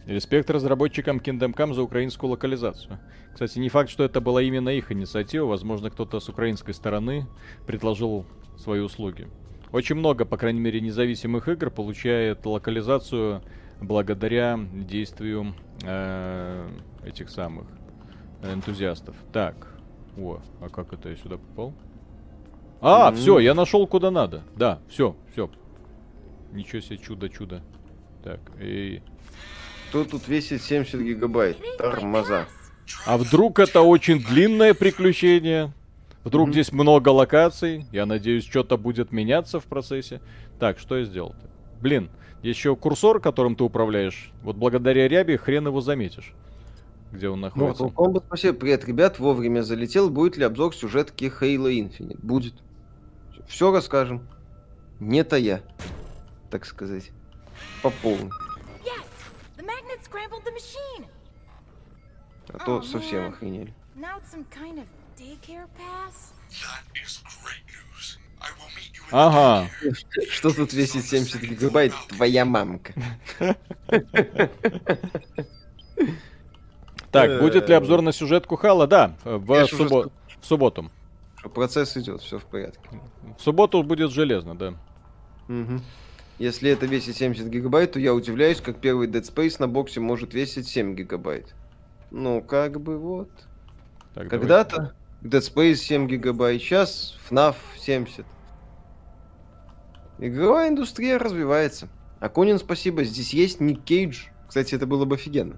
Респект 0.05 0.49
разработчикам 0.49 1.17
Kingdom 1.17 1.55
Come 1.55 1.73
за 1.73 1.81
украинскую 1.81 2.29
локализацию. 2.31 2.99
Кстати, 3.31 3.57
не 3.59 3.69
факт, 3.69 3.89
что 3.89 4.03
это 4.03 4.19
была 4.19 4.41
именно 4.41 4.67
их 4.69 4.91
инициатива. 4.91 5.45
Возможно, 5.45 5.89
кто-то 5.89 6.19
с 6.19 6.27
украинской 6.27 6.73
стороны 6.73 7.25
предложил 7.65 8.25
свои 8.57 8.81
услуги. 8.81 9.29
Очень 9.71 9.95
много, 9.95 10.25
по 10.25 10.37
крайней 10.37 10.59
мере, 10.59 10.81
независимых 10.81 11.47
игр 11.47 11.71
получает 11.71 12.45
локализацию 12.45 13.41
благодаря 13.81 14.59
действию 14.73 15.55
э, 15.83 16.69
этих 17.05 17.29
самых 17.29 17.65
энтузиастов. 18.43 19.15
Так, 19.31 19.79
о, 20.17 20.39
а 20.61 20.69
как 20.69 20.93
это 20.93 21.09
я 21.09 21.15
сюда 21.15 21.37
попал? 21.37 21.73
А, 22.85 23.11
Мгм. 23.11 23.17
все, 23.17 23.39
я 23.39 23.53
нашел 23.53 23.87
куда 23.87 24.11
надо. 24.11 24.43
Да, 24.57 24.79
все, 24.89 25.15
все. 25.31 25.49
Ничего 26.51 26.81
себе, 26.81 26.97
чудо-чудо. 26.97 27.61
Так, 28.25 28.41
и... 28.61 29.01
Кто 29.89 30.03
тут 30.03 30.27
весит 30.27 30.61
70 30.61 30.99
гигабайт? 31.01 31.57
Тормоза. 31.77 32.45
А 33.05 33.17
вдруг 33.17 33.59
это 33.59 33.81
очень 33.81 34.21
длинное 34.21 34.73
приключение? 34.73 35.71
Вдруг 36.25 36.51
здесь 36.51 36.73
много 36.73 37.09
локаций? 37.09 37.85
Я 37.93 38.05
надеюсь, 38.05 38.43
что-то 38.45 38.77
будет 38.77 39.13
меняться 39.13 39.61
в 39.61 39.65
процессе. 39.65 40.19
Так, 40.59 40.77
что 40.77 40.97
я 40.97 41.05
сделал-то? 41.05 41.49
Блин, 41.81 42.09
еще 42.41 42.75
курсор, 42.75 43.21
которым 43.21 43.55
ты 43.55 43.63
управляешь. 43.63 44.31
Вот 44.41 44.57
благодаря 44.57 45.07
ряби 45.07 45.37
хрен 45.37 45.67
его 45.67 45.79
заметишь. 45.79 46.33
Где 47.13 47.29
он 47.29 47.39
находится. 47.39 47.83
Mortal 47.85 47.93
Kombat, 47.93 48.23
спасибо. 48.27 48.57
Привет, 48.57 48.85
ребят, 48.85 49.19
вовремя 49.19 49.61
залетел. 49.61 50.09
Будет 50.09 50.35
ли 50.35 50.43
обзор 50.43 50.75
сюжетки 50.75 51.31
Halo 51.39 51.71
Infinite? 51.71 52.19
Будет. 52.21 52.55
Все 53.47 53.71
расскажем. 53.71 54.27
Не 54.99 55.23
тая, 55.23 55.61
так 56.49 56.65
сказать. 56.65 57.11
По 57.81 57.89
полной. 57.89 58.31
А 62.49 62.57
то 62.59 62.79
Oh, 62.79 62.83
совсем 62.83 63.29
охренели. 63.29 63.73
Ага. 69.11 69.69
Что 70.29 70.51
тут 70.51 70.73
весит 70.73 71.05
70 71.05 71.41
гигабайт? 71.41 71.93
Твоя 72.09 72.45
мамка. 72.45 72.93
Так, 77.11 77.39
будет 77.39 77.69
ли 77.69 77.75
обзор 77.75 78.01
на 78.01 78.11
сюжетку 78.11 78.55
Хала? 78.55 78.87
Да, 78.87 79.15
Я 79.25 79.65
в 80.41 80.45
субботу. 80.45 80.91
Процесс 81.49 81.97
идет, 81.97 82.21
все 82.21 82.39
в 82.39 82.45
порядке. 82.45 82.89
В 83.37 83.41
субботу 83.41 83.83
будет 83.83 84.11
железно, 84.11 84.57
да. 84.57 84.73
Мгм. 85.47 85.81
Если 86.39 86.69
это 86.71 86.85
весит 86.85 87.15
70 87.15 87.47
гигабайт, 87.47 87.91
то 87.93 87.99
я 87.99 88.13
удивляюсь, 88.13 88.61
как 88.61 88.79
первый 88.79 89.07
Dead 89.07 89.21
Space 89.21 89.57
на 89.59 89.67
боксе 89.67 89.99
может 89.99 90.33
весить 90.33 90.67
7 90.67 90.95
гигабайт. 90.95 91.53
Ну, 92.11 92.41
как 92.41 92.81
бы 92.81 92.97
вот. 92.97 93.29
Так, 94.13 94.29
давай. 94.29 94.29
Когда-то 94.29 94.95
Dead 95.21 95.41
Space 95.41 95.75
7 95.75 96.07
гигабайт, 96.07 96.61
сейчас 96.61 97.17
FNAF 97.29 97.55
70. 97.77 98.25
Игровая 100.19 100.69
индустрия 100.69 101.17
развивается. 101.17 101.89
Акунин, 102.19 102.57
спасибо. 102.57 103.03
Здесь 103.03 103.33
есть 103.33 103.59
Ник 103.59 103.83
Кейдж. 103.83 104.27
Кстати, 104.47 104.75
это 104.75 104.87
было 104.87 105.05
бы 105.05 105.15
офигенно. 105.15 105.57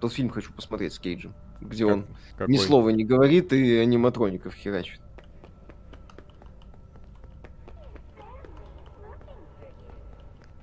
Тот 0.00 0.12
фильм 0.12 0.30
хочу 0.30 0.52
посмотреть 0.52 0.94
с 0.94 0.98
Кейджем, 0.98 1.32
где 1.68 1.84
Как- 1.86 1.94
он 1.94 2.06
какой? 2.36 2.52
ни 2.52 2.58
слова 2.58 2.88
не 2.90 3.04
говорит 3.04 3.52
и 3.52 3.76
аниматроников 3.78 4.54
херачит. 4.54 5.00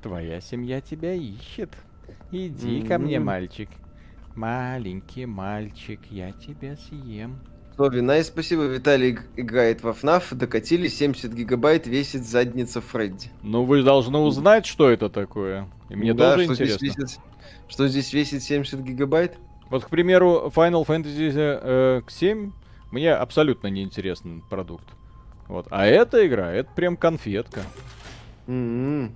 Твоя 0.01 0.39
семья 0.41 0.79
тебя 0.81 1.13
ищет. 1.13 1.71
Иди 2.31 2.81
ко 2.83 2.97
мне, 2.97 3.19
мальчик. 3.19 3.69
Маленький 4.35 5.25
мальчик, 5.25 5.99
я 6.09 6.31
тебя 6.31 6.75
съем. 6.77 7.39
Тоби, 7.75 7.99
най, 7.99 8.23
спасибо. 8.23 8.63
Виталий 8.65 9.11
иг- 9.11 9.23
играет 9.35 9.83
во 9.83 9.91
FNAF. 9.91 10.35
Докатили 10.35 10.87
70 10.87 11.33
гигабайт, 11.33 11.87
весит 11.87 12.25
задница 12.25 12.81
Фредди. 12.81 13.29
Ну, 13.41 13.63
вы 13.63 13.83
должны 13.83 14.17
узнать, 14.17 14.65
что 14.65 14.89
это 14.89 15.09
такое. 15.09 15.67
И 15.89 15.95
мне 15.95 16.13
Да, 16.13 16.33
тоже 16.33 16.43
что 16.45 16.53
интересно. 16.53 16.77
Здесь 16.77 16.97
весит, 16.97 17.19
что 17.67 17.87
здесь 17.87 18.13
весит 18.13 18.43
70 18.43 18.81
гигабайт? 18.81 19.37
Вот, 19.69 19.85
к 19.85 19.89
примеру, 19.89 20.51
Final 20.55 20.85
Fantasy 20.85 21.31
э, 21.35 22.01
7 22.07 22.51
мне 22.91 23.13
абсолютно 23.13 23.67
неинтересный 23.67 24.43
продукт. 24.49 24.87
Вот. 25.47 25.67
А 25.69 25.85
эта 25.85 26.25
игра, 26.27 26.51
это 26.51 26.69
прям 26.75 26.97
конфетка. 26.97 27.61
М-м. 28.47 29.15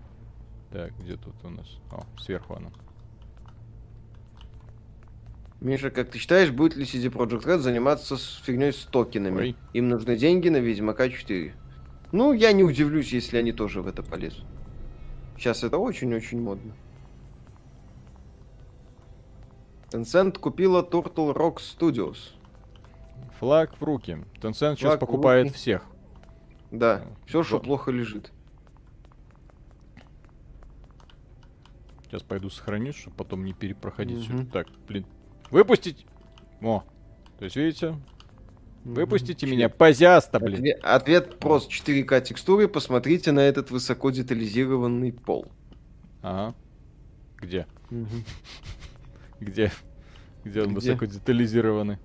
Так, 0.71 0.91
где 0.99 1.15
тут 1.15 1.35
у 1.43 1.49
нас? 1.49 1.67
О, 1.91 2.03
сверху 2.19 2.55
она. 2.55 2.71
Миша, 5.61 5.91
как 5.91 6.09
ты 6.09 6.17
считаешь, 6.19 6.51
будет 6.51 6.75
ли 6.75 6.83
CD 6.83 7.09
Projekt 7.09 7.45
Red 7.45 7.59
заниматься 7.59 8.17
с 8.17 8.41
фигней 8.45 8.73
с 8.73 8.83
токенами? 8.83 9.37
Ой. 9.37 9.55
Им 9.73 9.87
нужны 9.87 10.17
деньги 10.17 10.49
на 10.49 10.57
Ведьмака 10.57 11.09
4. 11.09 11.55
Ну, 12.11 12.33
я 12.33 12.51
не 12.51 12.63
удивлюсь, 12.63 13.13
если 13.13 13.37
они 13.37 13.53
тоже 13.53 13.81
в 13.81 13.87
это 13.87 14.03
полезут. 14.03 14.45
Сейчас 15.37 15.63
это 15.63 15.77
очень-очень 15.77 16.41
модно. 16.41 16.73
Tencent 19.93 20.39
купила 20.39 20.81
Turtle 20.81 21.35
Rock 21.35 21.57
Studios. 21.57 22.17
Флаг 23.39 23.79
в 23.79 23.83
руки. 23.83 24.17
Tencent 24.41 24.75
сейчас 24.75 24.79
Флаг 24.79 24.97
в 24.97 24.99
покупает 25.01 25.45
руки. 25.47 25.55
всех. 25.57 25.83
Да, 26.71 27.03
все, 27.27 27.43
что 27.43 27.57
вот. 27.57 27.63
плохо 27.65 27.91
лежит. 27.91 28.31
Сейчас 32.05 32.23
пойду 32.23 32.49
сохранюсь, 32.49 32.95
чтобы 32.95 33.15
потом 33.17 33.45
не 33.45 33.53
перепроходить. 33.53 34.27
Мгм. 34.29 34.47
Так, 34.47 34.67
блин. 34.87 35.05
Выпустить! 35.51 36.05
О, 36.61 36.83
то 37.37 37.45
есть, 37.45 37.55
видите? 37.55 37.95
Выпустите 38.85 39.45
меня, 39.45 39.69
позяста, 39.69 40.39
блин. 40.39 40.59
Отве- 40.59 40.71
Ответ 40.81 41.39
прост. 41.39 41.69
4К 41.71 42.19
текстуры. 42.21 42.67
Посмотрите 42.67 43.31
на 43.31 43.41
этот 43.41 43.69
высоко 43.71 44.09
детализированный 44.09 45.13
пол. 45.13 45.45
Ага. 46.23 46.55
Где? 47.37 47.67
Где? 49.43 49.71
Где 50.43 50.61
он 50.61 50.69
Где? 50.69 50.75
высоко 50.75 51.05
детализированный? 51.05 51.97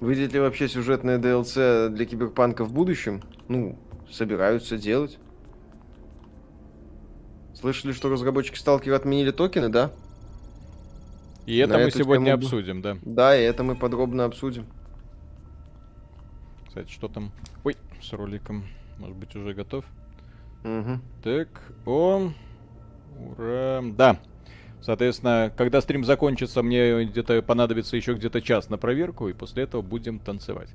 Выйдет 0.00 0.32
ли 0.32 0.38
вообще 0.38 0.68
сюжетное 0.68 1.18
DLC 1.18 1.88
для 1.88 2.06
Киберпанка 2.06 2.64
в 2.64 2.72
будущем? 2.72 3.22
Ну, 3.48 3.76
собираются 4.08 4.78
делать. 4.78 5.18
Слышали, 7.54 7.90
что 7.92 8.08
разработчики 8.08 8.56
Сталкера 8.56 8.94
отменили 8.94 9.32
токены, 9.32 9.68
да? 9.68 9.90
И 11.46 11.56
это 11.56 11.78
На 11.78 11.84
мы 11.84 11.90
сегодня 11.90 12.26
тему 12.26 12.44
обсудим, 12.44 12.82
да. 12.82 12.96
Да, 13.02 13.36
и 13.36 13.42
это 13.42 13.64
мы 13.64 13.74
подробно 13.74 14.24
обсудим. 14.24 14.66
Кстати, 16.68 16.92
что 16.92 17.08
там? 17.08 17.32
Ой, 17.64 17.76
с 18.00 18.12
роликом. 18.12 18.64
Может 18.98 19.16
быть, 19.16 19.34
уже 19.34 19.54
готов? 19.54 19.84
Мгм. 20.62 21.02
Так, 21.22 21.48
о, 21.86 22.30
ура, 23.18 23.80
да. 23.82 24.18
Соответственно, 24.80 25.52
когда 25.56 25.80
стрим 25.80 26.04
закончится, 26.04 26.62
мне 26.62 27.04
где-то 27.04 27.42
понадобится 27.42 27.96
еще 27.96 28.14
где-то 28.14 28.40
час 28.40 28.70
на 28.70 28.78
проверку, 28.78 29.28
и 29.28 29.32
после 29.32 29.64
этого 29.64 29.82
будем 29.82 30.18
танцевать. 30.18 30.68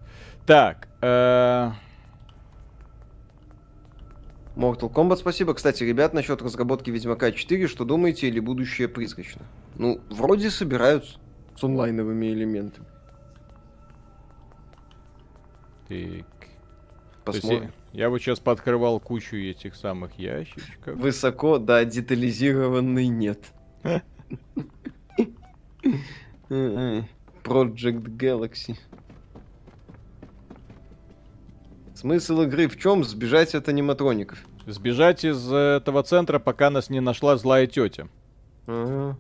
Так, 0.45 0.89
э, 1.01 1.71
Mortal 4.55 4.91
Kombat, 4.91 5.17
спасибо. 5.17 5.53
Кстати, 5.53 5.83
ребят, 5.83 6.13
насчет 6.13 6.41
разработки 6.41 6.89
Ведьмака 6.91 7.31
4, 7.31 7.67
что 7.67 7.85
думаете, 7.85 8.27
или 8.27 8.39
будущее 8.39 8.87
призрачно? 8.87 9.41
Ну, 9.75 9.99
вроде 10.09 10.51
собираются 10.51 11.17
с 11.55 11.63
онлайновыми 11.63 12.27
элементами. 12.27 12.85
так. 15.87 16.25
Посмотрим. 17.25 17.71
Я, 17.93 18.09
вот 18.09 18.19
сейчас 18.19 18.39
пооткрывал 18.39 18.99
кучу 18.99 19.37
этих 19.37 19.75
самых 19.75 20.17
ящичков. 20.17 20.95
Высоко, 20.95 21.59
да, 21.59 21.85
детализированный 21.85 23.07
нет. 23.07 23.39
Project 26.49 28.05
Galaxy. 28.17 28.77
Смысл 31.93 32.41
игры 32.41 32.67
в 32.67 32.79
чем? 32.79 33.03
Сбежать 33.03 33.53
от 33.53 33.69
аниматроников. 33.69 34.39
Сбежать 34.65 35.23
из 35.23 35.51
этого 35.51 36.01
центра, 36.03 36.39
пока 36.39 36.71
нас 36.71 36.89
не 36.89 36.99
нашла 36.99 37.37
злая 37.37 37.67
тетя. 37.67 38.07
Ага. 38.65 39.17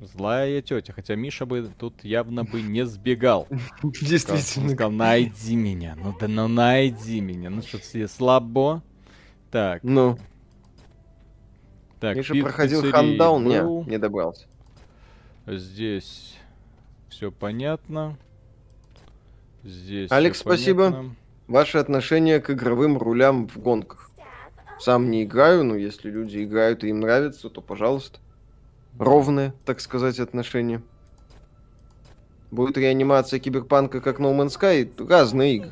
Злая 0.00 0.62
тетя, 0.62 0.94
хотя 0.94 1.14
Миша 1.14 1.44
бы 1.44 1.70
тут 1.78 2.04
явно 2.04 2.44
бы 2.44 2.62
не 2.62 2.86
сбегал. 2.86 3.46
Действительно. 3.82 4.70
сказал, 4.70 4.90
найди 4.90 5.54
меня, 5.56 5.94
ну 5.94 6.16
да 6.18 6.26
ну 6.26 6.48
найди 6.48 7.20
меня. 7.20 7.50
Ну 7.50 7.60
что, 7.60 7.78
тебе 7.78 8.08
слабо? 8.08 8.82
Так, 9.50 9.82
Ну, 9.82 10.18
так. 11.98 12.16
Миша 12.16 12.34
проходил 12.34 12.90
хандаун, 12.90 13.44
не, 13.44 13.90
не 13.90 13.98
добрался. 13.98 14.46
Здесь 15.46 16.38
все 17.10 17.30
понятно. 17.30 18.16
Здесь. 19.62 20.10
Алекс, 20.10 20.38
спасибо. 20.38 20.90
понятно. 20.90 21.16
Ваше 21.46 21.78
отношение 21.78 22.40
к 22.40 22.50
игровым 22.50 22.96
рулям 22.96 23.48
в 23.48 23.58
гонках. 23.58 24.10
Сам 24.78 25.10
не 25.10 25.24
играю, 25.24 25.64
но 25.64 25.76
если 25.76 26.10
люди 26.10 26.42
играют 26.42 26.84
и 26.84 26.88
им 26.88 27.00
нравится, 27.00 27.50
то 27.50 27.60
пожалуйста. 27.60 28.20
Ровное, 28.98 29.54
так 29.64 29.80
сказать, 29.80 30.20
отношение. 30.20 30.82
Будет 32.50 32.76
реанимация 32.76 33.38
киберпанка 33.38 34.00
как 34.00 34.18
No 34.18 34.36
Man's 34.36 34.58
Sky, 34.58 35.08
разные 35.08 35.56
игры. 35.56 35.70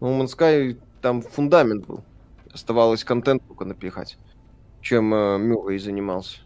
No 0.00 0.18
Man's 0.18 0.36
Sky 0.36 0.78
там 1.02 1.22
фундамент 1.22 1.86
был. 1.86 2.04
Оставалось 2.52 3.04
контент 3.04 3.42
только 3.46 3.64
напихать, 3.64 4.18
чем 4.80 5.12
э, 5.14 5.38
Мюррей 5.38 5.78
занимался. 5.78 6.38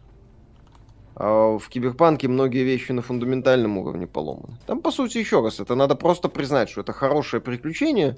А 1.16 1.58
в 1.58 1.68
киберпанке 1.68 2.28
многие 2.28 2.64
вещи 2.64 2.92
на 2.92 3.00
фундаментальном 3.00 3.78
уровне 3.78 4.06
поломаны. 4.06 4.58
Там, 4.66 4.82
по 4.82 4.90
сути, 4.90 5.18
еще 5.18 5.42
раз, 5.42 5.60
это 5.60 5.74
надо 5.74 5.94
просто 5.94 6.28
признать, 6.28 6.68
что 6.68 6.80
это 6.80 6.92
хорошее 6.92 7.40
приключение 7.40 8.16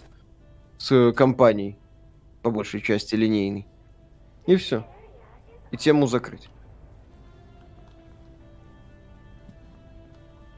с 0.79 0.91
э, 0.93 1.13
компанией, 1.13 1.77
по 2.43 2.51
большей 2.51 2.81
части 2.81 3.15
линейной. 3.15 3.67
И 4.47 4.57
все. 4.57 4.87
И 5.73 5.77
тему 5.77 6.07
закрыть. 6.07 6.49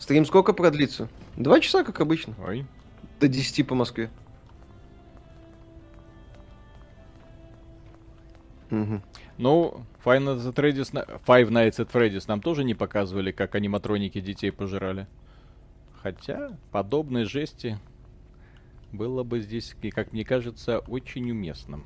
Стрим 0.09 0.25
сколько 0.25 0.55
продлится? 0.55 1.11
Два 1.37 1.61
часа, 1.61 1.85
как 1.85 2.01
обычно. 2.01 2.35
Ой. 2.43 2.65
До 3.21 3.29
10 3.29 3.67
по 3.67 3.75
Москве. 3.75 4.09
Мгм. 8.71 9.03
Ну, 9.37 9.85
Five 10.03 10.21
Nights 10.21 10.51
at 10.51 10.55
Freddy's, 10.55 11.21
Five 11.27 11.51
Nights 11.51 11.77
at 11.77 11.93
Freddy's 11.93 12.25
нам 12.27 12.41
тоже 12.41 12.65
не 12.65 12.73
показывали, 12.73 13.33
как 13.33 13.55
аниматроники 13.55 14.19
детей 14.23 14.51
пожирали. 14.51 15.07
Хотя, 16.01 16.57
подобной 16.73 17.25
жести 17.25 17.79
было 18.93 19.25
бы 19.25 19.41
здесь, 19.41 19.77
как 19.95 20.15
мне 20.15 20.25
кажется, 20.25 20.79
очень 20.79 21.31
уместным. 21.31 21.85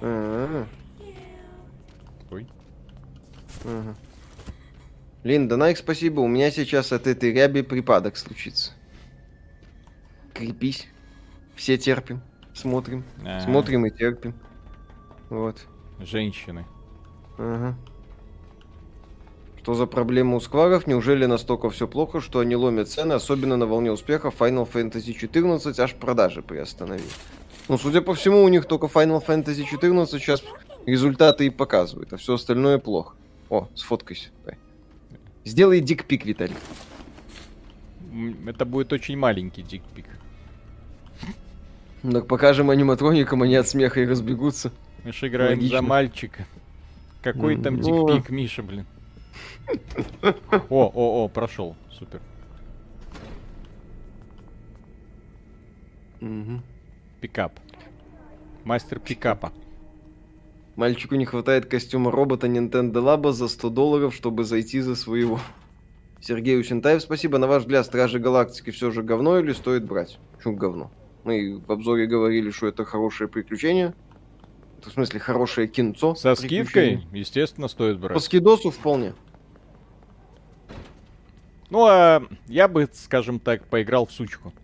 А-а-а. 0.00 0.68
Ой. 2.30 2.46
Ага. 3.64 3.96
Линда, 5.22 5.56
Найк, 5.56 5.76
спасибо. 5.76 6.20
У 6.20 6.28
меня 6.28 6.50
сейчас 6.50 6.92
от 6.92 7.06
этой 7.06 7.32
ряби 7.32 7.62
припадок 7.62 8.16
случится. 8.16 8.72
Крепись. 10.32 10.88
Все 11.56 11.76
терпим. 11.76 12.22
Смотрим. 12.54 13.04
А, 13.24 13.40
Смотрим 13.40 13.86
и 13.86 13.90
терпим. 13.90 14.34
Вот. 15.28 15.66
Женщины. 15.98 16.64
Ага. 17.36 17.76
Что 19.58 19.74
за 19.74 19.84
проблема 19.84 20.36
у 20.36 20.40
скваров? 20.40 20.86
Неужели 20.86 21.26
настолько 21.26 21.68
все 21.68 21.86
плохо, 21.86 22.22
что 22.22 22.38
они 22.38 22.56
ломят 22.56 22.88
цены, 22.88 23.12
особенно 23.12 23.58
на 23.58 23.66
волне 23.66 23.92
успеха 23.92 24.28
Final 24.28 24.66
Fantasy 24.70 25.12
14 25.12 25.78
аж 25.78 25.94
продажи 25.96 26.40
приостановили? 26.40 27.04
Ну, 27.68 27.76
судя 27.76 28.00
по 28.00 28.14
всему, 28.14 28.42
у 28.42 28.48
них 28.48 28.64
только 28.64 28.86
Final 28.86 29.24
Fantasy 29.24 29.64
14 29.64 30.20
сейчас 30.20 30.42
результаты 30.86 31.46
и 31.46 31.50
показывают, 31.50 32.10
а 32.14 32.16
все 32.16 32.34
остальное 32.34 32.78
плохо. 32.78 33.14
О, 33.50 33.68
сфоткайся. 33.74 34.30
Сделай 35.44 35.80
дикпик, 35.80 36.24
Виталий. 36.24 36.56
Это 38.46 38.64
будет 38.64 38.92
очень 38.92 39.16
маленький 39.16 39.62
дикпик. 39.62 40.06
Так 42.02 42.26
покажем 42.26 42.70
аниматроникам, 42.70 43.42
они 43.42 43.54
от 43.56 43.68
смеха 43.68 44.00
и 44.00 44.06
разбегутся. 44.06 44.72
Мы 45.04 45.12
же 45.12 45.28
играем 45.28 45.58
за 45.60 45.64
Логично. 45.64 45.82
мальчика. 45.82 46.46
Какой 47.22 47.56
там 47.56 47.74
М, 47.76 47.80
дикпик, 47.80 48.30
Миша, 48.30 48.62
блин. 48.62 48.86
О, 50.68 50.90
о, 50.94 51.24
о, 51.24 51.28
прошел. 51.28 51.76
Супер. 51.90 52.20
Пикап. 57.20 57.52
Мастер 58.64 58.98
пикапа. 58.98 59.52
Мальчику 60.80 61.14
не 61.16 61.26
хватает 61.26 61.66
костюма 61.66 62.10
робота 62.10 62.46
Nintendo 62.46 63.02
Labo 63.04 63.32
за 63.32 63.48
100 63.48 63.68
долларов, 63.68 64.14
чтобы 64.14 64.44
зайти 64.44 64.80
за 64.80 64.96
своего. 64.96 65.38
Сергей 66.22 66.58
Усентаев, 66.58 67.02
спасибо. 67.02 67.36
На 67.36 67.46
ваш 67.46 67.64
взгляд, 67.64 67.84
Стражи 67.84 68.18
Галактики 68.18 68.70
все 68.70 68.90
же 68.90 69.02
говно 69.02 69.38
или 69.38 69.52
стоит 69.52 69.84
брать? 69.84 70.18
Почему 70.38 70.56
говно? 70.56 70.90
Мы 71.24 71.58
в 71.58 71.70
обзоре 71.70 72.06
говорили, 72.06 72.50
что 72.50 72.66
это 72.66 72.86
хорошее 72.86 73.28
приключение. 73.28 73.92
В 74.82 74.90
смысле, 74.90 75.20
хорошее 75.20 75.68
кинцо. 75.68 76.14
Со 76.14 76.34
скидкой, 76.34 77.06
естественно, 77.12 77.68
стоит 77.68 77.98
брать. 78.00 78.14
По 78.14 78.20
скидосу 78.20 78.70
вполне. 78.70 79.12
Ну, 81.68 81.84
а 81.86 82.22
я 82.46 82.68
бы, 82.68 82.88
скажем 82.94 83.38
так, 83.38 83.66
поиграл 83.66 84.06
в 84.06 84.12
сучку. 84.12 84.54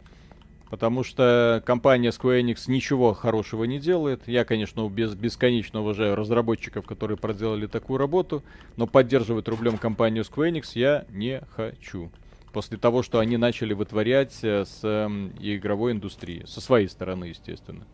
Потому 0.70 1.04
что 1.04 1.62
компания 1.64 2.08
Square 2.10 2.42
Enix 2.42 2.64
ничего 2.66 3.14
хорошего 3.14 3.64
не 3.64 3.78
делает. 3.78 4.26
Я, 4.26 4.44
конечно, 4.44 4.88
без, 4.88 5.14
бесконечно 5.14 5.80
уважаю 5.80 6.16
разработчиков, 6.16 6.84
которые 6.84 7.16
проделали 7.16 7.66
такую 7.66 7.98
работу, 7.98 8.42
но 8.76 8.86
поддерживать 8.86 9.46
рублем 9.46 9.78
компанию 9.78 10.24
Square 10.24 10.50
Enix 10.50 10.70
я 10.74 11.04
не 11.10 11.40
хочу. 11.54 12.10
После 12.52 12.78
того, 12.78 13.02
что 13.02 13.20
они 13.20 13.36
начали 13.36 13.74
вытворять 13.74 14.38
э, 14.42 14.64
с 14.64 14.80
э, 14.82 15.08
игровой 15.40 15.92
индустрией. 15.92 16.46
Со 16.46 16.60
своей 16.60 16.88
стороны, 16.88 17.26
естественно. 17.26 17.86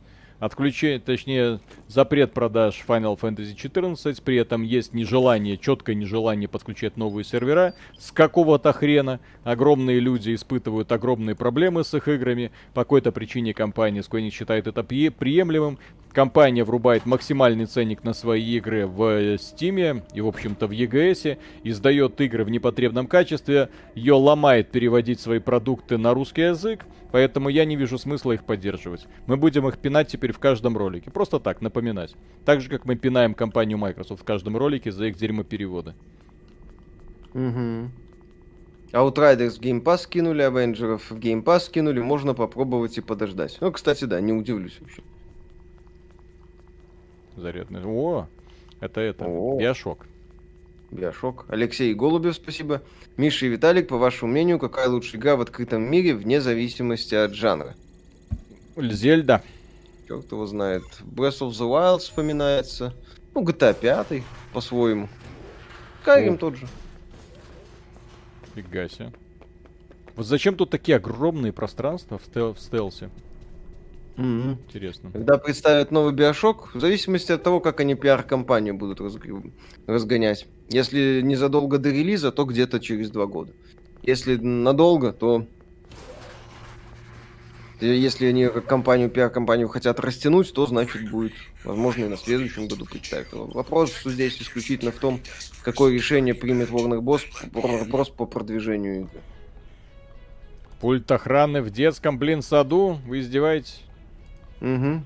Отключение, 0.43 0.99
точнее, 0.99 1.61
запрет 1.87 2.33
продаж 2.33 2.83
Final 2.89 3.17
Fantasy 3.17 3.55
XIV, 3.55 4.21
при 4.25 4.39
этом 4.39 4.63
есть 4.63 4.93
нежелание, 4.93 5.57
четкое 5.57 5.95
нежелание 5.95 6.49
подключать 6.49 6.97
новые 6.97 7.25
сервера 7.25 7.75
с 7.97 8.11
какого-то 8.11 8.73
хрена. 8.73 9.21
Огромные 9.45 10.01
люди 10.01 10.35
испытывают 10.35 10.91
огромные 10.91 11.37
проблемы 11.37 11.85
с 11.85 11.95
их 11.95 12.09
играми. 12.09 12.51
По 12.75 12.83
какой-то 12.83 13.13
причине 13.13 13.55
компания 13.55 14.01
Square 14.01 14.27
Enix 14.27 14.31
считает 14.31 14.67
это 14.67 14.83
приемлемым. 14.83 15.79
Компания 16.13 16.63
врубает 16.63 17.07
максимальный 17.07 17.65
ценник 17.65 18.05
на 18.05 18.13
свои 18.13 18.57
игры 18.57 18.87
в 18.87 19.37
Steam 19.37 20.03
и, 20.13 20.21
в 20.21 20.27
общем-то, 20.27 20.67
в 20.67 20.71
EGS, 20.71 21.39
издает 21.65 22.21
игры 22.21 22.45
в 22.45 22.51
непотребном 22.51 23.07
качестве, 23.07 23.71
ее 23.95 24.15
ломает 24.15 24.71
переводить 24.71 25.21
свои 25.21 25.39
продукты 25.39 25.97
на 25.97 26.13
русский 26.13 26.43
язык, 26.43 26.85
поэтому 27.13 27.49
я 27.49 27.65
не 27.65 27.77
вижу 27.77 27.97
смысла 27.97 28.33
их 28.33 28.45
поддерживать. 28.45 29.07
Мы 29.27 29.39
будем 29.39 29.67
их 29.67 29.79
пинать 29.79 30.09
теперь 30.09 30.33
в 30.33 30.39
каждом 30.39 30.77
ролике, 30.77 31.11
просто 31.11 31.41
так, 31.41 31.63
напоминать. 31.63 32.15
Так 32.45 32.61
же, 32.61 32.69
как 32.69 32.85
мы 32.85 32.97
пинаем 32.97 33.33
компанию 33.33 33.79
Microsoft 33.79 34.21
в 34.21 34.25
каждом 34.25 34.59
ролике 34.59 34.93
за 34.93 35.07
их 35.07 35.17
дерьмопереводы. 35.17 35.95
Угу. 37.33 37.89
Outriders 38.93 39.53
в 39.53 39.61
Game 39.61 39.83
Pass 39.83 40.07
кинули, 40.07 40.43
Авенджеров 40.43 41.11
в 41.11 41.17
Game 41.17 41.43
Pass 41.43 41.71
кинули, 41.71 42.01
можно 42.01 42.35
попробовать 42.35 42.99
и 42.99 43.01
подождать. 43.01 43.57
Ну, 43.63 43.73
кстати, 43.73 44.05
да, 44.05 44.21
не 44.21 44.35
удивлюсь 44.35 44.77
вообще. 44.79 45.03
Зарядный. 47.37 47.83
О, 47.85 48.27
это 48.81 49.01
это, 49.01 49.25
О. 49.27 49.59
Биошок. 49.59 50.07
Биошок. 50.91 51.47
Алексей 51.49 51.95
Голубев, 51.95 52.35
спасибо. 52.35 52.83
Миша 53.17 53.47
и 53.47 53.49
Виталик, 53.49 53.89
по 53.89 53.97
вашему 53.97 54.33
мнению, 54.33 54.59
какая 54.59 54.89
лучшая 54.89 55.21
игра 55.21 55.37
в 55.37 55.41
открытом 55.41 55.83
мире 55.83 56.15
вне 56.15 56.41
зависимости 56.41 57.15
от 57.15 57.35
жанра? 57.35 57.75
Зельда. 58.77 59.43
Черт 60.09 60.31
его 60.31 60.47
знает. 60.47 60.83
Breath 61.03 61.41
of 61.41 61.51
the 61.51 61.69
Wild 61.69 61.99
вспоминается. 61.99 62.95
Ну, 63.35 63.43
GTA 63.45 63.75
5 63.79 64.23
по-своему. 64.53 65.09
Skyrim 66.05 66.37
тот 66.37 66.57
же. 66.57 66.67
Фига 68.55 68.89
себе. 68.89 69.13
Вот 70.17 70.27
зачем 70.27 70.57
тут 70.57 70.71
такие 70.71 70.97
огромные 70.97 71.53
пространства 71.53 72.19
в, 72.19 72.25
стел- 72.27 72.53
в 72.53 72.61
стелсе? 72.61 73.09
Мгм. 74.17 74.59
Интересно. 74.67 75.11
Когда 75.11 75.39
представят 75.39 75.91
новый 75.91 76.13
Биошок, 76.13 76.75
в 76.75 76.81
зависимости 76.81 77.33
от 77.33 77.43
того, 77.43 77.61
как 77.61 77.81
они 77.81 77.95
пиар-компанию 77.95 78.75
будут 78.75 79.01
разг- 79.01 79.53
разгонять. 79.87 80.47
Если 80.69 81.23
незадолго 81.23 81.79
до 81.79 81.91
релиза, 81.91 82.31
то 82.31 82.45
где-то 82.45 82.79
через 82.81 83.11
два 83.11 83.27
года. 83.27 83.53
Если 84.03 84.37
надолго, 84.37 85.13
то... 85.13 85.47
Если 87.81 88.27
они 88.27 88.47
как 88.47 88.65
компанию, 88.67 89.11
пиар-компанию 89.11 89.67
хотят 89.67 89.99
растянуть, 89.99 90.53
то 90.53 90.67
значит 90.67 91.11
будет, 91.11 91.33
возможно, 91.65 92.05
и 92.05 92.09
на 92.09 92.17
следующем 92.17 92.69
году 92.69 92.85
представят. 92.85 93.29
Вопрос 93.33 93.93
здесь 94.05 94.41
исключительно 94.41 94.93
в 94.93 94.99
том, 94.99 95.21
какое 95.65 95.93
решение 95.93 96.33
примет 96.33 96.71
Warner 96.71 97.01
Bros. 97.01 97.23
Bros. 97.51 98.13
по 98.15 98.27
продвижению 98.27 99.01
игры. 99.01 99.21
Пульт 100.81 101.11
охраны 101.11 101.61
в 101.61 101.71
детском, 101.71 102.19
блин, 102.19 102.43
саду? 102.43 103.01
Вы 103.05 103.19
издеваетесь? 103.21 103.83
Угу. 104.63 105.03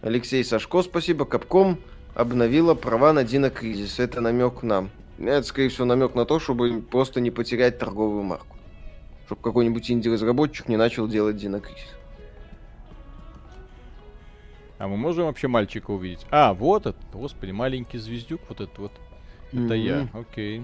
Алексей 0.00 0.42
Сашко, 0.42 0.82
спасибо. 0.82 1.26
Капком 1.26 1.78
обновила 2.14 2.74
права 2.74 3.12
на 3.12 3.22
Дина 3.22 3.50
Кризис. 3.50 3.98
Это 4.00 4.20
намек 4.20 4.62
нам. 4.62 4.90
Это, 5.18 5.46
скорее 5.46 5.68
всего, 5.68 5.84
намек 5.84 6.14
на 6.14 6.24
то, 6.24 6.40
чтобы 6.40 6.80
просто 6.80 7.20
не 7.20 7.30
потерять 7.30 7.78
торговую 7.78 8.22
марку. 8.22 8.56
Чтобы 9.26 9.42
какой-нибудь 9.42 9.90
инди-разработчик 9.90 10.68
не 10.68 10.76
начал 10.76 11.06
делать 11.06 11.36
Дина 11.36 11.60
Кризис. 11.60 11.94
А 14.78 14.88
мы 14.88 14.96
можем 14.96 15.26
вообще 15.26 15.48
мальчика 15.48 15.90
увидеть? 15.90 16.26
А, 16.30 16.52
вот 16.52 16.86
этот, 16.86 16.96
господи, 17.12 17.52
маленький 17.52 17.98
звездюк, 17.98 18.40
вот 18.48 18.60
этот 18.60 18.78
вот. 18.78 18.92
Это 19.52 19.74
я, 19.74 20.08
окей. 20.12 20.62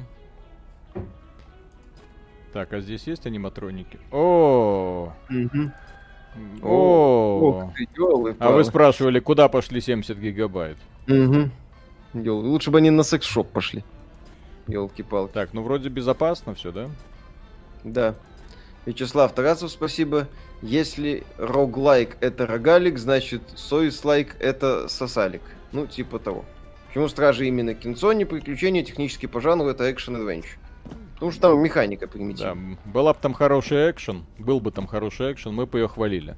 Так, 2.52 2.72
а 2.72 2.80
здесь 2.80 3.06
есть 3.06 3.26
аниматроники? 3.26 4.00
О, 4.10 5.12
о. 5.28 5.32
Ох 5.32 5.89
ты, 7.76 7.88
ёлы 7.96 8.36
А 8.38 8.50
вы 8.50 8.64
спрашивали, 8.64 9.20
куда 9.20 9.48
пошли 9.48 9.80
70 9.80 10.16
гигабайт? 10.18 10.76
Угу. 11.08 11.50
Лучше 12.14 12.70
бы 12.70 12.78
они 12.78 12.90
на 12.90 13.02
секс-шоп 13.02 13.48
пошли. 13.50 13.84
Елки-палки. 14.66 15.32
Так, 15.32 15.52
ну 15.52 15.62
вроде 15.62 15.88
безопасно 15.88 16.54
все, 16.54 16.72
да? 16.72 16.88
Да. 17.84 18.14
Вячеслав 18.86 19.32
Тарасов, 19.32 19.70
спасибо. 19.70 20.28
Если 20.62 21.24
роглайк 21.38 22.16
это 22.20 22.46
рогалик, 22.46 22.98
значит 22.98 23.42
сойслайк 23.54 24.36
это 24.40 24.88
сосалик. 24.88 25.42
Ну, 25.72 25.86
типа 25.86 26.18
того. 26.18 26.44
Почему 26.88 27.08
Стражи 27.08 27.46
именно 27.46 27.74
кинцо, 27.74 28.12
не 28.12 28.24
приключения, 28.24 28.82
технически 28.82 29.26
по 29.26 29.40
жанру 29.40 29.68
это 29.68 29.90
экшен 29.90 30.16
adventure 30.16 30.58
Потому 31.20 31.32
что 31.32 31.40
там 31.42 31.62
механика 31.62 32.06
Да, 32.06 32.12
примитивная. 32.12 32.52
м, 32.52 32.78
была 32.86 33.12
бы 33.12 33.18
там 33.20 33.34
хороший 33.34 33.90
экшен, 33.90 34.24
был 34.38 34.58
бы 34.58 34.70
там 34.70 34.86
хороший 34.86 35.32
экшен, 35.32 35.52
мы 35.52 35.66
бы 35.66 35.78
ее 35.80 35.86
хвалили. 35.86 36.34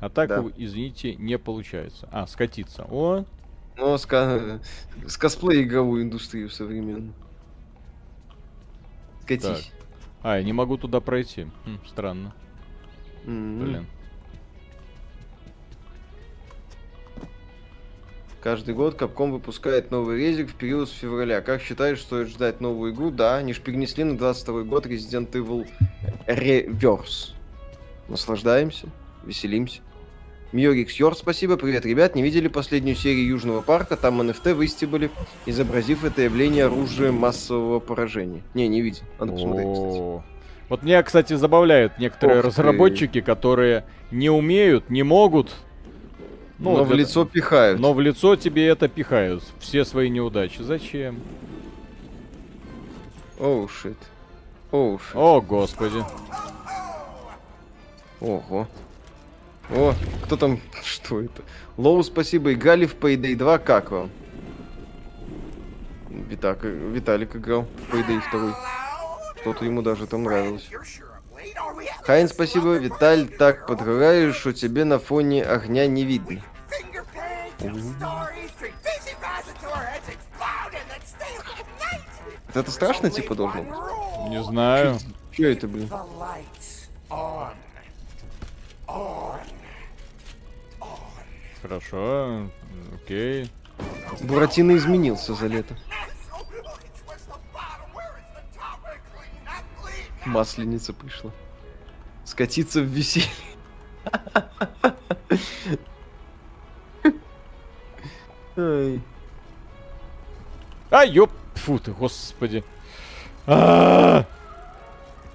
А 0.00 0.10
так, 0.10 0.28
Да. 0.28 0.44
извините, 0.56 1.14
не 1.14 1.38
получается. 1.38 2.08
А, 2.10 2.26
скатиться. 2.26 2.86
О, 2.90 3.24
Но 3.76 3.96
с, 3.96 4.04
ка- 4.04 4.60
с 5.06 5.16
косплей 5.16 5.62
игровую 5.62 6.02
индустрию 6.02 6.50
современную. 6.50 7.12
Скатись. 9.22 9.70
а, 10.22 10.38
я 10.38 10.42
не 10.42 10.52
могу 10.52 10.76
туда 10.76 11.00
пройти. 11.00 11.46
Хм, 11.64 11.78
странно, 11.86 12.32
М. 13.26 13.60
блин. 13.60 13.86
Каждый 18.46 18.74
год 18.74 18.94
Capcom 18.94 19.32
выпускает 19.32 19.90
новый 19.90 20.18
резик 20.18 20.50
в 20.50 20.54
период 20.54 20.88
с 20.88 20.92
февраля. 20.92 21.40
Как 21.40 21.60
считаешь, 21.60 22.00
стоит 22.00 22.28
ждать 22.28 22.60
новую 22.60 22.94
игру? 22.94 23.10
Да, 23.10 23.38
они 23.38 23.52
ж 23.52 23.58
перенесли 23.58 24.04
на 24.04 24.16
22 24.16 24.62
год 24.62 24.86
Resident 24.86 25.32
Evil 25.32 25.66
Reverse. 26.28 27.32
Наслаждаемся, 28.06 28.86
веселимся. 29.24 29.80
Мьорикс 30.52 30.94
Йор, 30.94 31.16
спасибо. 31.16 31.56
Привет, 31.56 31.86
ребят. 31.86 32.14
Не 32.14 32.22
видели 32.22 32.46
последнюю 32.46 32.94
серию 32.94 33.26
Южного 33.26 33.62
парка? 33.62 33.96
Там 33.96 34.22
NFT 34.22 34.54
выстебали, 34.54 35.10
изобразив 35.44 36.04
это 36.04 36.22
явление 36.22 36.66
оружием 36.66 37.16
массового 37.16 37.80
поражения. 37.80 38.44
Не, 38.54 38.68
не 38.68 38.80
видел. 38.80 39.02
Надо 39.18 39.32
посмотреть, 39.32 39.72
кстати. 39.72 40.22
Вот 40.68 40.82
меня, 40.84 41.02
кстати, 41.02 41.34
забавляют 41.34 41.98
некоторые 41.98 42.38
Ох 42.38 42.42
ты. 42.44 42.48
разработчики, 42.50 43.20
которые 43.22 43.86
не 44.12 44.30
умеют, 44.30 44.88
не 44.88 45.02
могут. 45.02 45.52
Ну, 46.58 46.76
Но 46.78 46.84
в 46.84 46.88
для- 46.88 46.98
лицо 46.98 47.24
пихают. 47.24 47.78
Но 47.80 47.92
в 47.92 48.00
лицо 48.00 48.34
тебе 48.36 48.66
это 48.66 48.88
пихают. 48.88 49.42
Все 49.58 49.84
свои 49.84 50.08
неудачи. 50.08 50.62
Зачем? 50.62 51.20
Оу, 53.38 53.68
шит. 53.68 53.98
Оу, 54.70 54.98
шит. 54.98 55.14
О, 55.14 55.40
господи. 55.42 56.02
Ого. 58.20 58.66
О, 59.70 59.94
кто 60.24 60.36
там? 60.36 60.60
Что 60.82 61.20
это? 61.20 61.42
Лоу, 61.76 62.02
спасибо. 62.02 62.52
Играли 62.54 62.86
в 62.86 62.94
Payday 62.96 63.36
2, 63.36 63.58
как 63.58 63.90
вам? 63.90 64.10
Витак, 66.08 66.64
Виталик 66.64 67.36
играл 67.36 67.66
в 67.90 67.94
Payday 67.94 68.20
2. 68.32 68.58
Что-то 69.42 69.64
ему 69.66 69.82
даже 69.82 70.06
там 70.06 70.22
нравилось. 70.24 70.68
Хайн, 72.02 72.28
спасибо. 72.28 72.74
Виталь, 72.76 73.28
так 73.28 73.66
подгораешь, 73.66 74.36
что 74.36 74.52
тебе 74.52 74.84
на 74.84 74.98
фоне 74.98 75.42
огня 75.44 75.86
не 75.86 76.04
видно. 76.04 76.40
Это 82.54 82.70
страшно, 82.70 83.10
типа, 83.10 83.34
должно 83.34 83.62
быть? 83.62 84.30
Не 84.30 84.42
знаю. 84.42 84.98
Че 85.32 85.52
это, 85.52 85.68
блин? 85.68 85.90
Хорошо, 91.60 92.48
окей. 92.94 93.50
Буратино 94.20 94.76
изменился 94.76 95.34
за 95.34 95.46
лето. 95.48 95.76
Масленица 100.24 100.92
пришла. 100.92 101.32
Скатиться 102.26 102.80
в 102.80 102.84
веселье. 102.84 103.28
Ай. 108.56 109.00
А, 110.90 111.04
ёп, 111.04 111.30
фу 111.54 111.78
ты, 111.78 111.92
господи. 111.92 112.64
А, 113.46 114.24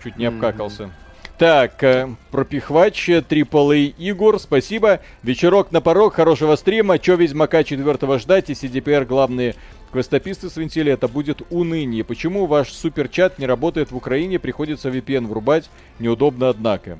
Чуть 0.04 0.18
не 0.18 0.26
обкакался. 0.26 0.92
Так, 1.38 1.82
э, 1.84 2.10
пропихвач, 2.30 3.10
AAA 3.10 3.96
Игор, 3.98 4.39
спасибо. 4.39 5.00
Вечерок 5.24 5.72
на 5.72 5.82
порог, 5.82 6.14
хорошего 6.16 6.56
стрима. 6.56 7.00
Чё 7.00 7.16
Ведьмака 7.16 7.64
четвертого 7.64 8.20
ждать 8.20 8.50
и 8.50 8.54
CDPR 8.54 9.06
главные 9.06 9.56
квестописты 9.92 10.50
свинтили, 10.50 10.92
это 10.92 11.08
будет 11.08 11.42
уныние. 11.50 12.04
Почему 12.04 12.46
ваш 12.46 12.72
суперчат 12.72 13.39
не 13.39 13.46
работает 13.46 13.92
в 13.92 13.96
Украине, 13.96 14.39
приходится 14.39 14.89
VPN 14.89 15.28
врубать, 15.28 15.70
неудобно 16.00 16.50
однако. 16.50 17.00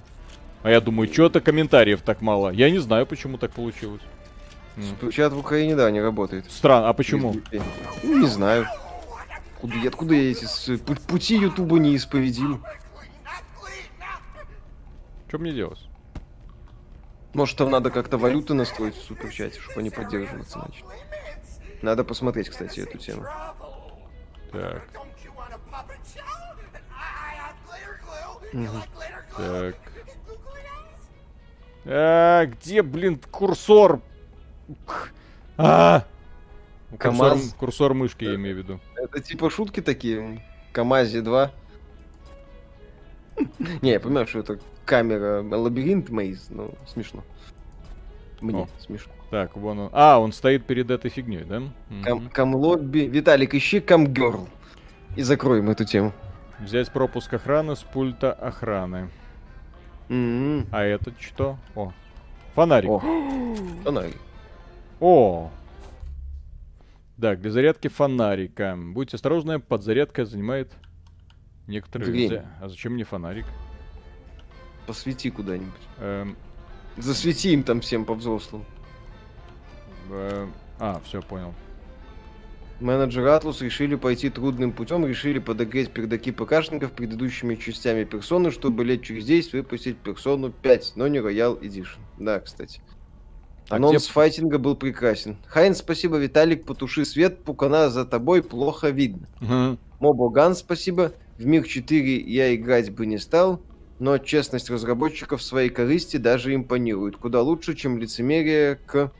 А 0.64 0.70
я 0.70 0.80
думаю, 0.82 1.12
что-то 1.12 1.42
комментариев 1.42 2.02
так 2.02 2.22
мало. 2.22 2.52
Я 2.52 2.70
не 2.70 2.78
знаю, 2.80 3.06
почему 3.08 3.38
так 3.38 3.52
получилось. 3.52 4.02
Чат 5.12 5.34
в 5.34 5.40
Украине, 5.40 5.76
да, 5.76 5.90
не 5.92 6.00
работает. 6.02 6.50
Странно, 6.50 6.90
а 6.90 6.94
почему? 6.94 7.36
Ну, 8.04 8.18
не 8.20 8.28
знаю. 8.28 8.68
Откуда, 9.56 9.76
я- 9.78 9.90
откуда 9.90 10.14
я 10.16 10.32
эти 10.32 10.46
с- 10.46 10.78
пути 11.08 11.36
Ютуба 11.36 11.78
неисповедимы? 11.78 12.60
Что 15.28 15.38
мне 15.38 15.52
делать? 15.54 15.80
Может, 17.34 17.58
там 17.58 17.70
надо 17.70 17.90
как-то 17.92 18.18
валюты 18.18 18.54
настроить 18.54 18.96
в 18.96 19.02
суперчате, 19.04 19.60
чтобы 19.60 19.80
они 19.82 19.90
поддерживаться 19.90 20.60
начали. 20.60 20.86
Надо 21.82 22.04
посмотреть, 22.04 22.50
кстати, 22.50 22.82
эту 22.82 22.98
тему. 22.98 23.26
Так, 24.52 24.84
так. 29.38 29.76
А, 31.86 32.46
где, 32.46 32.84
блин, 32.84 33.20
курсор? 33.32 34.02
А! 35.58 36.06
Курсор, 36.92 37.00
КамАЗ. 37.00 37.56
курсор 37.58 37.94
мышки, 37.94 38.26
я 38.26 38.36
имею 38.36 38.56
в 38.56 38.60
виду. 38.60 38.80
Это 38.96 39.20
типа 39.22 39.50
шутки 39.50 39.82
такие. 39.82 40.44
КамАЗе 40.74 41.22
2. 41.22 41.52
Не, 43.82 43.92
я 43.92 44.00
понимаю, 44.00 44.28
что 44.28 44.40
это 44.40 44.60
камера 44.86 45.42
лабиринт 45.42 46.10
Мейз, 46.10 46.50
но 46.50 46.72
смешно. 46.88 47.24
Мне 48.42 48.64
О. 48.64 48.70
смешно. 48.80 49.14
Так, 49.32 49.56
вон 49.56 49.80
он. 49.80 49.90
А, 49.94 50.20
он 50.20 50.34
стоит 50.34 50.66
перед 50.66 50.92
этой 50.92 51.10
фигней, 51.10 51.44
да? 51.46 51.64
Кам, 52.04 52.30
камлобби. 52.30 53.00
Виталик, 53.08 53.56
ищи 53.56 53.80
камгерл. 53.80 54.48
И 55.16 55.24
закроем 55.24 55.70
эту 55.70 55.86
тему. 55.86 56.14
Взять 56.60 56.92
пропуск 56.92 57.34
охраны 57.34 57.76
с 57.76 57.80
пульта 57.80 58.34
охраны. 58.34 59.10
М, 60.10 60.68
А 60.72 60.84
этот 60.84 61.20
что? 61.20 61.58
О, 61.76 61.92
фонарик. 62.54 62.90
О, 62.90 63.00
фонарик. 63.84 64.18
О! 65.00 65.50
Так, 67.20 67.40
для 67.42 67.52
зарядки 67.52 67.88
фонарика. 67.88 68.78
Будьте 68.78 69.16
осторожны, 69.16 69.60
подзарядка 69.60 70.26
занимает 70.26 70.72
некоторое 71.68 72.06
Время. 72.06 72.28
время. 72.30 72.46
А 72.62 72.68
зачем 72.68 72.94
мне 72.94 73.06
фонарик? 73.06 73.46
Посвети 74.88 75.30
куда-нибудь. 75.32 75.72
Эм, 76.00 76.36
Засвети 76.98 77.54
им 77.54 77.64
там 77.64 77.80
всем 77.80 78.04
по-взрослому. 78.04 78.66
А, 80.80 81.02
все, 81.06 81.22
понял. 81.22 81.54
Менеджер 82.80 83.28
Атлус 83.28 83.62
решили 83.62 83.94
пойти 83.96 84.30
трудным 84.30 84.72
путем, 84.72 85.06
решили 85.06 85.38
подогреть 85.38 85.92
пердаки 85.92 86.32
ПКшников 86.32 86.94
предыдущими 86.94 87.56
частями 87.56 88.04
персоны, 88.06 88.50
чтобы 88.50 88.84
лет 88.84 89.04
через 89.04 89.26
10 89.26 89.54
выпустить 89.54 89.98
персону 89.98 90.52
5, 90.52 90.94
но 90.96 91.08
не 91.08 91.20
Royal 91.20 91.60
Edition. 91.62 92.00
Да, 92.18 92.40
кстати. 92.40 92.82
А 93.70 93.76
Анонс 93.76 94.06
где- 94.06 94.12
файтинга 94.14 94.58
был 94.58 94.76
прекрасен. 94.76 95.38
Хайн, 95.46 95.76
спасибо, 95.76 96.18
Виталик, 96.18 96.66
потуши 96.66 97.06
свет, 97.06 97.44
пукана 97.44 97.90
за 97.90 98.04
тобой 98.04 98.42
плохо 98.42 98.90
видно. 98.90 99.28
Мгм. 99.40 99.78
Мобоган, 100.00 100.56
спасибо. 100.56 101.14
В 101.38 101.46
Мир 101.46 101.64
4 101.66 102.20
я 102.20 102.54
играть 102.56 102.90
бы 102.90 103.06
не 103.06 103.20
стал, 103.20 103.62
но 104.00 104.18
честность 104.18 104.72
разработчиков 104.72 105.44
своей 105.44 105.70
корысти 105.70 106.18
даже 106.18 106.56
импонирует. 106.56 107.18
Куда 107.18 107.42
лучше, 107.44 107.76
чем 107.76 108.00
лицемерие 108.00 108.76
к 108.88 109.12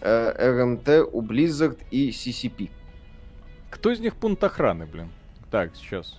э, 0.00 0.50
РМТ 0.50 0.88
у 1.12 1.22
Blizzard 1.22 1.78
и 1.90 2.10
CCP. 2.10 2.70
Кто 3.70 3.90
из 3.90 4.00
них 4.00 4.16
пункт 4.16 4.42
охраны, 4.42 4.86
блин? 4.86 5.10
Так, 5.50 5.74
сейчас. 5.76 6.18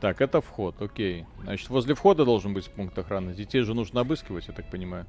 Так, 0.00 0.20
это 0.20 0.40
вход, 0.40 0.80
окей. 0.80 1.26
Значит, 1.44 1.68
возле 1.68 1.94
входа 1.94 2.24
должен 2.24 2.54
быть 2.54 2.68
пункт 2.70 2.98
охраны. 2.98 3.34
Детей 3.34 3.62
же 3.62 3.74
нужно 3.74 4.00
обыскивать, 4.00 4.48
я 4.48 4.54
так 4.54 4.68
понимаю. 4.70 5.06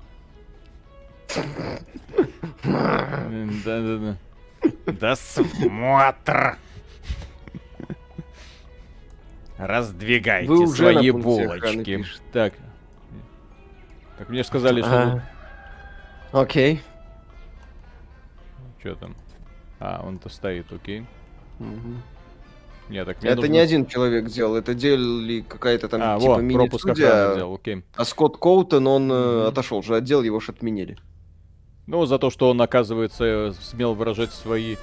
Да-да-да. 2.64 4.18
Досмотр. 5.00 6.58
Раздвигайте 9.58 10.48
Вы 10.48 10.64
уже 10.64 10.84
на 10.84 10.91
свои 10.94 11.12
булочки. 11.12 12.06
Так. 12.32 12.54
Так 14.18 14.30
мне 14.30 14.44
сказали, 14.44 14.82
что... 14.82 15.24
Окей. 16.32 16.82
Что 18.84 18.96
там? 18.96 19.16
А, 19.80 20.04
он-то 20.06 20.28
стоит, 20.28 20.66
окей. 20.74 21.06
Мгм. 21.60 22.02
Нет, 22.90 23.06
так 23.06 23.18
Это 23.24 23.38
нужно- 23.38 23.52
не 23.52 23.60
один 23.60 23.86
человек 23.86 24.26
делал, 24.26 24.58
это 24.58 24.74
делали 24.74 25.40
какая-то 25.40 25.88
там 25.88 26.02
А, 26.04 26.20
типа 26.20 26.36
вот, 26.42 26.54
пропуск 26.54 26.90
сделал, 26.94 27.56
окей. 27.56 27.84
а 27.96 28.04
Скотт 28.04 28.36
Коутон, 28.38 28.86
он 28.88 29.08
Мгм. 29.08 29.48
отошел 29.48 29.82
же 29.82 29.96
отдел, 29.96 30.22
его 30.22 30.42
ж 30.42 30.50
отменили. 30.50 30.98
Ну, 31.88 32.06
за 32.06 32.20
то, 32.20 32.30
что 32.30 32.50
он, 32.50 32.62
оказывается, 32.62 33.54
смел 33.62 33.94
выражать 33.94 34.32
свои 34.34 34.76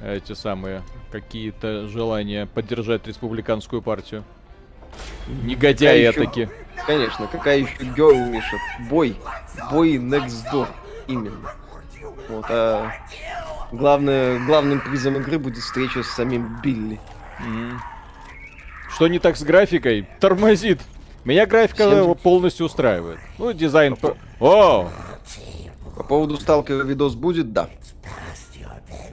э, 0.00 0.16
эти 0.16 0.32
самые 0.32 0.82
какие-то 1.12 1.86
желания 1.86 2.46
поддержать 2.46 3.06
республиканскую 3.06 3.80
партию. 3.82 4.24
Негодяи 5.44 6.10
таки. 6.10 6.48
Конечно, 6.86 7.26
какая 7.28 7.60
еще 7.60 7.84
герл, 7.96 8.26
Миша? 8.26 8.56
Бой. 8.90 9.16
Бой 9.70 9.94
next 9.96 10.44
door. 10.52 10.66
Именно. 11.06 11.52
Вот, 12.28 12.44
а 12.48 12.92
главное, 13.72 14.38
главным 14.44 14.80
призом 14.80 15.16
игры 15.16 15.38
будет 15.38 15.62
встреча 15.62 16.02
с 16.02 16.08
самим 16.08 16.60
Билли. 16.62 17.00
М. 17.40 17.80
Что 18.94 19.08
не 19.08 19.18
так 19.18 19.36
с 19.36 19.42
графикой? 19.42 20.08
Тормозит. 20.20 20.80
Меня 21.24 21.46
графика 21.46 21.88
Всем- 21.88 22.14
полностью 22.16 22.66
устраивает. 22.66 23.18
Ну, 23.38 23.52
дизайн... 23.52 23.96
по- 23.96 24.16
О! 24.40 24.90
По 25.96 26.02
поводу 26.04 26.36
сталкера 26.36 26.82
видос 26.84 27.14
будет, 27.14 27.52
да. 27.52 27.68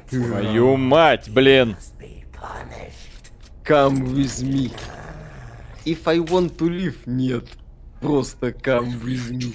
Твою 0.09 0.76
мать, 0.78 1.30
блин! 1.30 1.76
Come 3.64 4.03
with 4.14 4.43
me. 4.43 4.72
If 5.86 5.99
I 6.07 6.18
want 6.20 6.57
to 6.57 6.68
live, 6.68 6.97
нет. 7.05 7.45
Просто 8.01 8.47
come 8.49 8.99
with 9.03 9.32
me. 9.32 9.53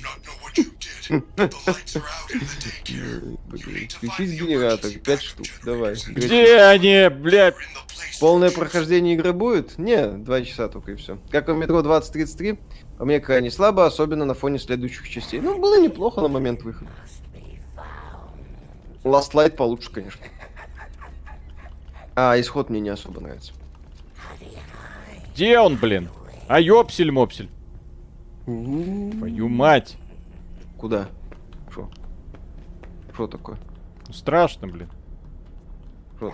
Включить 3.88 4.40
генератор, 4.40 4.90
5 4.90 5.22
штук, 5.22 5.46
давай. 5.64 5.94
Где 6.08 6.60
они, 6.62 7.08
блядь? 7.08 7.54
Полное 8.20 8.50
прохождение 8.50 9.14
игры 9.14 9.32
будет? 9.32 9.78
Не, 9.78 10.08
2 10.08 10.42
часа 10.42 10.68
только 10.68 10.92
и 10.92 10.96
все. 10.96 11.18
Как 11.30 11.48
в 11.48 11.56
метро 11.56 11.82
2033, 11.82 12.58
по 12.98 13.04
мне 13.04 13.20
крайне 13.20 13.50
слабо, 13.50 13.86
особенно 13.86 14.24
на 14.24 14.34
фоне 14.34 14.58
следующих 14.58 15.08
частей. 15.08 15.40
Ну, 15.40 15.58
было 15.58 15.80
неплохо 15.80 16.20
на 16.20 16.28
момент 16.28 16.62
выхода. 16.62 16.90
Last 19.04 19.32
Light 19.32 19.50
получше, 19.50 19.90
конечно. 19.92 20.24
А, 22.16 22.40
исход 22.40 22.70
мне 22.70 22.80
не 22.80 22.88
особо 22.88 23.20
нравится. 23.20 23.52
Где 25.34 25.58
он, 25.58 25.76
блин? 25.76 26.08
А 26.48 26.60
ёпсель-мопсель. 26.60 27.50
Твою 28.46 29.48
мать. 29.48 29.96
Куда? 30.78 31.08
Шо? 31.72 31.88
Шо 33.16 33.26
такое? 33.26 33.58
Страшно, 34.10 34.68
блин. 34.68 34.88
Шо 36.18 36.32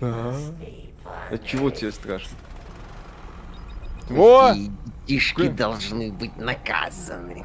такое? 0.00 0.34
От 1.30 1.44
чего 1.44 1.70
тебе 1.70 1.92
страшно? 1.92 2.36
Во! 4.08 4.52
Детишки 5.06 5.48
должны 5.48 6.12
быть 6.12 6.36
наказаны. 6.36 7.44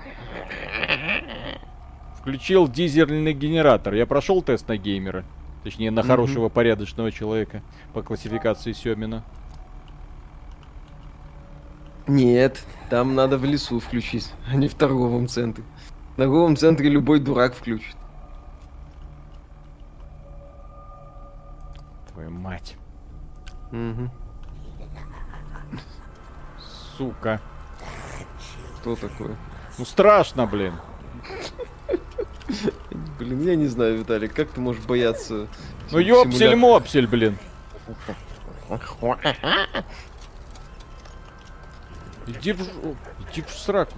Включил 2.19 2.67
дизельный 2.67 3.33
генератор. 3.33 3.93
Я 3.93 4.05
прошел 4.07 4.41
тест 4.41 4.67
на 4.67 4.77
геймера. 4.77 5.23
Точнее, 5.63 5.91
на 5.91 6.03
хорошего, 6.03 6.49
порядочного 6.49 7.11
человека 7.11 7.61
по 7.93 8.01
классификации 8.03 8.71
Семина. 8.71 9.23
Нет, 12.07 12.63
там 12.89 13.15
надо 13.15 13.37
в 13.37 13.45
лесу 13.45 13.79
включить, 13.79 14.31
а 14.47 14.55
не 14.55 14.67
в 14.67 14.75
торговом 14.75 15.27
центре. 15.27 15.63
В 16.13 16.17
торговом 16.17 16.55
центре 16.55 16.89
любой 16.89 17.19
дурак 17.19 17.55
включит. 17.55 17.95
Твою 22.11 22.29
мать. 22.29 22.75
Мгм. 23.71 24.11
Сука. 26.97 27.41
Что 28.81 28.95
такое? 28.95 29.35
Ну 29.77 29.85
страшно, 29.85 30.45
блин. 30.45 30.73
Блин, 33.17 33.41
я 33.41 33.55
не 33.55 33.67
знаю, 33.67 33.97
Виталик, 33.97 34.33
как 34.33 34.49
ты 34.49 34.61
можешь 34.61 34.83
бояться? 34.83 35.47
Ну 35.91 35.97
ёпсель-мопсель, 35.97 37.07
блин. 37.07 37.37
Иди 42.27 42.53
в, 42.53 42.61
жу- 42.61 42.95
иди 43.31 43.41
в 43.41 43.49
сраку. 43.51 43.93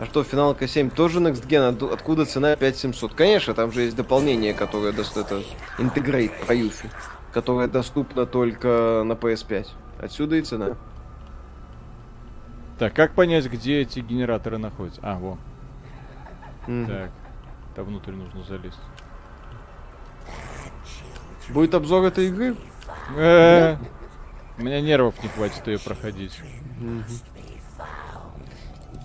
А 0.00 0.06
что, 0.06 0.24
финалка 0.24 0.66
7 0.66 0.90
тоже 0.90 1.20
Next 1.20 1.46
Gen? 1.46 1.68
От- 1.76 1.92
Откуда 1.92 2.24
цена 2.26 2.56
5700? 2.56 3.14
Конечно, 3.14 3.54
там 3.54 3.70
же 3.72 3.82
есть 3.82 3.94
дополнение, 3.96 4.52
которое 4.52 4.92
даст 4.92 5.16
это 5.16 5.42
интегрейт 5.78 6.32
про 6.46 6.54
Юфи, 6.54 6.90
которое 7.32 7.68
доступно 7.68 8.26
только 8.26 9.02
на 9.04 9.12
PS5. 9.12 9.68
Отсюда 10.00 10.36
и 10.36 10.42
цена. 10.42 10.76
Так, 12.78 12.94
как 12.94 13.14
понять, 13.14 13.46
где 13.46 13.80
эти 13.82 14.00
генераторы 14.00 14.58
находятся? 14.58 15.00
А, 15.04 15.16
во. 15.18 15.38
Мгм. 16.66 16.86
Так. 16.86 17.10
Там 17.76 17.84
внутрь 17.86 18.10
нужно 18.12 18.42
залезть. 18.44 18.78
Будет 21.50 21.74
обзор 21.74 22.04
этой 22.04 22.26
игры? 22.28 22.56
У 24.58 24.62
меня 24.62 24.80
нервов 24.80 25.22
не 25.22 25.28
хватит 25.28 25.66
ее 25.66 25.78
проходить. 25.78 26.38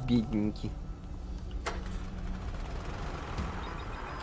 Бедненький. 0.07 0.71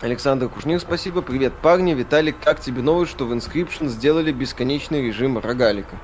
Александр 0.03 0.49
Кушнир, 0.49 0.81
спасибо. 0.81 1.23
Привет, 1.23 1.55
парни. 1.55 1.95
Виталик, 1.95 2.39
как 2.39 2.61
тебе 2.61 2.83
новость, 2.83 3.13
что 3.13 3.25
в 3.25 3.33
Inscryption 3.33 3.89
сделали 3.89 4.33
бесконечный 4.33 5.03
режим 5.03 5.39
рогалика? 5.39 5.97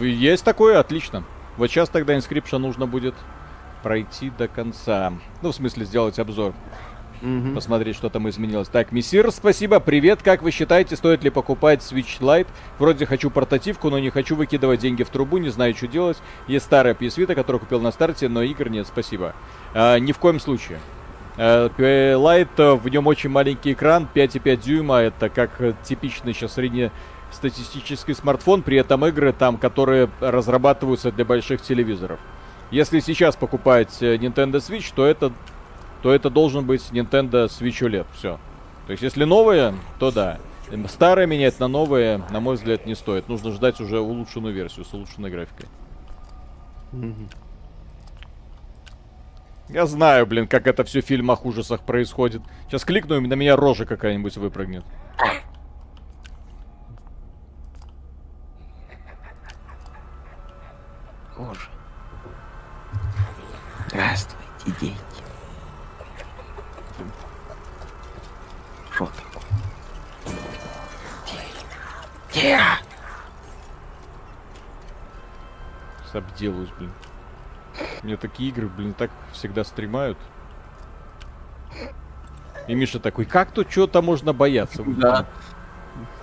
Есть 0.00 0.44
такое? 0.44 0.80
Отлично. 0.80 1.24
Вот 1.58 1.68
сейчас 1.68 1.90
тогда 1.90 2.14
Inscryption 2.14 2.56
нужно 2.56 2.86
будет 2.86 3.14
пройти 3.82 4.30
до 4.30 4.48
конца. 4.48 5.12
Ну, 5.42 5.52
в 5.52 5.54
смысле, 5.54 5.84
сделать 5.84 6.18
обзор. 6.18 6.54
Мгм. 7.22 7.54
Посмотреть, 7.54 7.96
что 7.96 8.08
там 8.08 8.28
изменилось. 8.28 8.68
Так, 8.68 8.92
мессир, 8.92 9.30
спасибо. 9.30 9.80
Привет. 9.80 10.22
Как 10.22 10.42
вы 10.42 10.50
считаете, 10.50 10.96
стоит 10.96 11.24
ли 11.24 11.30
покупать 11.30 11.80
Switch 11.80 12.20
Lite? 12.20 12.46
Вроде 12.78 13.06
хочу 13.06 13.30
портативку, 13.30 13.90
но 13.90 13.98
не 13.98 14.10
хочу 14.10 14.36
выкидывать 14.36 14.80
деньги 14.80 15.02
в 15.02 15.08
трубу, 15.08 15.38
не 15.38 15.48
знаю, 15.48 15.74
что 15.74 15.86
делать. 15.86 16.18
Есть 16.46 16.66
старая 16.66 16.94
PS 16.94 17.16
Vita, 17.16 17.34
которую 17.34 17.60
купил 17.60 17.80
на 17.80 17.90
старте, 17.92 18.28
но 18.28 18.42
игр 18.42 18.68
нет, 18.68 18.86
спасибо. 18.86 19.34
А, 19.74 19.98
ни 19.98 20.12
в 20.12 20.18
коем 20.18 20.40
случае. 20.40 20.78
А, 21.36 21.68
Lite, 21.68 22.48
э, 22.58 22.74
в 22.74 22.88
нем 22.88 23.06
очень 23.06 23.30
маленький 23.30 23.72
экран, 23.72 24.08
5,5 24.12 24.56
дюйма, 24.56 24.96
это 24.96 25.28
как 25.28 25.50
типичный 25.84 26.32
сейчас 26.32 26.54
среднестатистический 26.54 28.14
смартфон, 28.14 28.62
при 28.62 28.78
этом 28.78 29.04
игры 29.06 29.32
там, 29.32 29.56
которые 29.56 30.10
разрабатываются 30.20 31.12
для 31.12 31.24
больших 31.24 31.62
телевизоров. 31.62 32.18
Если 32.70 33.00
сейчас 33.00 33.36
покупать 33.36 33.96
э, 34.00 34.16
Nintendo 34.16 34.56
Switch, 34.56 34.92
то 34.94 35.06
это 35.06 35.32
то 36.06 36.14
это 36.14 36.30
должен 36.30 36.64
быть 36.64 36.82
Nintendo 36.92 37.48
Switch 37.48 37.84
OLED. 37.84 38.06
Все. 38.14 38.38
То 38.86 38.92
есть, 38.92 39.02
если 39.02 39.24
новые, 39.24 39.74
то 39.98 40.12
да. 40.12 40.38
Эм, 40.70 40.88
Старые 40.88 41.26
менять 41.26 41.58
на 41.58 41.66
новые, 41.66 42.22
на 42.30 42.38
мой 42.38 42.54
взгляд, 42.54 42.86
не 42.86 42.94
стоит. 42.94 43.28
Нужно 43.28 43.50
ждать 43.50 43.80
уже 43.80 43.98
улучшенную 43.98 44.54
версию 44.54 44.84
с 44.84 44.94
улучшенной 44.94 45.30
графикой. 45.30 45.66
Я 49.68 49.84
знаю, 49.86 50.28
блин, 50.28 50.46
как 50.46 50.68
это 50.68 50.84
все 50.84 51.02
в 51.02 51.04
фильмах 51.04 51.44
ужасах 51.44 51.80
происходит. 51.80 52.40
Сейчас 52.68 52.84
кликну, 52.84 53.16
и 53.16 53.26
на 53.26 53.34
меня 53.34 53.56
рожа 53.56 53.84
какая-нибудь 53.84 54.36
выпрыгнет. 54.36 54.84
Боже. 61.36 61.68
Здравствуйте, 63.88 64.72
дети. 64.80 65.05
Такое? 68.96 69.10
Тихо. 72.32 72.62
Обделаюсь, 76.12 76.70
блин. 76.78 76.90
Мне 78.02 78.16
такие 78.16 78.48
игры, 78.48 78.68
блин, 78.68 78.94
так 78.94 79.10
всегда 79.32 79.64
стримают. 79.64 80.16
И 82.68 82.74
Миша 82.74 82.98
такой, 83.00 83.26
как 83.26 83.50
тут 83.50 83.70
что-то 83.70 84.00
можно 84.00 84.32
бояться? 84.32 84.82
Да. 84.86 85.26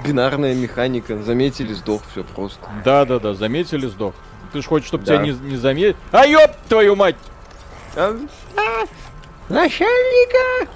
Бинарная 0.04 0.56
механика. 0.56 1.22
Заметили, 1.22 1.74
сдох, 1.74 2.02
все 2.12 2.24
просто. 2.24 2.60
Да, 2.84 3.06
да, 3.06 3.20
да, 3.20 3.36
заметили, 3.36 3.86
сдох. 3.86 4.16
Ты 4.52 4.64
ж 4.64 4.66
хочешь, 4.66 4.88
чтобы 4.88 5.06
Да. 5.06 5.18
тебя 5.18 5.26
не, 5.26 5.32
не 5.52 5.58
заметили. 5.58 5.96
А 6.12 6.26
ёб 6.26 6.52
твою 6.68 6.96
мать! 6.96 7.16
А, 7.96 8.16
а, 8.58 8.86
Начальника! 9.50 10.72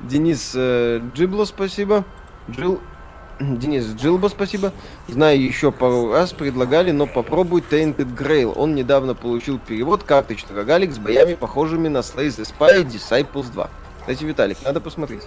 Денис 0.00 0.52
э, 0.54 1.00
Джибло, 1.14 1.44
спасибо. 1.44 2.04
Джил... 2.50 2.80
Денис 3.40 3.86
Джилбо, 3.94 4.28
спасибо. 4.28 4.72
Знаю, 5.06 5.40
еще 5.42 5.70
пару 5.70 6.12
раз 6.12 6.32
предлагали, 6.32 6.90
но 6.90 7.06
попробуй 7.06 7.62
Tainted 7.68 8.16
Grail. 8.16 8.52
Он 8.56 8.74
недавно 8.74 9.14
получил 9.14 9.58
перевод 9.58 10.02
карточный 10.02 10.56
рогалик 10.56 10.92
с 10.92 10.98
боями, 10.98 11.34
похожими 11.34 11.88
на 11.88 11.98
Slay 11.98 12.28
the 12.28 12.46
Spy 12.46 12.82
и 12.82 12.84
Disciples 12.84 13.50
2. 13.52 13.70
Кстати, 14.00 14.24
Виталик, 14.24 14.58
надо 14.64 14.80
посмотреть. 14.80 15.22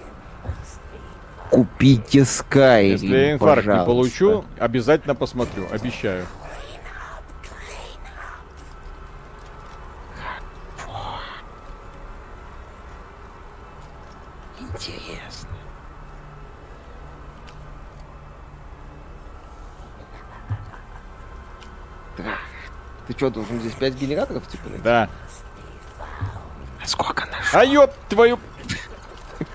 Купите 1.49 2.19
Skyrim, 2.19 2.91
Если 2.91 3.07
я 3.07 3.33
инфаркт 3.33 3.65
не 3.65 3.71
пожалуйста. 3.71 3.85
получу, 3.85 4.45
обязательно 4.57 5.15
посмотрю, 5.15 5.67
обещаю. 5.69 6.25
Интересно. 14.59 15.49
Да. 22.17 22.37
Ты 23.11 23.17
что, 23.17 23.29
должен 23.29 23.59
здесь 23.59 23.73
5 23.73 23.95
генераторов 23.95 24.47
типа 24.47 24.69
найти? 24.69 24.83
Да. 24.83 25.09
А 26.81 26.87
Сколько 26.87 27.25
наш? 27.25 27.53
А 27.53 27.65
ёб 27.65 27.91
твою... 28.07 28.39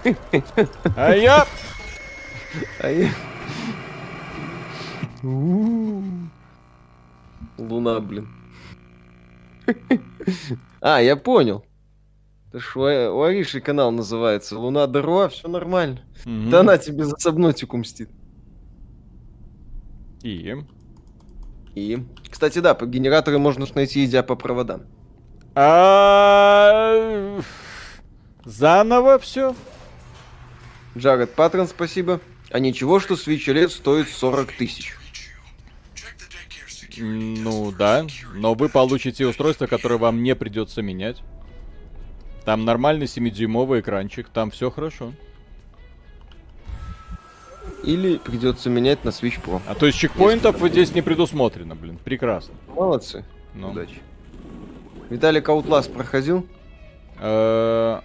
А 0.96 1.14
я... 1.14 1.46
А 2.80 2.90
я- 2.90 3.10
Луна, 7.56 8.00
блин. 8.00 8.28
А, 10.82 11.00
я 11.00 11.16
понял. 11.16 11.64
Это 12.48 12.60
ж 12.60 12.76
у 12.76 13.22
Ариши 13.22 13.60
канал 13.60 13.90
называется 13.90 14.58
Луна 14.58 14.86
Даруа, 14.86 15.28
все 15.30 15.48
нормально. 15.48 16.02
Мгм. 16.26 16.50
Да 16.50 16.60
она 16.60 16.76
тебе 16.76 17.04
за 17.04 17.16
сабнотику 17.16 17.78
мстит. 17.78 18.10
И... 20.22 20.54
И, 21.76 22.02
кстати, 22.30 22.58
да, 22.60 22.74
генераторы 22.74 23.38
можно 23.38 23.66
найти, 23.74 24.04
идя 24.06 24.22
по 24.22 24.34
проводам. 24.34 24.86
А... 25.54 27.38
Заново 28.46 29.18
все? 29.18 29.54
Джаред 30.96 31.34
Патрон, 31.34 31.68
спасибо. 31.68 32.20
А 32.50 32.60
ничего, 32.60 32.98
что 32.98 33.14
Switch 33.14 33.46
OLED 33.46 33.68
стоит 33.68 34.08
40 34.08 34.52
тысяч. 34.52 34.96
Ну 36.98 37.72
да, 37.72 38.06
но 38.34 38.54
вы 38.54 38.70
получите 38.70 39.26
устройство, 39.26 39.66
которое 39.66 39.98
вам 39.98 40.22
не 40.22 40.34
придется 40.34 40.80
менять. 40.80 41.22
Там 42.46 42.64
нормальный 42.64 43.04
7-дюймовый 43.04 43.80
экранчик, 43.80 44.30
там 44.30 44.50
все 44.50 44.70
хорошо. 44.70 45.12
Или 47.86 48.18
придется 48.18 48.68
менять 48.68 49.04
на 49.04 49.10
Switch 49.10 49.40
Pro. 49.42 49.62
А 49.66 49.74
то 49.74 49.86
есть 49.86 49.96
чекпоинтов 49.98 50.58
вот 50.60 50.72
здесь 50.72 50.92
не 50.92 51.02
предусмотрено, 51.02 51.74
блин. 51.76 51.98
Прекрасно. 52.04 52.54
Молодцы. 52.74 53.24
Ну. 53.54 53.70
Удачи. 53.70 54.02
Виталик 55.08 55.48
Outlast 55.48 55.92
проходил? 55.92 56.46
Э, 57.20 58.00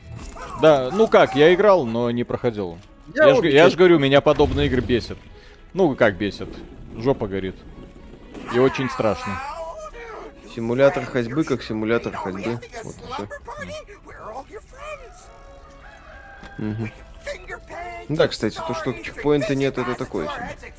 Да, 0.62 0.90
ну 0.94 1.08
как, 1.08 1.36
я 1.36 1.54
играл, 1.54 1.86
но 1.86 2.12
не 2.12 2.24
проходил. 2.24 2.78
Я 3.16 3.26
Я, 3.30 3.36
ж, 3.36 3.46
я 3.46 3.70
ж 3.70 3.76
говорю, 3.76 3.98
меня 4.00 4.22
подобные 4.22 4.68
игры 4.68 4.82
бесят. 4.82 5.18
Ну, 5.74 5.96
как 5.96 6.16
бесят. 6.18 6.50
Жопа 6.98 7.28
горит. 7.28 7.56
И 8.54 8.60
очень 8.60 8.90
страшно. 8.90 9.34
Симулятор 10.56 11.06
ходьбы, 11.06 11.44
как 11.44 11.64
симулятор 11.64 12.14
ходьбы. 12.16 12.60
Вот 12.84 12.96
и 12.96 13.14
все. 13.14 13.28
Да, 18.10 18.28
кстати, 18.28 18.56
то, 18.56 18.74
что 18.74 18.94
чекпоинта 18.94 19.56
нет, 19.56 19.78
это 19.78 19.96
такое 19.96 20.28
себе. 20.28 20.74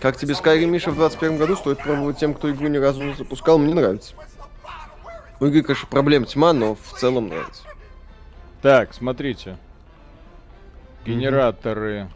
Как 0.00 0.16
тебе 0.16 0.34
Skyrim, 0.34 0.66
Миша, 0.66 0.90
в 0.90 0.96
21 0.96 1.38
году? 1.38 1.56
Стоит 1.56 1.78
пробовать 1.78 2.18
тем, 2.18 2.34
кто 2.34 2.50
игру 2.50 2.68
ни 2.68 2.76
разу 2.76 3.02
не 3.02 3.14
запускал. 3.14 3.58
Мне 3.58 3.74
нравится. 3.74 4.14
У 5.40 5.46
игры, 5.46 5.62
конечно, 5.62 5.88
проблем 5.88 6.24
тьма, 6.24 6.52
но 6.52 6.76
в 6.76 6.98
целом 6.98 7.28
нравится. 7.28 7.62
Так, 8.62 8.94
смотрите. 8.94 9.56
Генераторы. 11.04 12.08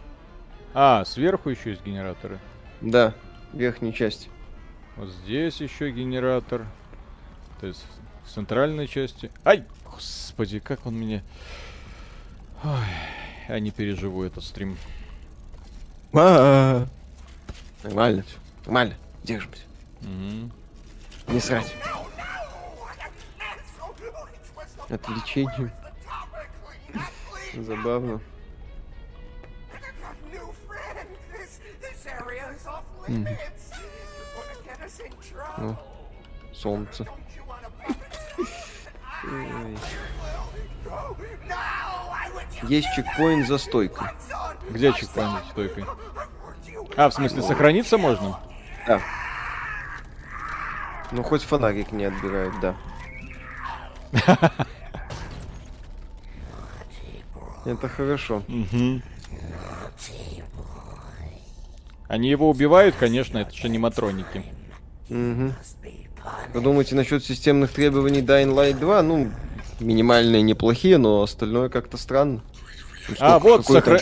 А, 0.75 1.05
сверху 1.05 1.51
еще 1.51 1.71
есть 1.71 1.85
генераторы. 1.85 2.39
Да, 2.81 3.15
верхней 3.53 3.93
части. 3.93 4.29
Вот 4.97 5.09
здесь 5.09 5.61
еще 5.61 5.91
генератор. 5.91 6.67
То 7.61 7.67
есть 7.67 7.85
в 8.25 8.31
центральной 8.31 8.87
части. 8.87 9.31
Ай! 9.45 9.65
Господи, 9.85 10.59
как 10.59 10.87
он 10.87 10.95
мне... 10.95 11.23
Ой, 12.65 12.87
я 13.49 13.59
не 13.59 13.71
переживу 13.73 14.23
этот 14.23 14.45
стрим. 14.45 14.79
А-а-а. 16.13 16.87
Нормально 17.83 18.23
всё, 18.23 18.37
Нормально. 18.67 18.95
Держимся. 19.25 19.63
Мгм. 20.01 20.53
Не 21.29 21.41
срать. 21.41 21.75
Отвлечение. 24.89 25.73
Забавно. 27.55 28.21
This 39.23 40.22
Есть 42.69 42.89
чекпоинт 42.95 43.47
за 43.47 43.59
стойкой. 43.59 44.09
Где 44.71 44.93
чекпоинт 44.93 45.45
с 45.47 45.51
стойкой? 45.51 45.85
А, 46.97 47.09
в 47.09 47.15
смысле, 47.15 47.43
сохраниться 47.43 47.99
можно? 47.99 48.39
Да. 48.87 49.01
Ну, 51.11 51.23
хоть 51.23 51.43
фонарик 51.43 51.93
не 51.93 52.05
отбирает, 52.05 52.53
да. 52.61 52.75
Это 57.65 57.89
хорошо. 57.89 58.43
Они 62.09 62.29
его 62.29 62.51
убивают, 62.51 62.95
конечно, 62.97 63.39
это 63.39 63.55
же 63.55 63.69
аниматроники. 63.69 64.45
Угу. 65.09 65.55
Вы 66.53 66.61
думаете 66.61 66.95
насчет 66.95 67.25
системных 67.25 67.73
требований 67.73 68.21
Dying 68.21 68.55
Light 68.55 68.79
2? 68.79 69.03
Ну, 69.03 69.31
минимальные 69.81 70.43
неплохие, 70.43 70.99
но 70.99 71.23
остальное 71.23 71.69
как-то 71.71 71.97
странно. 71.97 72.43
А, 73.19 73.39
вот, 73.39 73.67
сохра-? 73.67 74.01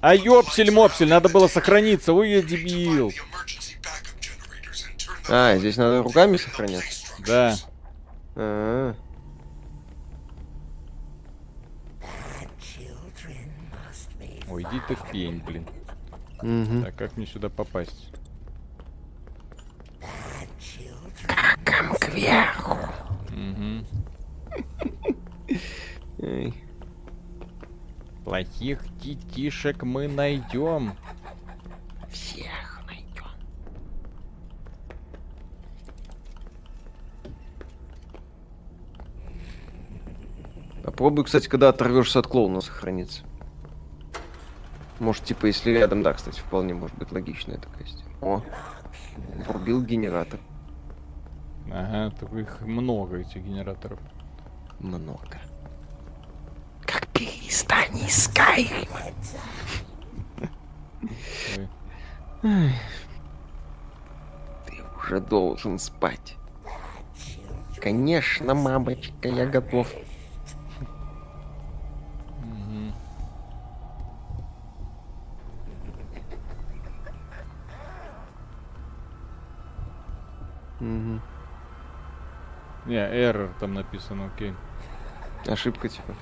А 0.00 0.14
ёпсель-мопсель, 0.14 1.08
надо 1.08 1.28
было 1.28 1.48
сохраниться, 1.48 2.12
ой, 2.12 2.30
я 2.30 2.42
дебил. 2.42 3.12
А, 5.28 5.56
здесь 5.58 5.76
надо 5.76 6.02
руками 6.02 6.36
сохраняться. 6.36 7.06
Да. 7.26 7.56
А, 8.36 8.94
Ой, 14.50 14.62
иди 14.62 14.80
ты 14.88 14.94
в 14.94 15.10
пень, 15.10 15.42
блин. 15.44 15.66
мгм. 16.42 16.84
Так, 16.84 16.96
как 16.96 17.16
мне 17.16 17.26
сюда 17.26 17.48
попасть? 17.50 18.10
Мгм. 23.30 23.86
Эй. 26.18 26.54
Плохих 28.28 28.84
детишек 28.98 29.84
мы 29.84 30.06
найдем. 30.06 30.92
Всех 32.10 32.82
найдем. 32.86 33.24
Попробуй, 40.84 41.24
кстати, 41.24 41.48
когда 41.48 41.70
оторвешься 41.70 42.18
от 42.18 42.26
клоуна, 42.26 42.60
сохраниться. 42.60 43.22
Может, 45.00 45.24
типа, 45.24 45.46
если 45.46 45.70
рядом, 45.70 46.02
да, 46.02 46.12
кстати, 46.12 46.38
вполне 46.40 46.74
может 46.74 46.98
быть 46.98 47.10
логичная 47.10 47.56
такая 47.56 47.86
система. 47.86 48.12
О, 48.20 48.42
врубил 49.46 49.82
генератор. 49.82 50.38
Ага, 51.72 52.14
так 52.20 52.30
их 52.34 52.60
много, 52.60 53.20
этих 53.20 53.42
генераторов. 53.42 53.98
Много. 54.80 55.38
Перестань 57.18 58.06
искать. 58.06 58.70
Ты 62.40 62.70
уже 64.96 65.20
должен 65.20 65.80
спать. 65.80 66.36
Конечно, 67.80 68.54
мамочка, 68.54 69.28
я 69.28 69.46
готов. 69.46 69.92
Мгм. 80.78 81.20
Не, 82.86 82.94
error 82.94 83.52
там 83.58 83.74
написано, 83.74 84.26
окей. 84.26 84.54
Ошибка, 85.48 85.88
типа. 85.88 86.14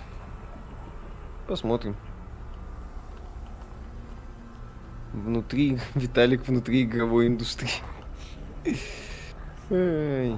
Посмотрим. 1.47 1.97
Внутри, 5.13 5.79
Виталик 5.95 6.47
внутри 6.47 6.83
игровой 6.83 7.29
индустрии. 7.29 7.71
Эй. 9.71 10.37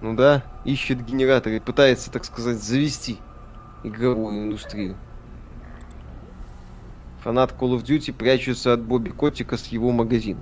Ну 0.00 0.14
да, 0.14 0.42
ищет 0.64 1.04
генератор 1.04 1.52
и 1.52 1.60
пытается, 1.60 2.10
так 2.10 2.24
сказать, 2.24 2.62
завести 2.62 3.18
игровую 3.82 4.44
индустрию. 4.44 4.96
Фанат 7.22 7.52
Call 7.52 7.76
of 7.76 7.82
Duty 7.82 8.12
прячется 8.12 8.72
от 8.72 8.82
Бобби 8.82 9.10
Котика 9.10 9.56
с 9.56 9.66
его 9.66 9.90
магазина. 9.92 10.40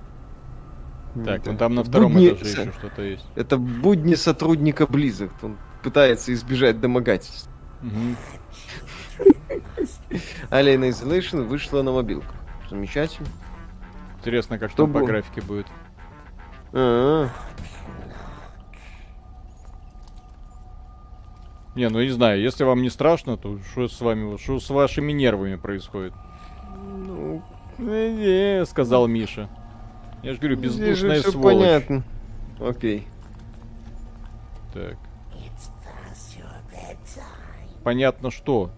Так, 1.15 1.41
Это 1.41 1.53
ну 1.53 1.59
там 1.59 1.75
на 1.77 1.85
втором 1.85 2.13
будни 2.13 2.31
этаже 2.31 2.63
еще 2.63 2.73
что-то 2.73 3.03
есть. 3.03 3.25
Это 3.37 3.57
будни 3.57 4.15
сотрудника 4.17 4.85
Blizzard. 4.85 5.33
Он 5.43 5.57
пытается 5.83 6.33
избежать 6.35 6.81
домогательств. 6.81 7.49
Мгм. 7.83 8.17
Alien 10.51 10.89
Isolation 10.89 11.43
вышла 11.45 11.83
на 11.83 11.93
мобилку. 11.93 12.35
Замечательно. 12.71 13.29
Интересно, 14.19 14.59
как 14.59 14.71
Что 14.71 14.85
там 14.85 14.93
по 14.93 15.01
было? 15.01 15.07
графике 15.07 15.43
будет. 15.43 15.67
А, 16.73 17.29
Не, 21.75 21.89
ну 21.89 22.01
не 22.01 22.11
знаю, 22.11 22.41
если 22.41 22.63
вам 22.63 22.83
не 22.83 22.91
страшно, 22.91 23.37
то 23.37 23.59
что 23.73 23.89
с 23.89 24.01
вами, 24.01 24.37
что 24.37 24.61
с 24.61 24.71
вашими 24.71 25.11
нервами 25.11 25.57
происходит? 25.57 26.13
Ну, 26.87 27.43
«Э, 27.79 28.61
э», 28.61 28.65
сказал 28.65 29.09
Миша. 29.09 29.49
Я 30.23 30.33
же 30.33 30.39
говорю, 30.39 30.57
здесь 30.57 30.73
же 30.99 31.09
бездушная 31.09 31.23
сволочь. 31.23 31.59
понятно. 31.59 32.05
Окей. 32.61 33.09
Так. 34.73 34.97
Понятно 37.85 38.31
что. 38.31 38.71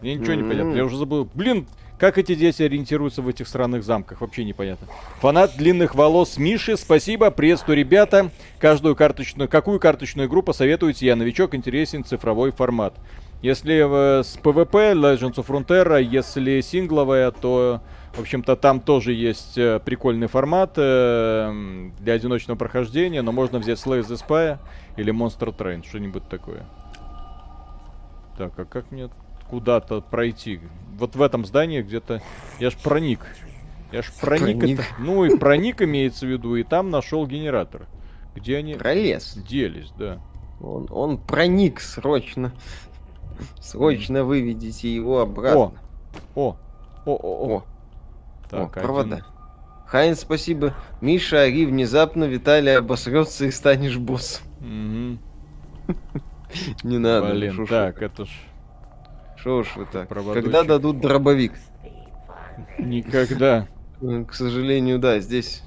Мне 0.00 0.14
ничего 0.14 0.34
не 0.34 0.42
понятно. 0.42 0.74
Я 0.74 0.84
уже 0.84 0.96
забыл. 0.96 1.28
Блин, 1.34 1.66
как 1.98 2.18
эти 2.18 2.34
дети 2.34 2.62
ориентируются 2.62 3.22
в 3.22 3.28
этих 3.28 3.46
странных 3.46 3.84
замках? 3.84 4.20
Вообще 4.20 4.44
непонятно. 4.44 4.88
Фанат 5.20 5.56
длинных 5.56 5.94
волос 5.94 6.36
Миши, 6.36 6.76
спасибо, 6.76 7.30
приветствую, 7.30 7.76
ребята. 7.76 8.30
Каждую 8.58 8.96
карточную, 8.96 9.48
какую 9.48 9.78
карточную 9.78 10.28
игру 10.28 10.42
посоветуете? 10.42 11.06
Я 11.06 11.14
новичок, 11.14 11.54
интересен 11.54 12.04
цифровой 12.04 12.50
формат. 12.50 12.94
Если 13.40 13.74
э, 13.74 14.22
с 14.22 14.36
PvP, 14.36 14.94
Legends 14.94 15.34
of 15.34 15.46
Frontera, 15.46 16.02
если 16.02 16.60
сингловая, 16.60 17.30
то, 17.32 17.80
в 18.14 18.20
общем-то, 18.20 18.56
там 18.56 18.80
тоже 18.80 19.12
есть 19.12 19.58
э, 19.58 19.80
прикольный 19.84 20.28
формат 20.28 20.74
э, 20.76 21.90
для 22.00 22.14
одиночного 22.14 22.58
прохождения, 22.58 23.22
но 23.22 23.30
можно 23.30 23.60
взять 23.60 23.78
Slay 23.78 24.00
the 24.00 24.20
Spy 24.20 24.58
или 24.96 25.12
Monster 25.12 25.56
Train, 25.56 25.84
что-нибудь 25.84 26.28
такое. 26.28 26.64
Так, 28.36 28.58
а 28.58 28.64
как 28.64 28.90
мне 28.90 29.08
куда-то 29.50 30.00
пройти? 30.00 30.60
Вот 30.98 31.16
в 31.16 31.22
этом 31.22 31.44
здании 31.44 31.82
где-то... 31.82 32.22
Я 32.58 32.70
ж 32.70 32.76
проник. 32.82 33.20
Я 33.92 34.02
ж 34.02 34.10
проник. 34.20 34.58
Проник. 34.58 34.78
это- 34.80 34.88
Ну 34.98 35.24
и 35.24 35.36
проник 35.36 35.82
имеется 35.82 36.26
в 36.26 36.28
виду, 36.30 36.56
и 36.56 36.62
там 36.62 36.90
нашел 36.90 37.26
генератор. 37.26 37.86
Где 38.34 38.56
они 38.56 38.74
Пролез. 38.74 39.34
делись, 39.34 39.92
да. 39.98 40.18
Он, 40.60 40.86
он 40.90 41.18
проник 41.18 41.80
срочно. 41.80 42.52
Срочно 43.60 44.24
выведите 44.24 44.94
его 44.94 45.20
обратно. 45.20 45.72
О! 46.34 46.56
О, 47.04 47.12
о, 47.12 47.16
о, 47.16 47.56
О. 47.58 47.64
Так, 48.48 48.60
о, 48.60 48.64
один- 48.64 48.82
провода. 48.82 49.26
Хайн, 49.86 50.16
спасибо. 50.16 50.74
Миша, 51.02 51.42
ори 51.42 51.66
внезапно, 51.66 52.24
Виталий 52.24 52.74
обосрется 52.78 53.44
и 53.44 53.50
станешь 53.50 53.98
боссом. 53.98 54.46
Мгм. 54.60 55.18
Не 56.82 56.98
надо. 56.98 57.28
ну 57.28 57.34
Блин, 57.34 57.54
шо 57.54 57.66
так, 57.66 58.02
это 58.02 58.24
ж 58.26 58.28
Шо 59.36 59.62
ж 59.64 59.68
вы 59.76 59.86
так? 59.86 60.08
проводочек. 60.08 60.44
Когда 60.44 60.62
дадут 60.64 61.00
дробовик? 61.00 61.52
никогда. 62.78 63.66
М, 64.00 64.24
К 64.24 64.34
сожалению, 64.34 64.98
да, 64.98 65.18
здесь... 65.20 65.62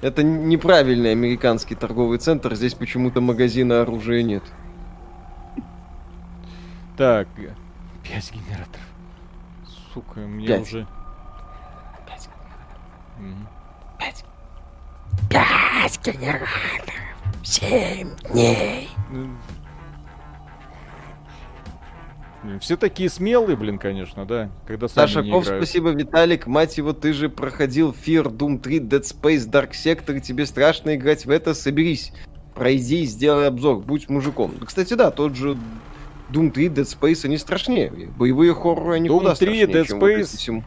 Это 0.00 0.22
неправильный 0.22 1.12
американский 1.12 1.74
торговый 1.74 2.18
центр, 2.18 2.54
здесь 2.54 2.74
почему-то 2.74 3.20
магазина 3.20 3.82
оружия 3.82 4.22
нет. 4.22 4.42
Так, 6.96 7.28
пять 8.02 8.32
генераторов. 8.32 8.86
Сука, 9.94 10.20
мне 10.20 10.46
Пять. 10.46 10.62
уже... 10.62 10.86
Мгм. 13.18 13.46
Пять 15.30 16.00
генераторов. 16.04 16.48
Семь 17.44 18.10
дней. 18.32 18.88
Все 22.60 22.76
такие 22.76 23.08
смелые, 23.08 23.56
блин, 23.56 23.78
конечно, 23.78 24.24
да. 24.24 24.50
Когда 24.66 24.88
Саша 24.88 25.22
Ков, 25.22 25.46
спасибо, 25.46 25.90
Виталик. 25.90 26.46
Мать 26.46 26.76
его, 26.76 26.92
ты 26.92 27.12
же 27.12 27.28
проходил 27.28 27.90
Fear, 27.92 28.24
Doom 28.24 28.58
3, 28.58 28.80
Dead 28.80 29.02
Space, 29.02 29.48
Dark 29.48 29.70
Sector, 29.72 30.20
тебе 30.20 30.46
страшно 30.46 30.94
играть 30.96 31.24
в 31.24 31.30
это, 31.30 31.54
соберись. 31.54 32.12
Пройди 32.54 33.02
и 33.02 33.06
сделай 33.06 33.46
обзор, 33.48 33.78
будь 33.78 34.08
мужиком. 34.08 34.54
Да, 34.58 34.66
Кстати, 34.66 34.94
да, 34.94 35.10
тот 35.10 35.36
же 35.36 35.56
Doom 36.30 36.50
3, 36.50 36.66
Dead 36.68 36.84
Space, 36.84 37.24
они 37.24 37.38
страшнее. 37.38 37.92
Боевые 38.16 38.54
хорроры, 38.54 38.96
они 38.96 39.08
Doom 39.08 39.18
куда 39.18 39.34
3, 39.34 39.66
страшнее, 39.66 39.66
Dead 39.66 39.86
Space. 40.00 40.64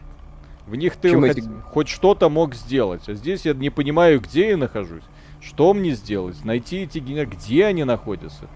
В 0.66 0.74
них 0.74 0.96
ты 0.96 1.14
хоть, 1.14 1.30
эти- 1.30 1.48
хоть 1.72 1.88
что-то 1.88 2.28
мог 2.28 2.54
сделать. 2.54 3.08
А 3.08 3.14
здесь 3.14 3.44
я 3.44 3.54
не 3.54 3.70
понимаю, 3.70 4.20
где 4.20 4.48
я 4.50 4.56
нахожусь. 4.56 5.04
Что 5.40 5.72
мне 5.74 5.92
сделать? 5.92 6.44
Найти 6.44 6.78
эти 6.78 6.98
генераторы. 6.98 7.36
Где 7.36 7.66
они 7.66 7.84
находятся? 7.84 8.48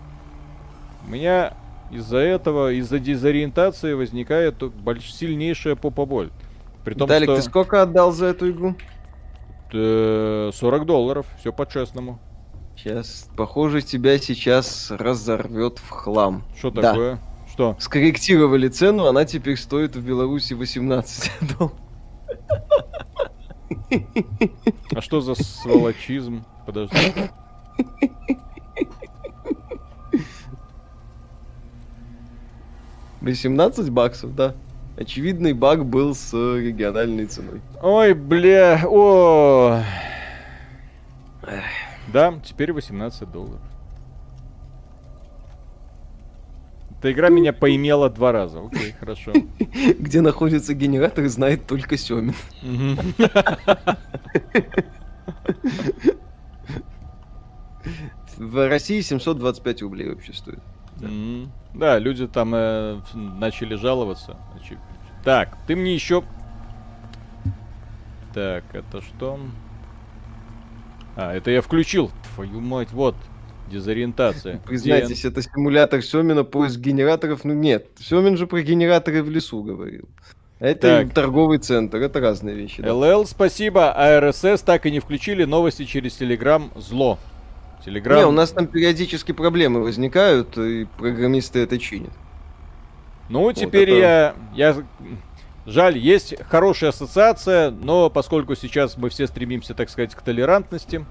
У 1.07 1.11
меня 1.11 1.55
из-за 1.91 2.19
этого, 2.19 2.73
из-за 2.73 2.99
дезориентации 2.99 3.93
возникает 3.95 4.63
сильнейшая 5.03 5.77
попа-боль. 5.77 6.31
При 6.85 6.95
том, 6.95 7.07
Виталик, 7.09 7.27
что 7.29 7.37
ты 7.37 7.43
сколько 7.43 7.83
отдал 7.83 8.13
за 8.13 8.27
эту 8.27 8.51
игру? 8.51 8.75
э, 9.73 10.51
40 10.53 10.87
долларов, 10.87 11.27
все 11.39 11.53
по-честному. 11.53 12.19
Сейчас, 12.77 13.29
похоже, 13.37 13.83
тебя 13.83 14.19
сейчас 14.19 14.91
разорвет 14.91 15.79
в 15.79 15.91
хлам. 15.91 16.45
Что 16.57 16.71
Да. 16.71 16.83
такое? 16.83 17.19
Что? 17.53 17.77
Скорректировали 17.79 18.69
цену, 18.69 19.07
она 19.07 19.25
теперь 19.25 19.57
стоит 19.57 19.95
в 19.97 20.05
Беларуси 20.07 20.55
18 20.55 21.31
долларов. 21.59 21.77
А 24.95 25.01
что 25.01 25.21
за 25.21 25.35
сволочизм? 25.35 26.45
Подожди.— 26.65 26.97
18 33.21 33.91
баксов, 33.91 34.35
да. 34.35 34.55
Очевидный 34.97 35.53
баг 35.53 35.85
был 35.85 36.15
с 36.15 36.33
э, 36.35 36.61
региональной 36.61 37.27
ценой. 37.27 37.61
Ой, 37.83 38.13
бля, 38.15 38.83
о. 38.87 39.83
Да, 42.13 42.35
теперь 42.45 42.73
18 42.73 43.31
долларов. 43.31 43.61
Эта 46.99 47.13
игра 47.13 47.31
меня 47.31 47.53
поимела 47.55 48.11
два 48.11 48.33
раза. 48.33 48.61
Окей, 48.61 48.93
хорошо. 49.01 49.33
Где 49.99 50.21
находится 50.21 50.75
генератор, 50.75 51.27
знает 51.29 51.67
только 51.67 51.97
Семин. 51.97 52.35
В 58.37 58.69
России 58.69 59.01
725 59.01 59.83
рублей 59.83 60.11
вообще 60.11 60.33
стоит. 60.35 60.61
Да, 61.75 61.99
люди 61.99 62.27
там 62.27 62.53
э, 62.55 63.01
начали 63.15 63.75
жаловаться. 63.75 64.37
Так, 65.25 65.57
ты 65.67 65.77
мне 65.77 65.95
еще... 65.95 66.23
Так, 68.35 68.65
это 68.73 69.03
что? 69.03 69.39
А, 71.17 71.35
это 71.35 71.51
я 71.51 71.63
включил. 71.63 72.11
Твою 72.35 72.61
мать, 72.61 72.93
вот. 72.93 73.15
Дезориентация. 73.71 74.55
Где- 74.55 74.63
Признайтесь, 74.67 75.25
это 75.25 75.43
симулятор 75.43 76.03
Семина, 76.03 76.43
поиск 76.45 76.79
генераторов. 76.81 77.45
Ну 77.45 77.55
нет, 77.55 77.87
Семин 78.01 78.37
же 78.37 78.47
про 78.47 78.63
генераторы 78.63 79.23
в 79.23 79.31
лесу 79.31 79.63
говорил. 79.63 80.09
Это 80.59 81.05
Так. 81.05 81.15
торговый 81.15 81.59
центр, 81.59 81.99
это 81.99 82.21
разные 82.21 82.55
вещи. 82.55 82.83
да. 82.83 82.93
ЛЛ, 82.93 83.27
спасибо. 83.27 83.93
А 83.93 84.21
РСС 84.21 84.63
так 84.63 84.87
и 84.87 84.91
не 84.91 84.99
включили 85.01 85.45
новости 85.45 85.85
через 85.85 86.17
Телеграм. 86.17 86.71
Зло. 86.77 87.19
Телеграм. 87.85 88.19
Не, 88.19 88.27
у 88.27 88.33
нас 88.33 88.51
там 88.51 88.67
периодически 88.67 89.33
проблемы 89.33 89.83
возникают, 89.83 90.57
и 90.59 90.87
программисты 90.99 91.61
это 91.61 91.79
чинят. 91.79 92.13
Ну, 93.29 93.53
теперь 93.53 93.91
это- 93.91 94.35
я... 94.55 94.75
я... 94.75 94.77
Жаль, 95.67 95.99
есть 95.99 96.35
хорошая 96.49 96.91
ассоциация, 96.91 97.71
но 97.71 98.11
поскольку 98.11 98.55
сейчас 98.57 98.97
мы 98.97 99.09
все 99.09 99.27
стремимся, 99.27 99.75
так 99.75 99.89
сказать, 99.91 100.15
к 100.15 100.23
толерантности, 100.23 101.05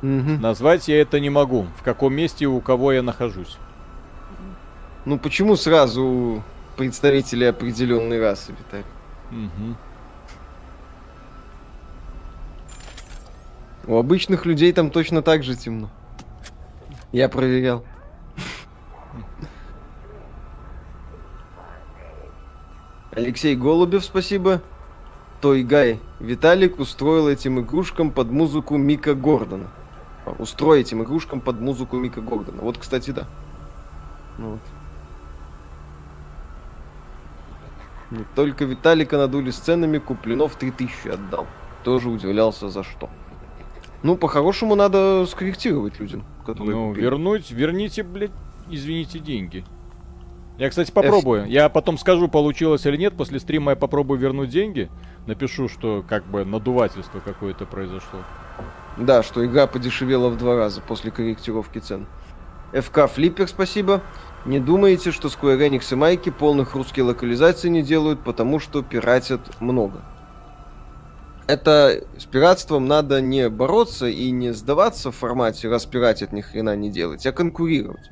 Мгм. 0.00 0.40
назвать 0.40 0.88
я 0.88 1.00
это 1.00 1.20
не 1.20 1.30
могу. 1.30 1.66
В 1.78 1.82
каком 1.84 2.14
месте 2.14 2.44
и 2.44 2.48
у 2.48 2.60
кого 2.60 2.92
я 2.92 3.02
нахожусь. 3.02 3.58
Ну 5.04 5.18
почему 5.18 5.54
сразу 5.56 6.42
представители 6.76 7.44
определенной 7.44 8.20
расы, 8.20 8.52
Виталий? 8.52 8.84
Мгм. 9.30 9.76
У 13.86 13.96
обычных 13.96 14.46
людей 14.46 14.72
там 14.72 14.90
точно 14.90 15.22
так 15.22 15.42
же 15.42 15.56
темно. 15.56 15.90
Я 17.10 17.28
проверял. 17.28 17.84
Алексей 23.10 23.56
Голубев, 23.56 24.04
спасибо. 24.04 24.62
Той 25.40 25.64
Гай 25.64 26.00
Виталик 26.20 26.78
устроил 26.78 27.28
этим 27.28 27.60
игрушкам 27.60 28.12
под 28.12 28.30
музыку 28.30 28.76
Мика 28.76 29.14
Гордона. 29.14 29.68
Устрой 30.38 30.80
этим 30.80 31.02
игрушкам 31.02 31.40
под 31.40 31.60
музыку 31.60 31.96
Мика 31.96 32.20
Гордона. 32.20 32.62
Вот, 32.62 32.78
кстати, 32.78 33.10
да. 33.10 33.26
Ну 34.38 34.52
вот. 34.52 34.60
Не 38.12 38.24
только 38.36 38.64
Виталика 38.64 39.18
надули 39.18 39.50
сценами, 39.50 39.98
Куплинов 39.98 40.54
3000 40.54 41.08
отдал. 41.08 41.46
Тоже 41.82 42.08
удивлялся 42.08 42.68
за 42.68 42.84
что. 42.84 43.10
Ну, 44.02 44.16
по-хорошему 44.16 44.74
надо 44.74 45.26
скорректировать 45.26 46.00
людям, 46.00 46.24
которые 46.44 46.74
Ну, 46.76 46.88
купили. 46.88 47.04
вернуть, 47.04 47.50
верните, 47.50 48.02
блядь, 48.02 48.32
извините, 48.68 49.18
деньги. 49.18 49.64
Я, 50.58 50.68
кстати, 50.68 50.90
попробую. 50.92 51.46
Я 51.46 51.68
потом 51.68 51.96
скажу, 51.98 52.28
получилось 52.28 52.84
или 52.84 52.96
нет. 52.96 53.14
После 53.16 53.40
стрима 53.40 53.72
я 53.72 53.76
попробую 53.76 54.18
вернуть 54.20 54.50
деньги. 54.50 54.90
Напишу, 55.26 55.68
что 55.68 56.04
как 56.06 56.24
бы 56.26 56.44
надувательство 56.44 57.20
какое-то 57.20 57.64
произошло. 57.64 58.20
Да, 58.98 59.22
что 59.22 59.44
игра 59.46 59.66
подешевела 59.66 60.28
в 60.28 60.36
два 60.36 60.56
раза 60.56 60.80
после 60.80 61.10
корректировки 61.10 61.78
цен. 61.78 62.06
ФК 62.72 63.06
Флиппер, 63.08 63.48
спасибо. 63.48 64.02
Не 64.44 64.58
думаете, 64.60 65.10
что 65.12 65.28
Square 65.28 65.58
Enix 65.68 65.92
и 65.92 65.94
Майки 65.96 66.30
полных 66.30 66.74
русских 66.74 67.04
локализаций 67.04 67.70
не 67.70 67.82
делают, 67.82 68.20
потому 68.20 68.58
что 68.58 68.82
пиратят 68.82 69.40
много? 69.60 70.00
Это 71.46 72.04
с 72.18 72.24
пиратством 72.24 72.86
надо 72.86 73.20
не 73.20 73.48
бороться 73.48 74.06
и 74.06 74.30
не 74.30 74.52
сдаваться 74.52 75.10
в 75.10 75.16
формате 75.16 75.68
раз 75.68 75.86
пиратят 75.86 76.32
ни 76.32 76.40
хрена 76.40 76.76
не 76.76 76.90
делать, 76.90 77.26
а 77.26 77.32
конкурировать. 77.32 78.10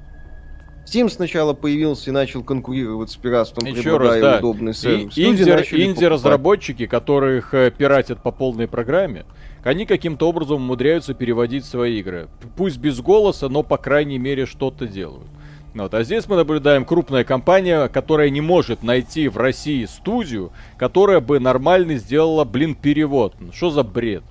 Steam 0.87 1.09
сначала 1.09 1.53
появился 1.53 2.11
и 2.11 2.13
начал 2.13 2.43
конкурировать 2.43 3.11
с 3.11 3.17
пиратством, 3.17 3.67
Еще 3.67 3.97
раз, 3.97 3.99
предлагая 3.99 4.21
да. 4.23 4.39
удобный 4.39 4.73
И 4.73 4.75
сервис. 4.75 5.17
Начали 5.17 5.51
покупать. 5.51 5.73
инди-разработчики, 5.97 6.87
которых 6.87 7.55
э, 7.55 7.71
пиратят 7.71 8.23
по 8.23 8.33
полной 8.33 8.67
программе, 8.67 9.25
они 9.63 9.87
каким-то 9.87 10.29
образом 10.29 10.57
умудряются 10.57 11.15
переводить 11.15 11.65
свои 11.65 12.01
игры. 12.01 12.29
Пусть 12.57 12.79
без 12.79 13.01
голоса, 13.01 13.49
но 13.49 13.63
по 13.63 13.77
крайней 13.77 14.19
мере 14.19 14.47
что-то 14.47 14.89
делают. 14.89 15.29
Вот. 15.75 15.95
А 15.95 16.03
здесь 16.03 16.29
мы 16.29 16.37
наблюдаем 16.37 16.85
крупная 16.85 17.25
компания, 17.25 17.89
которая 17.89 18.31
не 18.31 18.41
может 18.41 18.83
найти 18.83 19.29
в 19.29 19.37
России 19.37 19.85
студию, 19.85 20.53
которая 20.77 21.21
бы 21.21 21.39
нормально 21.39 21.97
сделала, 21.97 22.45
блин, 22.45 22.75
перевод. 22.75 23.35
Ну, 23.39 23.53
Что 23.53 23.71
за 23.71 23.83
бред? 23.85 24.25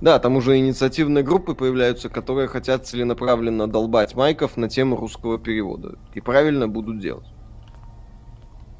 Да, 0.00 0.18
там 0.18 0.36
уже 0.36 0.58
инициативные 0.58 1.22
группы 1.22 1.54
появляются, 1.54 2.08
которые 2.08 2.48
хотят 2.48 2.86
целенаправленно 2.86 3.68
долбать 3.68 4.16
майков 4.16 4.56
на 4.56 4.68
тему 4.68 4.96
русского 4.96 5.38
перевода. 5.38 5.96
И 6.14 6.20
правильно 6.20 6.66
будут 6.66 6.98
делать. 6.98 7.26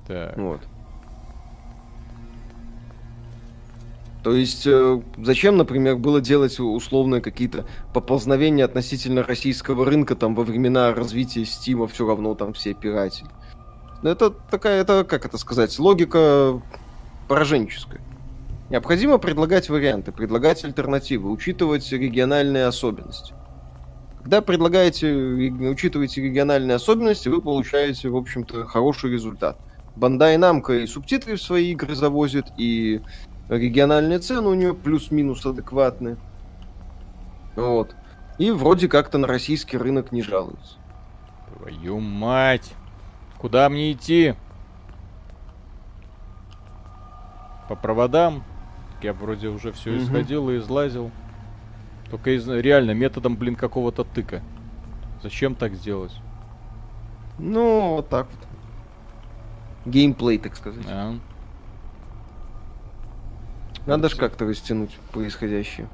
Так. 0.09 0.37
Вот. 0.37 0.61
То 4.23 4.35
есть, 4.35 4.67
э, 4.67 5.03
зачем, 5.19 5.57
например, 5.57 5.97
было 5.97 6.21
делать 6.21 6.59
условно 6.61 7.21
какие-то 7.21 7.67
поползновения 7.93 8.65
относительно 8.65 9.25
российского 9.25 9.85
рынка 9.85 10.15
там 10.15 10.35
во 10.35 10.45
времена 10.45 10.95
развития 10.95 11.45
Стима 11.45 11.89
все 11.89 12.07
равно 12.07 12.35
там 12.35 12.53
все 12.53 12.73
пиратели. 12.73 13.29
Ну, 14.03 14.11
Это 14.11 14.31
такая, 14.31 14.81
это, 14.81 15.05
как 15.05 15.25
это 15.25 15.39
сказать, 15.39 15.77
логика 15.79 16.63
пораженческая. 17.29 18.01
Необходимо 18.71 19.19
предлагать 19.19 19.69
варианты, 19.69 20.13
предлагать 20.13 20.65
альтернативы, 20.65 21.31
учитывать 21.31 21.91
региональные 21.91 22.67
особенности. 22.67 23.35
Когда 24.23 24.41
предлагаете, 24.41 25.09
ре- 25.13 25.51
учитываете 25.69 26.23
региональные 26.23 26.77
особенности, 26.77 27.29
вы 27.29 27.43
получаете, 27.43 28.09
в 28.09 28.17
общем-то, 28.17 28.67
хороший 28.67 29.11
результат. 29.11 29.59
Бандай 29.97 30.37
Намка 30.37 30.75
и 30.75 30.87
субтитры 30.87 31.37
в 31.37 31.43
свои 31.43 31.73
игры 31.73 31.95
завозит, 31.95 32.47
и 32.57 33.03
региональные 33.49 34.19
цены 34.19 34.49
у 34.49 34.55
нее 34.55 34.75
плюс-минус 34.75 35.45
адекватные. 35.45 36.17
Вот. 37.57 37.95
И 38.39 38.51
вроде 38.51 38.89
как-то 38.89 39.19
на 39.19 39.27
российский 39.27 39.77
рынок 39.77 40.13
не 40.13 40.23
жалуются. 40.23 40.79
Твою 41.57 42.01
мать! 42.01 42.75
Куда 43.39 43.69
мне 43.69 43.93
идти? 43.93 44.35
По 47.69 47.77
проводам? 47.77 48.43
Я 49.03 49.13
вроде 49.13 49.49
уже 49.49 49.73
все 49.73 49.91
Мгм. 49.91 50.03
исходил 50.05 50.51
и 50.51 50.59
излазил. 50.59 51.11
Только 52.11 52.37
из... 52.37 52.47
реально 52.49 52.93
методом, 52.93 53.37
блин, 53.37 53.57
какого-то 53.57 54.05
тыка. 54.05 54.43
Зачем 55.23 55.55
так 55.55 55.75
сделать? 55.75 56.15
Ну, 57.39 57.97
вот 57.97 58.09
так 58.09 58.27
вот. 58.27 59.93
Геймплей, 59.93 60.39
так 60.39 60.55
сказать. 60.57 60.85
А? 60.89 61.15
Надо 63.87 64.09
же 64.09 64.17
как-то 64.17 64.45
растянуть 64.47 64.97
происходящее. 65.13 65.89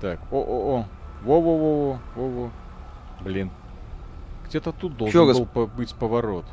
Так, 0.00 0.20
о-о-о. 0.30 0.84
Во-во-во-во. 1.24 1.98
Во-во. 2.14 2.50
Блин. 3.22 3.50
Где-то 4.48 4.72
тут 4.72 4.96
должен 4.96 5.28
гос- 5.28 5.38
был 5.38 5.46
по- 5.46 5.66
быть 5.66 5.94
поворот. 5.94 6.44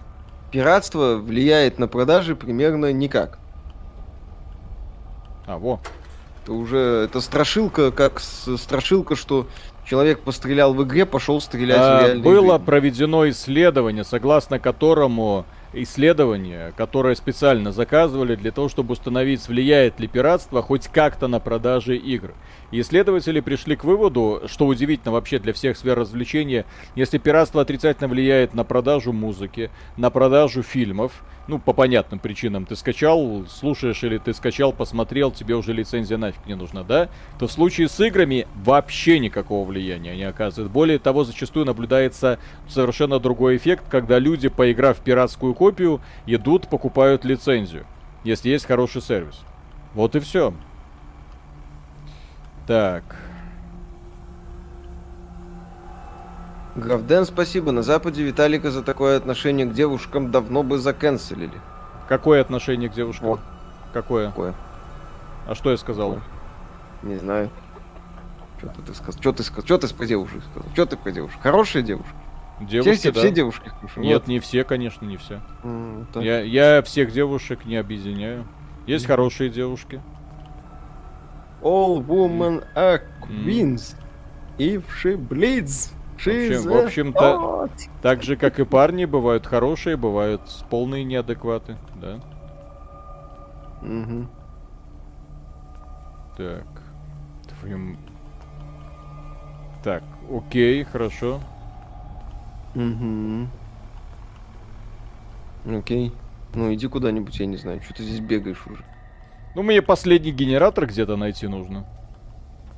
Пиратство 0.52 1.16
влияет 1.18 1.78
на 1.80 1.88
продажи 1.88 2.36
примерно 2.36 2.92
никак. 2.94 3.38
А, 5.46 5.58
во. 5.58 5.80
Это 6.44 6.54
уже 6.54 6.78
это 6.80 7.22
страшилка, 7.22 7.92
как 7.92 8.20
с- 8.20 8.58
страшилка, 8.58 9.16
что 9.16 9.48
человек 9.86 10.22
пострелял 10.22 10.74
в 10.74 10.82
игре, 10.84 11.06
пошел 11.06 11.42
стрелять 11.42 11.78
А, 11.80 11.98
в 12.00 12.06
реальной 12.06 12.24
было 12.24 12.52
жизни. 12.54 12.66
проведено 12.66 13.30
исследование, 13.30 14.04
согласно 14.04 14.58
которому 14.60 15.46
исследование, 15.74 16.74
которое 16.78 17.16
специально 17.16 17.72
заказывали 17.72 18.36
для 18.36 18.52
того, 18.52 18.70
чтобы 18.70 18.94
установить, 18.94 19.48
влияет 19.48 20.00
ли 20.00 20.08
пиратство 20.08 20.62
хоть 20.62 20.88
как-то 20.88 21.28
на 21.28 21.40
продажи 21.40 21.98
игр. 21.98 22.34
Исследователи 22.72 23.40
пришли 23.40 23.76
к 23.76 23.84
выводу, 23.84 24.44
что 24.48 24.66
удивительно 24.66 25.12
вообще 25.12 25.40
для 25.40 25.54
всех 25.54 25.78
сфер 25.78 25.98
развлечения, 25.98 26.66
если 26.96 27.18
пиратство 27.18 27.62
отрицательно 27.62 28.08
влияет 28.08 28.54
на 28.54 28.64
продажу 28.64 29.14
музыки, 29.14 29.70
на 29.98 30.10
продажу 30.10 30.64
фильмов, 30.64 31.24
ну, 31.48 31.60
по 31.60 31.74
понятным 31.74 32.20
причинам, 32.20 32.66
ты 32.66 32.76
скачал, 32.76 33.46
слушаешь 33.50 34.04
или 34.04 34.18
ты 34.18 34.34
скачал, 34.34 34.72
посмотрел, 34.72 35.30
тебе 35.32 35.56
уже 35.56 35.74
лицензия 35.74 36.18
нафиг 36.18 36.46
не 36.46 36.56
нужна, 36.56 36.84
да? 36.84 37.10
То 37.38 37.48
в 37.48 37.52
случае 37.52 37.90
с 37.90 38.00
играми 38.00 38.48
вообще 38.64 39.20
никакого 39.20 39.68
влияния 39.68 40.16
не 40.16 40.24
оказывает. 40.24 40.72
Более 40.72 41.00
того, 41.00 41.26
зачастую 41.26 41.66
наблюдается 41.66 42.40
совершенно 42.70 43.20
другой 43.20 43.58
эффект, 43.58 43.84
когда 43.90 44.20
люди, 44.20 44.48
поиграв 44.48 45.00
в 45.00 45.02
пиратскую 45.02 45.54
копию, 45.64 46.02
идут, 46.26 46.68
покупают 46.68 47.24
лицензию, 47.24 47.86
если 48.26 48.50
есть 48.50 48.66
хороший 48.66 49.02
сервис. 49.02 49.40
Вот 49.94 50.14
и 50.14 50.20
все. 50.20 50.54
Так, 52.68 53.04
Графден, 56.76 57.26
спасибо. 57.26 57.72
На 57.72 57.82
Западе 57.82 58.24
Виталика 58.24 58.72
за 58.72 58.84
такое 58.84 59.16
отношение 59.16 59.66
к 59.66 59.74
девушкам 59.74 60.32
давно 60.32 60.64
бы 60.64 60.80
заканцелили. 60.80 61.62
какое 62.10 62.42
отношение 62.42 62.90
к 62.90 62.94
девушкам? 62.94 63.28
Вот. 63.30 63.40
Какое? 63.94 64.28
Такое. 64.28 64.54
А 65.48 65.56
что 65.56 65.72
я 65.72 65.78
сказал? 65.78 66.20
Не 67.04 67.16
знаю. 67.16 67.50
Что 68.58 68.70
ты 68.86 68.94
сказал? 68.94 69.22
Что 69.22 69.32
ты 69.32 69.44
сказал? 69.44 69.64
Что 69.64 69.78
ты 69.78 69.96
про 69.96 70.06
девушек 70.08 70.42
сказал? 70.52 70.70
Что 70.74 70.86
ты 70.88 70.98
про 70.98 71.12
девушек? 71.12 71.40
Хорошие 71.42 71.84
девушки? 71.84 72.23
Девушки, 72.68 72.96
все, 73.00 73.12
да. 73.12 73.20
все 73.20 73.32
девушки. 73.32 73.72
Нет, 73.98 74.22
Вот. 74.22 74.28
не 74.28 74.40
все, 74.40 74.64
конечно, 74.64 75.06
не 75.06 75.18
все. 75.18 75.42
Так. 76.14 76.24
Я, 76.24 76.42
я 76.42 76.82
всех 76.84 77.12
девушек 77.12 77.66
не 77.66 77.76
объединяю. 77.78 78.46
Есть 78.88 79.06
хорошие 79.06 79.50
девушки. 79.50 80.02
All 81.62 82.06
women 82.06 82.66
are 82.76 83.02
queens. 83.22 83.96
If 84.58 84.84
she 85.04 85.16
bleeds, 85.18 85.94
В 86.18 86.28
she's 86.28 86.58
общем- 86.58 86.70
в 86.72 86.86
общем-то-. 86.86 87.70
Так 88.02 88.22
же, 88.24 88.36
как 88.36 88.60
и 88.60 88.66
парни, 88.66 89.06
бывают 89.06 89.48
хорошие, 89.48 89.96
бывают 89.98 90.42
полные 90.70 91.04
неадекваты, 91.04 91.78
да. 92.02 92.20
Мгм. 93.82 94.30
Так. 96.38 96.66
Твою... 97.60 97.76
м- 97.78 97.98
Так, 99.84 100.04
окей, 100.32 100.84
хорошо. 100.84 101.40
Мгм. 102.76 103.50
Окей. 105.66 106.12
Ну 106.56 106.74
иди 106.74 106.88
куда-нибудь, 106.88 107.40
я 107.40 107.46
не 107.46 107.58
знаю, 107.58 107.82
что 107.82 107.94
ты 107.94 108.04
здесь 108.04 108.20
бегаешь 108.20 108.66
уже. 108.68 108.84
Ну, 109.56 109.62
мне 109.62 109.82
последний 109.82 110.32
генератор 110.32 110.88
где-то 110.88 111.16
найти 111.16 111.48
нужно. 111.48 111.86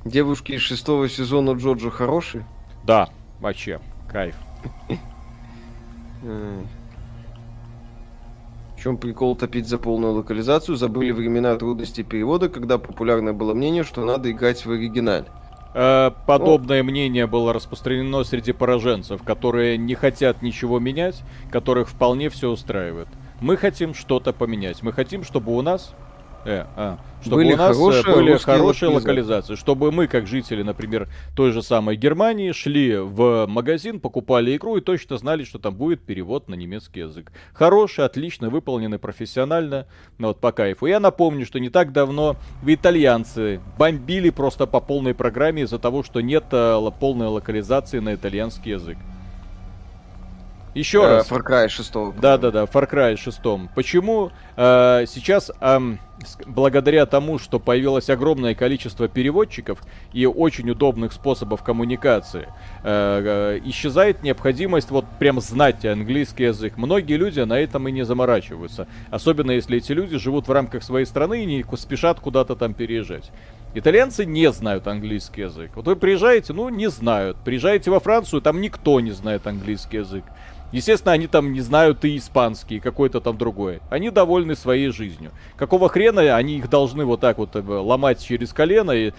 Девушки 0.03 0.53
из 0.53 0.61
шестого 0.61 1.07
сезона 1.09 1.51
Джоджо 1.51 1.89
хорошие? 1.89 2.45
Да, 2.83 3.09
вообще, 3.39 3.79
кайф. 4.09 4.35
В 6.21 6.65
чем 8.77 8.97
прикол 8.97 9.35
топить 9.35 9.67
за 9.67 9.77
полную 9.77 10.13
локализацию? 10.13 10.75
Забыли 10.75 11.11
времена 11.11 11.55
трудностей 11.55 12.03
перевода, 12.03 12.49
когда 12.49 12.77
популярное 12.77 13.33
было 13.33 13.53
мнение, 13.53 13.83
что 13.83 14.05
надо 14.05 14.29
играть 14.31 14.65
в 14.65 14.71
оригинале. 14.71 15.25
Э, 15.77 16.11
Подобное 16.25 16.83
мнение 16.83 17.27
было 17.27 17.51
распространено 17.51 18.23
среди 18.23 18.53
пораженцев, 18.53 19.21
которые 19.23 19.77
не 19.77 19.93
хотят 19.93 20.41
ничего 20.41 20.79
менять, 20.79 21.21
которых 21.51 21.89
вполне 21.89 22.29
все 22.29 22.49
устраивает. 22.49 23.09
Мы 23.41 23.57
хотим 23.57 23.93
что-то 23.93 24.31
поменять. 24.31 24.81
Мы 24.81 24.93
хотим, 24.93 25.23
чтобы 25.23 25.55
у 25.55 25.61
нас... 25.61 25.93
Э, 26.45 26.65
а, 26.75 26.99
чтобы 27.21 27.37
Были 27.37 27.53
у 27.53 27.57
нас 27.57 27.71
э, 27.71 27.79
хорошие 27.79 28.15
были 28.15 28.37
хорошие 28.37 28.89
локализации. 28.89 29.55
Чтобы 29.55 29.91
мы, 29.91 30.07
как 30.07 30.27
жители, 30.27 30.61
например, 30.61 31.09
той 31.35 31.51
же 31.51 31.63
самой 31.63 31.95
Германии, 31.95 32.51
шли 32.51 32.97
в 32.97 33.47
магазин, 33.47 33.99
покупали 33.99 34.55
игру 34.55 34.77
и 34.77 34.81
точно 34.81 35.17
знали, 35.17 35.43
что 35.43 35.57
там 35.57 35.75
будет 35.75 36.01
перевод 36.01 36.47
на 36.47 36.53
немецкий 36.53 36.99
язык. 36.99 37.31
Хороший, 37.53 38.05
отлично, 38.05 38.51
выполненный 38.51 38.99
профессионально, 38.99 39.87
ну 40.19 40.27
вот 40.27 40.39
по 40.39 40.51
кайфу. 40.51 40.85
Я 40.85 40.99
напомню, 40.99 41.47
что 41.47 41.59
не 41.59 41.69
так 41.69 41.91
давно 41.91 42.35
итальянцы 42.63 43.59
бомбили 43.79 44.29
просто 44.29 44.67
по 44.67 44.79
полной 44.79 45.15
программе 45.15 45.63
из-за 45.63 45.79
того, 45.79 46.03
что 46.03 46.21
нет 46.21 46.45
э, 46.51 46.91
полной 46.99 47.27
локализации 47.27 47.99
на 47.99 48.13
итальянский 48.13 48.73
язык. 48.73 48.97
Еще 50.75 51.01
Э, 51.01 51.07
раз. 51.17 51.31
Far 51.31 51.41
Cry 51.41 51.69
6. 51.69 51.93
Да, 52.19 52.37
да, 52.37 52.51
да, 52.51 52.63
Far 52.65 52.89
Cry 52.91 53.15
6. 53.15 53.39
Почему 53.73 54.31
э, 54.57 55.05
сейчас, 55.07 55.49
с- 55.49 56.37
благодаря 56.45 57.05
тому, 57.05 57.39
что 57.39 57.59
появилось 57.59 58.09
огромное 58.09 58.55
количество 58.55 59.07
переводчиков 59.07 59.79
и 60.11 60.25
очень 60.25 60.69
удобных 60.69 61.13
способов 61.13 61.63
коммуникации, 61.63 62.49
э, 62.83 63.57
э, 63.57 63.59
исчезает 63.69 64.21
необходимость 64.21 64.91
вот 64.91 65.05
прям 65.17 65.39
знать 65.39 65.85
английский 65.85 66.43
язык. 66.43 66.73
Многие 66.75 67.15
люди 67.15 67.39
на 67.39 67.57
этом 67.57 67.87
и 67.87 67.91
не 67.93 68.03
заморачиваются. 68.03 68.85
Особенно 69.09 69.51
если 69.51 69.77
эти 69.77 69.93
люди 69.93 70.17
живут 70.17 70.49
в 70.49 70.51
рамках 70.51 70.83
своей 70.83 71.05
страны 71.05 71.43
и 71.43 71.45
не 71.45 71.65
спешат 71.77 72.19
куда-то 72.19 72.55
там 72.57 72.73
переезжать. 72.73 73.31
Итальянцы 73.77 74.25
не 74.25 74.51
знают 74.51 74.87
английский 74.87 75.41
язык. 75.41 75.71
Вот 75.75 75.85
вы 75.85 75.95
приезжаете, 75.97 76.53
ну, 76.53 76.69
не 76.69 76.89
знают. 76.89 77.35
Приезжаете 77.43 77.91
во 77.91 77.99
Францию, 77.99 78.41
там 78.41 78.61
никто 78.61 78.99
не 79.01 79.11
знает 79.11 79.47
английский 79.47 79.97
язык. 79.97 80.23
Естественно, 80.75 81.13
они 81.13 81.27
там 81.27 81.53
не 81.53 81.61
знают 81.61 82.03
и 82.03 82.17
испанский, 82.17 82.75
и 82.75 82.79
какой-то 82.81 83.21
там 83.21 83.37
другой. 83.37 83.79
Они 83.89 84.09
довольны 84.09 84.57
своей 84.57 84.89
жизнью. 84.89 85.31
Какого 85.55 85.87
хрена 85.87 86.35
они 86.35 86.57
их 86.57 86.69
должны 86.69 87.05
вот 87.05 87.21
так 87.21 87.37
вот 87.37 87.55
э, 87.55 87.61
ломать 87.61 88.21
через 88.21 88.51
колено? 88.51 88.91
И 88.91 89.13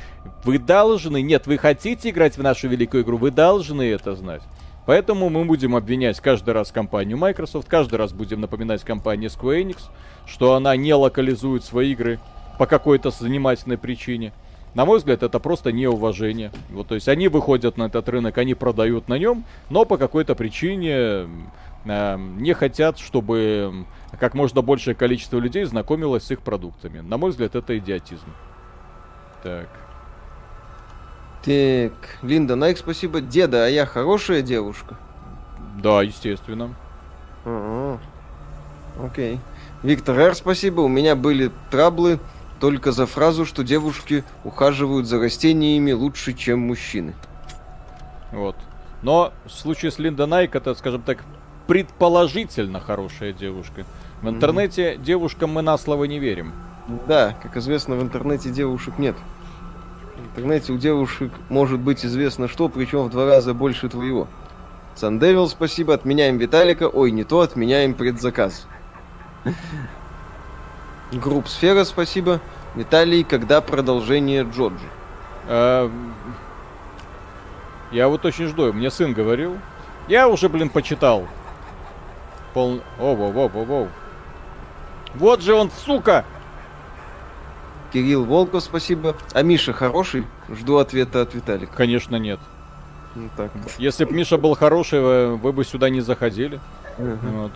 вы 0.45 0.59
должны, 0.59 1.23
нет, 1.23 1.47
вы 1.47 1.57
хотите 1.57 2.11
играть 2.11 2.37
в 2.37 2.43
нашу 2.43 2.69
великую 2.69 3.05
игру, 3.05 3.17
вы 3.17 3.31
должны 3.31 3.91
это 3.91 4.15
знать. 4.15 4.43
Поэтому 4.85 5.31
мы 5.31 5.47
будем 5.47 5.75
обвинять 5.75 6.21
каждый 6.21 6.53
раз 6.53 6.73
компанию 6.73 7.17
Microsoft, 7.17 7.69
каждый 7.69 7.95
раз 7.95 8.13
будем 8.13 8.43
напоминать 8.43 8.85
компании 8.85 9.31
Square 9.31 9.63
Enix, 9.63 9.79
что 10.27 10.57
она 10.57 10.77
не 10.77 10.93
локализует 10.93 11.65
свои 11.65 11.93
игры 11.93 12.21
по 12.59 12.67
какой-то 12.67 13.11
занимательной 13.11 13.79
причине. 13.79 14.35
На 14.77 14.85
мой 14.85 14.99
взгляд, 14.99 15.23
это 15.23 15.41
просто 15.41 15.73
неуважение. 15.73 16.53
Вот, 16.69 16.89
то 16.89 16.97
есть 16.97 17.09
они 17.09 17.29
выходят 17.29 17.79
на 17.79 17.85
этот 17.85 18.07
рынок, 18.11 18.37
они 18.37 18.53
продают 18.53 19.09
на 19.09 19.19
нем, 19.19 19.47
но 19.71 19.87
по 19.87 19.97
какой-то 19.97 20.35
причине 20.35 21.27
э, 21.87 22.17
не 22.19 22.53
хотят, 22.53 22.99
чтобы 22.99 23.87
как 24.21 24.35
можно 24.35 24.61
большее 24.61 24.95
количество 24.95 25.39
людей 25.39 25.65
знакомилось 25.65 26.25
с 26.25 26.31
их 26.31 26.41
продуктами. 26.43 27.01
На 27.01 27.17
мой 27.17 27.31
взгляд, 27.31 27.55
это 27.55 27.79
идиотизм. 27.79 28.27
Так. 29.43 29.69
Так, 31.43 32.19
Линда, 32.21 32.55
Найк, 32.55 32.77
спасибо. 32.77 33.23
Деда, 33.23 33.65
а 33.65 33.69
я 33.69 33.87
хорошая 33.87 34.43
девушка? 34.43 34.99
Да, 35.83 36.03
естественно. 36.03 36.75
Окей. 39.03 39.41
Виктор 39.83 40.19
Р, 40.19 40.35
спасибо. 40.35 40.83
У 40.83 40.89
меня 40.89 41.17
были 41.17 41.51
траблы 41.71 42.19
только 42.61 42.93
за 42.93 43.07
фразу, 43.07 43.45
что 43.45 43.63
девушки 43.63 44.25
ухаживают 44.45 45.07
за 45.07 45.19
растениями 45.19 45.93
лучше, 45.93 46.33
чем 46.33 46.61
мужчины. 46.61 47.15
Вот. 48.33 48.57
Но 49.03 49.33
в 49.45 49.51
случае 49.51 49.91
с 49.91 49.99
Линда 49.99 50.27
Найк 50.27 50.55
это, 50.57 50.75
скажем 50.75 51.03
так, 51.03 51.25
предположительно 51.67 52.81
хорошая 52.81 53.33
девушка. 53.33 53.85
В 54.23 54.29
интернете 54.29 54.97
девушкам 54.97 55.53
мы 55.53 55.63
на 55.63 55.77
слово 55.79 56.05
не 56.05 56.19
верим. 56.19 56.53
Да, 57.07 57.37
как 57.43 57.57
известно, 57.57 57.97
в 57.97 58.03
интернете 58.03 58.51
девушек 58.51 58.99
нет. 58.99 59.17
В 60.17 60.31
интернете 60.31 60.73
у 60.73 60.79
девушек 60.79 61.33
может 61.49 61.81
быть 61.81 62.05
известно 62.07 62.49
что, 62.49 62.69
причем 62.69 63.05
в 63.05 63.11
два 63.11 63.27
раза 63.27 63.55
больше 63.55 63.89
твоего. 63.89 64.29
Сандевил, 64.95 65.47
спасибо, 65.49 65.93
отменяем 65.93 66.39
Виталика. 66.39 66.89
Ой, 66.89 67.11
не 67.11 67.25
то, 67.25 67.41
отменяем 67.41 67.93
предзаказ. 67.93 68.67
Групп 71.13 71.49
Сфера, 71.49 71.85
спасибо. 71.85 72.41
Виталий, 72.75 73.25
когда 73.25 73.61
продолжение 73.61 74.43
Джорджи? 74.43 74.89
А, 75.47 75.91
Я 77.93 78.09
вот 78.09 78.25
очень 78.25 78.47
жду. 78.47 78.73
Мне 78.73 78.91
сын 78.91 79.13
говорил. 79.13 79.59
Я 80.09 80.29
уже, 80.29 80.49
блин, 80.49 80.69
почитал. 80.69 81.27
Пол... 82.55 82.81
О, 82.99 83.15
воу, 83.15 83.33
воу, 83.33 83.49
воу, 83.49 83.65
воу. 83.65 83.89
Вот 85.15 85.41
же 85.41 85.55
он, 85.55 85.71
сука! 85.85 86.25
Кирилл 87.93 88.25
Волков, 88.25 88.63
спасибо. 88.63 89.17
А 89.33 89.43
Миша 89.43 89.73
хороший? 89.73 90.27
Жду 90.49 90.77
ответа 90.79 91.23
от 91.23 91.35
Виталика. 91.35 91.73
Конечно, 91.75 92.17
нет. 92.17 92.41
Ну 93.15 93.31
так. 93.37 93.51
Если 93.79 94.05
бы 94.05 94.13
Миша 94.13 94.37
был 94.37 94.55
хороший, 94.55 95.01
вы, 95.01 95.53
бы 95.53 95.65
сюда 95.65 95.89
не 95.89 96.01
заходили. 96.01 96.61
Вот. 96.99 97.53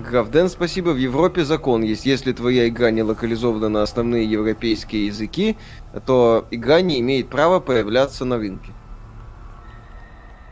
Графден, 0.00 0.48
спасибо. 0.48 0.90
В 0.90 0.96
Европе 0.96 1.44
закон 1.44 1.82
есть. 1.82 2.06
Если 2.06 2.32
твоя 2.32 2.68
игра 2.68 2.90
не 2.90 3.02
локализована 3.02 3.68
на 3.68 3.82
основные 3.82 4.24
европейские 4.24 5.06
языки, 5.06 5.56
то 6.06 6.46
игра 6.50 6.80
не 6.80 7.00
имеет 7.00 7.28
права 7.28 7.60
появляться 7.60 8.24
на 8.24 8.38
рынке. 8.38 8.72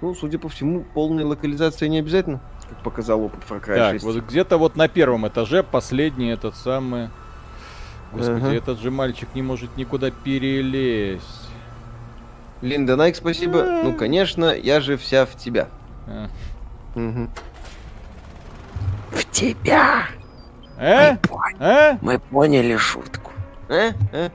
Ну, 0.01 0.15
судя 0.15 0.39
по 0.39 0.49
всему, 0.49 0.85
полная 0.95 1.25
локализация 1.25 1.89
не 1.89 1.99
обязательно, 1.99 2.41
как 2.69 2.83
показал 2.83 3.23
опыт 3.23 3.41
Far 3.49 3.61
Cry 3.65 3.75
Так, 3.77 3.93
6. 3.95 4.05
вот 4.05 4.17
где-то 4.25 4.57
вот 4.59 4.77
на 4.77 4.87
первом 4.89 5.27
этаже 5.27 5.63
последний 5.63 6.29
этот 6.29 6.55
самый... 6.55 7.09
Господи, 8.13 8.45
Ага. 8.47 8.55
этот 8.55 8.81
же 8.81 8.91
мальчик 8.91 9.29
не 9.35 9.43
может 9.43 9.77
никуда 9.77 10.11
перелезть. 10.11 11.49
Линда 12.63 12.97
Найк, 12.97 13.17
спасибо. 13.17 13.63
Ну, 13.85 13.93
конечно, 13.95 14.47
я 14.55 14.81
же 14.81 14.97
вся 14.97 15.27
в 15.27 15.37
тебя. 15.37 15.69
А. 16.07 16.29
Мгм. 16.95 17.31
В 19.11 19.25
тебя. 19.31 20.07
Э? 20.77 21.13
Мы 21.13 21.19
поняли. 21.19 21.57
Э? 21.61 21.99
Мы 22.01 22.19
поняли 22.19 22.77
шутку. 22.77 23.33
Э? 23.69 23.93
Э? 24.13 24.31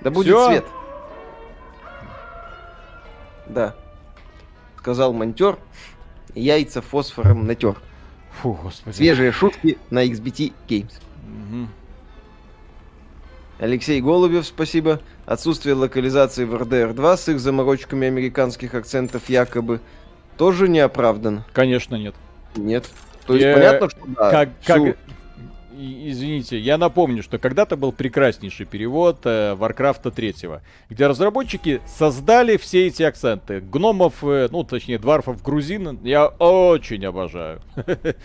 Да 0.00 0.10
будет 0.10 0.34
Всё? 0.34 0.48
свет. 0.48 0.64
Да. 3.46 3.74
Сказал 4.76 5.12
монтер. 5.12 5.58
Яйца 6.34 6.82
фосфором 6.82 7.46
натер. 7.46 7.76
Фу, 8.40 8.58
господи. 8.62 8.94
Свежие 8.94 9.32
шутки 9.32 9.78
на 9.90 10.04
XBT 10.04 10.52
Games. 10.68 10.92
Мгм. 11.26 11.68
Алексей 13.58 14.00
Голубев, 14.00 14.46
спасибо. 14.46 15.00
Отсутствие 15.26 15.74
локализации 15.74 16.44
в 16.44 16.54
RDR 16.54 16.92
2 16.92 17.16
с 17.16 17.28
их 17.28 17.40
заморочками 17.40 18.06
американских 18.06 18.74
акцентов 18.74 19.28
якобы 19.28 19.80
тоже 20.36 20.68
не 20.68 20.78
оправдано. 20.78 21.44
Конечно, 21.52 21.96
нет. 21.96 22.14
Нет. 22.54 22.88
То 23.28 23.34
есть 23.34 23.44
Я- 23.46 23.54
понятно, 23.54 23.90
что 23.90 24.00
да, 24.06 24.30
как, 24.30 24.48
всю- 24.60 24.84
как... 24.86 24.96
Извините, 25.80 26.58
я 26.58 26.76
напомню, 26.76 27.22
что 27.22 27.38
когда-то 27.38 27.76
был 27.76 27.92
прекраснейший 27.92 28.66
перевод 28.66 29.20
э, 29.24 29.54
Варкрафта 29.54 30.10
3, 30.10 30.34
где 30.90 31.06
разработчики 31.06 31.80
создали 31.86 32.56
все 32.56 32.88
эти 32.88 33.04
акценты. 33.04 33.60
Гномов, 33.60 34.24
э, 34.24 34.48
ну, 34.50 34.64
точнее, 34.64 34.98
дварфов, 34.98 35.40
грузин, 35.40 36.00
я 36.02 36.26
очень 36.26 37.04
обожаю. 37.06 37.60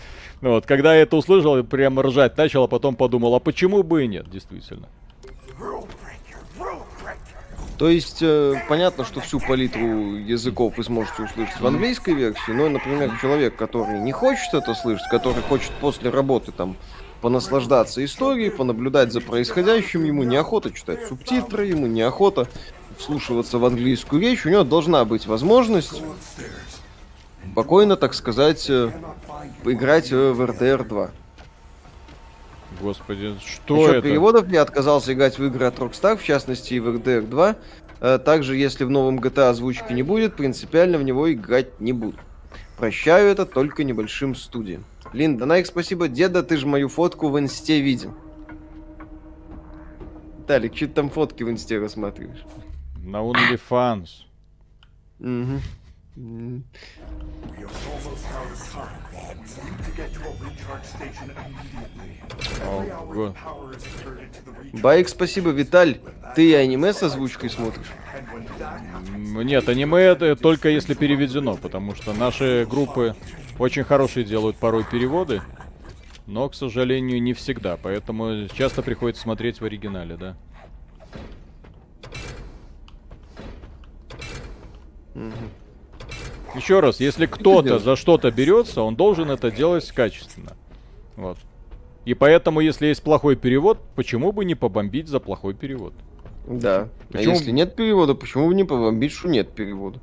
Ну 0.41 0.49
Вот, 0.49 0.65
когда 0.65 0.93
я 0.95 1.03
это 1.03 1.15
услышал, 1.15 1.55
я 1.55 1.63
прямо 1.63 2.01
ржать 2.03 2.35
начал, 2.37 2.63
а 2.63 2.67
потом 2.67 2.95
подумал, 2.95 3.33
а 3.35 3.39
почему 3.39 3.81
бы 3.83 4.03
и 4.03 4.07
нет, 4.07 4.29
действительно. 4.29 4.87
То 7.77 7.89
есть 7.89 8.19
э, 8.21 8.55
понятно, 8.69 9.03
что 9.03 9.19
всю 9.19 9.39
палитру 9.39 10.15
языков 10.15 10.75
вы 10.77 10.83
сможете 10.83 11.23
услышать 11.23 11.59
в 11.59 11.65
английской 11.65 12.13
версии, 12.13 12.51
но, 12.51 12.69
например, 12.69 13.11
человек, 13.19 13.55
который 13.55 13.99
не 13.99 14.11
хочет 14.11 14.53
это 14.53 14.73
слышать, 14.75 15.07
который 15.09 15.41
хочет 15.41 15.71
после 15.81 16.09
работы 16.09 16.51
там 16.51 16.75
понаслаждаться 17.21 18.03
историей, 18.03 18.49
понаблюдать 18.49 19.11
за 19.11 19.21
происходящим, 19.21 20.03
ему 20.03 20.23
неохота 20.23 20.71
читать 20.71 21.07
субтитры, 21.07 21.65
ему 21.65 21.87
неохота 21.87 22.47
вслушиваться 22.97 23.57
в 23.57 23.65
английскую 23.65 24.21
речь, 24.21 24.45
у 24.45 24.49
него 24.49 24.63
должна 24.63 25.03
быть 25.05 25.25
возможность 25.25 26.01
спокойно, 27.51 27.95
так 27.95 28.13
сказать, 28.13 28.69
э, 28.69 28.91
поиграть 29.63 30.11
э, 30.11 30.31
в 30.31 30.41
RDR 30.41 30.87
2. 30.87 31.11
Господи, 32.81 33.35
что 33.45 33.75
Насчет 33.77 33.95
это? 33.97 34.01
переводов 34.07 34.49
я 34.49 34.61
отказался 34.61 35.13
играть 35.13 35.37
в 35.37 35.45
игры 35.45 35.65
от 35.65 35.77
Rockstar, 35.79 36.17
в 36.17 36.23
частности 36.23 36.73
и 36.73 36.79
в 36.79 36.87
RDR 36.89 37.27
2. 37.27 37.55
Э, 38.01 38.19
Также, 38.19 38.55
если 38.55 38.83
в 38.83 38.89
новом 38.89 39.19
GTA 39.19 39.49
озвучки 39.49 39.93
не 39.93 40.03
будет, 40.03 40.35
принципиально 40.35 40.97
в 40.97 41.03
него 41.03 41.31
играть 41.31 41.79
не 41.79 41.93
буду. 41.93 42.17
Прощаю 42.77 43.29
это 43.29 43.45
только 43.45 43.83
небольшим 43.83 44.35
студиям. 44.35 44.83
Линда 45.13 45.45
Найк, 45.45 45.67
спасибо. 45.67 46.07
Деда, 46.07 46.43
ты 46.43 46.57
же 46.57 46.65
мою 46.67 46.89
фотку 46.89 47.29
в 47.29 47.39
инсте 47.39 47.79
видел. 47.81 48.13
Талик, 50.47 50.75
что 50.75 50.87
ты 50.87 50.93
там 50.93 51.09
фотки 51.09 51.43
в 51.43 51.49
инсте 51.49 51.79
рассматриваешь? 51.79 52.43
На 52.97 53.17
OnlyFans. 53.17 54.09
Мгм. 55.19 55.61
М. 59.57 59.61
We 59.61 59.61
are 59.61 59.61
almost 59.61 59.61
out 59.61 59.61
of 59.61 59.61
time. 59.61 59.63
We 59.63 59.71
need 59.71 59.83
to 59.85 59.91
get 59.95 60.13
to 60.13 60.19
a 60.21 60.31
recharge 60.43 60.85
station 60.85 61.31
immediately. 61.31 62.09
О, 62.65 62.81
Every 62.81 62.91
hour 62.91 63.13
го- 63.13 63.25
of 63.27 63.33
power 63.35 63.75
is 63.75 63.83
converted 63.83 64.31
to 64.31 64.43
the 64.45 64.63
recharge. 64.63 64.81
Байк, 64.81 65.09
спасибо. 65.09 65.49
Виталь, 65.51 65.97
ты 66.35 66.49
и 66.49 66.53
аниме 66.53 66.93
с 66.93 67.03
озвучкой 67.03 67.49
смотришь? 67.49 67.87
Нет, 69.15 69.67
аниме 69.69 70.01
это 70.01 70.35
только 70.35 70.69
если 70.69 70.93
переведено, 70.93 71.55
потому 71.57 71.95
что 71.95 72.13
наши 72.13 72.65
группы 72.69 73.15
очень 73.59 73.83
хорошие 73.83 74.23
делают 74.23 74.57
порой 74.57 74.83
переводы, 74.83 75.41
но, 76.25 76.49
к 76.49 76.55
сожалению, 76.55 77.21
не 77.21 77.33
всегда, 77.33 77.77
поэтому 77.77 78.47
часто 78.53 78.81
приходится 78.81 79.21
смотреть 79.23 79.61
в 79.61 79.65
оригинале, 79.65 80.15
да. 80.17 80.35
Еще 86.55 86.79
раз, 86.79 86.99
если 86.99 87.25
кто-то 87.25 87.79
за 87.79 87.95
что-то 87.95 88.31
берется, 88.31 88.81
он 88.81 88.95
должен 88.95 89.31
это 89.31 89.49
делать 89.51 89.89
качественно. 89.91 90.53
Вот. 91.15 91.37
И 92.05 92.13
поэтому, 92.13 92.59
если 92.59 92.87
есть 92.87 93.01
плохой 93.01 93.35
перевод, 93.35 93.79
почему 93.95 94.31
бы 94.31 94.45
не 94.45 94.55
побомбить 94.55 95.07
за 95.07 95.19
плохой 95.19 95.53
перевод? 95.53 95.93
Да. 96.45 96.89
Почему- 97.11 97.31
А 97.31 97.35
если 97.35 97.51
нет 97.51 97.75
перевода, 97.75 98.13
почему 98.13 98.47
бы 98.47 98.55
не 98.55 98.65
побомбить, 98.65 99.13
что 99.13 99.29
нет 99.29 99.51
перевода? 99.53 99.99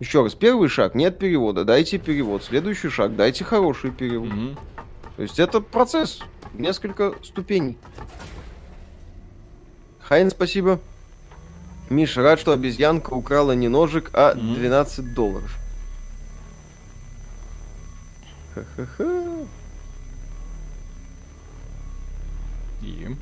Еще 0.00 0.22
раз, 0.22 0.34
первый 0.34 0.68
шаг, 0.68 0.94
нет 0.94 1.18
перевода, 1.18 1.64
дайте 1.64 1.98
перевод. 1.98 2.42
Следующий 2.44 2.88
шаг, 2.90 3.16
дайте 3.16 3.44
хороший 3.44 3.92
перевод. 3.92 4.28
Мгм. 4.28 4.58
То 5.16 5.22
есть 5.22 5.38
это 5.38 5.60
процесс, 5.60 6.20
несколько 6.52 7.14
ступеней. 7.22 7.78
Хайн, 10.00 10.30
спасибо. 10.30 10.80
Миша, 11.88 12.22
рад, 12.22 12.40
что 12.40 12.52
обезьянка 12.52 13.10
украла 13.12 13.52
не 13.52 13.68
ножик, 13.68 14.10
а 14.12 14.34
Мгм. 14.34 14.54
12 14.54 15.14
долларов. 15.14 15.56
Ха-ха-ха. 18.54 19.46
И... 22.82 23.16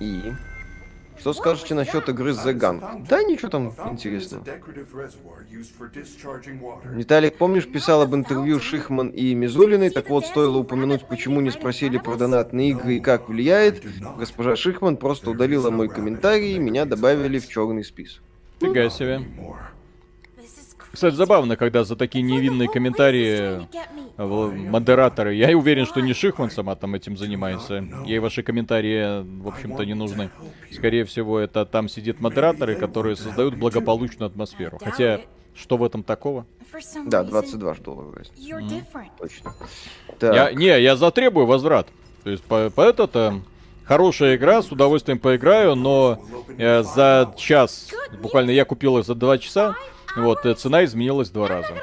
И? 0.00 0.34
Что 1.26 1.32
скажете 1.32 1.74
насчет 1.74 2.08
игры 2.08 2.30
The 2.30 2.54
Gang? 2.54 3.04
Да, 3.08 3.24
ничего 3.24 3.48
там 3.48 3.72
интересного. 3.90 4.44
Виталик, 6.84 7.36
помнишь, 7.36 7.66
писал 7.66 8.02
об 8.02 8.14
интервью 8.14 8.60
Шихман 8.60 9.08
и 9.08 9.34
Мизулиной? 9.34 9.90
Так 9.90 10.08
вот, 10.08 10.24
стоило 10.24 10.58
упомянуть, 10.58 11.04
почему 11.08 11.40
не 11.40 11.50
спросили 11.50 11.98
про 11.98 12.14
донатные 12.14 12.70
игры 12.70 12.98
и 12.98 13.00
как 13.00 13.28
влияет. 13.28 13.82
Госпожа 14.16 14.54
Шихман 14.54 14.98
просто 14.98 15.30
удалила 15.32 15.70
мой 15.70 15.88
комментарий, 15.88 16.54
и 16.54 16.58
меня 16.60 16.84
добавили 16.84 17.40
в 17.40 17.48
черный 17.48 17.82
список. 17.82 18.22
Фига 18.60 18.88
себе. 18.88 19.20
Кстати, 20.96 21.14
забавно, 21.14 21.56
когда 21.56 21.84
за 21.84 21.94
такие 21.94 22.24
невинные 22.24 22.70
комментарии 22.70 23.60
в- 24.16 24.50
модераторы. 24.54 25.34
Я 25.34 25.50
и 25.50 25.54
уверен, 25.54 25.84
что 25.84 26.00
не 26.00 26.14
Шихман 26.14 26.50
сама 26.50 26.74
там 26.74 26.94
этим 26.94 27.18
занимается. 27.18 27.86
Ей 28.06 28.18
ваши 28.18 28.42
комментарии, 28.42 29.22
в 29.42 29.46
общем-то, 29.46 29.84
не 29.84 29.92
нужны. 29.92 30.30
Скорее 30.72 31.04
всего, 31.04 31.38
это 31.38 31.66
там 31.66 31.90
сидят 31.90 32.20
модераторы, 32.20 32.76
которые 32.76 33.14
создают 33.14 33.56
благополучную 33.56 34.28
атмосферу. 34.28 34.78
Хотя, 34.82 35.20
что 35.54 35.76
в 35.76 35.84
этом 35.84 36.02
такого? 36.02 36.46
Да, 37.04 37.24
22 37.24 37.74
ж 37.74 37.78
доллара. 37.80 38.22
different. 38.38 39.10
Точно. 39.18 39.52
Я, 40.22 40.46
Так, 40.46 40.54
не, 40.54 40.80
я 40.80 40.96
затребую 40.96 41.44
возврат. 41.44 41.88
То 42.24 42.30
есть, 42.30 42.42
по, 42.42 42.70
по 42.70 42.80
это 42.80 43.42
хорошая 43.84 44.36
игра, 44.36 44.62
с 44.62 44.72
удовольствием 44.72 45.18
поиграю, 45.18 45.74
но 45.74 46.18
э, 46.56 46.82
за 46.84 47.34
час, 47.36 47.90
буквально 48.22 48.50
я 48.52 48.64
купил 48.64 48.96
их 48.96 49.04
за 49.04 49.14
два 49.14 49.36
часа, 49.36 49.76
вот, 50.16 50.44
э, 50.46 50.54
цена 50.54 50.84
изменилась 50.84 51.30
два 51.30 51.48
раза. 51.48 51.74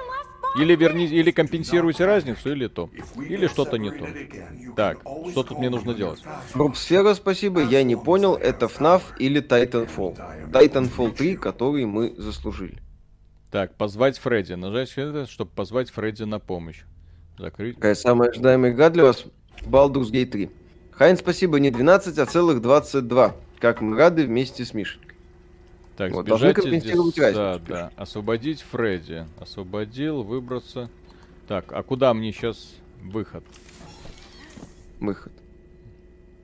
Или 0.56 0.76
верни, 0.76 1.06
или 1.06 1.32
компенсируйте 1.32 2.06
разницу, 2.06 2.52
или 2.52 2.68
то. 2.68 2.90
Или 3.18 3.48
что-то 3.48 3.78
не 3.78 3.90
то. 3.90 4.08
Так, 4.76 5.00
что 5.32 5.44
тут 5.44 5.58
мне 5.58 5.70
нужно 5.70 5.94
делать? 5.96 6.22
Брубсфера, 6.54 7.16
спасибо, 7.16 7.62
я 7.62 7.84
не 7.84 7.96
понял, 7.96 8.36
это 8.36 8.68
FNAF 8.68 9.02
или 9.18 9.42
Titanfall. 9.42 10.52
Titanfall 10.52 11.16
3, 11.16 11.38
который 11.38 11.86
мы 11.86 12.14
заслужили. 12.18 12.84
Так, 13.52 13.76
позвать 13.76 14.18
Фредди. 14.18 14.54
Нажать 14.54 14.92
это, 14.96 15.28
чтобы 15.28 15.52
позвать 15.52 15.92
Фредди 15.92 16.24
на 16.24 16.40
помощь. 16.40 16.82
Закрыть. 17.38 17.76
Какая 17.76 17.96
самая 17.96 18.30
ожидаемая 18.30 18.72
игра 18.72 18.90
для 18.90 19.04
вас? 19.04 19.26
Baldur's 19.62 20.12
Gate 20.12 20.26
3. 20.26 20.50
Хайн, 20.92 21.18
спасибо, 21.18 21.60
не 21.60 21.72
12, 21.72 22.18
а 22.20 22.26
целых 22.26 22.62
22. 22.62 23.36
Как 23.60 23.82
мы 23.82 23.98
рады 23.98 24.26
вместе 24.26 24.66
с 24.66 24.74
Мишей. 24.74 25.02
Так, 25.96 26.12
Вот, 26.12 26.26
должны 26.26 26.54
компенсировать 26.54 27.18
разницу, 27.20 27.40
Да, 27.40 27.60
да. 27.60 27.92
Освободить 27.96 28.62
Фредди. 28.62 29.28
Освободил, 29.40 30.24
выбраться. 30.24 30.90
Так, 31.48 31.72
а 31.72 31.84
куда 31.84 32.14
мне 32.14 32.32
сейчас 32.32 32.74
выход? 33.02 33.44
Выход. 35.00 35.32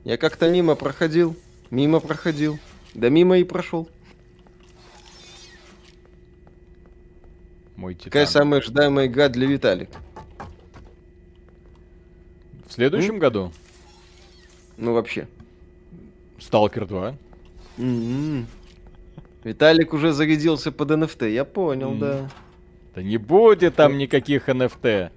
Я 0.04 0.16
как-то 0.16 0.50
мимо 0.50 0.76
проходил, 0.76 1.36
мимо 1.70 2.00
проходил, 2.00 2.58
да 2.94 3.08
мимо 3.08 3.38
и 3.38 3.44
прошел. 3.44 3.88
Мой 7.76 7.94
титан. 7.94 8.10
Какая 8.10 8.26
самая 8.26 8.60
ожидаемая 8.60 9.06
игра 9.06 9.28
для 9.28 9.46
Виталика? 9.46 9.98
В 12.68 12.72
следующем 12.72 13.18
году? 13.18 13.52
Ну, 14.76 14.92
вообще. 14.92 15.26
Сталкер 16.38 16.86
2. 16.86 17.16
М-м. 17.78 18.46
Виталик 19.44 19.94
уже 19.94 20.12
зарядился 20.12 20.70
под 20.72 20.90
NFT, 20.90 21.30
я 21.30 21.44
понял, 21.44 21.92
М. 21.92 21.98
да. 21.98 22.30
Да 22.94 23.02
не 23.02 23.16
будет 23.16 23.76
там 23.76 23.98
никаких 23.98 24.48
NFT. 24.48 25.10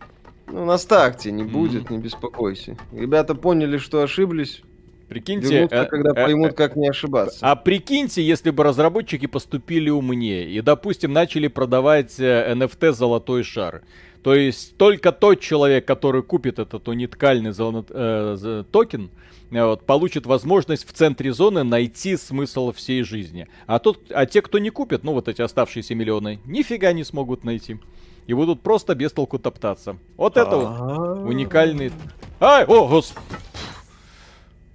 Ну, 0.48 0.66
на 0.66 0.78
старте 0.78 1.32
не 1.32 1.44
будет, 1.44 1.90
не 1.90 1.98
беспокойся. 1.98 2.78
Ребята 2.92 3.34
поняли, 3.36 3.78
что 3.78 4.02
ошиблись, 4.02 4.62
Прикиньте, 5.10 5.48
вернутся, 5.50 5.76
э, 5.78 5.86
когда 5.86 6.12
э, 6.12 6.14
поймут, 6.14 6.52
э, 6.52 6.54
как 6.54 6.76
не 6.76 6.88
ошибаться. 6.90 7.40
А 7.42 7.56
прикиньте, 7.56 8.22
если 8.22 8.52
бы 8.52 8.64
разработчики 8.64 9.26
поступили 9.26 9.90
умнее 9.90 10.50
и, 10.50 10.62
допустим, 10.62 11.14
начали 11.14 11.48
продавать 11.48 12.20
э, 12.20 12.54
NFT 12.54 12.94
«Золотой 12.94 13.44
шар». 13.44 13.84
То 14.24 14.34
есть 14.34 14.78
только 14.78 15.12
тот 15.12 15.40
человек, 15.42 15.86
который 15.86 16.24
купит 16.24 16.58
этот 16.58 16.88
уникальный 16.88 17.52
золо- 17.52 17.86
э, 17.90 18.64
токен, 18.72 19.06
э, 19.06 19.33
вот, 19.52 19.86
получит 19.86 20.26
возможность 20.26 20.88
в 20.88 20.94
центре 20.94 21.34
зоны 21.34 21.64
найти 21.64 22.18
смысл 22.18 22.72
всей 22.72 23.04
жизни. 23.04 23.48
А, 23.68 23.80
тот, 23.80 24.00
а 24.12 24.26
те, 24.26 24.42
кто 24.42 24.60
не 24.60 24.70
купит, 24.70 25.04
ну 25.04 25.14
вот 25.14 25.28
эти 25.28 25.42
оставшиеся 25.42 25.96
миллионы, 25.96 26.40
нифига 26.46 26.94
не 26.94 27.04
смогут 27.04 27.44
найти. 27.44 27.80
И 28.26 28.34
будут 28.34 28.62
просто 28.62 28.96
без 28.96 29.12
толку 29.12 29.38
топтаться. 29.38 29.98
Вот 30.16 30.38
это 30.38 30.56
вот 30.56 31.28
уникальный... 31.28 31.92
Ай, 32.40 32.66
о, 32.66 32.88
господи. 32.88 33.26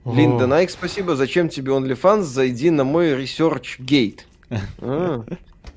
Линда 0.05 0.47
Найк, 0.47 0.70
спасибо. 0.70 1.16
Зачем 1.16 1.49
тебе 1.49 1.73
OnlyFans? 1.73 2.23
Зайди 2.23 2.70
на 2.70 2.85
мой 2.85 3.12
Research 3.12 3.78
Gate. 3.78 4.20
А, 4.81 5.24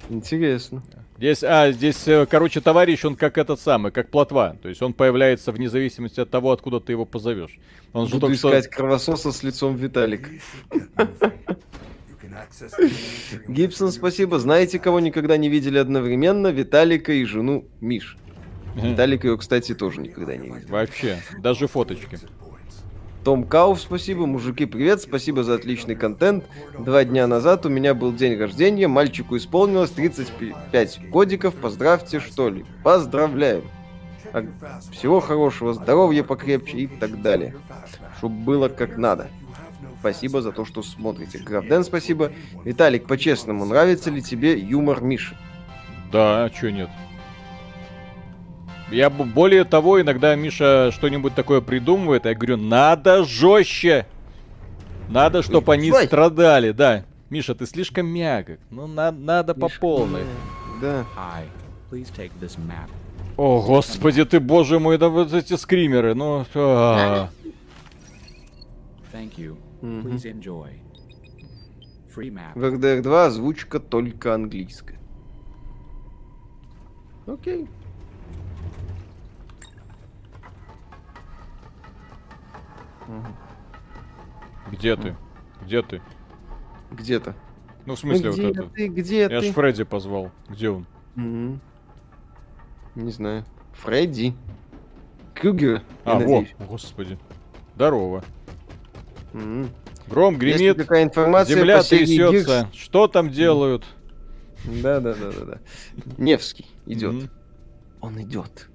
Интересно. 0.09 0.83
Здесь, 1.21 1.43
а, 1.43 1.71
здесь, 1.71 2.07
э, 2.07 2.25
короче, 2.25 2.61
товарищ, 2.61 3.05
он 3.05 3.15
как 3.15 3.37
этот 3.37 3.59
самый, 3.59 3.91
как 3.91 4.09
плотва. 4.09 4.57
То 4.59 4.69
есть 4.69 4.81
он 4.81 4.91
появляется 4.91 5.51
вне 5.51 5.69
зависимости 5.69 6.19
от 6.19 6.31
того, 6.31 6.51
откуда 6.51 6.79
ты 6.79 6.93
его 6.93 7.05
позовешь. 7.05 7.59
Он 7.93 8.07
же 8.07 8.15
Буду 8.15 8.33
что... 8.33 8.49
искать 8.49 8.67
кровососа 8.67 9.31
с 9.31 9.43
лицом 9.43 9.75
stream 9.75 10.41
Гибсон, 13.47 13.91
спасибо. 13.91 14.39
Знаете, 14.39 14.79
кого 14.79 14.99
никогда 14.99 15.37
не 15.37 15.47
видели 15.47 15.77
одновременно? 15.77 16.47
Виталика 16.47 17.13
и 17.13 17.23
жену 17.23 17.65
Миш. 17.81 18.17
Виталик 18.73 19.23
ее, 19.23 19.37
кстати, 19.37 19.75
тоже 19.75 20.01
никогда 20.01 20.35
не 20.35 20.49
видел. 20.49 20.69
Вообще, 20.69 21.19
даже 21.37 21.67
фоточки. 21.67 22.17
Том 23.23 23.43
Кауф, 23.43 23.79
спасибо. 23.79 24.25
Мужики, 24.25 24.65
привет. 24.65 25.01
Спасибо 25.01 25.43
за 25.43 25.55
отличный 25.55 25.95
контент. 25.95 26.43
Два 26.79 27.03
дня 27.03 27.27
назад 27.27 27.65
у 27.67 27.69
меня 27.69 27.93
был 27.93 28.11
день 28.11 28.37
рождения. 28.37 28.87
Мальчику 28.87 29.37
исполнилось 29.37 29.91
35 29.91 31.09
годиков. 31.09 31.53
Поздравьте, 31.53 32.19
что 32.19 32.49
ли. 32.49 32.65
Поздравляем. 32.83 33.63
А 34.33 34.43
Всего 34.91 35.19
хорошего, 35.19 35.73
здоровья 35.73 36.23
покрепче 36.23 36.77
и 36.77 36.87
так 36.87 37.21
далее. 37.21 37.55
Чтоб 38.17 38.31
было 38.31 38.69
как 38.69 38.97
надо. 38.97 39.29
Спасибо 39.99 40.41
за 40.41 40.51
то, 40.51 40.65
что 40.65 40.81
смотрите. 40.81 41.37
Гравден, 41.37 41.83
спасибо. 41.83 42.31
Виталик, 42.63 43.05
по-честному, 43.05 43.65
нравится 43.65 44.09
ли 44.09 44.23
тебе 44.23 44.57
юмор 44.57 45.01
Миши? 45.01 45.37
Да, 46.11 46.45
а 46.45 46.49
чё 46.49 46.71
нет? 46.71 46.89
Я 48.91 49.09
более 49.09 49.63
того, 49.63 50.01
иногда 50.01 50.35
Миша 50.35 50.91
что-нибудь 50.91 51.33
такое 51.33 51.61
придумывает, 51.61 52.25
а 52.25 52.29
я 52.29 52.35
говорю, 52.35 52.57
надо 52.57 53.23
жестче. 53.23 54.05
Надо, 55.09 55.41
чтобы 55.43 55.73
они 55.73 55.91
Ой. 55.91 56.05
страдали, 56.05 56.71
да. 56.71 57.05
Миша, 57.29 57.55
ты 57.55 57.65
слишком 57.65 58.07
мягок. 58.07 58.59
Ну, 58.69 58.87
на- 58.87 59.11
надо 59.11 59.53
по 59.55 59.69
полной. 59.69 60.23
Да. 60.81 61.05
This 61.91 62.57
map. 62.57 62.89
О, 63.37 63.61
господи 63.61 64.25
ты, 64.25 64.39
боже 64.39 64.79
мой, 64.79 64.97
да 64.97 65.09
вот 65.09 65.33
эти 65.33 65.55
скримеры, 65.55 66.13
ну... 66.13 66.45
а. 66.55 67.29
Thank 69.13 69.37
you. 69.37 69.57
Мгм. 69.81 70.07
Please 70.07 70.31
enjoy. 70.31 70.69
Free 72.15 72.29
map. 72.29 72.51
В 72.55 72.63
RDR 72.63 73.01
2 73.01 73.25
озвучка 73.25 73.79
только 73.79 74.33
английская. 74.33 74.99
Окей. 77.25 77.67
Где 84.71 84.95
ты? 84.95 85.15
Где 85.65 85.81
ты? 85.81 86.01
Где-то. 86.91 87.35
Ну, 87.85 87.95
в 87.95 88.03
Ну, 88.03 88.13
смысле, 88.13 88.31
где 88.31 88.47
вот 88.47 88.57
это. 88.57 88.69
ты, 88.69 88.87
где 88.87 89.19
Я 89.21 89.29
ты? 89.29 89.41
ж 89.41 89.51
Фредди 89.53 89.83
позвал. 89.83 90.31
Где 90.49 90.69
он? 90.69 90.85
Мгм. 91.15 91.61
Не 92.95 93.11
знаю. 93.11 93.45
Фредди. 93.73 94.33
Крюгер, 95.33 95.81
я 96.05 96.11
А, 96.13 96.19
во, 96.19 96.45
господи. 96.67 97.17
Здорово. 97.75 98.23
Мгм. 99.33 99.69
Гром 100.07 100.37
гремит, 100.37 100.77
какая 100.77 101.03
информация 101.03 101.55
земля 101.55 101.81
трясется. 101.81 102.69
Что 102.73 103.07
там 103.07 103.29
делают? 103.29 103.85
Да, 104.65 104.99
да, 104.99 105.15
да, 105.15 105.31
да, 105.31 105.45
да. 105.45 105.57
Невский 106.17 106.65
идет. 106.85 107.13
Мгм. 107.13 107.29
Он 108.01 108.21
идет. 108.21 108.69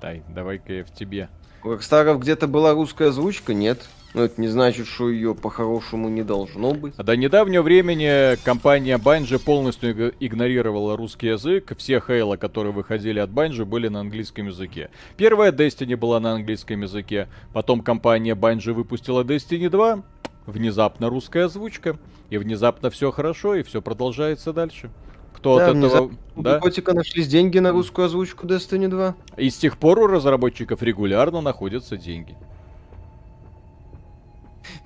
Дай, 0.00 0.22
давай-ка 0.28 0.72
я 0.72 0.84
в 0.84 0.92
тебе. 0.92 1.28
У 1.64 1.70
Рокстаров 1.70 2.20
где-то 2.20 2.46
была 2.46 2.72
русская 2.74 3.08
озвучка? 3.08 3.52
Нет. 3.52 3.88
Но 4.14 4.22
это 4.24 4.40
не 4.40 4.48
значит, 4.48 4.86
что 4.86 5.10
ее 5.10 5.34
по-хорошему 5.34 6.08
не 6.08 6.22
должно 6.22 6.72
быть. 6.72 6.96
До 6.96 7.14
недавнего 7.14 7.62
времени 7.62 8.36
компания 8.42 8.96
Bungie 8.96 9.38
полностью 9.38 9.90
иг- 9.90 10.14
игнорировала 10.18 10.96
русский 10.96 11.26
язык. 11.26 11.76
Все 11.76 12.00
Хейла, 12.00 12.36
которые 12.36 12.72
выходили 12.72 13.18
от 13.18 13.28
Bungie, 13.30 13.66
были 13.66 13.88
на 13.88 14.00
английском 14.00 14.46
языке. 14.46 14.88
Первая 15.16 15.52
Destiny 15.52 15.94
была 15.96 16.20
на 16.20 16.32
английском 16.32 16.80
языке. 16.80 17.28
Потом 17.52 17.82
компания 17.82 18.34
Bungie 18.34 18.72
выпустила 18.72 19.24
Destiny 19.24 19.68
2. 19.68 20.02
Внезапно 20.46 21.10
русская 21.10 21.44
озвучка. 21.44 21.98
И 22.30 22.38
внезапно 22.38 22.90
все 22.90 23.10
хорошо, 23.10 23.56
и 23.56 23.62
все 23.62 23.82
продолжается 23.82 24.52
дальше. 24.52 24.90
Кто 25.38 25.58
Да, 25.58 25.70
от 25.70 25.76
этого... 25.76 26.10
Да? 26.34 26.58
Котика 26.58 26.94
нашлись 26.94 27.28
деньги 27.28 27.58
на 27.58 27.70
русскую 27.70 28.06
озвучку 28.06 28.46
Destiny 28.46 28.88
2. 28.88 29.14
И 29.36 29.50
с 29.50 29.56
тех 29.56 29.78
пор 29.78 30.00
у 30.00 30.06
разработчиков 30.08 30.82
регулярно 30.82 31.40
находятся 31.40 31.96
деньги. 31.96 32.36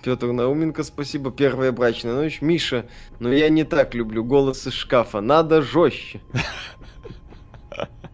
Петр 0.03 0.27
Науменко, 0.33 0.83
спасибо. 0.83 1.31
Первая 1.31 1.73
брачная 1.73 2.15
ночь. 2.15 2.43
Миша, 2.43 2.87
но 3.19 3.33
я 3.33 3.49
не 3.49 3.65
так 3.65 3.95
люблю 3.95 4.25
голос 4.25 4.67
из 4.67 4.75
шкафа. 4.75 5.21
Надо 5.23 5.63
жестче. 5.63 6.21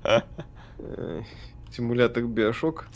Симулятор 1.72 2.24
Биошок. 2.24 2.88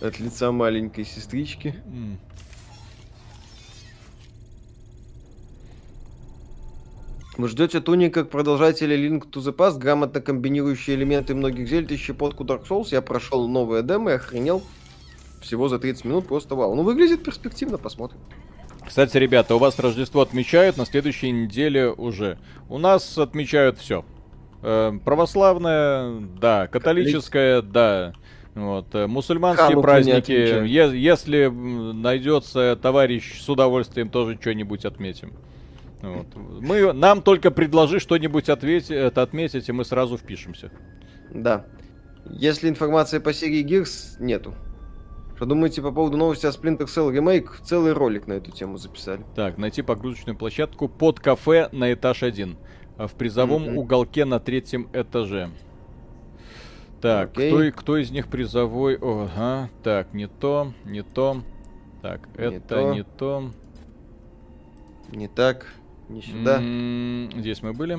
От 0.00 0.20
лица 0.20 0.52
маленькой 0.52 1.04
сестрички. 1.04 1.82
Вы 7.38 7.48
ждете 7.48 7.80
Туни 7.80 8.08
как 8.08 8.28
продолжателя 8.28 8.94
Link 8.96 9.30
to 9.30 9.40
the 9.40 9.54
Past, 9.56 9.78
грамотно 9.78 10.20
комбинирующие 10.20 10.96
элементы 10.96 11.34
многих 11.34 11.66
зельд 11.66 11.90
и 11.90 11.96
щепотку 11.96 12.44
Dark 12.44 12.68
Souls. 12.68 12.88
Я 12.90 13.00
прошел 13.00 13.48
новое 13.48 13.82
демо 13.82 14.10
и 14.10 14.14
охренел 14.14 14.62
всего 15.40 15.68
за 15.68 15.78
30 15.78 16.04
минут, 16.04 16.28
просто 16.28 16.54
вау. 16.54 16.74
Ну, 16.74 16.82
выглядит 16.82 17.24
перспективно, 17.24 17.78
посмотрим. 17.78 18.20
Кстати, 18.86 19.16
ребята, 19.16 19.54
у 19.54 19.58
вас 19.58 19.78
Рождество 19.78 20.20
отмечают 20.20 20.76
на 20.76 20.84
следующей 20.84 21.30
неделе 21.30 21.88
уже. 21.88 22.38
У 22.68 22.78
нас 22.78 23.16
отмечают 23.16 23.78
все. 23.78 24.04
православное, 24.60 26.20
да, 26.38 26.66
католическое, 26.68 27.62
да. 27.62 28.12
Вот, 28.54 28.94
э, 28.94 29.06
мусульманские 29.06 29.68
Хануку 29.68 29.82
праздники. 29.82 30.30
Е- 30.30 31.02
если 31.02 31.46
найдется 31.46 32.78
товарищ, 32.80 33.40
с 33.40 33.48
удовольствием 33.48 34.10
тоже 34.10 34.38
что-нибудь 34.40 34.84
отметим. 34.84 35.32
Вот. 36.02 36.26
Мы, 36.60 36.92
нам 36.92 37.22
только 37.22 37.50
предложи 37.50 38.00
что-нибудь 38.00 38.48
ответь, 38.48 38.90
это 38.90 39.22
отметить, 39.22 39.68
и 39.68 39.72
мы 39.72 39.84
сразу 39.84 40.16
впишемся. 40.18 40.70
Да. 41.32 41.64
Если 42.28 42.68
информации 42.68 43.18
по 43.18 43.32
серии 43.32 43.64
Gears 43.64 44.16
нету. 44.20 44.54
Что 45.36 45.46
думаете 45.46 45.80
по 45.82 45.90
поводу 45.92 46.16
новости 46.16 46.46
о 46.46 46.50
Splinter 46.50 46.86
Cell 46.86 47.10
Remake? 47.12 47.48
Целый 47.64 47.92
ролик 47.92 48.26
на 48.26 48.34
эту 48.34 48.50
тему 48.52 48.76
записали. 48.78 49.24
Так, 49.34 49.58
найти 49.58 49.82
погрузочную 49.82 50.36
площадку 50.36 50.88
под 50.88 51.20
кафе 51.20 51.68
на 51.72 51.92
этаж 51.92 52.22
1. 52.22 52.56
а 52.98 53.06
В 53.06 53.14
призовом 53.14 53.62
Мгм. 53.62 53.78
уголке 53.78 54.24
на 54.24 54.38
третьем 54.38 54.88
этаже. 54.92 55.50
Так, 57.00 57.30
Окей. 57.32 57.50
кто, 57.70 57.80
кто 57.80 57.96
из 57.96 58.10
них 58.12 58.28
призовой? 58.28 58.96
Ага, 59.00 59.70
так, 59.82 60.12
не 60.14 60.28
то, 60.28 60.72
не 60.84 61.02
то. 61.02 61.42
Так, 62.02 62.28
Не 62.38 62.44
это 62.44 62.60
то. 62.76 62.92
не 62.94 63.02
то. 63.02 63.50
Не 65.10 65.26
так, 65.28 65.66
не 66.12 66.22
сюда. 66.22 66.60
Здесь 67.40 67.62
мы 67.62 67.72
были. 67.72 67.98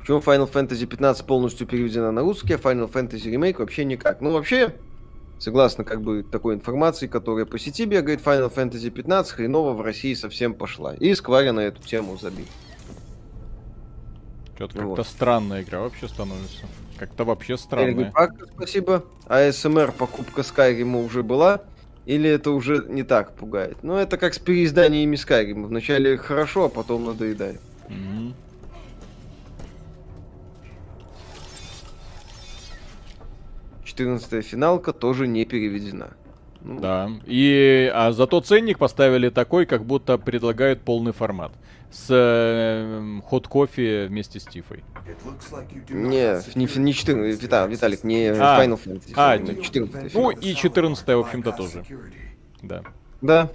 Почему 0.00 0.18
Final 0.18 0.50
Fantasy 0.52 0.86
15 0.86 1.24
полностью 1.26 1.66
переведена 1.66 2.12
на 2.12 2.20
русский, 2.20 2.54
а 2.54 2.58
Final 2.58 2.90
Fantasy 2.92 3.32
Remake 3.32 3.58
вообще 3.58 3.84
никак? 3.86 4.20
Ну, 4.20 4.32
вообще, 4.32 4.74
согласно 5.38 5.82
как 5.84 6.02
бы 6.02 6.22
такой 6.22 6.54
информации, 6.54 7.06
которая 7.06 7.46
по 7.46 7.58
сети 7.58 7.86
бегает, 7.86 8.20
Final 8.20 8.52
Fantasy 8.54 8.90
15 8.90 9.32
хреново 9.32 9.72
в 9.72 9.80
России 9.80 10.12
совсем 10.12 10.54
пошла. 10.54 10.94
И 10.94 11.14
Скваря 11.14 11.54
на 11.54 11.60
эту 11.60 11.80
тему 11.82 12.18
забил. 12.18 12.44
Что-то 14.56 14.76
Ну 14.76 14.88
как-то 14.88 15.02
вот. 15.02 15.06
странная 15.06 15.62
игра 15.62 15.80
вообще 15.80 16.06
становится. 16.06 16.66
Как-то 16.98 17.24
вообще 17.24 17.56
странная. 17.56 18.12
Пака, 18.12 18.44
спасибо. 18.54 19.04
АСМР 19.26 19.92
покупка 19.92 20.42
Скайрима 20.42 21.00
уже 21.00 21.22
была? 21.22 21.62
Или 22.06 22.28
это 22.28 22.50
уже 22.50 22.84
не 22.88 23.02
так 23.02 23.32
пугает? 23.34 23.78
Ну, 23.82 23.96
это 23.96 24.18
как 24.18 24.34
с 24.34 24.38
переизданиями 24.38 25.16
Скайрима. 25.16 25.68
Вначале 25.68 26.16
хорошо, 26.18 26.64
а 26.64 26.68
потом 26.68 27.04
надоедает. 27.04 27.60
Мгм. 27.88 28.34
Четырнадцатая 33.84 34.42
финалка 34.42 34.92
тоже 34.92 35.26
не 35.26 35.44
переведена. 35.44 36.10
Ну, 36.62 36.80
Да. 36.80 37.10
И, 37.26 37.90
а 37.94 38.12
зато 38.12 38.40
ценник 38.40 38.78
поставили 38.78 39.28
такой, 39.28 39.66
как 39.66 39.84
будто 39.84 40.18
предлагают 40.18 40.80
полный 40.80 41.12
формат. 41.12 41.52
С 41.94 42.08
э, 42.10 43.20
хот 43.24 43.46
кофе 43.46 44.06
вместе 44.08 44.40
с 44.40 44.44
Тифой. 44.44 44.82
Не, 45.88 46.42
не, 46.56 46.78
не 46.78 46.92
14, 46.92 47.40
Вита- 47.40 47.68
Виталик, 47.68 48.02
не 48.02 48.26
А. 48.32 48.60
Final 48.60 48.80
Fantasy. 48.84 49.12
А, 49.14 49.36
именно 49.36 49.62
14 49.62 50.12
ну 50.12 50.30
и 50.30 50.54
14 50.54 51.06
в 51.06 51.18
общем-то, 51.20 51.52
тоже. 51.52 51.84
Да. 52.62 52.82
Да, 53.20 53.48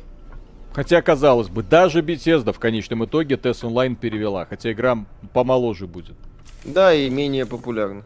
Хотя, 0.71 1.01
казалось 1.01 1.49
бы, 1.49 1.63
даже 1.63 2.01
Bethesda 2.01 2.53
в 2.53 2.59
конечном 2.59 3.03
итоге 3.03 3.35
TES 3.35 3.63
Online 3.63 3.95
перевела. 3.95 4.45
Хотя 4.45 4.71
игра 4.71 5.05
помоложе 5.33 5.85
будет. 5.87 6.15
да, 6.63 6.93
и 6.93 7.09
менее 7.09 7.45
популярна. 7.45 8.05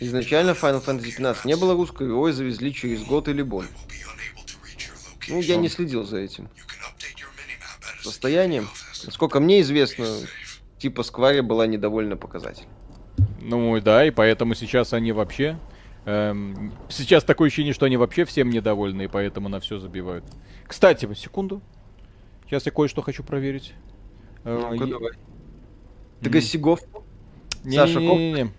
Изначально 0.00 0.52
Final 0.52 0.82
Fantasy 0.82 1.14
15 1.14 1.44
не 1.44 1.56
было 1.56 1.74
русской, 1.74 2.06
его 2.06 2.32
завезли 2.32 2.72
через 2.72 3.04
год 3.04 3.28
или 3.28 3.42
больше. 3.42 3.70
Ну, 5.30 5.40
я 5.40 5.56
не 5.56 5.68
следил 5.68 6.04
за 6.04 6.18
этим 6.18 6.48
состоянием. 8.02 8.68
Насколько 9.04 9.40
мне 9.40 9.60
известно, 9.60 10.06
типа 10.78 11.02
Скваря 11.02 11.42
была 11.42 11.66
недовольна 11.66 12.16
показателем. 12.16 12.68
Ну 13.40 13.78
да, 13.80 14.04
и 14.06 14.10
поэтому 14.10 14.54
сейчас 14.54 14.92
они 14.92 15.12
вообще... 15.12 15.58
эм, 16.06 16.72
сейчас 16.88 17.24
такое 17.24 17.48
ощущение, 17.48 17.72
что 17.74 17.86
они 17.86 17.96
вообще 17.96 18.24
всем 18.24 18.50
недовольны, 18.50 19.02
и 19.02 19.08
поэтому 19.08 19.48
на 19.48 19.60
все 19.60 19.78
забивают. 19.78 20.24
Кстати, 20.66 21.12
секунду. 21.14 21.60
Сейчас 22.46 22.66
я 22.66 22.72
кое-что 22.72 23.02
хочу 23.02 23.22
проверить. 23.22 23.74
Э, 24.44 24.68
Ну-ка, 24.72 24.86
давай. 24.86 25.12
Ты 26.22 26.30
Госигов, 26.30 26.80
не- 27.64 27.76
Саша, 27.76 28.00
не-не-не-не. 28.00 28.52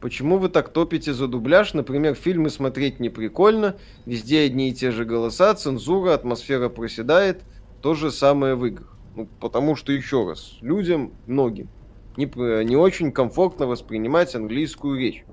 Почему 0.00 0.38
вы 0.38 0.48
так 0.48 0.70
топите 0.70 1.12
за 1.12 1.26
дубляж? 1.28 1.74
Например, 1.74 2.14
фильмы 2.14 2.50
смотреть 2.50 3.00
не 3.00 3.08
прикольно, 3.08 3.76
везде 4.04 4.40
одни 4.42 4.70
и 4.70 4.74
те 4.74 4.90
же 4.90 5.04
голоса, 5.04 5.54
цензура, 5.54 6.14
атмосфера 6.14 6.68
проседает. 6.68 7.42
То 7.82 7.94
же 7.94 8.10
самое 8.10 8.54
в 8.54 8.64
играх. 8.66 8.96
Ну, 9.14 9.28
потому 9.40 9.76
что, 9.76 9.92
еще 9.92 10.28
раз, 10.28 10.56
людям, 10.60 11.12
многим, 11.26 11.68
не, 12.16 12.26
не 12.64 12.76
очень 12.76 13.12
комфортно 13.12 13.66
воспринимать 13.66 14.34
английскую 14.34 14.98
речь. 14.98 15.24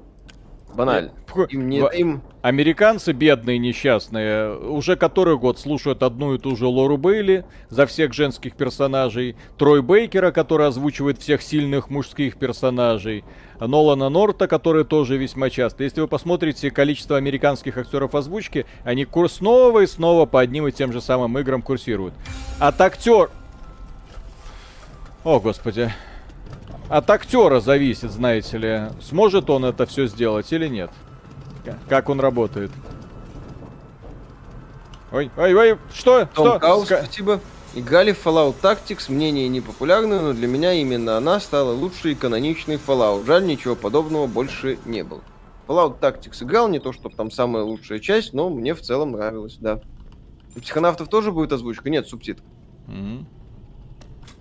Банально. 0.76 1.12
Пх, 1.28 1.48
Им 1.50 1.70
не 1.70 1.80
им 1.80 2.22
Американцы, 2.42 3.14
бедные, 3.14 3.58
несчастные, 3.58 4.58
уже 4.58 4.96
который 4.96 5.38
год 5.38 5.58
слушают 5.60 6.04
одну 6.04 6.34
и 6.36 6.38
ту 6.38 6.56
же 6.56 6.68
Лору 6.68 6.98
Бейли 6.98 7.46
за 7.70 7.86
всех 7.86 8.14
женских 8.14 8.56
персонажей, 8.56 9.38
Трой 9.58 9.82
Бейкера, 9.82 10.32
который 10.32 10.68
озвучивает 10.68 11.20
всех 11.20 11.42
сильных 11.42 11.90
мужских 11.90 12.36
персонажей, 12.38 13.24
Нолана 13.60 14.10
Норта, 14.10 14.48
который 14.48 14.84
тоже 14.84 15.18
весьма 15.18 15.50
часто. 15.50 15.84
Если 15.86 16.02
вы 16.02 16.08
посмотрите 16.08 16.70
количество 16.70 17.16
американских 17.16 17.78
актеров 17.78 18.14
озвучки, 18.14 18.66
они 18.84 19.06
кур- 19.06 19.30
снова 19.30 19.80
и 19.80 19.88
снова 19.88 20.26
по 20.26 20.42
одним 20.42 20.68
и 20.68 20.72
тем 20.72 20.92
же 20.92 21.00
самым 21.00 21.38
играм 21.40 21.62
курсируют. 21.62 22.14
От 22.60 22.82
актер... 22.82 23.30
О, 25.24 25.40
господи. 25.40 25.94
От 26.94 27.10
актера 27.10 27.60
зависит, 27.60 28.12
знаете 28.12 28.60
ли, 28.60 28.82
сможет 29.02 29.50
он 29.50 29.66
это 29.66 29.88
все 29.88 30.06
сделать 30.06 30.54
или 30.54 30.68
нет. 30.68 30.92
Как 31.90 32.08
он 32.08 32.20
работает. 32.20 32.70
Ой, 35.12 35.32
ой, 35.36 35.56
ой, 35.56 35.78
что? 35.92 36.26
Том 36.26 36.50
что? 36.50 36.60
Хаус, 36.60 36.92
Ска- 36.92 37.04
спасибо. 37.04 37.40
Играли 37.74 38.12
в 38.12 38.24
Fallout 38.24 38.54
Tactics, 38.62 39.12
мнение 39.12 39.50
непопулярное, 39.50 40.22
но 40.22 40.34
для 40.34 40.48
меня 40.48 40.74
именно 40.74 41.18
она 41.18 41.40
стала 41.40 41.74
лучшей 41.74 42.12
и 42.12 42.16
каноничной 42.16 42.76
Fallout. 42.76 43.26
Жаль, 43.26 43.48
ничего 43.48 43.76
подобного 43.76 44.28
больше 44.28 44.78
не 44.86 45.04
было. 45.04 45.22
Fallout 45.68 46.00
Tactics 46.00 46.44
играл, 46.44 46.68
не 46.68 46.78
то, 46.78 46.94
чтобы 46.94 47.16
там 47.16 47.32
самая 47.32 47.64
лучшая 47.64 47.98
часть, 47.98 48.34
но 48.34 48.52
мне 48.52 48.76
в 48.76 48.82
целом 48.82 49.14
нравилось, 49.14 49.58
да. 49.60 49.82
У 50.56 50.60
психонавтов 50.60 51.08
тоже 51.08 51.32
будет 51.32 51.54
озвучка? 51.54 51.90
Нет, 51.90 52.08
субтитр. 52.08 52.44
Мгм. 52.86 53.28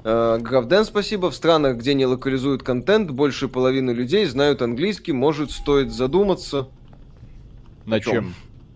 Э, 0.04 0.38
Гравден, 0.40 0.84
спасибо. 0.84 1.30
В 1.30 1.34
странах, 1.34 1.78
где 1.78 1.94
не 1.94 2.06
локализуют 2.06 2.62
контент, 2.62 3.10
больше 3.10 3.48
половины 3.48 3.92
людей 3.92 4.24
знают 4.26 4.62
английский, 4.62 5.12
может, 5.12 5.50
стоит 5.50 5.92
задуматься 5.92 6.68
На 7.86 8.00
чем? 8.00 8.12
чем? 8.12 8.34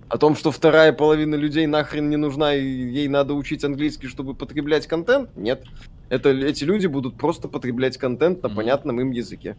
о 0.09 0.19
том, 0.19 0.36
что 0.36 0.53
вторая 0.53 0.93
половина 0.93 1.35
людей 1.35 1.66
нахрен 1.66 2.09
не 2.09 2.16
нужна, 2.16 2.55
и 2.55 2.62
ей 2.62 3.09
надо 3.09 3.35
учить 3.35 3.65
английский, 3.65 4.07
чтобы 4.07 4.35
потреблять 4.35 4.86
контент? 4.86 5.31
Нет. 5.36 5.65
Это, 6.09 6.28
эти 6.31 6.62
люди 6.62 6.86
будут 6.86 7.16
просто 7.16 7.48
потреблять 7.48 7.98
контент 7.98 8.43
на 8.43 8.48
понятном 8.48 9.01
им 9.01 9.11
языке. 9.11 9.57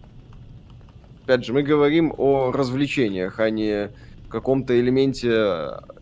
Опять 1.26 1.46
же, 1.46 1.52
мы 1.52 1.64
говорим 1.64 2.14
о 2.18 2.54
развлечениях, 2.54 3.42
а 3.42 3.50
не 3.50 3.92
каком-то 4.30 4.80
элементе 4.80 5.30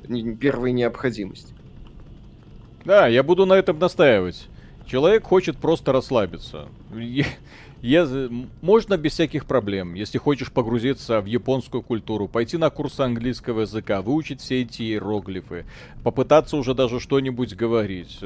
э, 0.07 0.35
первой 0.39 0.71
необходимости. 0.71 1.53
Да, 2.83 3.07
я 3.07 3.23
буду 3.23 3.45
на 3.45 3.53
этом 3.53 3.79
настаивать. 3.79 4.47
Человек 4.87 5.23
хочет 5.23 5.57
просто 5.57 5.91
расслабиться. 5.91 6.67
М- 6.93 8.49
можно 8.61 8.97
без 8.97 9.13
всяких 9.13 9.45
проблем, 9.45 9.93
если 9.93 10.17
хочешь 10.17 10.51
погрузиться 10.51 11.21
в 11.21 11.25
японскую 11.25 11.83
культуру, 11.83 12.27
пойти 12.27 12.57
на 12.57 12.69
курсы 12.69 13.01
английского 13.01 13.61
языка, 13.61 14.01
выучить 14.01 14.41
все 14.41 14.61
эти 14.61 14.81
иероглифы, 14.83 15.65
попытаться 16.03 16.57
уже 16.57 16.73
даже 16.73 16.99
что-нибудь 16.99 17.55
говорить. 17.55 18.17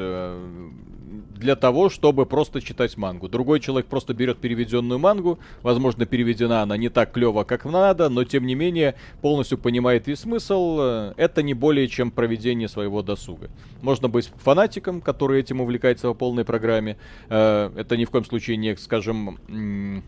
Для 1.10 1.56
того, 1.56 1.90
чтобы 1.90 2.26
просто 2.26 2.62
читать 2.62 2.96
мангу. 2.98 3.28
Другой 3.30 3.60
человек 3.60 3.88
просто 3.88 4.14
берет 4.14 4.38
переведенную 4.38 5.00
мангу, 5.00 5.40
возможно, 5.64 6.06
переведена 6.06 6.62
она 6.62 6.78
не 6.78 6.90
так 6.90 7.12
клево, 7.12 7.44
как 7.46 7.66
надо, 7.66 8.10
но 8.10 8.24
тем 8.24 8.46
не 8.46 8.56
менее 8.56 8.94
полностью 9.22 9.58
понимает 9.58 10.08
весь 10.08 10.20
смысл. 10.20 10.78
э, 10.80 11.14
Это 11.18 11.42
не 11.42 11.54
более 11.54 11.88
чем 11.88 12.12
проведение 12.12 12.68
своего 12.68 13.02
досуга. 13.02 13.50
Можно 13.82 14.08
быть 14.08 14.32
фанатиком, 14.44 15.02
который 15.02 15.40
этим 15.40 15.62
увлекается 15.62 16.08
по 16.10 16.14
полной 16.14 16.46
программе. 16.46 16.98
Э, 17.30 17.72
Это 17.76 17.98
ни 17.98 18.06
в 18.06 18.12
коем 18.12 18.26
случае 18.26 18.58
не, 18.58 18.76
скажем, 18.76 20.04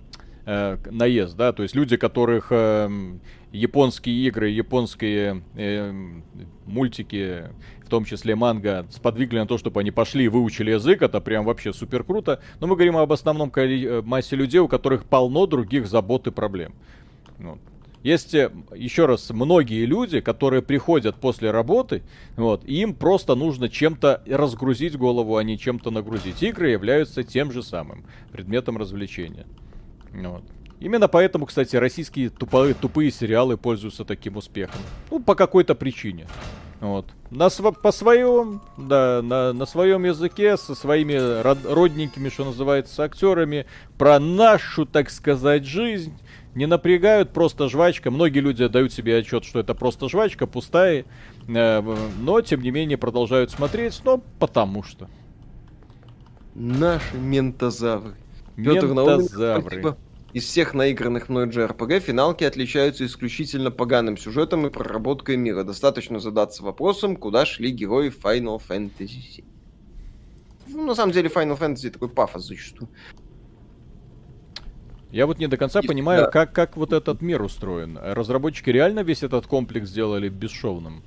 э, 0.46 0.78
наезд, 0.92 1.36
да, 1.36 1.52
то 1.54 1.64
есть 1.64 1.76
люди, 1.76 1.98
которых 1.98 2.48
эм, 2.52 3.22
японские 3.52 4.28
игры, 4.28 4.50
японские 4.50 5.44
эм, 5.56 6.24
мультики, 6.66 7.50
в 7.84 7.90
том 7.90 8.06
числе 8.06 8.36
манга, 8.36 8.86
сподвигли 8.90 9.40
на 9.40 9.48
то, 9.48 9.58
чтобы 9.58 9.82
они 9.82 9.92
пошли 9.92 10.26
и 10.26 10.30
выучили 10.30 10.72
язык, 10.72 11.02
это 11.02 11.20
прям 11.20 11.46
вообще 11.46 11.74
супер 11.74 12.04
круто. 12.04 12.42
Но 12.60 12.68
мы 12.68 12.76
говорим 12.76 12.98
об 12.98 13.12
основном 13.12 13.52
коли- 13.52 13.86
э, 13.86 14.02
массе 14.02 14.36
людей, 14.36 14.60
у 14.60 14.68
которых 14.68 15.06
полно 15.06 15.46
других 15.46 15.88
забот 15.88 16.28
и 16.28 16.32
проблем. 16.32 16.74
Вот. 17.38 17.60
Есть, 18.04 18.34
э, 18.34 18.52
еще 18.76 19.06
раз, 19.06 19.30
многие 19.30 19.86
люди, 19.86 20.22
которые 20.22 20.62
приходят 20.62 21.18
после 21.18 21.52
работы, 21.52 22.02
вот, 22.36 22.64
и 22.66 22.82
им 22.82 22.96
просто 22.96 23.36
нужно 23.36 23.70
чем-то 23.70 24.24
разгрузить 24.26 24.98
голову, 24.98 25.38
а 25.38 25.44
не 25.44 25.58
чем-то 25.58 25.92
нагрузить. 25.92 26.42
Игры 26.42 26.70
являются 26.70 27.24
тем 27.24 27.52
же 27.52 27.62
самым 27.62 28.06
предметом 28.32 28.78
развлечения. 28.78 29.46
Вот. 30.14 30.44
Именно 30.82 31.08
поэтому, 31.08 31.46
кстати, 31.46 31.76
российские 31.76 32.30
тупые, 32.32 32.74
тупые 32.74 33.12
сериалы 33.12 33.56
пользуются 33.56 34.04
таким 34.04 34.36
успехом. 34.38 34.82
Ну, 35.12 35.20
по 35.20 35.36
какой-то 35.36 35.76
причине. 35.76 36.28
Вот. 36.80 37.06
На 37.30 37.52
св- 37.52 37.80
по 37.80 37.92
своем, 37.92 38.62
да, 38.78 39.22
на, 39.22 39.54
на 39.54 39.68
своем 39.68 40.04
языке, 40.06 40.58
со 40.58 40.74
своими 40.74 41.14
род- 41.44 41.64
родненькими, 41.66 42.30
что 42.30 42.46
называется, 42.46 43.04
актерами, 43.04 43.68
про 44.00 44.20
нашу, 44.20 44.88
так 44.88 45.12
сказать, 45.12 45.66
жизнь. 45.66 46.14
Не 46.56 46.66
напрягают, 46.66 47.30
просто 47.32 47.70
жвачка. 47.70 48.10
Многие 48.10 48.40
люди 48.40 48.66
дают 48.68 48.92
себе 48.92 49.18
отчет, 49.18 49.46
что 49.46 49.60
это 49.60 49.76
просто 49.76 50.10
жвачка, 50.10 50.48
пустая. 50.48 51.06
э, 51.48 51.98
но, 52.20 52.42
тем 52.42 52.62
не 52.62 52.72
менее, 52.72 52.98
продолжают 52.98 53.52
смотреть, 53.52 54.02
но 54.04 54.18
потому 54.40 54.82
что. 54.82 55.08
Наши 56.56 57.18
ментозавры. 57.18 58.16
Науменко, 58.58 58.88
Ментозавры. 58.88 59.62
спасибо. 59.82 59.98
Из 60.34 60.46
всех 60.46 60.74
наигранных 60.74 61.28
мной 61.28 61.48
JRPG 61.48 62.00
финалки 62.00 62.46
отличаются 62.46 63.06
исключительно 63.06 63.70
поганым 63.70 64.16
сюжетом 64.16 64.66
и 64.66 64.70
проработкой 64.70 65.36
мира. 65.36 65.64
Достаточно 65.64 66.20
задаться 66.20 66.64
вопросом, 66.64 67.18
куда 67.18 67.46
шли 67.46 67.72
герои 67.72 68.10
Final 68.10 68.62
Fantasy. 68.66 69.44
Ну, 70.68 70.86
на 70.86 70.96
самом 70.96 71.12
деле, 71.12 71.28
Final 71.28 71.60
Fantasy 71.60 71.90
такой 71.90 72.08
пафос 72.08 72.46
зачастую. 72.48 72.90
Я 75.12 75.26
вот 75.26 75.40
не 75.40 75.48
до 75.48 75.58
конца 75.58 75.82
И- 75.82 75.88
понимаю, 75.88 76.24
да. 76.24 76.30
как, 76.32 76.54
как 76.54 76.78
вот 76.78 76.94
этот 76.94 77.22
мир 77.22 77.42
устроен. 77.42 78.00
Разработчики 78.02 78.70
реально 78.70 79.02
весь 79.02 79.24
этот 79.24 79.48
комплекс 79.48 79.90
сделали 79.90 80.30
бесшовным? 80.30 81.04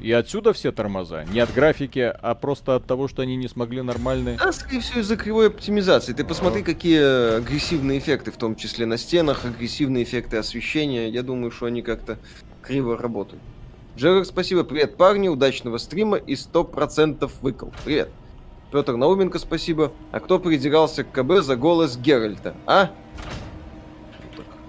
И 0.00 0.12
отсюда 0.12 0.52
все 0.52 0.72
тормоза? 0.72 1.24
Не 1.24 1.40
от 1.40 1.52
графики, 1.52 2.12
а 2.20 2.34
просто 2.34 2.74
от 2.74 2.86
того, 2.86 3.08
что 3.08 3.22
они 3.22 3.36
не 3.36 3.48
смогли 3.48 3.82
нормально... 3.82 4.36
Да, 4.38 4.52
скорее 4.52 4.80
всего, 4.80 5.00
из-за 5.00 5.16
кривой 5.16 5.48
оптимизации. 5.48 6.12
Ты 6.12 6.24
посмотри, 6.24 6.62
какие 6.62 7.38
агрессивные 7.38 7.98
эффекты, 7.98 8.30
в 8.30 8.36
том 8.36 8.56
числе 8.56 8.86
на 8.86 8.98
стенах, 8.98 9.44
агрессивные 9.44 10.04
эффекты 10.04 10.36
освещения. 10.36 11.08
Я 11.08 11.22
думаю, 11.22 11.50
что 11.50 11.66
они 11.66 11.82
как-то 11.82 12.18
криво 12.62 12.96
работают. 12.98 13.42
Джерик, 13.96 14.26
спасибо. 14.26 14.64
Привет, 14.64 14.98
парни. 14.98 15.28
Удачного 15.28 15.78
стрима 15.78 16.18
и 16.18 16.34
100% 16.34 17.30
выкол. 17.40 17.72
Привет. 17.84 18.10
Петр 18.70 18.96
Науменко, 18.96 19.38
спасибо. 19.38 19.92
А 20.12 20.20
кто 20.20 20.38
придирался 20.38 21.04
к 21.04 21.12
КБ 21.12 21.42
за 21.42 21.56
голос 21.56 21.96
Геральта, 21.96 22.54
а? 22.66 22.90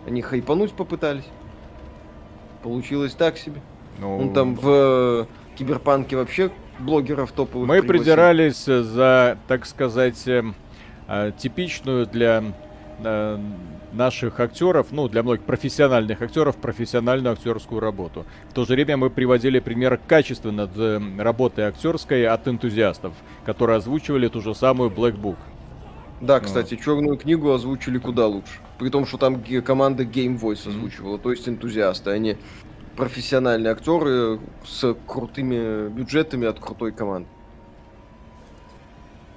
Они 0.05 0.21
хайпануть 0.21 0.71
попытались. 0.71 1.25
Получилось 2.63 3.13
так 3.13 3.37
себе. 3.37 3.61
Ну, 3.97 4.17
Он 4.17 4.33
там 4.33 4.55
в 4.55 4.67
э, 4.69 5.25
Киберпанке 5.57 6.15
вообще 6.15 6.51
блогеров 6.79 7.31
топовых 7.31 7.67
Мы 7.67 7.79
пригласил. 7.81 8.03
придирались 8.03 8.65
за, 8.65 9.37
так 9.47 9.65
сказать, 9.65 10.27
эм, 10.27 10.55
э, 11.07 11.31
типичную 11.37 12.05
для 12.05 12.43
э, 13.03 13.39
наших 13.93 14.39
актеров, 14.39 14.87
ну, 14.91 15.07
для 15.07 15.23
многих 15.23 15.43
профессиональных 15.43 16.21
актеров, 16.21 16.55
профессиональную 16.57 17.33
актерскую 17.33 17.79
работу. 17.79 18.25
В 18.49 18.53
то 18.53 18.65
же 18.65 18.73
время 18.73 18.97
мы 18.97 19.09
приводили 19.09 19.59
пример 19.59 19.99
качественно 20.07 20.67
д- 20.67 21.01
работы 21.17 21.63
актерской 21.63 22.27
от 22.27 22.47
энтузиастов, 22.47 23.13
которые 23.45 23.77
озвучивали 23.77 24.27
ту 24.27 24.41
же 24.41 24.53
самую 24.53 24.89
Black 24.91 25.19
Book. 25.19 25.37
Да, 26.21 26.39
кстати, 26.39 26.75
черную 26.75 27.15
книгу 27.17 27.51
озвучили 27.51 27.99
куда 27.99 28.25
лучше. 28.27 28.53
При 28.79 28.89
том, 28.89 29.05
что 29.05 29.17
там 29.17 29.41
команда 29.63 30.03
Game 30.03 30.39
Voice 30.39 30.67
озвучивала, 30.67 31.17
то 31.19 31.31
есть 31.31 31.47
энтузиасты, 31.47 32.09
а 32.11 32.17
не 32.17 32.37
профессиональные 32.97 33.71
актеры 33.71 34.39
с 34.65 34.95
крутыми 35.05 35.87
бюджетами 35.87 36.47
от 36.47 36.59
крутой 36.59 36.91
команды. 36.91 37.29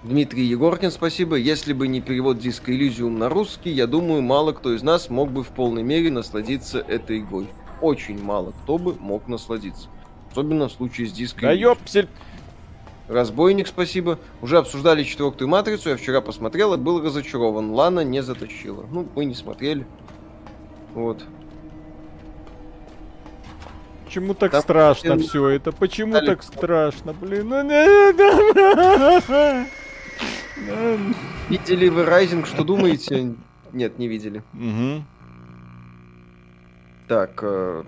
Дмитрий 0.02 0.44
Егоркин, 0.44 0.90
спасибо. 0.90 1.36
Если 1.36 1.74
бы 1.74 1.86
не 1.86 2.00
перевод 2.00 2.38
диска 2.38 2.72
Elysium 2.72 3.18
на 3.18 3.28
русский, 3.28 3.70
я 3.70 3.86
думаю, 3.86 4.22
мало 4.22 4.52
кто 4.52 4.74
из 4.74 4.82
нас 4.82 5.10
мог 5.10 5.30
бы 5.30 5.44
в 5.44 5.48
полной 5.48 5.82
мере 5.82 6.10
насладиться 6.10 6.78
этой 6.80 7.18
игрой. 7.18 7.48
Очень 7.82 8.20
мало 8.22 8.54
кто 8.62 8.78
бы 8.78 8.94
мог 8.94 9.28
насладиться. 9.28 9.88
Особенно 10.30 10.68
в 10.68 10.72
случае 10.72 11.06
с 11.06 11.12
диском. 11.12 11.42
Да 11.42 11.52
ёпсель! 11.52 12.08
Разбойник, 13.08 13.66
спасибо. 13.66 14.18
Уже 14.40 14.56
обсуждали 14.56 15.02
четвертую 15.02 15.48
матрицу, 15.48 15.90
я 15.90 15.96
вчера 15.96 16.22
посмотрел 16.22 16.72
и 16.72 16.78
был 16.78 17.04
разочарован. 17.04 17.72
Лана 17.72 18.00
не 18.00 18.22
затащила. 18.22 18.86
Ну, 18.90 19.06
мы 19.14 19.26
не 19.26 19.34
смотрели. 19.34 19.86
Вот. 20.94 21.22
Почему 24.10 24.34
так 24.34 24.50
Там 24.50 24.62
страшно 24.62 25.16
всем 25.16 25.28
все 25.28 25.48
это? 25.50 25.70
Почему 25.70 26.14
дали 26.14 26.26
так 26.26 26.42
страшно, 26.42 27.12
блин? 27.12 27.48
Ну, 27.48 27.62
не- 27.62 27.76
Видели 31.48 31.88
вы 31.88 32.04
Райзинг, 32.04 32.48
что 32.48 32.64
думаете? 32.64 33.36
Нет, 33.72 34.00
не 34.00 34.08
видели. 34.08 34.42
Мгм. 34.52 35.04
Так, 37.06 37.38
э, 37.42 37.84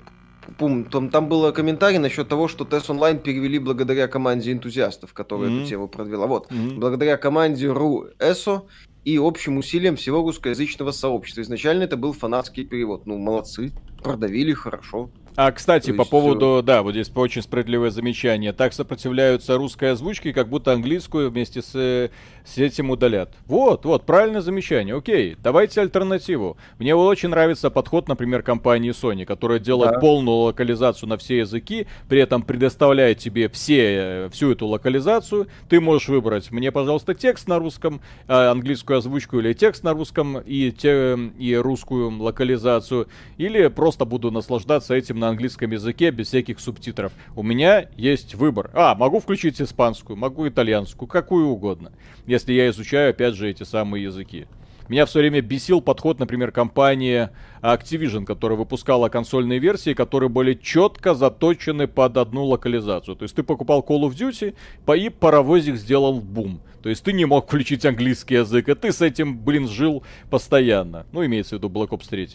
пум, 0.58 0.84
там, 0.84 1.10
там 1.10 1.28
было 1.28 1.50
комментарий 1.50 1.98
насчет 1.98 2.28
того, 2.28 2.46
что 2.46 2.62
TES 2.64 2.86
Online 2.90 3.18
перевели 3.18 3.58
благодаря 3.58 4.06
команде 4.06 4.52
энтузиастов, 4.52 5.12
которая 5.14 5.50
Мгм. 5.50 5.58
эту 5.62 5.68
тему 5.70 5.88
продвела. 5.88 6.28
Вот. 6.28 6.48
Мгм. 6.52 6.78
Благодаря 6.78 7.16
команде 7.16 7.66
РУ 7.68 8.10
ЭСО 8.20 8.62
и 9.04 9.18
общим 9.18 9.56
усилиям 9.58 9.96
всего 9.96 10.20
русскоязычного 10.20 10.92
сообщества. 10.92 11.40
Изначально 11.42 11.82
это 11.82 11.96
был 11.96 12.12
фанатский 12.12 12.64
перевод. 12.64 13.06
Ну, 13.06 13.18
молодцы. 13.18 13.72
Продавили 14.04 14.52
хорошо. 14.52 15.10
А, 15.34 15.50
кстати, 15.50 15.90
То 15.90 15.96
по 15.96 16.04
поводу, 16.04 16.62
да, 16.62 16.82
вот 16.82 16.92
здесь 16.92 17.10
очень 17.14 17.42
справедливое 17.42 17.90
замечание. 17.90 18.52
Так 18.52 18.72
сопротивляются 18.72 19.56
русской 19.56 19.92
озвучке, 19.92 20.32
как 20.32 20.48
будто 20.48 20.72
английскую 20.72 21.30
вместе 21.30 21.62
с, 21.62 21.70
э, 21.74 22.10
с 22.44 22.58
этим 22.58 22.90
удалят. 22.90 23.30
Вот, 23.46 23.84
вот, 23.84 24.04
правильное 24.04 24.40
замечание. 24.40 24.96
Окей, 24.96 25.36
давайте 25.42 25.80
альтернативу. 25.80 26.56
Мне 26.78 26.94
очень 26.94 27.28
нравится 27.28 27.70
подход, 27.70 28.08
например, 28.08 28.42
компании 28.42 28.90
Sony, 28.92 29.24
которая 29.24 29.58
делает 29.58 29.92
Да. 29.92 29.98
полную 30.00 30.36
локализацию 30.36 31.08
на 31.08 31.16
все 31.16 31.38
языки, 31.38 31.86
при 32.08 32.20
этом 32.20 32.42
предоставляет 32.42 33.18
тебе 33.18 33.48
все, 33.48 33.82
э, 33.82 34.28
всю 34.32 34.52
эту 34.52 34.66
локализацию. 34.66 35.46
Ты 35.68 35.80
можешь 35.80 36.08
выбрать 36.08 36.50
мне, 36.50 36.72
пожалуйста, 36.72 37.14
текст 37.14 37.48
на 37.48 37.58
русском, 37.58 38.00
э, 38.26 38.32
английскую 38.32 38.98
озвучку 38.98 39.38
или 39.38 39.52
текст 39.52 39.84
на 39.84 39.92
русском 39.92 40.38
и, 40.38 40.72
те, 40.72 41.18
и 41.38 41.54
русскую 41.54 42.10
локализацию, 42.20 43.08
или 43.38 43.68
просто 43.68 44.04
буду 44.04 44.30
наслаждаться 44.30 44.94
этим 44.94 45.18
на 45.18 45.28
английском 45.28 45.70
языке 45.70 46.10
без 46.10 46.28
всяких 46.28 46.60
субтитров. 46.60 47.12
У 47.36 47.42
меня 47.42 47.86
есть 47.96 48.34
выбор. 48.34 48.70
А, 48.74 48.94
могу 48.94 49.20
включить 49.20 49.60
испанскую, 49.60 50.16
могу 50.16 50.48
итальянскую, 50.48 51.08
какую 51.08 51.46
угодно, 51.48 51.92
если 52.32 52.52
я 52.54 52.68
изучаю, 52.70 53.10
опять 53.10 53.34
же, 53.34 53.48
эти 53.50 53.62
самые 53.64 54.04
языки. 54.04 54.46
Меня 54.88 55.06
все 55.06 55.20
время 55.20 55.40
бесил 55.40 55.80
подход, 55.80 56.18
например, 56.18 56.50
компании 56.50 57.28
Activision, 57.62 58.24
которая 58.24 58.58
выпускала 58.58 59.08
консольные 59.08 59.58
версии, 59.60 59.94
которые 59.94 60.28
были 60.28 60.54
четко 60.54 61.14
заточены 61.14 61.86
под 61.86 62.16
одну 62.16 62.44
локализацию. 62.44 63.14
То 63.16 63.22
есть 63.22 63.34
ты 63.36 63.42
покупал 63.42 63.80
Call 63.88 64.02
of 64.02 64.10
Duty, 64.14 64.54
по- 64.84 64.96
и 64.96 65.08
паровозик 65.08 65.76
сделал 65.76 66.20
бум. 66.20 66.60
То 66.82 66.88
есть 66.88 67.04
ты 67.04 67.12
не 67.12 67.24
мог 67.26 67.46
включить 67.46 67.86
английский 67.86 68.34
язык, 68.34 68.68
и 68.68 68.74
ты 68.74 68.92
с 68.92 69.00
этим, 69.00 69.38
блин, 69.38 69.68
жил 69.68 70.02
постоянно. 70.30 71.06
Ну, 71.12 71.24
имеется 71.24 71.54
в 71.56 71.58
виду 71.58 71.68
Black 71.68 71.90
Ops 71.90 72.08
3. 72.10 72.28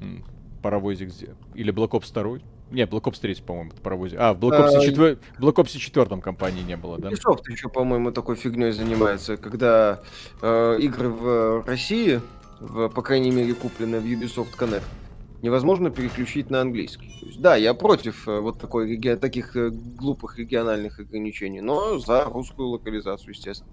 М, 0.00 0.24
Паровозик. 0.62 1.10
Или 1.54 1.72
Black 1.72 1.90
Ops 1.90 2.12
2. 2.12 2.40
Не, 2.70 2.82
Black 2.84 3.02
Ops 3.04 3.20
3, 3.20 3.36
по-моему, 3.46 3.70
это 3.70 3.80
паровозик. 3.80 4.18
А, 4.20 4.34
в 4.34 4.38
Black 4.38 4.58
Ops 4.60 4.76
А, 4.76 4.80
4, 4.84 5.18
Black 5.38 5.54
Ops 5.54 5.76
4 5.78 6.20
компании 6.20 6.62
не 6.62 6.76
было, 6.76 6.98
да? 6.98 7.10
Ubisoft 7.10 7.42
еще, 7.48 7.68
по-моему, 7.68 8.10
такой 8.10 8.34
фигней 8.36 8.72
занимается, 8.72 9.36
когда 9.36 10.02
э, 10.42 10.78
игры 10.80 11.08
в 11.08 11.64
России, 11.66 12.20
в, 12.60 12.88
по 12.88 13.02
крайней 13.02 13.30
мере, 13.30 13.54
купленные 13.54 14.00
в 14.00 14.04
Ubisoft 14.04 14.58
Connect, 14.58 14.82
невозможно 15.42 15.90
переключить 15.90 16.50
на 16.50 16.60
английский. 16.60 17.16
То 17.20 17.26
есть, 17.26 17.40
да, 17.40 17.54
я 17.56 17.72
против 17.72 18.26
э, 18.26 18.40
вот 18.40 18.58
такой, 18.58 18.90
реги- 18.96 19.16
таких 19.16 19.54
э, 19.54 19.70
глупых 19.70 20.38
региональных 20.38 20.98
ограничений, 20.98 21.60
но 21.60 21.98
за 21.98 22.24
русскую 22.24 22.68
локализацию, 22.68 23.30
естественно. 23.30 23.70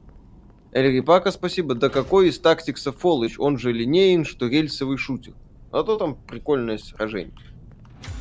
Эльри 0.72 1.02
Пака, 1.02 1.32
спасибо. 1.32 1.74
Да 1.76 1.90
какой 1.90 2.30
из 2.30 2.40
тактикса 2.40 2.92
Фолыч, 2.92 3.40
он 3.40 3.58
же 3.58 3.72
линейен, 3.72 4.26
что 4.26 4.48
рельсовый 4.48 4.98
шутер. 4.98 5.34
А 5.72 5.84
то 5.84 5.98
там 5.98 6.16
прикольное 6.16 6.78
сражение. 6.78 7.34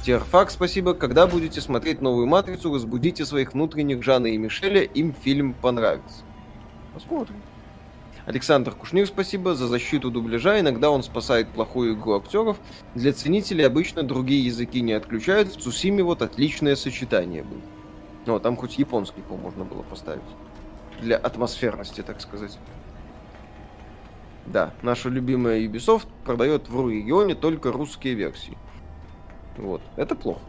Терфак, 0.05 0.51
спасибо. 0.51 0.95
Когда 0.95 1.27
будете 1.27 1.61
смотреть 1.61 2.01
новую 2.01 2.27
матрицу, 2.27 2.75
разбудите 2.75 3.25
своих 3.25 3.55
внутренних 3.55 4.03
Жана 4.03 4.27
и 4.27 4.37
Мишеля, 4.37 4.83
им 4.83 5.15
фильм 5.15 5.55
понравится. 5.55 6.25
Посмотрим. 6.93 7.37
Александр 8.25 8.73
Кушнир, 8.73 9.07
спасибо 9.07 9.55
за 9.55 9.67
защиту 9.67 10.11
дубляжа. 10.11 10.61
Иногда 10.61 10.91
он 10.91 11.03
спасает 11.03 11.49
плохую 11.49 11.95
игру 11.95 12.17
актеров. 12.17 12.59
Для 12.95 13.13
ценителей 13.13 13.67
обычно 13.67 14.03
другие 14.03 14.45
языки 14.45 14.81
не 14.81 14.93
отключают. 14.93 15.49
В 15.49 15.61
Цусиме 15.61 16.03
вот 16.03 16.23
отличное 16.23 16.77
сочетание 16.77 17.43
было. 17.43 17.61
Ну, 18.27 18.39
там 18.39 18.57
хоть 18.57 18.79
японский, 18.79 19.23
по 19.23 19.37
можно 19.37 19.65
было 19.65 19.83
поставить. 19.83 20.23
Для 21.01 21.17
атмосферности, 21.17 22.03
так 22.03 22.21
сказать. 22.21 22.59
Да, 24.47 24.73
наша 24.83 25.09
любимая 25.09 25.61
Ubisoft 25.61 26.07
продает 26.25 26.69
в 26.69 26.89
регионе 26.89 27.35
только 27.35 27.73
русские 27.73 28.15
версии. 28.15 28.57
Вот, 29.57 29.83
это 29.97 30.15
плохо. 30.15 30.41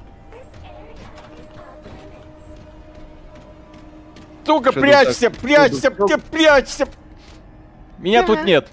Сука, 4.45 4.71
прячься, 4.73 5.27
Tactics. 5.27 5.39
прячься, 5.41 5.91
ты 5.91 6.17
прячься! 6.17 6.87
Меня 7.97 8.23
тут 8.23 8.43
нет. 8.43 8.69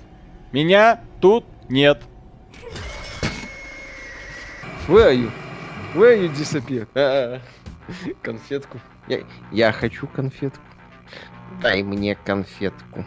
Меня 0.53 1.01
тут 1.21 1.45
нет. 1.69 2.03
Where 4.89 5.11
are 5.11 5.15
you? 5.15 5.31
Where 5.95 6.17
you 6.21 6.29
disappear? 6.35 6.89
А, 6.95 7.41
Конфетку. 8.23 8.81
Я, 9.07 9.21
я 9.53 9.73
хочу 9.73 10.07
конфетку. 10.09 10.63
Дай 11.63 11.83
мне 11.83 12.15
конфетку. 12.17 13.05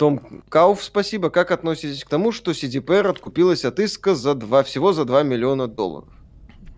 Том 0.00 0.18
Кауф, 0.48 0.82
спасибо. 0.82 1.28
Как 1.28 1.50
относитесь 1.50 2.04
к 2.04 2.08
тому, 2.08 2.32
что 2.32 2.52
CDPR 2.52 3.06
откупилась 3.06 3.66
от 3.66 3.78
иска 3.80 4.14
за 4.14 4.34
2, 4.34 4.62
всего 4.62 4.94
за 4.94 5.04
2 5.04 5.24
миллиона 5.24 5.68
долларов? 5.68 6.08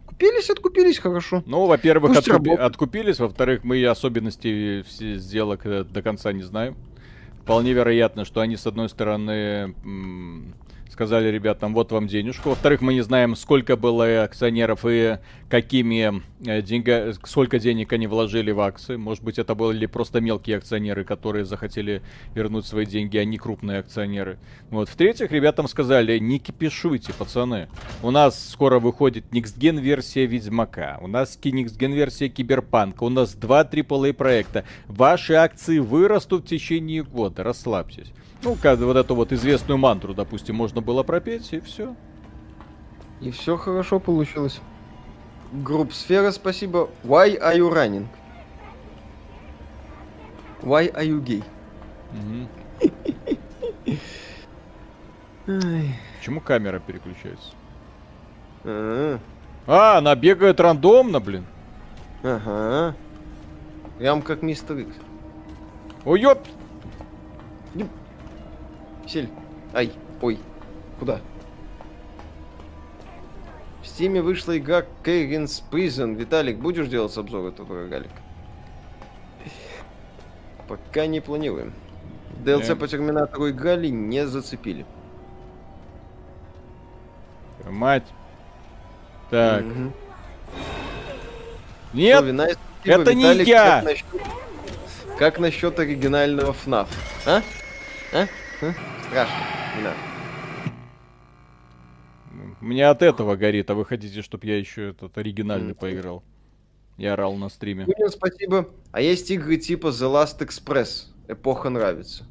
Купились, 0.06 0.50
откупились, 0.50 0.98
хорошо. 0.98 1.44
Ну, 1.46 1.66
во-первых, 1.66 2.16
откупи- 2.18 2.56
откупились, 2.56 3.20
во-вторых, 3.20 3.62
мы 3.62 3.86
особенности 3.86 4.84
сделок 5.18 5.64
э, 5.66 5.84
до 5.84 6.02
конца 6.02 6.32
не 6.32 6.42
знаем. 6.42 6.76
Вполне 7.44 7.72
вероятно, 7.74 8.24
что 8.24 8.40
они, 8.40 8.56
с 8.56 8.66
одной 8.66 8.88
стороны, 8.88 9.72
м, 9.84 10.54
сказали 10.92 11.28
ребятам, 11.28 11.72
вот 11.74 11.90
вам 11.90 12.06
денежку. 12.06 12.50
Во-вторых, 12.50 12.82
мы 12.82 12.92
не 12.92 13.00
знаем, 13.00 13.34
сколько 13.34 13.76
было 13.76 14.22
акционеров 14.22 14.84
и 14.84 15.18
какими 15.48 16.22
э, 16.46 16.62
деньга... 16.62 17.14
сколько 17.24 17.58
денег 17.58 17.92
они 17.92 18.06
вложили 18.06 18.50
в 18.52 18.60
акции. 18.60 18.96
Может 18.96 19.24
быть, 19.24 19.38
это 19.38 19.54
были 19.54 19.86
просто 19.86 20.20
мелкие 20.20 20.58
акционеры, 20.58 21.04
которые 21.04 21.44
захотели 21.44 22.02
вернуть 22.34 22.66
свои 22.66 22.84
деньги, 22.84 23.16
а 23.16 23.24
не 23.24 23.38
крупные 23.38 23.78
акционеры. 23.78 24.38
Вот. 24.70 24.88
В-третьих, 24.88 25.32
ребятам 25.32 25.66
сказали, 25.66 26.18
не 26.18 26.38
кипишуйте, 26.38 27.12
пацаны. 27.14 27.68
У 28.02 28.10
нас 28.10 28.50
скоро 28.50 28.78
выходит 28.78 29.24
Gen 29.32 29.80
версия 29.80 30.26
Ведьмака. 30.26 30.98
У 31.00 31.06
нас 31.06 31.38
Gen 31.42 31.92
версия 31.92 32.28
Киберпанка. 32.28 33.04
У 33.04 33.08
нас 33.08 33.34
два 33.34 33.64
AAA 33.64 34.12
проекта. 34.12 34.64
Ваши 34.88 35.32
акции 35.34 35.78
вырастут 35.78 36.44
в 36.44 36.48
течение 36.48 37.02
года. 37.02 37.42
Расслабьтесь. 37.42 38.12
Ну, 38.42 38.56
как 38.60 38.78
вот 38.80 38.96
эту 38.96 39.14
вот 39.14 39.32
известную 39.32 39.78
мантру, 39.78 40.14
допустим, 40.14 40.56
можно 40.56 40.80
было 40.80 41.02
пропеть, 41.04 41.52
и 41.52 41.60
все. 41.60 41.94
И 43.20 43.30
все 43.30 43.56
хорошо 43.56 44.00
получилось. 44.00 44.60
Групп 45.52 45.92
Сфера, 45.92 46.32
спасибо. 46.32 46.88
Why 47.04 47.38
are 47.40 47.56
you 47.56 47.72
running? 47.72 48.06
Why 50.62 50.92
are 50.92 51.04
you 51.04 51.22
gay? 51.22 51.44
Почему 56.18 56.40
камера 56.40 56.78
переключается? 56.80 57.50
А, 58.64 59.18
А, 59.66 59.98
она 59.98 60.14
бегает 60.16 60.58
рандомно, 60.58 61.20
блин. 61.20 61.44
Ага. 62.22 62.94
Прям 63.98 64.22
как 64.22 64.42
мистер 64.42 64.78
Икс. 64.78 64.96
Ой, 66.04 66.20
ёп! 66.20 66.38
Сель. 69.06 69.28
Ай, 69.74 69.92
ой. 70.20 70.38
Куда? 70.98 71.20
В 73.82 73.86
Стиме 73.86 74.22
вышла 74.22 74.56
игра 74.56 74.84
Кейгенс 75.04 75.62
Prison. 75.70 76.14
Виталик, 76.14 76.58
будешь 76.58 76.86
делать 76.88 77.16
обзор 77.16 77.48
этого 77.48 77.82
рогалика? 77.82 78.14
Пока 80.68 81.06
не 81.06 81.20
планируем. 81.20 81.72
DLC 82.44 82.68
Не. 82.70 82.76
по 82.76 82.88
Терминатору 82.88 83.48
и 83.48 83.52
Гали 83.52 83.88
не 83.88 84.26
зацепили. 84.26 84.86
Мать. 87.68 88.06
Так. 89.30 89.64
Мгм. 89.64 89.92
Нет! 91.92 92.18
Что, 92.18 92.26
вина 92.26 92.48
это 92.84 93.14
не 93.14 93.22
Виталик, 93.22 93.46
я! 93.46 93.64
Как 93.80 93.84
насчет, 93.84 94.06
как 95.18 95.38
насчет 95.38 95.78
оригинального 95.78 96.52
FNAF? 96.52 96.88
А? 97.26 97.42
А? 98.12 98.26
А? 98.62 98.74
Страшно. 99.06 99.34
Не 99.76 99.82
надо. 99.82 99.96
Мне 102.60 102.86
от 102.86 103.02
этого 103.02 103.34
горит, 103.36 103.70
а 103.70 103.74
вы 103.74 103.84
хотите, 103.84 104.22
чтобы 104.22 104.46
я 104.46 104.56
еще 104.56 104.90
этот 104.90 105.18
оригинальный 105.18 105.74
поиграл? 105.74 106.22
Я 106.96 107.14
орал 107.14 107.34
на 107.34 107.48
стриме. 107.48 107.82
Юнин, 107.82 108.10
спасибо. 108.10 108.68
А 108.92 109.00
есть 109.00 109.30
игры 109.30 109.56
типа 109.56 109.88
The 109.88 110.12
Last 110.12 110.38
Express. 110.38 111.06
Эпоха 111.26 111.70
нравится. 111.70 112.24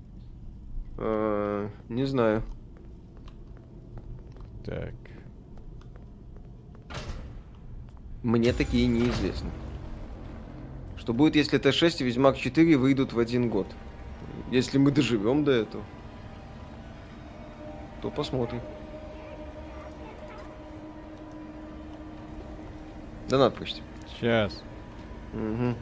Э, 0.98 1.70
Не 1.90 2.06
знаю. 2.06 2.44
Так. 4.66 4.94
Мне 8.24 8.54
такие 8.54 8.88
неизвестны. 8.88 9.50
Что 10.98 11.14
будет, 11.14 11.36
если 11.36 11.60
Т6 11.60 11.98
и 12.02 12.04
Ведьмак 12.04 12.38
4 12.38 12.78
выйдут 12.78 13.14
в 13.14 13.20
один 13.20 13.50
год? 13.50 13.68
Если 14.52 14.78
мы 14.78 14.92
доживем 14.92 15.44
до 15.44 15.52
этого, 15.52 15.84
то 18.02 18.10
посмотрим. 18.10 18.62
Донат 23.30 23.56
почти. 23.56 23.82
Сейчас. 24.10 24.62
Мгм. 25.34 25.76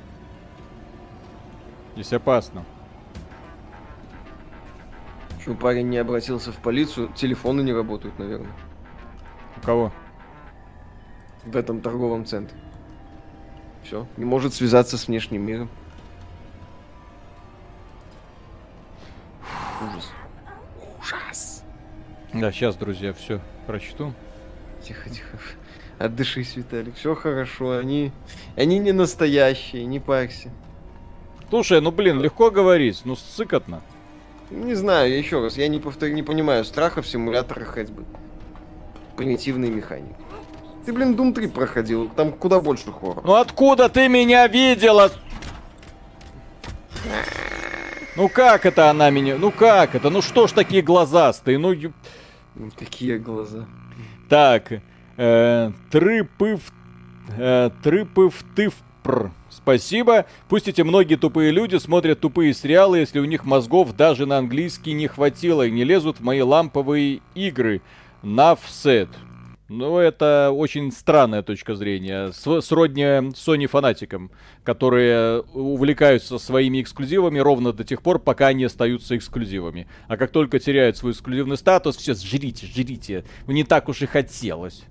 Здесь 1.96 2.14
опасно. 2.14 2.64
Почему 5.38 5.56
парень 5.56 5.88
не 5.90 5.98
обратился 5.98 6.52
в 6.52 6.58
полицию? 6.58 7.08
Телефоны 7.16 7.62
не 7.62 7.74
работают, 7.74 8.20
наверное, 8.20 8.52
У 9.58 9.62
кого? 9.66 9.91
в 11.46 11.56
этом 11.56 11.82
торговом 11.82 12.26
центре. 12.26 12.58
Все, 13.84 14.06
не 14.18 14.26
может 14.26 14.54
связаться 14.54 14.98
с 14.98 15.08
внешним 15.08 15.41
миром. 15.41 15.70
Ужас. 19.82 20.12
Ужас. 21.00 21.49
Да, 22.34 22.52
сейчас, 22.52 22.76
друзья, 22.76 23.14
все 23.14 23.40
прочту. 23.66 24.14
Тихо, 24.86 25.10
тихо. 25.10 25.38
Отдышись, 25.98 26.56
Виталик. 26.56 26.96
Все 26.96 27.16
хорошо. 27.16 27.78
Они, 27.78 28.12
они 28.56 28.80
не 28.80 28.92
настоящие, 28.92 29.86
не 29.86 30.00
парься. 30.00 30.52
Слушай, 31.50 31.82
ну 31.82 31.92
блин, 31.92 32.22
легко 32.22 32.52
говорить, 32.52 33.02
ну 33.06 33.16
сыкотно. 33.16 33.82
Не 34.52 34.76
знаю, 34.76 35.16
еще 35.16 35.42
раз, 35.42 35.58
я 35.58 35.68
не 35.68 35.80
повторю, 35.80 36.14
не 36.14 36.24
понимаю 36.24 36.64
страха 36.64 37.02
в 37.02 37.08
симуляторах 37.08 37.70
ходьбы. 37.70 38.06
Примитивные 39.18 39.72
механики. 39.72 40.16
Ты, 40.86 40.94
блин, 40.94 41.16
Doom 41.16 41.34
3 41.34 41.48
проходил, 41.48 42.10
там 42.10 42.32
куда 42.32 42.62
больше 42.62 42.92
хоррора. 42.92 43.22
Ну 43.26 43.36
откуда 43.36 43.90
ты 43.90 44.08
меня 44.08 44.48
видела? 44.48 45.12
Ну 48.16 48.30
как 48.30 48.66
это 48.66 48.90
она 48.90 49.10
меня? 49.10 49.38
Ну 49.38 49.52
как 49.52 49.96
это? 49.96 50.10
Ну 50.10 50.22
что 50.22 50.48
ж 50.48 50.52
такие 50.52 50.82
глазастые? 50.82 51.58
Ну 51.58 51.74
Какие 52.78 53.18
глаза. 53.18 53.66
так. 54.30 54.82
Э, 55.18 55.72
трыпыв, 55.92 56.62
э, 57.38 57.70
трыпыв 57.84 58.42
тыфпр. 58.56 59.32
Спасибо. 59.50 60.26
Пусть 60.48 60.70
эти 60.70 60.82
многие 60.82 61.16
тупые 61.16 61.52
люди 61.52 61.76
смотрят 61.76 62.22
тупые 62.22 62.54
сериалы, 62.54 63.00
если 63.00 63.20
у 63.20 63.26
них 63.26 63.44
мозгов 63.44 63.96
даже 63.98 64.26
на 64.26 64.38
английский 64.38 64.94
не 64.94 65.08
хватило 65.08 65.66
и 65.66 65.72
не 65.72 65.84
лезут 65.84 66.20
в 66.20 66.24
мои 66.24 66.42
ламповые 66.42 67.20
игры. 67.36 67.82
Навсет. 68.24 69.10
Ну, 69.70 70.00
это 70.00 70.52
очень 70.52 70.91
странная 70.91 71.44
точка 71.44 71.76
зрения. 71.76 72.32
С- 72.32 72.62
Сродни 72.62 73.04
Sony 73.04 73.68
фанатикам, 73.68 74.32
которые 74.64 75.41
увлекаются 75.54 76.40
своими 76.40 76.82
эксклюзивами 76.82 77.38
ровно 77.38 77.72
до 77.72 77.84
тех 77.84 78.02
пор, 78.02 78.18
пока 78.20 78.48
они 78.48 78.64
остаются 78.64 79.16
эксклюзивами. 79.16 79.88
А 80.08 80.18
как 80.18 80.32
только 80.32 80.58
теряют 80.60 80.98
свой 80.98 81.12
эксклюзивный 81.12 81.56
статус, 81.58 81.98
все 81.98 82.16
жрите, 82.16 82.66
жрите. 82.66 83.24
Ну, 83.46 83.54
Не 83.54 83.64
так 83.64 83.90
уж 83.90 84.02
и 84.02 84.08
хотелось. 84.08 84.84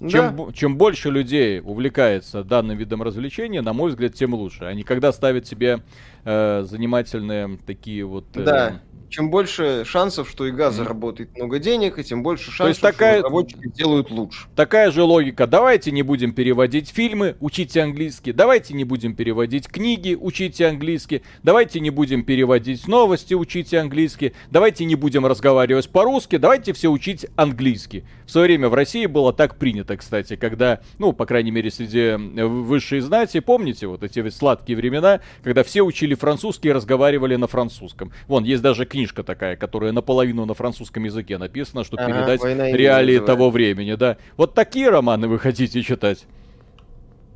Чем, 0.00 0.10
Да. 0.10 0.30
бо- 0.30 0.52
чем 0.52 0.76
больше 0.76 1.10
людей 1.10 1.60
увлекается 1.60 2.44
данным 2.44 2.76
видом 2.78 3.02
развлечения, 3.02 3.62
на 3.62 3.72
мой 3.72 3.90
взгляд, 3.90 4.14
тем 4.14 4.32
лучше. 4.34 4.64
Они 4.64 4.84
когда 4.84 5.12
ставят 5.12 5.46
себе 5.48 5.80
э, 6.24 6.62
занимательные 6.68 7.58
такие 7.66 8.04
вот... 8.04 8.24
э, 8.36 8.44
Да. 8.44 8.80
Чем 9.08 9.30
больше 9.30 9.84
шансов, 9.86 10.28
что 10.28 10.48
игра 10.48 10.70
заработает 10.70 11.34
много 11.36 11.58
денег, 11.58 11.98
и 11.98 12.04
тем 12.04 12.22
больше 12.22 12.50
шансов, 12.50 12.68
есть 12.68 12.80
такая- 12.80 13.18
что 13.18 13.28
разработчики 13.28 13.68
сделают 13.68 14.10
лучше. 14.10 14.46
Такая 14.54 14.90
же 14.90 15.02
логика. 15.02 15.46
Давайте 15.46 15.90
не 15.90 16.02
будем 16.02 16.32
переводить 16.32 16.90
фильмы, 16.90 17.36
учите 17.40 17.82
английский. 17.82 18.32
Давайте 18.32 18.74
не 18.74 18.84
будем 18.84 19.14
переводить 19.14 19.66
книги, 19.68 20.14
учите 20.18 20.66
английский. 20.66 21.22
Давайте 21.42 21.80
не 21.80 21.90
будем 21.90 22.22
переводить 22.22 22.86
новости, 22.86 23.34
учите 23.34 23.78
английский. 23.80 24.32
Давайте 24.50 24.84
не 24.84 24.94
будем 24.94 25.24
разговаривать 25.26 25.88
по-русски. 25.88 26.36
Давайте 26.36 26.72
все 26.72 26.88
учить 26.88 27.26
английский. 27.36 28.04
В 28.26 28.30
свое 28.30 28.46
время 28.46 28.68
в 28.68 28.74
России 28.74 29.06
было 29.06 29.32
так 29.32 29.56
принято, 29.56 29.96
кстати, 29.96 30.36
когда, 30.36 30.80
ну, 30.98 31.14
по 31.14 31.24
крайней 31.24 31.50
мере, 31.50 31.70
среди 31.70 32.14
высшей 32.44 33.00
знати, 33.00 33.40
помните 33.40 33.86
вот 33.86 34.02
эти 34.02 34.28
сладкие 34.28 34.76
времена, 34.76 35.20
когда 35.42 35.62
все 35.62 35.80
учили 35.82 36.14
французский 36.14 36.68
и 36.68 36.72
разговаривали 36.72 37.36
на 37.36 37.46
французском. 37.46 38.12
Вон, 38.26 38.44
есть 38.44 38.62
даже 38.62 38.84
книжка 38.98 39.22
такая, 39.22 39.54
которая 39.54 39.92
наполовину 39.92 40.44
на 40.44 40.54
французском 40.54 41.04
языке 41.04 41.38
написана, 41.38 41.84
чтобы 41.84 42.02
Ага, 42.02 42.12
передать 42.12 42.42
реалии 42.42 43.18
называется. 43.18 43.26
того 43.26 43.50
времени, 43.50 43.94
да. 43.94 44.16
Вот 44.36 44.54
такие 44.54 44.88
романы 44.90 45.28
вы 45.28 45.38
хотите 45.38 45.82
читать? 45.82 46.26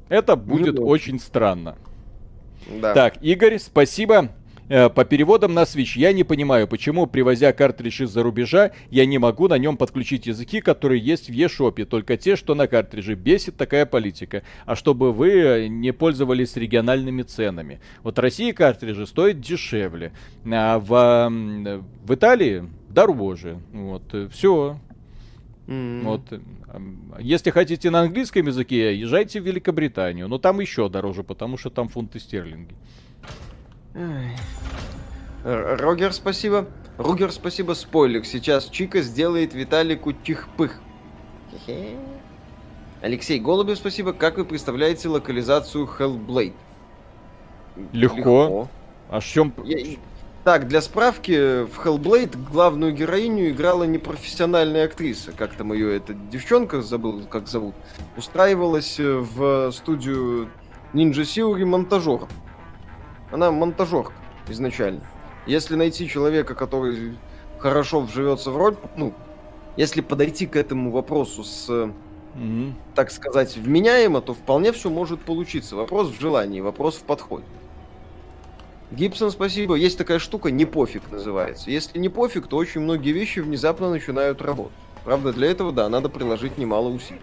Это 0.09 0.35
будет 0.35 0.81
очень. 0.81 1.15
очень 1.15 1.21
странно. 1.21 1.77
Да. 2.81 2.95
Так, 2.95 3.23
Игорь, 3.23 3.59
спасибо. 3.59 4.31
Э, 4.73 4.89
По 4.89 5.05
переводам 5.05 5.53
на 5.53 5.65
Switch 5.65 5.99
я 5.99 6.15
не 6.15 6.24
понимаю, 6.24 6.66
почему, 6.66 7.07
привозя 7.07 7.53
картридж 7.53 8.05
из-за 8.05 8.23
рубежа, 8.23 8.70
я 8.89 9.05
не 9.05 9.19
могу 9.19 9.47
на 9.47 9.59
нем 9.59 9.77
подключить 9.77 10.24
языки, 10.24 10.62
которые 10.62 10.99
есть 10.99 11.28
в 11.28 11.32
eShop, 11.35 11.85
только 11.85 12.16
те, 12.16 12.36
что 12.36 12.55
на 12.55 12.66
картридже. 12.66 13.15
Бесит 13.15 13.59
такая 13.59 13.85
политика. 13.85 14.44
А 14.65 14.74
чтобы 14.74 15.12
вы 15.12 15.28
э, 15.28 15.66
не 15.69 15.93
пользовались 15.93 16.57
региональными 16.57 17.20
ценами. 17.20 17.81
Вот 18.03 18.16
в 18.16 18.20
России 18.23 18.53
картриджи 18.53 19.07
стоят 19.07 19.43
дешевле, 19.43 20.12
а 20.47 20.78
в, 20.78 20.89
в 22.07 22.15
Италии 22.15 22.65
дороже. 22.89 23.59
Вот, 23.74 24.15
все. 24.32 24.78
М. 25.66 26.01
Вот, 26.05 26.23
э, 26.32 26.40
если 27.20 27.51
хотите 27.51 27.90
на 27.90 28.01
английском 28.01 28.47
языке, 28.47 28.97
езжайте 28.99 29.39
в 29.39 29.47
Великобританию. 29.47 30.28
Но 30.28 30.39
там 30.39 30.61
еще 30.61 30.89
дороже, 30.89 31.24
потому 31.24 31.59
что 31.59 31.69
там 31.69 31.89
фунты 31.89 32.19
стерлинги. 32.19 32.73
Р- 32.73 32.77
Рогер, 35.44 36.12
спасибо. 36.12 36.66
Ругер, 36.98 37.32
спасибо. 37.32 37.73
Спойлер. 37.74 38.24
Сейчас 38.24 38.66
Чика 38.66 39.02
сделает 39.02 39.55
Виталику 39.55 40.12
чих-пых. 40.12 40.81
Хе-хе. 41.51 41.97
Алексей 43.01 43.40
Голубев, 43.40 43.78
спасибо. 43.78 44.12
Как 44.12 44.36
вы 44.39 44.44
представляете 44.44 45.09
локализацию 45.09 45.86
Hellblade? 45.98 46.55
Легко. 47.93 48.69
А 49.10 49.20
в 49.20 49.24
чем... 49.24 49.52
Я- 49.64 49.97
Так, 50.44 50.69
для 50.69 50.81
справки, 50.81 51.64
в 51.64 51.78
Hellblade 51.85 52.36
главную 52.51 52.93
героиню 52.93 53.51
играла 53.51 53.85
непрофессиональная 53.85 54.85
актриса. 54.85 55.32
Как 55.32 55.55
там 55.55 55.73
ее 55.73 55.97
эта 55.97 56.14
девчонка, 56.14 56.82
забыл, 56.82 57.24
как 57.28 57.48
зовут. 57.48 57.74
Устраивалась 58.16 58.98
э, 59.01 59.19
в 59.19 59.70
студию 59.73 60.48
Ninja 60.93 61.23
Theory 61.23 61.64
монтажером. 61.64 62.28
Она 63.33 63.51
монтажерка 63.51 64.13
изначально. 64.49 65.01
Если 65.47 65.75
найти 65.75 66.09
человека, 66.09 66.55
который 66.55 67.17
хорошо 67.59 68.01
вживется 68.01 68.51
в 68.51 68.57
роль, 68.57 68.77
ну, 68.97 69.13
если 69.77 70.03
подойти 70.03 70.47
к 70.47 70.55
этому 70.55 70.91
вопросу 70.91 71.43
с, 71.43 71.91
Мгм. 72.35 72.75
так 72.95 73.11
сказать, 73.11 73.57
вменяемо, 73.57 74.21
то 74.21 74.35
вполне 74.35 74.73
все 74.73 74.91
может 74.91 75.21
получиться. 75.21 75.77
Вопрос 75.77 76.09
в 76.09 76.21
желании, 76.21 76.61
вопрос 76.61 76.97
в 76.97 77.03
подходе. 77.03 77.45
Гибсон, 78.91 79.31
спасибо. 79.31 79.75
Есть 79.75 79.97
такая 79.97 80.19
штука, 80.19 80.51
не 80.51 80.67
пофиг 80.67 81.03
называется. 81.11 81.71
Если 81.71 81.99
не 81.99 82.11
пофиг, 82.11 82.47
то 82.47 82.59
очень 82.59 82.83
многие 82.83 83.13
вещи 83.13 83.41
внезапно 83.41 83.89
начинают 83.89 84.43
работать. 84.43 84.73
Правда, 85.05 85.33
для 85.33 85.51
этого, 85.51 85.73
да, 85.73 85.89
надо 85.89 86.11
приложить 86.11 86.59
немало 86.59 86.89
усилий. 86.89 87.21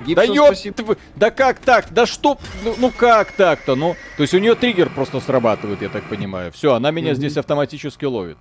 Да 0.00 0.04
Гибсон, 0.06 0.34
ёб 0.34 0.46
спасибо. 0.46 0.74
ты 0.76 0.82
вы- 0.84 0.96
Да 1.16 1.30
как 1.30 1.58
так? 1.60 1.92
Да 1.92 2.06
что? 2.06 2.38
Ну, 2.64 2.74
ну 2.78 2.90
как 2.90 3.32
так-то? 3.32 3.76
Ну, 3.76 3.94
то 4.16 4.22
есть 4.22 4.34
у 4.34 4.38
нее 4.38 4.54
триггер 4.54 4.90
просто 4.90 5.20
срабатывает, 5.20 5.82
я 5.82 5.88
так 5.88 6.04
понимаю. 6.04 6.50
Все, 6.52 6.74
она 6.74 6.90
меня 6.90 7.08
Мгм. 7.12 7.16
здесь 7.16 7.36
автоматически 7.36 8.04
ловит. 8.04 8.36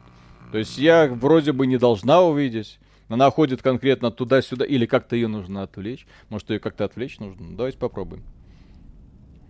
То 0.52 0.58
есть 0.58 0.78
я 0.78 1.08
вроде 1.08 1.52
бы 1.52 1.68
не 1.68 1.78
должна 1.78 2.22
увидеть. 2.22 2.80
Она 3.10 3.30
ходит 3.30 3.62
конкретно 3.62 4.10
туда-сюда. 4.12 4.66
Или 4.66 4.86
как-то 4.86 5.16
ее 5.16 5.28
нужно 5.28 5.64
отвлечь. 5.64 6.08
Может, 6.30 6.50
ее 6.50 6.60
как-то 6.60 6.86
отвлечь 6.86 7.20
нужно? 7.20 7.46
Ну, 7.46 7.56
Давайте 7.58 7.78
попробуем. 7.78 8.24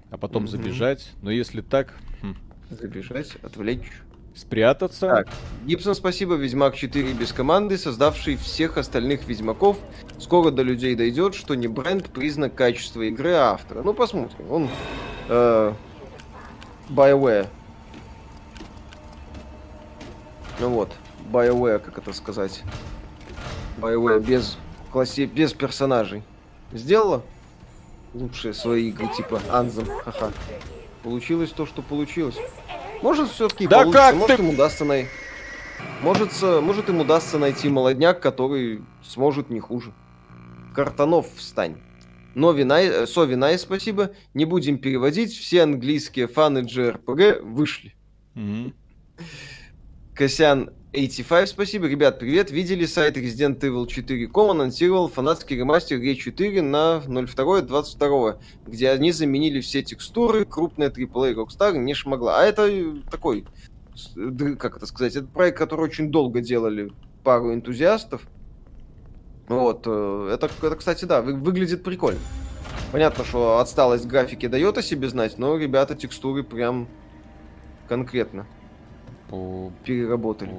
А 0.09 0.17
потом 0.17 0.43
Мгм. 0.43 0.51
забежать. 0.51 1.11
Но 1.21 1.31
если 1.31 1.61
так, 1.61 1.93
хм, 2.21 2.35
Забежать, 2.69 3.35
отвлечь. 3.43 3.91
Спрятаться. 4.35 5.07
Так, 5.07 5.27
Гибсон, 5.65 5.95
спасибо. 5.95 6.35
Ведьмак 6.35 6.75
4 6.75 7.13
без 7.13 7.33
команды, 7.33 7.77
создавший 7.77 8.35
всех 8.37 8.77
остальных 8.77 9.27
Ведьмаков. 9.27 9.77
Скоро 10.19 10.51
до 10.51 10.61
людей 10.63 10.95
дойдет, 10.95 11.35
что 11.35 11.55
не 11.55 11.67
бренд, 11.67 12.09
признак 12.09 12.55
качества 12.55 13.01
игры, 13.01 13.33
а 13.33 13.53
автора. 13.53 13.81
Ну, 13.83 13.93
посмотрим. 13.93 14.51
Он... 14.51 14.69
Э, 15.27 15.73
BioWare. 16.89 17.47
Ну 20.59 20.69
вот, 20.69 20.91
BioWare, 21.31 21.79
как 21.79 21.97
это 21.97 22.13
сказать. 22.13 22.63
BioWare 23.77 24.19
без, 24.19 24.57
классе... 24.91 25.25
без 25.25 25.53
персонажей. 25.53 26.23
Сделала 26.71 27.23
лучшие 28.13 28.53
свои 28.53 28.89
игры, 28.89 29.07
типа 29.15 29.41
Anthem. 29.49 29.85
Ха-ха. 30.03 30.31
Получилось 31.03 31.51
то, 31.51 31.65
что 31.65 31.81
получилось. 31.81 32.37
Может, 33.01 33.29
все-таки 33.29 33.67
Да 33.67 33.79
получится, 33.79 34.01
как 34.07 34.15
может, 34.15 34.37
ты- 34.37 34.43
им 34.43 34.49
удастся 34.49 34.85
най... 34.85 35.07
Может, 36.01 36.29
может, 36.41 36.89
им 36.89 36.99
удастся 36.99 37.37
найти 37.39 37.69
молодняк, 37.69 38.19
который 38.19 38.81
сможет 39.03 39.49
не 39.49 39.59
хуже. 39.59 39.93
Картанов 40.75 41.27
встань. 41.35 41.77
Нови 42.35 42.63
Най... 42.63 42.87
э, 42.87 43.07
Сови 43.07 43.35
Най, 43.35 43.57
спасибо. 43.59 44.11
Не 44.33 44.45
будем 44.45 44.77
переводить. 44.77 45.33
Все 45.33 45.63
английские 45.63 46.27
фаны 46.27 46.59
JRPG 46.59 47.41
вышли. 47.41 47.93
Мгм. 48.35 48.73
Косян 50.15 50.71
85, 50.93 51.47
спасибо. 51.47 51.87
Ребят, 51.87 52.19
привет. 52.19 52.51
Видели 52.51 52.85
сайт 52.85 53.15
Resident 53.15 53.59
Evil 53.59 53.87
4.com 53.87 54.51
анонсировал 54.51 55.07
фанатский 55.07 55.55
ремастер 55.55 56.01
Re4 56.01 56.61
на 56.61 57.01
02.22, 57.05 58.37
где 58.67 58.89
они 58.89 59.13
заменили 59.13 59.61
все 59.61 59.83
текстуры, 59.83 60.43
крупная 60.43 60.89
AAA 60.89 61.33
Rockstar 61.35 61.77
не 61.77 61.93
шмогла. 61.93 62.41
А 62.41 62.43
это 62.43 62.67
э, 62.67 62.95
такой, 63.09 63.45
как 64.59 64.75
это 64.75 64.85
сказать, 64.85 65.15
это 65.15 65.27
проект, 65.27 65.57
который 65.57 65.85
очень 65.85 66.11
долго 66.11 66.41
делали 66.41 66.91
пару 67.23 67.53
энтузиастов. 67.53 68.27
Вот, 69.47 69.83
э, 69.85 70.31
это, 70.33 70.49
это 70.61 70.75
кстати, 70.75 71.05
да, 71.05 71.21
вы- 71.21 71.35
выглядит 71.35 71.85
прикольно. 71.85 72.19
Понятно, 72.91 73.23
что 73.23 73.59
отсталость 73.59 74.07
графики 74.07 74.47
дает 74.47 74.77
о 74.77 74.81
себе 74.81 75.07
знать, 75.07 75.37
но 75.37 75.55
ребята 75.55 75.95
текстуры 75.95 76.43
прям 76.43 76.89
конкретно 77.87 78.45
переработали. 79.85 80.51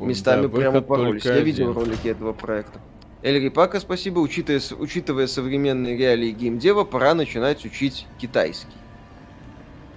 Местами 0.00 0.42
да, 0.42 0.48
прямо 0.48 0.80
поролись. 0.80 1.24
Я 1.24 1.40
видел 1.40 1.70
один. 1.70 1.78
ролики 1.82 2.08
этого 2.08 2.32
проекта. 2.32 2.80
Эльри 3.22 3.50
Пака, 3.50 3.78
спасибо. 3.78 4.18
Учитывая, 4.18 4.60
учитывая 4.78 5.26
современные 5.28 5.96
реалии 5.96 6.30
геймдева, 6.32 6.84
пора 6.84 7.14
начинать 7.14 7.64
учить 7.64 8.06
китайский. 8.18 8.66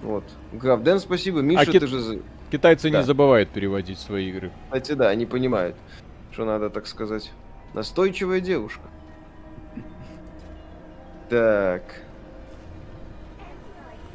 Вот. 0.02 0.22
Графден, 0.52 1.00
спасибо. 1.00 1.40
Миша, 1.40 1.62
А 1.62 1.66
кит- 1.66 1.80
ты 1.80 1.86
же... 1.88 2.22
Китайцы 2.52 2.90
Да. 2.90 2.98
не 2.98 3.04
забывают 3.04 3.48
переводить 3.48 3.98
свои 3.98 4.28
игры. 4.28 4.52
Кстати, 4.66 4.92
да, 4.92 5.08
они 5.08 5.26
понимают, 5.26 5.74
что 6.30 6.44
надо, 6.44 6.70
так 6.70 6.86
сказать. 6.86 7.32
Настойчивая 7.74 8.38
девушка. 8.40 8.82
Так. 11.28 11.82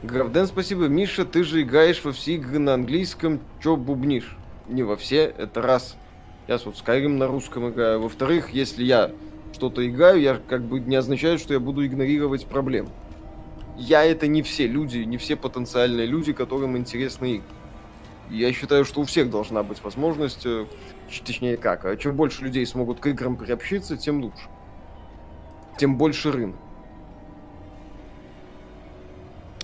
Графден, 0.04 0.48
спасибо. 0.48 0.88
Миша, 0.88 1.26
ты 1.26 1.44
же 1.44 1.62
играешь 1.62 2.04
во 2.04 2.12
все 2.12 2.34
игры 2.34 2.58
на 2.58 2.74
английском. 2.74 3.40
Чё 3.62 3.76
бубнишь? 3.76 4.36
Не 4.68 4.82
во 4.82 4.96
все, 4.96 5.26
это 5.26 5.62
раз. 5.62 5.96
Сейчас 6.48 6.66
вот 6.66 6.76
Skyrim 6.76 7.18
на 7.18 7.28
русском 7.28 7.70
играю. 7.70 8.02
Во-вторых, 8.02 8.50
если 8.50 8.84
я 8.84 9.12
что-то 9.54 9.88
играю, 9.88 10.20
я 10.20 10.42
как 10.50 10.64
бы 10.64 10.80
не 10.80 10.96
означает, 10.96 11.40
что 11.40 11.54
я 11.54 11.60
буду 11.60 11.86
игнорировать 11.86 12.48
проблем. 12.48 12.90
Я 13.78 14.04
это 14.04 14.26
не 14.26 14.42
все 14.42 14.66
люди, 14.66 15.00
не 15.00 15.18
все 15.18 15.36
потенциальные 15.36 16.08
люди, 16.08 16.34
которым 16.34 16.78
интересны 16.78 17.36
игры. 17.36 17.48
Я 18.32 18.52
считаю, 18.54 18.86
что 18.86 19.02
у 19.02 19.04
всех 19.04 19.30
должна 19.30 19.62
быть 19.62 19.84
возможность, 19.84 20.46
э, 20.46 20.66
точнее 21.24 21.58
как, 21.58 21.86
а 21.86 21.96
чем 21.96 22.16
больше 22.16 22.44
людей 22.46 22.66
смогут 22.66 23.00
к 23.00 23.08
играм 23.08 23.36
приобщиться, 23.36 23.98
тем 23.98 24.22
лучше. 24.22 24.48
Тем 25.78 25.96
больше 25.96 26.32
рынок. 26.32 26.56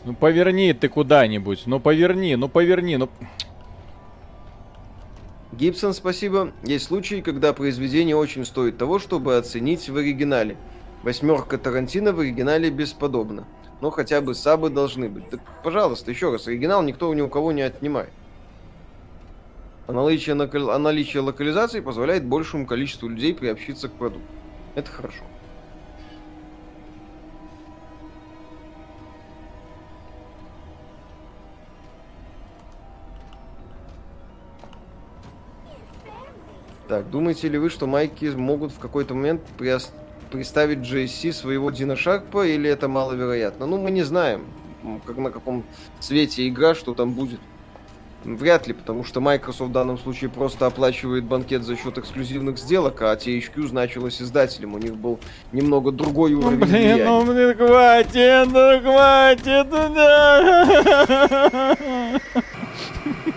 Ну 0.08 0.14
поверни 0.14 0.72
ты 0.72 0.88
куда-нибудь. 0.88 1.64
Ну 1.66 1.82
поверни, 1.82 2.38
ну 2.38 2.48
поверни, 2.48 2.96
ну. 2.96 3.10
Гибсон, 5.52 5.94
спасибо. 5.94 6.54
Есть 6.64 6.86
случаи, 6.86 7.20
когда 7.20 7.52
произведение 7.52 8.16
очень 8.16 8.46
стоит 8.46 8.78
того, 8.78 9.00
чтобы 9.00 9.36
оценить 9.36 9.90
в 9.90 9.98
оригинале. 9.98 10.56
Восьмерка 11.04 11.58
Тарантино 11.58 12.14
в 12.14 12.22
оригинале 12.22 12.70
бесподобна. 12.70 13.44
Но 13.82 13.92
хотя 13.92 14.22
бы 14.22 14.34
сабы 14.34 14.70
должны 14.70 15.10
быть. 15.10 15.30
Так, 15.30 15.42
пожалуйста, 15.62 16.10
еще 16.10 16.32
раз, 16.32 16.48
оригинал 16.48 16.84
никто 16.84 17.14
ни 17.14 17.20
у 17.20 17.28
кого 17.28 17.52
не 17.52 17.64
отнимает. 17.64 18.12
А 19.88 19.92
наличие, 19.92 20.36
накал- 20.36 20.72
а 20.72 20.80
наличие 20.80 21.22
локализации 21.22 21.82
позволяет 21.82 22.24
большему 22.24 22.66
количеству 22.66 23.10
людей 23.10 23.34
приобщиться 23.34 23.90
к 23.90 23.92
продукту. 23.92 24.26
Это 24.74 24.90
хорошо. 24.90 25.26
Так, 36.88 37.10
думаете 37.10 37.50
ли 37.50 37.58
вы, 37.58 37.70
что 37.70 37.86
майки 37.86 38.26
могут 38.26 38.72
в 38.72 38.80
какой-то 38.80 39.14
момент 39.14 39.42
представить 40.32 40.80
JSC 40.80 41.34
своего 41.34 41.70
Дина 41.70 41.96
Шарпа, 41.98 42.48
или 42.48 42.70
это 42.70 42.88
маловероятно? 42.88 43.66
Ну, 43.66 43.78
мы 43.78 43.92
не 43.92 44.04
знаем, 44.04 44.46
как 45.06 45.18
на 45.18 45.32
каком 45.32 45.64
свете 46.00 46.48
игра, 46.48 46.76
что 46.76 46.94
там 46.94 47.12
будет. 47.14 47.40
Вряд 48.24 48.68
ли, 48.68 48.74
потому 48.74 49.04
что 49.04 49.22
Microsoft 49.22 49.70
в 49.70 49.74
данном 49.74 49.98
случае 49.98 50.30
просто 50.30 50.66
оплачивает 50.66 51.24
банкет 51.26 51.64
за 51.64 51.76
счет 51.78 51.98
эксклюзивных 51.98 52.58
сделок, 52.58 53.02
а 53.02 53.14
THQ 53.16 53.68
значилось 53.68 54.22
издателем. 54.22 54.74
У 54.74 54.78
них 54.80 54.96
был 54.96 55.20
немного 55.52 55.92
другой 55.92 56.32
Ну 56.32 56.40
уровень 56.40 56.58
блин, 56.60 56.70
влияния. 56.72 57.06
ну 57.06 57.26
блин, 57.26 57.56
хватит, 57.56 58.48
ну 58.48 58.82
хватит, 58.82 59.68
ну 59.70 59.94
да. 59.94 61.78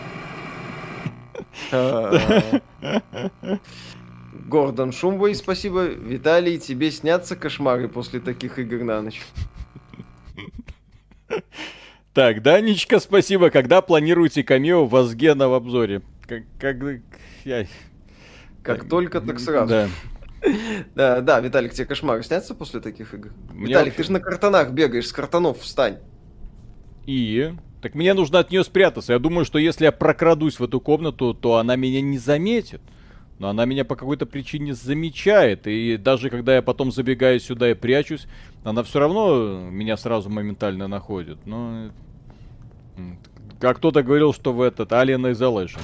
А. 1.73 2.61
Гордон 4.47 4.93
Шумбой, 4.93 5.35
спасибо. 5.35 5.85
Виталий, 5.85 6.59
тебе 6.59 6.91
снятся 6.91 7.37
кошмары 7.37 7.89
после 7.89 8.21
таких 8.21 8.59
игр 8.59 8.83
на 8.83 9.03
ночь. 9.03 9.23
Так, 12.13 12.43
Данечка, 12.43 12.99
спасибо. 12.99 13.51
Когда 13.51 13.83
планируете 13.83 14.43
камео 14.43 14.87
Вазгена 14.87 15.49
в 15.49 15.55
обзоре? 15.55 16.03
Как, 16.27 16.43
как, 16.59 16.77
я... 17.45 17.67
Как 18.63 18.89
только, 18.89 19.21
так 19.21 19.39
сразу. 19.39 19.69
Да. 19.69 19.89
Да, 20.95 21.21
да, 21.21 21.41
Виталик, 21.41 21.73
тебе 21.73 21.87
кошмары 21.87 22.23
снятся 22.23 22.55
после 22.55 22.81
таких 22.81 23.15
игр? 23.15 23.31
Мне 23.53 23.69
Виталик, 23.69 23.93
вообще- 23.93 23.97
ты 23.99 24.03
же 24.05 24.13
на 24.13 24.21
картонах 24.21 24.71
бегаешь, 24.71 25.07
с 25.07 25.13
картонов 25.13 25.61
встань. 25.61 25.99
И? 27.07 27.53
Так 27.81 27.95
мне 27.95 28.13
нужно 28.15 28.39
от 28.41 28.51
нее 28.51 28.63
спрятаться. 28.63 29.13
Я 29.13 29.19
думаю, 29.19 29.45
что 29.45 29.59
если 29.59 29.85
я 29.85 29.93
прокрадусь 29.93 30.61
в 30.61 30.65
эту 30.65 30.81
комнату, 30.81 31.33
то 31.35 31.57
она 31.57 31.77
меня 31.77 32.01
не 32.01 32.19
заметит. 32.19 32.81
Но 33.39 33.49
она 33.49 33.65
меня 33.65 33.87
по 33.87 33.97
какой-то 33.97 34.27
причине 34.27 34.75
замечает. 34.75 35.67
И 35.67 35.97
даже 35.97 36.29
когда 36.29 36.55
я 36.57 36.61
потом 36.63 36.93
забегаю 36.93 37.41
сюда 37.41 37.71
и 37.71 37.75
прячусь, 37.75 38.27
она 38.65 38.83
все 38.83 38.99
равно 39.01 39.71
меня 39.71 39.97
сразу 39.97 40.29
моментально 40.29 40.89
находит. 40.89 41.39
Но... 41.47 41.89
м, 42.99 43.19
Как 43.59 43.79
кто-то 43.79 44.03
говорил, 44.03 44.35
что 44.35 44.53
в 44.53 44.61
этот 44.61 44.93
Alien 44.93 45.33
Isolation. 45.33 45.81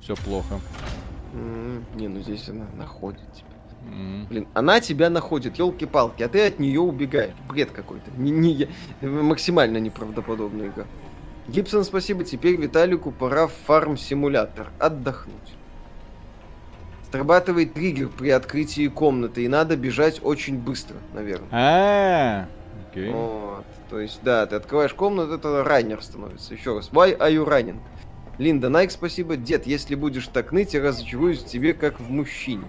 Все 0.00 0.14
плохо. 0.16 0.58
Не, 1.96 2.08
ну 2.08 2.20
здесь 2.20 2.48
она 2.48 2.64
находит 2.78 3.20
тебя. 3.34 3.46
М. 3.92 4.26
Блин, 4.30 4.48
она 4.54 4.80
тебя 4.80 5.10
находит, 5.10 5.58
елки-палки, 5.58 6.22
а 6.22 6.28
ты 6.28 6.46
от 6.46 6.58
нее 6.58 6.80
убегаешь. 6.80 7.34
Бред 7.46 7.72
какой-то. 7.72 8.10
Не, 8.16 8.30
не, 8.30 8.68
максимально 9.06 9.76
неправдоподобная 9.76 10.68
игра. 10.68 10.86
Гибсон, 11.48 11.84
спасибо. 11.84 12.24
Теперь 12.24 12.56
Виталику 12.56 13.12
пора 13.12 13.46
в 13.46 13.52
фарм-симулятор. 13.66 14.70
Отдохнуть. 14.78 15.54
Срабатывает 17.10 17.74
триггер 17.74 18.08
при 18.08 18.30
открытии 18.30 18.88
комнаты, 18.88 19.44
и 19.44 19.48
надо 19.48 19.76
бежать 19.76 20.20
очень 20.22 20.58
быстро, 20.58 20.96
наверное. 21.14 21.48
А, 21.52 22.46
окей. 22.90 23.12
Вот. 23.12 23.64
То 23.88 24.00
есть, 24.00 24.20
да, 24.22 24.44
ты 24.46 24.56
открываешь 24.56 24.92
комнату, 24.92 25.34
это 25.34 25.62
раннер 25.62 26.02
становится. 26.02 26.52
Еще 26.52 26.74
раз. 26.74 26.90
Why 26.90 27.16
are 27.16 27.32
you 27.32 27.46
running? 27.46 27.78
Линда 28.38 28.68
Найк, 28.68 28.90
спасибо. 28.90 29.36
Дед, 29.36 29.66
если 29.66 29.94
будешь 29.94 30.26
так 30.26 30.52
ныть, 30.52 30.74
я 30.74 30.82
разочаруюсь 30.82 31.42
в 31.42 31.46
тебе, 31.46 31.72
как 31.74 32.00
в 32.00 32.10
мужчине. 32.10 32.66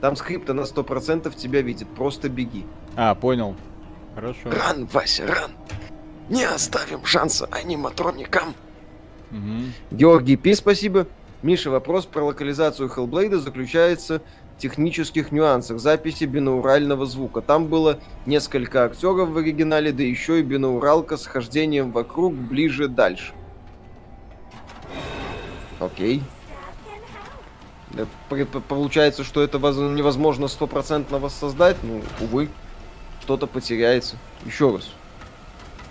Там 0.00 0.14
скрипта 0.14 0.52
на 0.52 0.60
100% 0.60 1.34
тебя 1.34 1.62
видит. 1.62 1.88
Просто 1.88 2.28
беги. 2.28 2.66
А, 2.94 3.14
понял. 3.14 3.56
Хорошо. 4.14 4.50
Ран, 4.50 4.86
Вася, 4.92 5.26
ран. 5.26 5.50
Не 6.28 6.44
оставим 6.44 7.04
шанса 7.04 7.46
аниматроникам. 7.50 8.54
Мгм. 9.30 9.72
Георгий 9.90 10.36
Пи, 10.36 10.54
спасибо. 10.54 11.06
Миша, 11.42 11.70
вопрос 11.70 12.06
про 12.06 12.24
локализацию 12.24 12.88
Hellblade 12.88 13.36
заключается 13.38 14.22
в 14.56 14.60
технических 14.60 15.32
нюансах 15.32 15.78
записи 15.80 16.24
бинаурального 16.24 17.04
звука. 17.04 17.42
Там 17.42 17.66
было 17.66 17.98
несколько 18.24 18.84
актеров 18.84 19.28
в 19.30 19.36
оригинале, 19.36 19.92
да 19.92 20.02
еще 20.02 20.40
и 20.40 20.42
бинауралка 20.42 21.16
с 21.16 21.26
хождением 21.26 21.92
вокруг, 21.92 22.32
ближе, 22.32 22.88
дальше. 22.88 23.34
Окей. 25.80 26.22
Получается, 28.68 29.22
что 29.24 29.42
это 29.42 29.58
воз- 29.58 29.76
невозможно 29.76 30.48
стопроцентно 30.48 31.18
воссоздать. 31.18 31.76
Ну, 31.82 32.02
увы, 32.20 32.48
что-то 33.20 33.46
потеряется. 33.46 34.16
Еще 34.46 34.74
раз. 34.74 34.90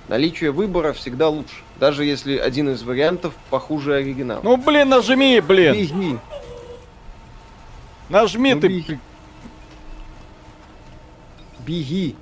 Наличие 0.08 0.52
выбора 0.52 0.94
всегда 0.94 1.30
лучше. 1.30 1.56
Даже 1.80 2.04
если 2.06 2.38
один 2.38 2.70
из 2.70 2.84
вариантов 2.84 3.34
похуже 3.50 3.96
оригинала. 3.96 4.42
Ну, 4.44 4.58
блин, 4.58 4.90
нажми, 4.90 5.40
блин. 5.40 5.74
Беги. 5.74 6.20
Нажми 8.10 8.54
Ну, 8.54 8.62
ты. 8.62 8.68
беги. 8.68 9.00
Беги. 11.66 12.16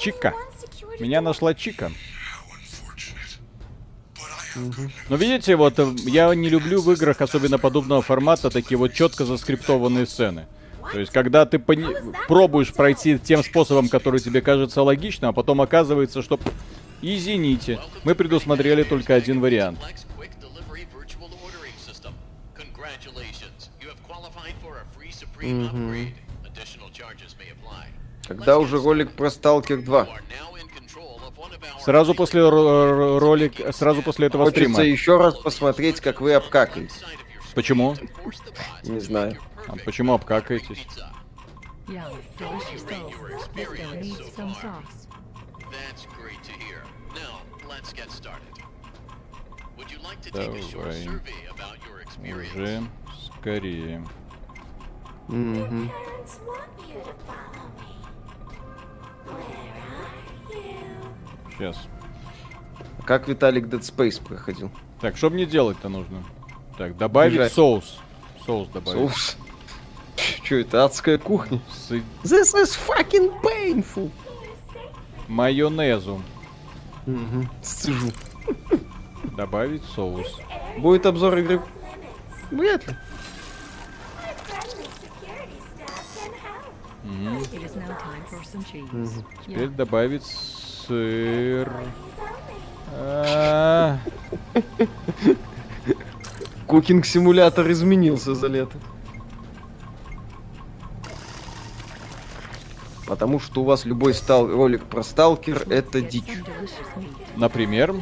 Чика. 0.00 0.32
Меня 1.00 1.20
нашла 1.20 1.54
Чика. 1.54 1.90
Но 5.08 5.16
видите, 5.16 5.54
вот 5.54 5.78
э, 5.78 5.86
я 6.06 6.34
не 6.34 6.48
люблю 6.48 6.80
в 6.80 6.90
играх, 6.92 7.20
особенно 7.20 7.58
подобного 7.58 8.02
формата, 8.02 8.50
такие 8.50 8.76
вот 8.76 8.92
четко 8.92 9.24
заскриптованные 9.24 10.06
сцены. 10.06 10.46
То 10.92 11.00
есть, 11.00 11.12
когда 11.12 11.44
ты 11.46 11.58
пони- 11.58 11.94
пробуешь 12.26 12.72
пройти 12.72 13.18
тем 13.18 13.42
способом, 13.42 13.88
который 13.88 14.20
тебе 14.20 14.40
кажется 14.40 14.82
логичным, 14.82 15.30
а 15.30 15.32
потом 15.32 15.60
оказывается, 15.60 16.22
что... 16.22 16.38
Извините, 17.00 17.78
мы 18.04 18.14
предусмотрели 18.16 18.82
только 18.82 19.14
один 19.14 19.40
вариант. 19.40 19.78
Apply. 27.38 27.86
Когда 28.26 28.58
уже 28.58 28.78
ролик 28.78 29.12
про 29.12 29.30
Сталкер 29.30 29.82
2? 29.82 30.02
You 30.02 30.06
are 30.06 30.20
now 30.28 30.54
in 30.60 30.68
control 30.68 31.20
of 31.26 31.36
one 31.38 31.52
of 31.52 31.62
our 31.62 31.80
Сразу 31.84 32.14
после 32.14 32.42
ро- 32.42 32.50
ро- 32.50 33.18
ролик, 33.18 33.54
сразу 33.74 34.02
после 34.02 34.26
этого 34.26 34.44
Хочется 34.44 34.70
стрима. 34.70 34.84
еще 34.88 35.16
раз 35.16 35.34
посмотреть, 35.36 36.00
как 36.00 36.20
вы 36.20 36.34
обкакаете. 36.34 36.92
your 36.92 37.54
Почему? 37.54 37.96
Не 38.84 39.00
знаю. 39.00 39.38
А 39.68 39.76
почему 39.84 40.14
обкакаетесь? 40.14 40.78
pizza. 40.86 41.12
Yeah, 41.88 42.10
delicious 42.36 42.82
sauce. 42.82 43.48
But 43.54 43.66
still 43.66 43.92
needs 43.94 44.32
some 44.34 44.54
sauce. 44.54 45.06
That's 45.70 46.06
great 46.16 46.42
to 46.44 46.52
hear. 46.52 46.82
Now, 47.14 47.40
let's 47.68 47.92
get 47.92 48.10
started. 48.10 48.42
Would 49.78 49.90
you 49.90 49.98
like 50.02 50.20
to 50.22 50.30
take 50.30 50.50
a 50.50 50.62
short 50.62 50.86
Давай. 50.90 51.04
survey 51.04 51.46
about 51.50 51.78
your 51.86 52.00
experience? 52.00 52.54
Уже 52.54 52.82
скорее. 53.40 54.04
You? 55.28 55.90
Сейчас. 61.56 61.76
Как 63.04 63.28
Виталик 63.28 63.66
Dead 63.66 63.80
Space 63.80 64.22
проходил? 64.22 64.70
Так, 65.00 65.16
что 65.16 65.30
мне 65.30 65.46
делать-то 65.46 65.88
нужно? 65.88 66.22
Так, 66.76 66.96
добавить 66.96 67.34
Бежать. 67.34 67.52
соус. 67.52 67.98
Соус 68.44 68.68
добавить. 68.68 68.98
Соус. 68.98 69.36
Че 70.42 70.62
это, 70.62 70.84
адская 70.84 71.18
кухня? 71.18 71.60
This 72.24 72.54
is 72.54 72.76
fucking 72.76 73.32
painful. 73.42 74.10
майонезу. 75.28 76.22
Сцежу. 77.62 78.08
Добавить 79.36 79.84
соус. 79.94 80.26
Будет 80.78 81.06
обзор 81.06 81.38
игры? 81.38 81.62
Вряд 82.50 82.86
ли. 82.88 82.96
Теперь 89.46 89.68
добавить 89.68 90.24
сыр. 90.24 91.72
А, 92.92 93.98
Кукинг-симулятор 96.66 97.70
изменился 97.70 98.34
за 98.34 98.48
лето. 98.48 98.76
Потому 103.08 103.40
что 103.40 103.62
у 103.62 103.64
вас 103.64 103.86
любой 103.86 104.12
стал 104.12 104.46
ролик 104.46 104.84
про 104.84 105.02
сталкер 105.02 105.64
это 105.70 106.02
дичь. 106.02 106.42
Например. 107.36 107.94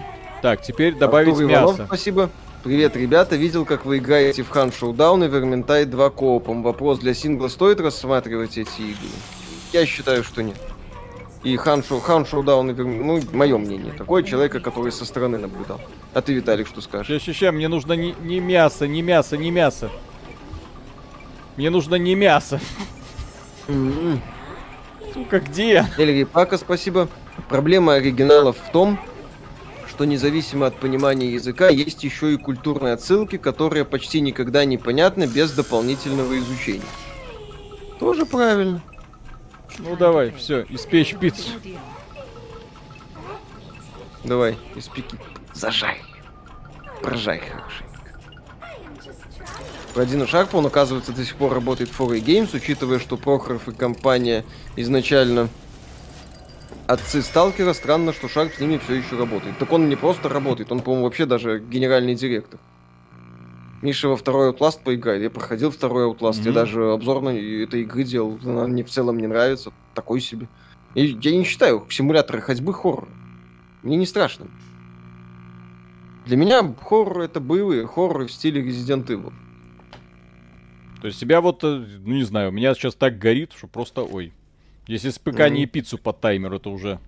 Так, 0.43 0.63
теперь 0.63 0.97
добавить 0.97 1.35
Артур 1.35 1.45
Иванов, 1.45 1.71
мясо. 1.71 1.87
спасибо. 1.87 2.31
Привет, 2.65 2.97
ребята. 2.97 3.37
Видел, 3.37 3.65
как 3.65 3.85
вы 3.85 3.99
играете 3.99 4.43
в 4.43 4.49
Хан 4.51 4.73
Шоудаун 4.73 5.23
и 5.23 5.29
Верминтай 5.29 5.85
2 5.85 6.11
коопом. 6.11 6.65
Вопрос 6.65 6.99
для 6.99 7.15
сингла 7.15 7.47
стоит 7.47 7.81
рассматривать 7.81 8.59
эти 8.59 8.81
игры? 8.81 9.09
Я 9.73 9.87
считаю, 9.87 10.25
что 10.25 10.43
нет. 10.43 10.57
И 11.45 11.57
Хан, 11.57 11.85
Шоу, 11.85 12.01
Хан 12.01 12.27
Шоудаун 12.27 12.71
и 12.71 12.75
Верминтай, 12.75 13.07
ну, 13.07 13.37
мое 13.37 13.57
мнение. 13.57 13.93
Такое 13.93 14.25
человека, 14.25 14.59
который 14.59 14.91
со 14.91 15.05
стороны 15.05 15.39
наблюдал. 15.39 15.81
А 16.13 16.21
ты, 16.21 16.33
Виталик, 16.33 16.67
что 16.67 16.81
скажешь? 16.81 17.07
Сейчас, 17.07 17.37
сейчас, 17.37 17.55
мне 17.55 17.69
нужно 17.69 17.93
не, 17.93 18.17
не 18.23 18.41
мясо, 18.41 18.89
не 18.89 19.03
мясо, 19.03 19.37
не 19.37 19.53
мясо. 19.53 19.89
Мне 21.57 21.71
нужно 21.71 21.95
не 21.95 22.17
мясо. 22.17 22.61
Сука, 25.17 25.41
где? 25.41 25.87
Эльри 25.97 26.25
Пака, 26.25 26.59
спасибо. 26.59 27.09
Проблема 27.49 27.95
оригиналов 27.95 28.59
в 28.59 28.71
том, 28.71 29.01
что 29.89 30.05
независимо 30.05 30.67
от 30.67 30.77
понимания 30.77 31.33
языка, 31.33 31.71
есть 31.71 32.05
еще 32.05 32.35
и 32.35 32.37
культурные 32.37 32.93
отсылки, 32.93 33.39
которые 33.39 33.87
почти 33.87 34.21
никогда 34.21 34.67
не 34.67 34.77
понятны 34.77 35.25
без 35.25 35.53
дополнительного 35.53 36.39
изучения. 36.39 36.85
Тоже 37.99 38.27
правильно. 38.27 38.83
Ну 39.79 39.97
давай, 39.97 40.33
все, 40.33 40.67
испечь 40.69 41.17
пиццу. 41.17 41.49
Давай, 44.23 44.59
испеки. 44.75 45.17
Зажарь. 45.55 46.03
Прожарь 47.01 47.41
хорошенько. 47.41 47.86
Про 49.97 50.05
Дину 50.05 50.27
Шарпа 50.27 50.57
он, 50.57 50.67
оказывается, 50.67 51.11
до 51.11 51.25
сих 51.25 51.37
пор 51.37 51.55
работает 51.55 51.89
в 51.89 51.97
4 51.97 52.21
Games, 52.21 52.55
учитывая, 52.55 52.99
что 52.99 53.17
Прохоров 53.17 53.67
и 53.67 53.73
компания 53.73 54.45
изначально 54.77 55.49
отцы 56.87 57.23
Сталкера, 57.23 57.73
странно, 57.73 58.13
что 58.13 58.29
Шарп 58.29 58.53
с 58.53 58.61
ними 58.61 58.77
все 58.77 58.97
еще 58.97 59.17
работает. 59.17 59.57
Так 59.57 59.73
он 59.73 59.89
не 59.89 59.97
просто 59.97 60.29
работает, 60.29 60.71
он, 60.71 60.81
по-моему, 60.81 61.07
вообще 61.07 61.25
даже 61.25 61.61
генеральный 61.61 62.15
директор. 62.15 62.61
Миша 63.81 64.09
во 64.09 64.19
второй 64.19 64.51
Outlast 64.51 64.83
поиграет. 64.85 65.23
Я 65.23 65.31
проходил 65.31 65.71
второй 65.71 66.13
Outlast, 66.13 66.43
я 66.43 66.51
Мгм. 66.51 66.53
даже 66.53 66.93
обзор 66.93 67.23
на 67.23 67.31
этой 67.31 67.81
игры 67.81 68.05
делал. 68.05 68.39
Она 68.45 68.67
мне 68.67 68.85
в 68.85 68.91
целом 68.91 69.19
не 69.19 69.27
нравится. 69.27 69.73
Такой 69.95 70.21
себе. 70.21 70.47
И 70.95 71.07
я 71.07 71.35
не 71.35 71.45
считаю 71.45 71.87
симуляторы 71.89 72.43
ходьбы 72.43 72.75
хоррор. 72.75 73.09
Мне 73.83 73.97
не 73.97 74.05
страшно. 74.05 74.49
Для 76.27 76.37
меня 76.37 76.75
хоррор 76.83 77.21
это 77.21 77.41
боевые 77.41 77.87
хорроры 77.87 78.27
в 78.27 78.33
стиле 78.33 78.61
Resident 78.61 79.07
Evil. 79.07 79.33
То 81.07 81.09
есть 81.09 81.21
себя 81.21 81.41
вот, 81.41 81.63
э, 81.63 81.69
ну 81.69 82.15
не 82.15 82.25
знаю, 82.25 82.49
у 82.49 82.53
меня 82.53 82.75
сейчас 82.75 82.97
так 82.97 83.17
горит, 83.17 83.53
что 83.53 83.69
просто 83.69 84.03
ой. 84.03 84.33
Если 84.89 85.11
с 85.11 85.21
ПК 85.21 85.49
не 85.49 85.65
пиццу 85.67 85.99
по 85.99 86.13
таймеру, 86.13 86.57
это 86.57 86.69
уже 86.69 86.99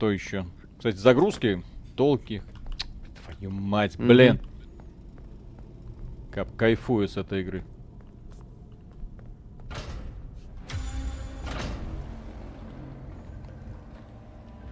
то 0.00 0.10
еще. 0.10 0.46
Кстати, 0.76 0.96
загрузки 0.96 1.62
долгие. 1.94 2.42
Твою 3.22 3.52
мать, 3.52 3.96
блин. 3.96 4.40
Как 6.32 6.48
кайфую 6.56 7.06
с 7.06 7.16
этой 7.16 7.42
игры. 7.42 7.62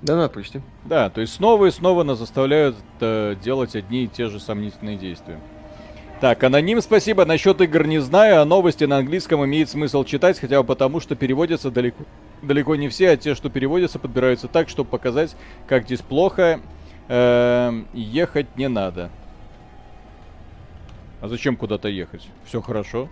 Да, 0.03 0.29
почти. 0.29 0.63
Да, 0.85 1.11
то 1.11 1.21
есть 1.21 1.35
снова 1.35 1.67
и 1.67 1.71
снова 1.71 2.03
нас 2.03 2.19
заставляют 2.19 2.75
э, 2.99 3.37
делать 3.41 3.77
одни 3.77 4.03
и 4.03 4.09
те 4.09 4.27
же 4.31 4.41
сомнительные 4.41 4.97
действия. 4.97 5.39
Так, 6.21 6.43
аноним, 6.45 6.81
спасибо. 6.81 7.25
Насчет 7.25 7.61
игр 7.61 7.87
не 7.87 7.99
знаю, 7.99 8.41
а 8.41 8.45
новости 8.45 8.85
на 8.85 8.99
английском 8.99 9.45
имеет 9.45 9.69
смысл 9.69 10.05
читать, 10.05 10.39
хотя 10.39 10.63
бы 10.63 10.67
потому, 10.67 11.01
что 11.01 11.17
переводятся 11.17 11.71
далеко, 11.71 12.05
далеко 12.41 12.77
не 12.77 12.89
все, 12.89 13.11
а 13.11 13.17
те, 13.17 13.35
что 13.35 13.51
переводятся, 13.51 13.99
подбираются 13.99 14.49
так, 14.49 14.69
чтобы 14.69 14.89
показать, 14.89 15.37
как 15.67 15.85
здесь 15.85 16.01
плохо, 16.01 16.61
эм, 17.09 17.89
и 17.93 18.01
ехать 18.01 18.57
не 18.57 18.69
надо. 18.69 19.11
А 21.21 21.29
зачем 21.29 21.57
куда-то 21.57 21.89
ехать? 21.89 22.27
Все 22.45 22.61
хорошо. 22.61 23.09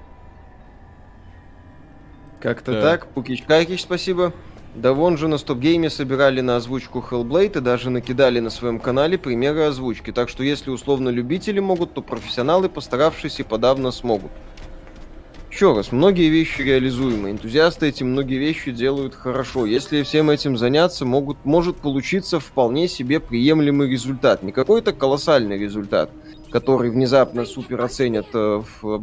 Как-то 2.41 2.73
Да. 2.73 2.81
так. 2.83 3.07
Пукич 3.09 3.43
Какич, 3.43 3.83
спасибо. 3.83 4.33
Да 4.75 4.95
вон 4.95 5.19
же 5.19 5.29
на 5.29 5.37
стоп-гейме 5.37 5.91
собирали 5.91 6.41
на 6.41 6.57
озвучку 6.57 7.05
Hellblade 7.11 7.59
и 7.59 7.61
даже 7.61 7.91
накидали 7.91 8.41
на 8.41 8.49
своем 8.49 8.81
канале 8.81 9.19
примеры 9.19 9.65
озвучки. 9.65 10.13
Так 10.13 10.31
что 10.31 10.43
если 10.43 10.71
условно 10.71 11.11
любители 11.11 11.61
могут, 11.61 11.93
то 11.93 12.01
профессионалы, 12.01 12.71
постаравшись, 12.71 13.41
и 13.41 13.43
подавно 13.43 13.91
смогут. 13.91 14.31
Еще 15.51 15.75
раз, 15.75 15.93
многие 15.93 16.31
вещи 16.31 16.63
реализуемы. 16.63 17.31
Энтузиасты 17.31 17.89
эти 17.89 18.03
многие 18.03 18.39
вещи 18.39 18.73
делают 18.73 19.15
хорошо. 19.15 19.67
Если 19.67 20.03
всем 20.03 20.31
этим 20.31 20.57
заняться, 20.57 21.05
могут, 21.05 21.45
может 21.45 21.77
получиться 21.77 22.41
вполне 22.41 22.89
себе 22.89 23.21
приемлемый 23.21 23.91
результат. 23.91 24.43
Не 24.43 24.53
какой-то 24.53 24.95
колоссальный 24.95 25.59
результат, 25.59 26.11
который 26.51 26.91
внезапно 26.91 27.45
супер 27.45 27.83
оценят 27.83 28.29
э, 28.33 28.63
в, 28.81 28.87
э, 28.87 29.01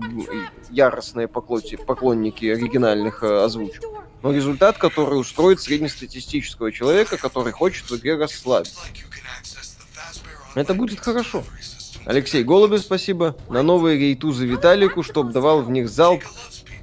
яростные 0.72 1.28
поклонники 1.28 2.48
оригинальных 2.48 3.22
э, 3.22 3.44
озвучек. 3.44 3.84
Но 4.22 4.34
результат, 4.34 4.78
который 4.78 5.20
устроит 5.20 5.62
среднестатистического 5.62 6.72
человека, 6.72 7.18
который 7.18 7.54
хочет 7.54 7.90
в 7.90 7.96
игре 7.96 8.16
расслабиться. 8.16 8.80
Это 10.56 10.74
будет 10.74 11.00
хорошо. 11.00 11.44
Алексей 12.06 12.44
Голубев, 12.44 12.82
спасибо. 12.82 13.36
На 13.50 13.62
новые 13.62 13.98
рейтузы 13.98 14.46
Виталику, 14.46 15.04
чтоб 15.04 15.32
давал 15.32 15.62
в 15.62 15.70
них 15.70 15.90
залп, 15.90 16.24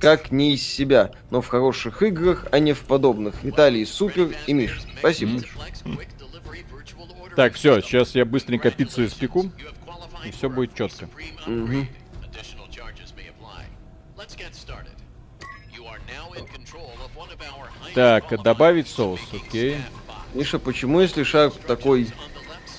как 0.01 0.31
не 0.31 0.55
из 0.55 0.63
себя, 0.63 1.13
но 1.31 1.41
в 1.41 1.49
хороших 1.49 2.03
играх, 2.03 2.47
а 2.53 2.59
не 2.59 2.73
в 2.73 2.81
подобных. 2.81 3.43
Виталий 3.43 3.85
супер 3.87 4.35
и 4.47 4.53
Миш. 4.53 4.81
Спасибо. 4.99 5.41
Virtual 5.85 7.09
ordering 7.19 7.35
Так, 7.35 7.55
все, 7.55 7.81
сейчас 7.81 8.15
я 8.15 8.25
быстренько 8.25 8.71
пиццу 8.71 9.07
испеку. 9.07 9.51
И 10.25 10.33
a 10.45 10.49
будет 10.49 10.75
чётко. 10.75 11.05
Supreme 11.05 11.47
Мгм. 11.47 11.89
Так, 17.97 18.43
добавить 18.43 18.89
соус, 18.89 19.21
окей. 19.33 19.79
Миша, 20.35 20.59
почему, 20.59 21.01
если 21.01 21.23
Шарп 21.23 21.55
такой 21.67 22.11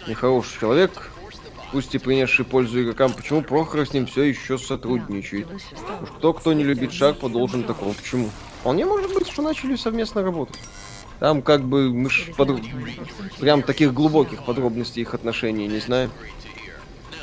нехороший 0.07 0.59
человек, 0.59 1.09
пусть 1.71 1.95
и 1.95 1.97
принесший 1.97 2.45
пользу 2.45 2.83
игрокам, 2.83 3.11
почему 3.11 3.41
Прохоров 3.41 3.87
с 3.87 3.93
ним 3.93 4.05
все 4.05 4.25
еще 4.25 4.59
сотрудничает? 4.59 5.47
Уж 6.03 6.09
кто, 6.19 6.33
кто 6.33 6.53
не 6.53 6.63
любит 6.63 6.93
Шарпа, 6.93 7.29
должен 7.29 7.63
такого. 7.63 7.93
Почему? 7.93 8.29
Вполне 8.59 8.85
может 8.85 9.11
быть, 9.11 9.27
что 9.27 9.41
начали 9.41 9.75
совместно 9.75 10.21
работать. 10.21 10.59
Там 11.19 11.41
как 11.41 11.63
бы 11.63 11.91
мы 11.91 12.11
ж 12.11 12.27
под- 12.37 12.61
прям 13.39 13.63
таких 13.63 13.95
глубоких 13.95 14.45
подробностей 14.45 15.01
их 15.01 15.15
отношений 15.15 15.65
не 15.67 15.79
знаем. 15.79 16.11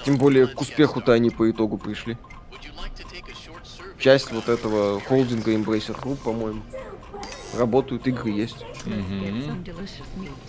Тем 0.05 0.17
более 0.17 0.49
к 0.49 0.61
успеху-то 0.61 1.13
они 1.13 1.31
по 1.31 1.49
итогу 1.49 1.79
пришли. 1.79 2.19
Часть 4.01 4.33
вот 4.33 4.49
этого 4.49 5.01
холдинга 5.01 5.55
Embracer 5.55 5.97
Group, 5.97 6.17
по-моему. 6.17 6.61
Работают, 7.59 8.07
игры 8.07 8.31
есть. 8.31 8.65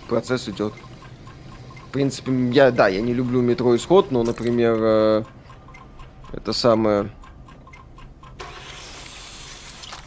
Процесс 0.08 0.48
идет. 0.48 0.72
В 1.88 1.92
принципе, 1.92 2.32
я, 2.50 2.70
да, 2.70 2.88
я 2.88 3.00
не 3.00 3.14
люблю 3.14 3.40
метро 3.40 3.74
исход, 3.76 4.10
но, 4.10 4.22
например, 4.22 4.76
э, 4.78 5.24
это 6.32 6.52
самое... 6.52 7.10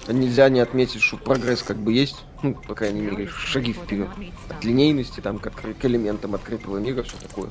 Нельзя 0.08 0.50
не 0.50 0.60
отметить, 0.60 1.02
что 1.02 1.18
прогресс 1.18 1.62
как 1.62 1.78
бы 1.78 1.94
есть. 1.94 2.26
Ну, 2.42 2.56
по 2.56 2.74
крайней 2.74 3.02
мере, 3.02 3.28
шаги 3.28 3.74
вперед. 3.74 4.10
От 4.50 4.64
линейности, 4.64 5.20
там, 5.20 5.40
как 5.40 5.54
к 5.54 5.86
элементам 5.86 6.36
открытого 6.36 6.78
мира, 6.78 7.04
все 7.04 7.18
такое. 7.18 7.50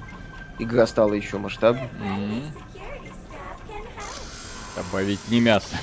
Игра 0.58 0.86
стала 0.86 1.12
еще 1.12 1.38
масштабнее. 1.38 1.88
М. 2.00 2.42
Добавить 4.74 5.20
не 5.28 5.40
мясо. 5.40 5.76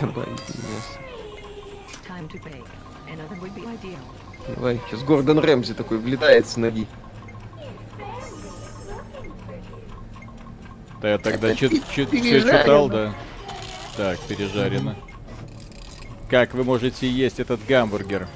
Добавить 0.00 0.42
мясо. 0.48 0.98
Давай, 4.54 4.80
сейчас 4.88 5.02
Гордон 5.02 5.38
Рэмзи 5.38 5.74
такой 5.74 5.98
влетает 5.98 6.46
с 6.46 6.56
ноги. 6.56 6.86
Да 11.00 11.10
я 11.10 11.18
тогда 11.18 11.54
чит, 11.54 11.82
чит- 11.94 12.10
пережарено. 12.10 12.58
читал, 12.62 12.88
да. 12.88 13.14
Так, 13.96 14.18
пережарено. 14.20 14.94
Как 16.30 16.54
вы 16.54 16.64
можете 16.64 17.08
есть 17.08 17.38
этот 17.38 17.64
гамбургер? 17.66 18.28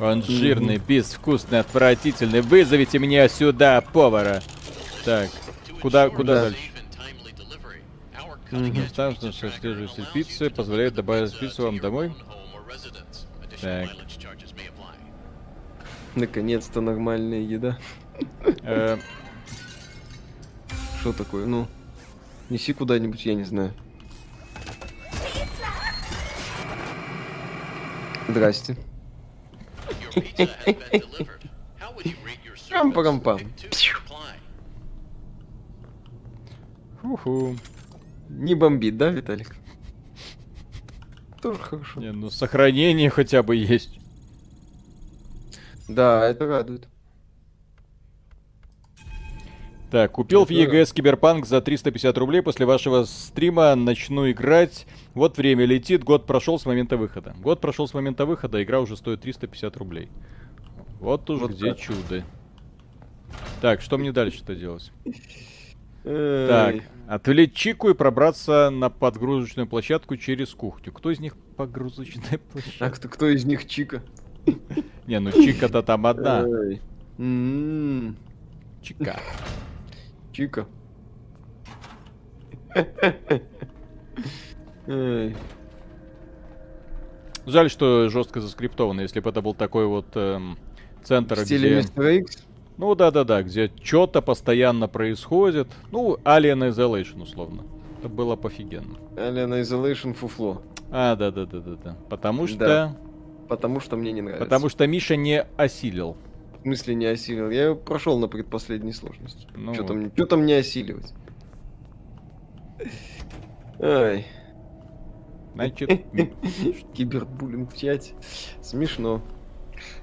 Он 0.00 0.22
жирный, 0.22 0.78
безвкусный, 0.78 1.60
отвратительный. 1.60 2.40
Вызовите 2.40 2.98
мне 2.98 3.28
сюда 3.28 3.80
повара. 3.82 4.42
Так, 5.04 5.28
куда, 5.82 6.08
куда 6.08 6.34
Да. 6.34 6.40
дальше? 6.42 6.58
cutting-edge 8.50 8.88
Ставь, 8.88 9.16
что 9.18 9.30
следующий 9.32 10.04
пиццы 10.12 10.50
позволяет 10.50 10.94
добавить 10.94 11.38
пиццу 11.38 11.64
вам 11.64 11.78
домой. 11.78 12.12
Так. 13.60 13.90
Наконец-то 16.14 16.80
нормальная 16.80 17.40
еда. 17.40 17.78
Э, 18.62 18.98
Что 21.00 21.12
такое? 21.12 21.46
Ну, 21.46 21.66
неси 22.48 22.72
куда-нибудь, 22.72 23.24
я 23.26 23.34
не 23.34 23.44
знаю. 23.44 23.72
Здрасте. 28.28 28.76
Рам-парам-пам. 32.70 33.40
Ху-ху. 37.02 37.56
Не 38.28 38.54
бомбит, 38.54 38.96
да, 38.96 39.08
Виталик? 39.10 39.56
Тоже 41.42 41.58
хорошо. 41.58 42.00
Не, 42.00 42.12
ну 42.12 42.30
сохранение 42.30 43.10
хотя 43.10 43.42
бы 43.42 43.56
есть. 43.56 43.98
Да, 45.88 46.28
это 46.28 46.46
радует. 46.46 46.86
Так, 49.90 50.12
купил 50.12 50.44
в 50.44 50.50
EGS 50.50 50.94
Киберпанк 50.94 51.46
за 51.46 51.60
350 51.60 52.16
рублей. 52.18 52.42
После 52.42 52.64
вашего 52.64 53.04
стрима 53.04 53.74
начну 53.74 54.30
играть. 54.30 54.86
Вот 55.14 55.36
время 55.36 55.64
летит, 55.64 56.04
год 56.04 56.26
прошел 56.26 56.60
с 56.60 56.66
момента 56.66 56.96
выхода. 56.96 57.34
Год 57.40 57.60
прошел 57.60 57.88
с 57.88 57.94
момента 57.94 58.24
выхода, 58.24 58.62
игра 58.62 58.80
уже 58.80 58.96
стоит 58.96 59.20
350 59.22 59.76
рублей. 59.78 60.08
Вот 61.00 61.28
уж 61.28 61.40
Вот 61.40 61.52
где 61.52 61.70
так. 61.70 61.80
чудо. 61.80 62.24
Так, 63.60 63.80
что 63.80 63.98
мне 63.98 64.12
дальше-то 64.12 64.54
делать? 64.54 64.92
Так, 66.04 66.76
отвлечь 67.10 67.54
Чику 67.54 67.90
и 67.90 67.94
пробраться 67.94 68.70
на 68.70 68.88
подгрузочную 68.88 69.66
площадку 69.66 70.16
через 70.16 70.54
кухню. 70.54 70.92
Кто 70.92 71.10
из 71.10 71.18
них 71.18 71.36
погрузочная 71.56 72.24
А 72.34 72.52
площадка? 72.52 72.90
кто, 72.90 73.08
кто 73.08 73.28
из 73.28 73.44
них 73.44 73.66
Чика? 73.66 74.02
Не, 75.06 75.18
ну 75.18 75.32
Чика-то 75.32 75.82
там 75.82 76.06
одна. 76.06 76.44
Эй. 76.46 76.80
М, 77.18 78.16
Чика. 78.80 79.18
Чика. 80.32 80.66
Жаль, 87.46 87.70
что 87.70 88.08
жестко 88.08 88.40
заскриптовано. 88.40 89.00
Если 89.00 89.18
бы 89.18 89.30
это 89.30 89.42
был 89.42 89.54
такой 89.54 89.86
вот 89.86 90.06
эм, 90.14 90.56
центр, 91.02 91.40
В 91.40 91.44
стиле 91.44 91.80
где... 91.80 91.88
Ну 92.80 92.94
да-да-да, 92.94 93.42
где 93.42 93.70
что-то 93.82 94.22
постоянно 94.22 94.88
происходит. 94.88 95.68
Ну, 95.90 96.16
Alien 96.24 96.70
Isolation, 96.70 97.22
условно. 97.22 97.64
Это 97.98 98.08
было 98.08 98.36
пофигенно. 98.36 98.96
Alien 99.16 99.60
Isolation 99.60 100.14
фуфло. 100.14 100.62
А, 100.90 101.14
да-да-да-да-да. 101.14 101.98
Потому 102.08 102.46
что... 102.46 102.58
Да. 102.58 102.96
Потому 103.50 103.80
что 103.80 103.96
мне 103.96 104.12
не 104.12 104.22
нравится. 104.22 104.46
Потому 104.46 104.70
что 104.70 104.86
Миша 104.86 105.16
не 105.16 105.42
осилил. 105.58 106.16
В 106.58 106.62
смысле 106.62 106.94
не 106.94 107.04
осилил? 107.04 107.50
Я 107.50 107.74
прошел 107.74 108.18
на 108.18 108.28
предпоследней 108.28 108.94
сложности. 108.94 109.46
Ну 109.54 109.74
что, 109.74 109.82
вот. 109.82 109.88
там, 109.88 110.12
что 110.14 110.24
там 110.24 110.46
не 110.46 110.54
осиливать? 110.54 111.12
Ай, 113.78 114.26
Значит, 115.52 115.90
кибербуллинг 116.94 117.74
в 117.74 117.76
чате. 117.76 118.14
Смешно. 118.62 119.20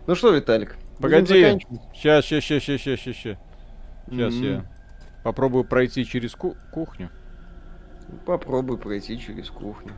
Ну 0.05 0.13
что, 0.13 0.29
Виталик? 0.29 0.77
Погоди. 0.99 1.59
Сейчас, 1.93 2.25
сейчас, 2.25 2.43
сейчас, 2.43 2.63
сейчас, 2.63 2.81
сейчас, 2.81 2.99
сейчас. 2.99 3.37
Сейчас 4.09 4.33
М. 4.35 4.43
я 4.43 4.65
попробую 5.23 5.63
пройти 5.65 6.05
через 6.05 6.33
ку- 6.35 6.55
кухню. 6.71 7.09
Попробуй 8.25 8.77
пройти 8.77 9.19
через 9.19 9.49
кухню. 9.49 9.93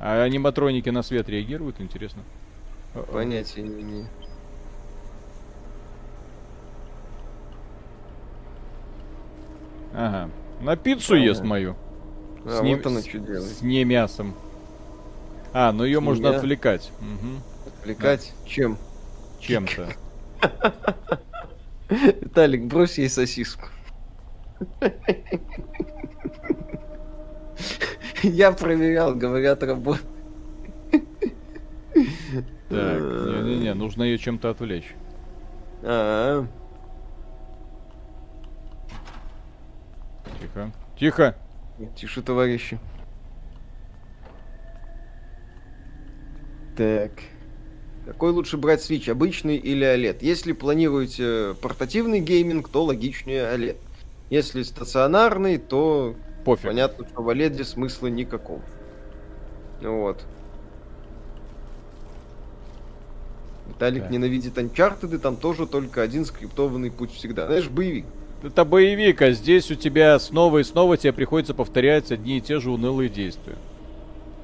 А 0.00 0.22
аниматроники 0.22 0.90
на 0.90 1.02
свет 1.02 1.28
реагируют, 1.28 1.80
интересно? 1.80 2.22
Понятия 3.12 3.62
не 3.62 3.82
имею. 3.82 4.06
Ага. 9.94 10.30
На 10.60 10.76
пиццу 10.76 11.10
Понятно. 11.10 11.28
ест 11.28 11.44
мою. 11.44 11.76
А 12.44 12.58
С 12.58 12.62
не- 12.62 12.74
вот 12.74 12.86
она 12.86 13.00
с- 13.00 13.06
что 13.06 13.18
делает. 13.18 13.42
С 13.44 13.62
не 13.62 13.84
мясом. 13.84 14.34
А, 15.52 15.72
ну 15.72 15.84
ее 15.84 15.98
С 15.98 16.02
можно 16.02 16.28
не- 16.28 16.34
отвлекать. 16.36 16.90
Мгм. 17.00 17.40
Отвлекать? 17.88 18.34
Чем? 18.44 18.76
Чем-то. 19.40 19.88
Виталик, 21.88 22.66
брось 22.66 22.98
ей 22.98 23.08
сосиску. 23.08 23.68
Я 28.22 28.52
проверял, 28.52 29.14
говорят, 29.14 29.62
работает. 29.62 30.06
Так, 32.68 33.00
не-не-не, 33.00 33.72
нужно 33.72 34.02
ее 34.02 34.18
чем-то 34.18 34.50
отвлечь. 34.50 34.94
А, 35.82 36.46
Тихо. 40.40 40.72
Тихо. 40.98 41.34
тише, 41.96 42.20
товарищи. 42.20 42.78
Так. 46.76 47.12
Какой 48.08 48.32
лучше 48.32 48.56
брать 48.56 48.80
Switch, 48.80 49.10
обычный 49.10 49.58
или 49.58 49.86
OLED? 49.86 50.18
Если 50.22 50.52
планируете 50.52 51.54
портативный 51.60 52.20
гейминг, 52.20 52.70
то 52.70 52.84
логичнее 52.84 53.42
OLED. 53.42 53.76
Если 54.30 54.62
стационарный, 54.62 55.58
то 55.58 56.14
Пофиг. 56.42 56.68
понятно, 56.68 57.06
что 57.06 57.20
в 57.22 57.28
OLED 57.28 57.62
смысла 57.64 58.06
никакого. 58.06 58.62
Вот. 59.82 60.24
Виталик 63.68 64.04
Так. 64.04 64.10
ненавидит 64.10 64.56
Uncharted, 64.56 65.18
там 65.18 65.36
тоже 65.36 65.66
только 65.66 66.00
один 66.00 66.24
скриптованный 66.24 66.90
путь 66.90 67.12
всегда. 67.12 67.44
Знаешь, 67.46 67.68
боевик. 67.68 68.06
Это 68.42 68.64
боевик, 68.64 69.20
а 69.20 69.32
здесь 69.32 69.70
у 69.70 69.74
тебя 69.74 70.18
снова 70.18 70.58
и 70.58 70.64
снова 70.64 70.96
тебе 70.96 71.12
приходится 71.12 71.52
повторять 71.52 72.10
одни 72.10 72.38
и 72.38 72.40
те 72.40 72.58
же 72.58 72.70
унылые 72.70 73.10
действия. 73.10 73.56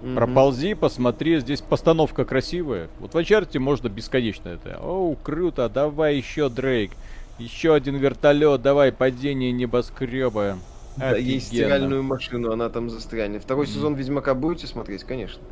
Мгм. 0.04 0.16
Проползи, 0.16 0.74
посмотри, 0.74 1.40
здесь 1.40 1.62
постановка 1.62 2.26
красивая. 2.26 2.88
Вот 3.00 3.14
в 3.14 3.16
Uncharted 3.16 3.58
можно 3.58 3.88
бесконечно 3.88 4.50
это. 4.50 4.78
Оу, 4.82 5.16
круто, 5.16 5.70
давай 5.70 6.16
еще, 6.16 6.50
Дрейк. 6.50 6.90
Еще 7.38 7.74
один 7.74 7.96
вертолет, 7.96 8.60
давай, 8.60 8.92
падение 8.92 9.50
небоскреба. 9.50 10.58
Да, 10.98 11.16
есть 11.16 11.48
Офигенно. 11.48 11.64
стиральную 11.66 12.02
машину, 12.02 12.52
она 12.52 12.68
там 12.68 12.90
застрянет. 12.90 13.42
Второй 13.42 13.66
сезон 13.66 13.94
Ведьмака 13.94 14.34
будете 14.34 14.66
смотреть? 14.66 15.04
Конечно. 15.04 15.42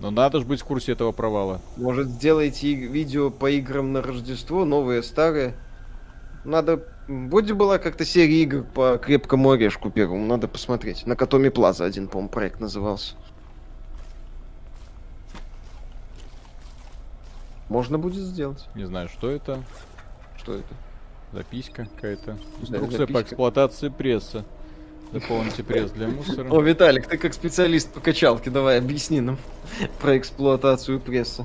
Но 0.00 0.10
надо 0.10 0.40
же 0.40 0.46
быть 0.46 0.62
в 0.62 0.64
курсе 0.64 0.92
этого 0.92 1.12
провала. 1.12 1.60
Может, 1.76 2.08
сделайте 2.08 2.74
видео 2.74 3.30
по 3.30 3.50
играм 3.50 3.92
на 3.92 4.00
Рождество, 4.00 4.64
новые, 4.64 5.02
старые. 5.02 5.54
Надо... 6.46 6.82
Вроде 7.10 7.54
была 7.54 7.78
как-то 7.78 8.04
серия 8.04 8.40
игр 8.42 8.62
по 8.62 8.96
крепкому 8.96 9.50
орешку 9.50 9.90
первому, 9.90 10.24
надо 10.26 10.46
посмотреть. 10.46 11.06
На 11.06 11.16
Катоми 11.16 11.48
Плаза 11.48 11.84
один, 11.84 12.06
по-моему, 12.06 12.28
проект 12.28 12.60
назывался. 12.60 13.16
Можно 17.68 17.98
будет 17.98 18.22
сделать. 18.22 18.68
Не 18.76 18.84
знаю, 18.84 19.08
что 19.08 19.28
это. 19.28 19.60
Что 20.38 20.54
это? 20.54 20.72
Записка 21.32 21.88
какая-то. 21.96 22.32
Да, 22.34 22.78
Инструкция 22.78 23.06
по 23.06 23.12
записка. 23.14 23.22
эксплуатации 23.22 23.88
пресса. 23.88 24.44
Заполните 25.12 25.64
пресс 25.64 25.90
для 25.90 26.06
мусора. 26.08 26.48
О, 26.48 26.60
Виталик, 26.60 27.08
ты 27.08 27.18
как 27.18 27.34
специалист 27.34 27.92
по 27.92 27.98
качалке, 27.98 28.50
давай 28.50 28.78
объясни 28.78 29.20
нам 29.20 29.36
про 30.00 30.16
эксплуатацию 30.16 31.00
пресса. 31.00 31.44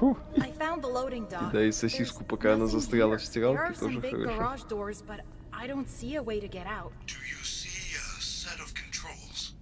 Фух. 0.00 0.16
I 0.38 0.50
found 0.58 0.82
the 0.82 0.88
loading 0.90 1.28
dock. 1.28 1.52
Да, 1.52 1.62
и 1.62 1.70
сосиску, 1.72 2.24
пока 2.24 2.54
она 2.54 2.66
застряла 2.66 3.18
в 3.18 3.22
стиралке, 3.22 3.60
There 3.60 3.70
are 3.70 3.78
тоже 3.78 3.98
some 3.98 4.00
big 4.00 4.10
хорошо. 4.12 4.36
garage 4.38 4.62
doors, 4.68 5.02
but 5.06 5.20
I 5.52 5.68
don't 5.68 5.86
see 5.86 6.16
a 6.16 6.22
way 6.22 6.40
to 6.40 6.48
get 6.48 6.66
out. 6.66 6.90
Do 7.06 7.16
you 7.28 7.42
see 7.44 7.68
a 7.94 8.20
set 8.22 8.58
of 8.60 8.72
controls? 8.72 9.52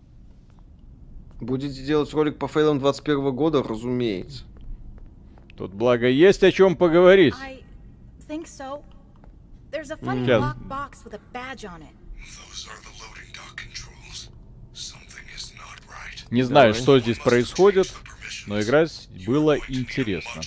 Будете 1.41 1.83
делать 1.85 2.13
ролик 2.15 2.39
по 2.39 2.47
фейлам 2.47 2.79
21 2.79 3.33
года, 3.35 3.63
разумеется. 3.65 4.45
Тут 5.57 5.73
благо 5.73 6.07
есть 6.09 6.45
о 6.45 6.53
чем 6.53 6.77
поговорить. 6.77 7.35
I 7.43 7.65
think 8.29 8.47
so. 8.47 8.85
There's 9.73 9.91
a 9.91 9.97
funny 9.97 10.25
Сейчас. 10.25 10.41
black 10.41 10.69
box 10.69 11.05
with 11.05 11.15
a 11.15 11.21
badge 11.33 11.65
on 11.65 11.83
it. 11.83 11.95
Those 12.17 12.69
are 12.69 12.79
the 12.81 12.95
loading 13.03 13.33
dock 13.35 13.57
controls. 13.57 14.31
Something 14.73 15.25
is 15.35 15.53
not 15.59 15.81
right. 15.89 16.31
Не 16.31 16.43
знаю, 16.45 16.75
что 16.75 17.01
здесь 17.01 17.19
происходит. 17.19 17.93
Но 18.49 18.61
играть 18.61 19.09
было 19.27 19.57
интересно. 19.69 20.43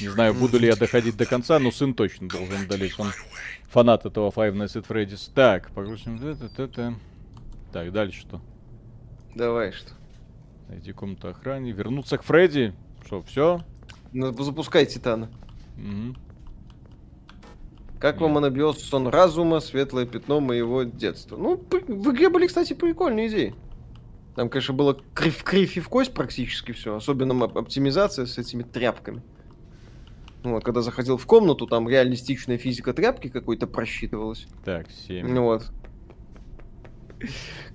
Не 0.00 0.08
знаю, 0.08 0.34
буду 0.34 0.58
ли 0.58 0.66
я 0.66 0.76
доходить 0.76 1.16
до 1.16 1.26
конца, 1.26 1.58
но 1.58 1.70
сын 1.70 1.94
точно 1.94 2.28
должен 2.28 2.66
долезть. 2.68 2.98
Он 2.98 3.12
фанат 3.68 4.06
этого 4.06 4.30
Five 4.30 4.54
Nights 4.54 4.80
at 4.80 4.86
Freddy's. 4.86 5.30
Так, 5.34 5.70
погрузим. 5.72 6.20
Так, 7.72 7.92
дальше 7.92 8.20
что? 8.20 8.40
Давай, 9.34 9.72
что? 9.72 9.90
Найти 10.68 10.92
комнату 10.92 11.28
охраны. 11.28 11.72
Вернуться 11.72 12.18
к 12.18 12.22
Фредди. 12.22 12.72
Что, 13.04 13.22
все? 13.22 13.62
Ну, 14.12 14.32
запускай 14.32 14.86
Титана. 14.86 15.28
Как 17.98 18.14
Нет. 18.14 18.22
вам 18.22 18.38
анабиоз 18.38 18.82
сон 18.82 19.08
разума, 19.08 19.60
светлое 19.60 20.06
пятно 20.06 20.40
моего 20.40 20.84
детства? 20.84 21.36
Ну, 21.36 21.56
в 21.56 22.10
игре 22.12 22.28
были, 22.28 22.46
кстати, 22.46 22.74
прикольные 22.74 23.28
идеи. 23.28 23.54
Там, 24.34 24.48
конечно, 24.48 24.74
было 24.74 25.00
крив, 25.14 25.44
крив 25.44 25.76
и 25.76 25.80
в 25.80 25.88
кость 25.88 26.12
практически 26.12 26.72
все. 26.72 26.96
Особенно 26.96 27.34
оп- 27.44 27.56
оптимизация 27.56 28.26
с 28.26 28.36
этими 28.36 28.62
тряпками. 28.62 29.22
Ну 30.42 30.52
Вот, 30.52 30.64
когда 30.64 30.82
заходил 30.82 31.16
в 31.16 31.26
комнату, 31.26 31.66
там 31.66 31.88
реалистичная 31.88 32.58
физика 32.58 32.92
тряпки 32.92 33.28
какой-то 33.28 33.66
просчитывалась. 33.66 34.46
Так, 34.64 34.90
7. 34.90 35.26
Ну 35.28 35.44
Вот. 35.44 35.70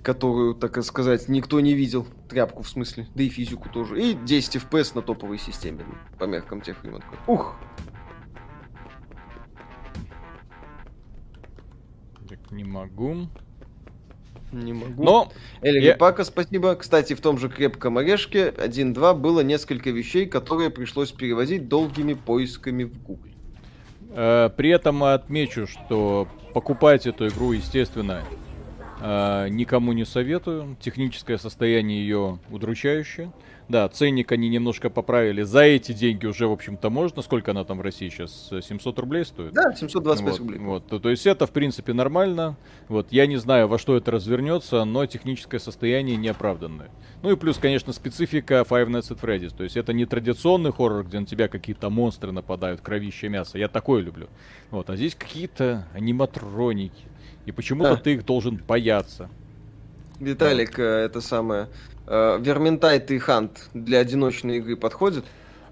Которую, 0.02 0.54
так 0.54 0.80
сказать, 0.84 1.28
никто 1.28 1.58
не 1.60 1.74
видел. 1.74 2.06
Тряпку, 2.28 2.62
в 2.62 2.68
смысле. 2.68 3.08
Да 3.14 3.22
и 3.24 3.28
физику 3.28 3.68
тоже. 3.68 4.00
И 4.00 4.14
10 4.14 4.56
FPS 4.56 4.92
на 4.94 5.02
топовой 5.02 5.38
системе. 5.38 5.84
По 6.18 6.24
меркам 6.24 6.60
тех 6.60 6.80
времен. 6.82 7.02
Ух! 7.26 7.56
Так, 12.28 12.38
не 12.52 12.62
могу. 12.62 13.28
Не 14.52 14.72
могу. 14.72 15.02
Но 15.02 15.32
Элли 15.62 15.80
я- 15.80 15.96
Пака, 15.96 16.24
спасибо. 16.24 16.74
Кстати, 16.74 17.14
в 17.14 17.20
том 17.20 17.38
же 17.38 17.48
крепком 17.48 17.98
орешке 17.98 18.48
1.2 18.56 19.14
было 19.14 19.40
несколько 19.40 19.90
вещей, 19.90 20.26
которые 20.26 20.70
пришлось 20.70 21.12
переводить 21.12 21.68
долгими 21.68 22.14
поисками 22.14 22.84
в 22.84 23.02
Google. 23.02 23.28
Э, 24.10 24.50
При 24.56 24.70
этом 24.70 25.04
отмечу, 25.04 25.66
что 25.68 26.26
покупать 26.52 27.06
эту 27.06 27.28
игру, 27.28 27.52
естественно, 27.52 28.22
э, 29.00 29.46
никому 29.50 29.92
не 29.92 30.04
советую. 30.04 30.76
Техническое 30.80 31.38
состояние 31.38 32.00
ее 32.02 32.38
удручающее. 32.50 33.30
Да, 33.70 33.88
ценник 33.88 34.32
они 34.32 34.48
немножко 34.48 34.90
поправили. 34.90 35.42
За 35.42 35.60
эти 35.60 35.92
деньги 35.92 36.26
уже, 36.26 36.48
в 36.48 36.52
общем-то, 36.52 36.90
можно. 36.90 37.22
Сколько 37.22 37.52
она 37.52 37.62
там 37.62 37.78
в 37.78 37.82
России 37.82 38.08
сейчас? 38.08 38.48
Э, 38.50 38.60
700 38.60 38.98
рублей 38.98 39.24
стоит? 39.24 39.52
Да, 39.52 39.72
725 39.72 40.32
вот, 40.32 40.38
рублей. 40.40 40.58
Вот, 40.58 40.86
то, 40.88 40.98
то 40.98 41.08
есть 41.08 41.24
это, 41.24 41.46
в 41.46 41.52
принципе, 41.52 41.92
нормально. 41.92 42.56
Вот, 42.88 43.12
я 43.12 43.28
не 43.28 43.36
знаю, 43.36 43.68
во 43.68 43.78
что 43.78 43.96
это 43.96 44.10
развернется, 44.10 44.82
но 44.82 45.06
техническое 45.06 45.60
состояние 45.60 46.16
неоправданное. 46.16 46.90
Ну 47.22 47.30
и 47.30 47.36
плюс, 47.36 47.58
конечно, 47.58 47.92
специфика 47.92 48.66
Five 48.68 48.88
Nights 48.88 49.12
at 49.12 49.20
Freddy's. 49.20 49.56
То 49.56 49.62
есть 49.62 49.76
это 49.76 49.92
не 49.92 50.04
традиционный 50.04 50.72
хоррор, 50.72 51.04
где 51.04 51.20
на 51.20 51.26
тебя 51.26 51.46
какие-то 51.46 51.90
монстры 51.90 52.32
нападают, 52.32 52.80
кровище 52.80 53.28
мясо. 53.28 53.56
Я 53.56 53.68
такое 53.68 54.02
люблю. 54.02 54.26
Вот, 54.72 54.90
а 54.90 54.96
здесь 54.96 55.14
какие-то 55.14 55.86
аниматроники. 55.94 57.04
И 57.46 57.52
почему-то 57.52 57.90
Да. 57.90 57.96
ты 57.98 58.14
их 58.14 58.26
должен 58.26 58.56
бояться. 58.56 59.30
Виталик, 60.18 60.76
э, 60.80 60.82
это 60.82 61.20
самое... 61.20 61.68
э, 62.10 62.38
Vermintide 62.40 63.10
и 63.10 63.18
Hunt 63.18 63.70
для 63.72 64.00
одиночной 64.00 64.58
игры 64.58 64.76
подходят? 64.76 65.24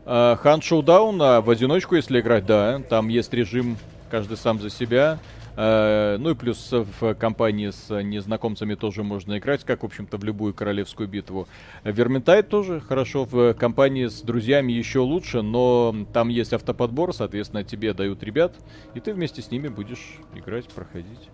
Хан 0.06 0.62
Showdown 0.62 1.20
а 1.20 1.43
в 1.43 1.51
одиночку, 1.51 1.94
если 1.94 2.20
играть, 2.20 2.47
да. 2.47 2.81
Там 2.89 3.09
есть 3.09 3.35
режим 3.35 3.77
каждый 4.10 4.39
сам 4.39 4.59
за 4.59 4.70
себя. 4.70 5.19
Э, 5.60 6.16
Ну 6.19 6.31
и 6.31 6.35
плюс 6.35 6.73
в 6.73 7.15
компании 7.15 7.70
с 7.70 7.90
незнакомцами 8.02 8.77
тоже 8.77 9.02
можно 9.02 9.39
играть, 9.39 9.65
как, 9.65 9.82
в 9.82 9.86
общем-то, 9.86 10.16
в 10.16 10.23
любую 10.23 10.55
королевскую 10.55 11.09
битву. 11.09 11.48
Vermintide 11.82 12.48
тоже 12.48 12.81
хорошо, 12.81 13.24
в 13.24 13.55
компании 13.55 14.06
с 14.06 14.23
друзьями 14.23 14.73
еще 14.73 15.01
лучше, 15.01 15.43
но 15.43 15.94
там 16.12 16.28
есть 16.28 16.52
автоподбор, 16.52 17.12
соответственно, 17.12 17.65
тебе 17.65 17.93
дают 17.93 18.23
ребят, 18.23 18.55
и 18.94 19.01
ты 19.01 19.12
вместе 19.12 19.43
с 19.43 19.51
ними 19.51 19.66
будешь 19.66 20.19
играть, 20.35 20.69
проходить. 20.69 21.28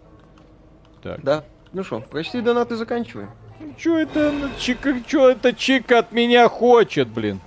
Так. 1.03 1.23
Да. 1.23 1.45
Ну 1.75 1.85
что, 1.85 2.01
почти 2.01 2.41
донаты 2.41 2.77
заканчиваем. 2.77 3.29
Чё 3.77 3.99
это, 3.99 4.33
чика, 4.59 5.01
чё 5.07 5.31
это 5.31 5.53
Чика 5.53 6.01
от 6.01 6.13
меня 6.13 6.49
хочет, 6.49 7.09
блин? 7.09 7.41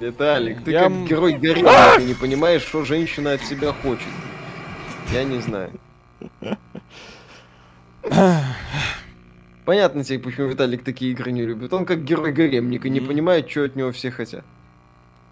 Виталик, 0.00 0.62
ты 0.64 0.72
Я 0.72 0.84
как 0.84 1.06
герой 1.06 1.34
горилла, 1.34 1.96
ты 1.96 2.04
не 2.04 2.14
понимаешь, 2.14 2.62
что 2.62 2.84
женщина 2.84 3.32
от 3.32 3.42
тебя 3.42 3.72
хочет. 3.72 4.08
Я 5.12 5.24
не 5.24 5.38
знаю. 5.40 5.70
Понятно 9.64 10.04
тебе, 10.04 10.18
почему 10.18 10.48
Виталик 10.48 10.84
такие 10.84 11.12
игры 11.12 11.32
не 11.32 11.42
любит. 11.42 11.72
Он 11.72 11.84
как 11.84 12.04
герой 12.04 12.32
гаремника, 12.32 12.88
не 12.88 13.00
понимает, 13.00 13.50
что 13.50 13.64
от 13.64 13.76
него 13.76 13.92
все 13.92 14.10
хотят. 14.10 14.44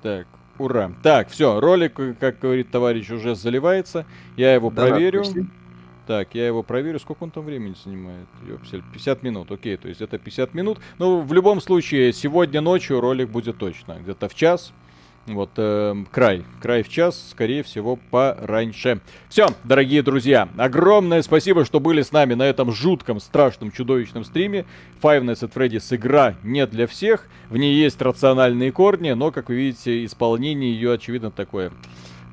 Так, 0.03 0.27
ура. 0.59 0.93
Так, 1.03 1.29
все, 1.31 1.61
ролик, 1.61 2.01
как 2.19 2.39
говорит 2.41 2.71
товарищ, 2.71 3.11
уже 3.11 3.35
заливается. 3.35 4.07
Я 4.37 4.55
его 4.55 4.71
Донат 4.71 4.91
проверю. 4.91 5.23
пришли? 5.23 5.47
Так, 6.07 6.35
я 6.35 6.47
его 6.47 6.63
проверю. 6.63 7.01
Сколько 7.01 7.25
он 7.25 7.31
там 7.31 7.45
времени 7.45 7.75
занимает? 7.83 8.27
Ёпсель, 8.47 8.83
50 8.93 9.23
минут, 9.23 9.51
окей, 9.51 9.77
то 9.77 9.89
есть 9.89 10.03
это 10.03 10.19
50 10.19 10.53
минут. 10.55 10.79
Ну, 10.99 11.21
в 11.21 11.33
любом 11.33 11.61
случае, 11.61 12.13
сегодня 12.13 12.61
ночью 12.61 13.01
ролик 13.01 13.31
будет 13.31 13.57
точно. 13.57 13.99
Где-то 14.01 14.29
в 14.29 14.35
час. 14.35 14.73
Вот, 15.27 15.53
эм, 15.57 16.07
край. 16.11 16.45
Край 16.61 16.83
в 16.83 16.91
час, 16.91 17.31
скорее 17.31 17.63
всего, 17.63 17.97
пораньше. 18.11 19.01
Все, 19.31 19.49
дорогие 19.65 20.03
друзья, 20.03 20.51
огромное 20.59 21.23
спасибо, 21.23 21.65
что 21.65 21.81
были 21.81 22.03
с 22.03 22.13
нами 22.13 22.35
на 22.35 22.43
этом 22.43 22.73
жутком, 22.73 23.21
страшном, 23.21 23.73
чудовищном 23.73 24.25
стриме. 24.25 24.67
Five 25.03 25.23
Nights 25.23 25.49
at 25.49 25.55
Freddy's 25.55 25.95
игра 25.97 26.35
не 26.43 26.67
для 26.67 26.87
всех. 26.87 27.27
В 27.49 27.57
ней 27.57 27.75
есть 27.75 28.03
рациональные 28.03 28.71
корни, 28.71 29.13
но, 29.13 29.31
как 29.31 29.49
вы 29.49 29.55
видите, 29.55 30.05
исполнение 30.05 30.75
ее, 30.75 30.93
очевидно, 30.93 31.31
такое 31.31 31.73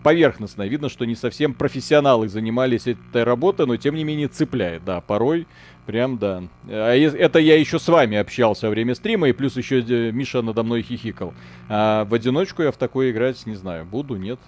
поверхностное. 0.03 0.68
Видно, 0.68 0.90
что 0.90 1.06
не 1.06 1.15
совсем 1.15 1.53
профессионалы 1.53 2.28
занимались 2.28 2.88
этой 2.88 3.23
работой, 3.23 3.65
но 3.65 3.78
тем 3.78 3.95
не 3.95 4.03
менее 4.03 4.28
цепляет, 4.28 4.84
да, 4.84 5.02
порой 5.02 5.48
прям, 5.86 6.18
да. 6.18 6.44
А 6.68 6.95
это 6.95 7.40
я 7.40 7.57
еще 7.57 7.80
с 7.80 7.88
вами 7.88 8.18
общался 8.18 8.68
во 8.68 8.72
время 8.72 8.95
стрима, 8.95 9.30
и 9.30 9.34
плюс 9.34 9.57
еще 9.57 9.82
э, 9.82 10.11
Миша 10.11 10.41
надо 10.41 10.64
мной 10.64 10.82
хихикал. 10.84 11.34
А 11.69 12.06
в 12.06 12.14
одиночку 12.14 12.64
я 12.64 12.72
в 12.72 12.78
такое 12.78 13.11
играть 13.11 13.45
не 13.45 13.56
знаю, 13.56 13.86
буду, 13.86 14.15
нет. 14.15 14.40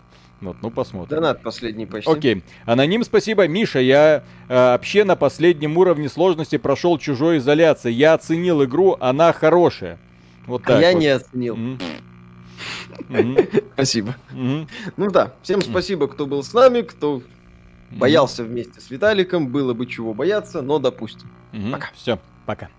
Вот, 0.41 0.57
ну 0.61 0.69
посмотрим. 0.71 1.17
Донат 1.17 1.41
последний 1.41 1.85
почти. 1.85 2.11
Окей. 2.11 2.43
Аноним, 2.65 3.03
спасибо. 3.03 3.47
Миша, 3.47 3.79
я 3.79 4.23
э, 4.49 4.53
вообще 4.53 5.05
на 5.05 5.15
последнем 5.15 5.77
уровне 5.77 6.09
сложности 6.09 6.57
прошел 6.57 6.97
чужой 6.97 7.37
изоляции. 7.37 7.91
Я 7.91 8.13
оценил 8.13 8.63
игру, 8.63 8.97
она 8.99 9.31
хорошая. 9.31 9.99
Вот 10.45 10.63
А 10.65 10.73
так 10.73 10.81
я 10.81 10.91
вот. 10.91 10.99
не 10.99 11.07
оценил. 11.07 11.55
Мгм. 11.55 11.79
Спасибо. 13.73 14.15
Ну 14.31 15.11
да, 15.11 15.33
всем 15.41 15.61
спасибо, 15.61 16.07
кто 16.07 16.25
был 16.25 16.43
с 16.43 16.53
нами, 16.53 16.81
кто 16.81 17.21
боялся 17.91 18.43
вместе 18.43 18.81
с 18.81 18.89
Виталиком. 18.89 19.47
Было 19.47 19.73
бы 19.73 19.85
чего 19.85 20.13
бояться, 20.13 20.61
но 20.61 20.79
допустим. 20.79 21.29
Все, 21.95 22.19
пока. 22.45 22.69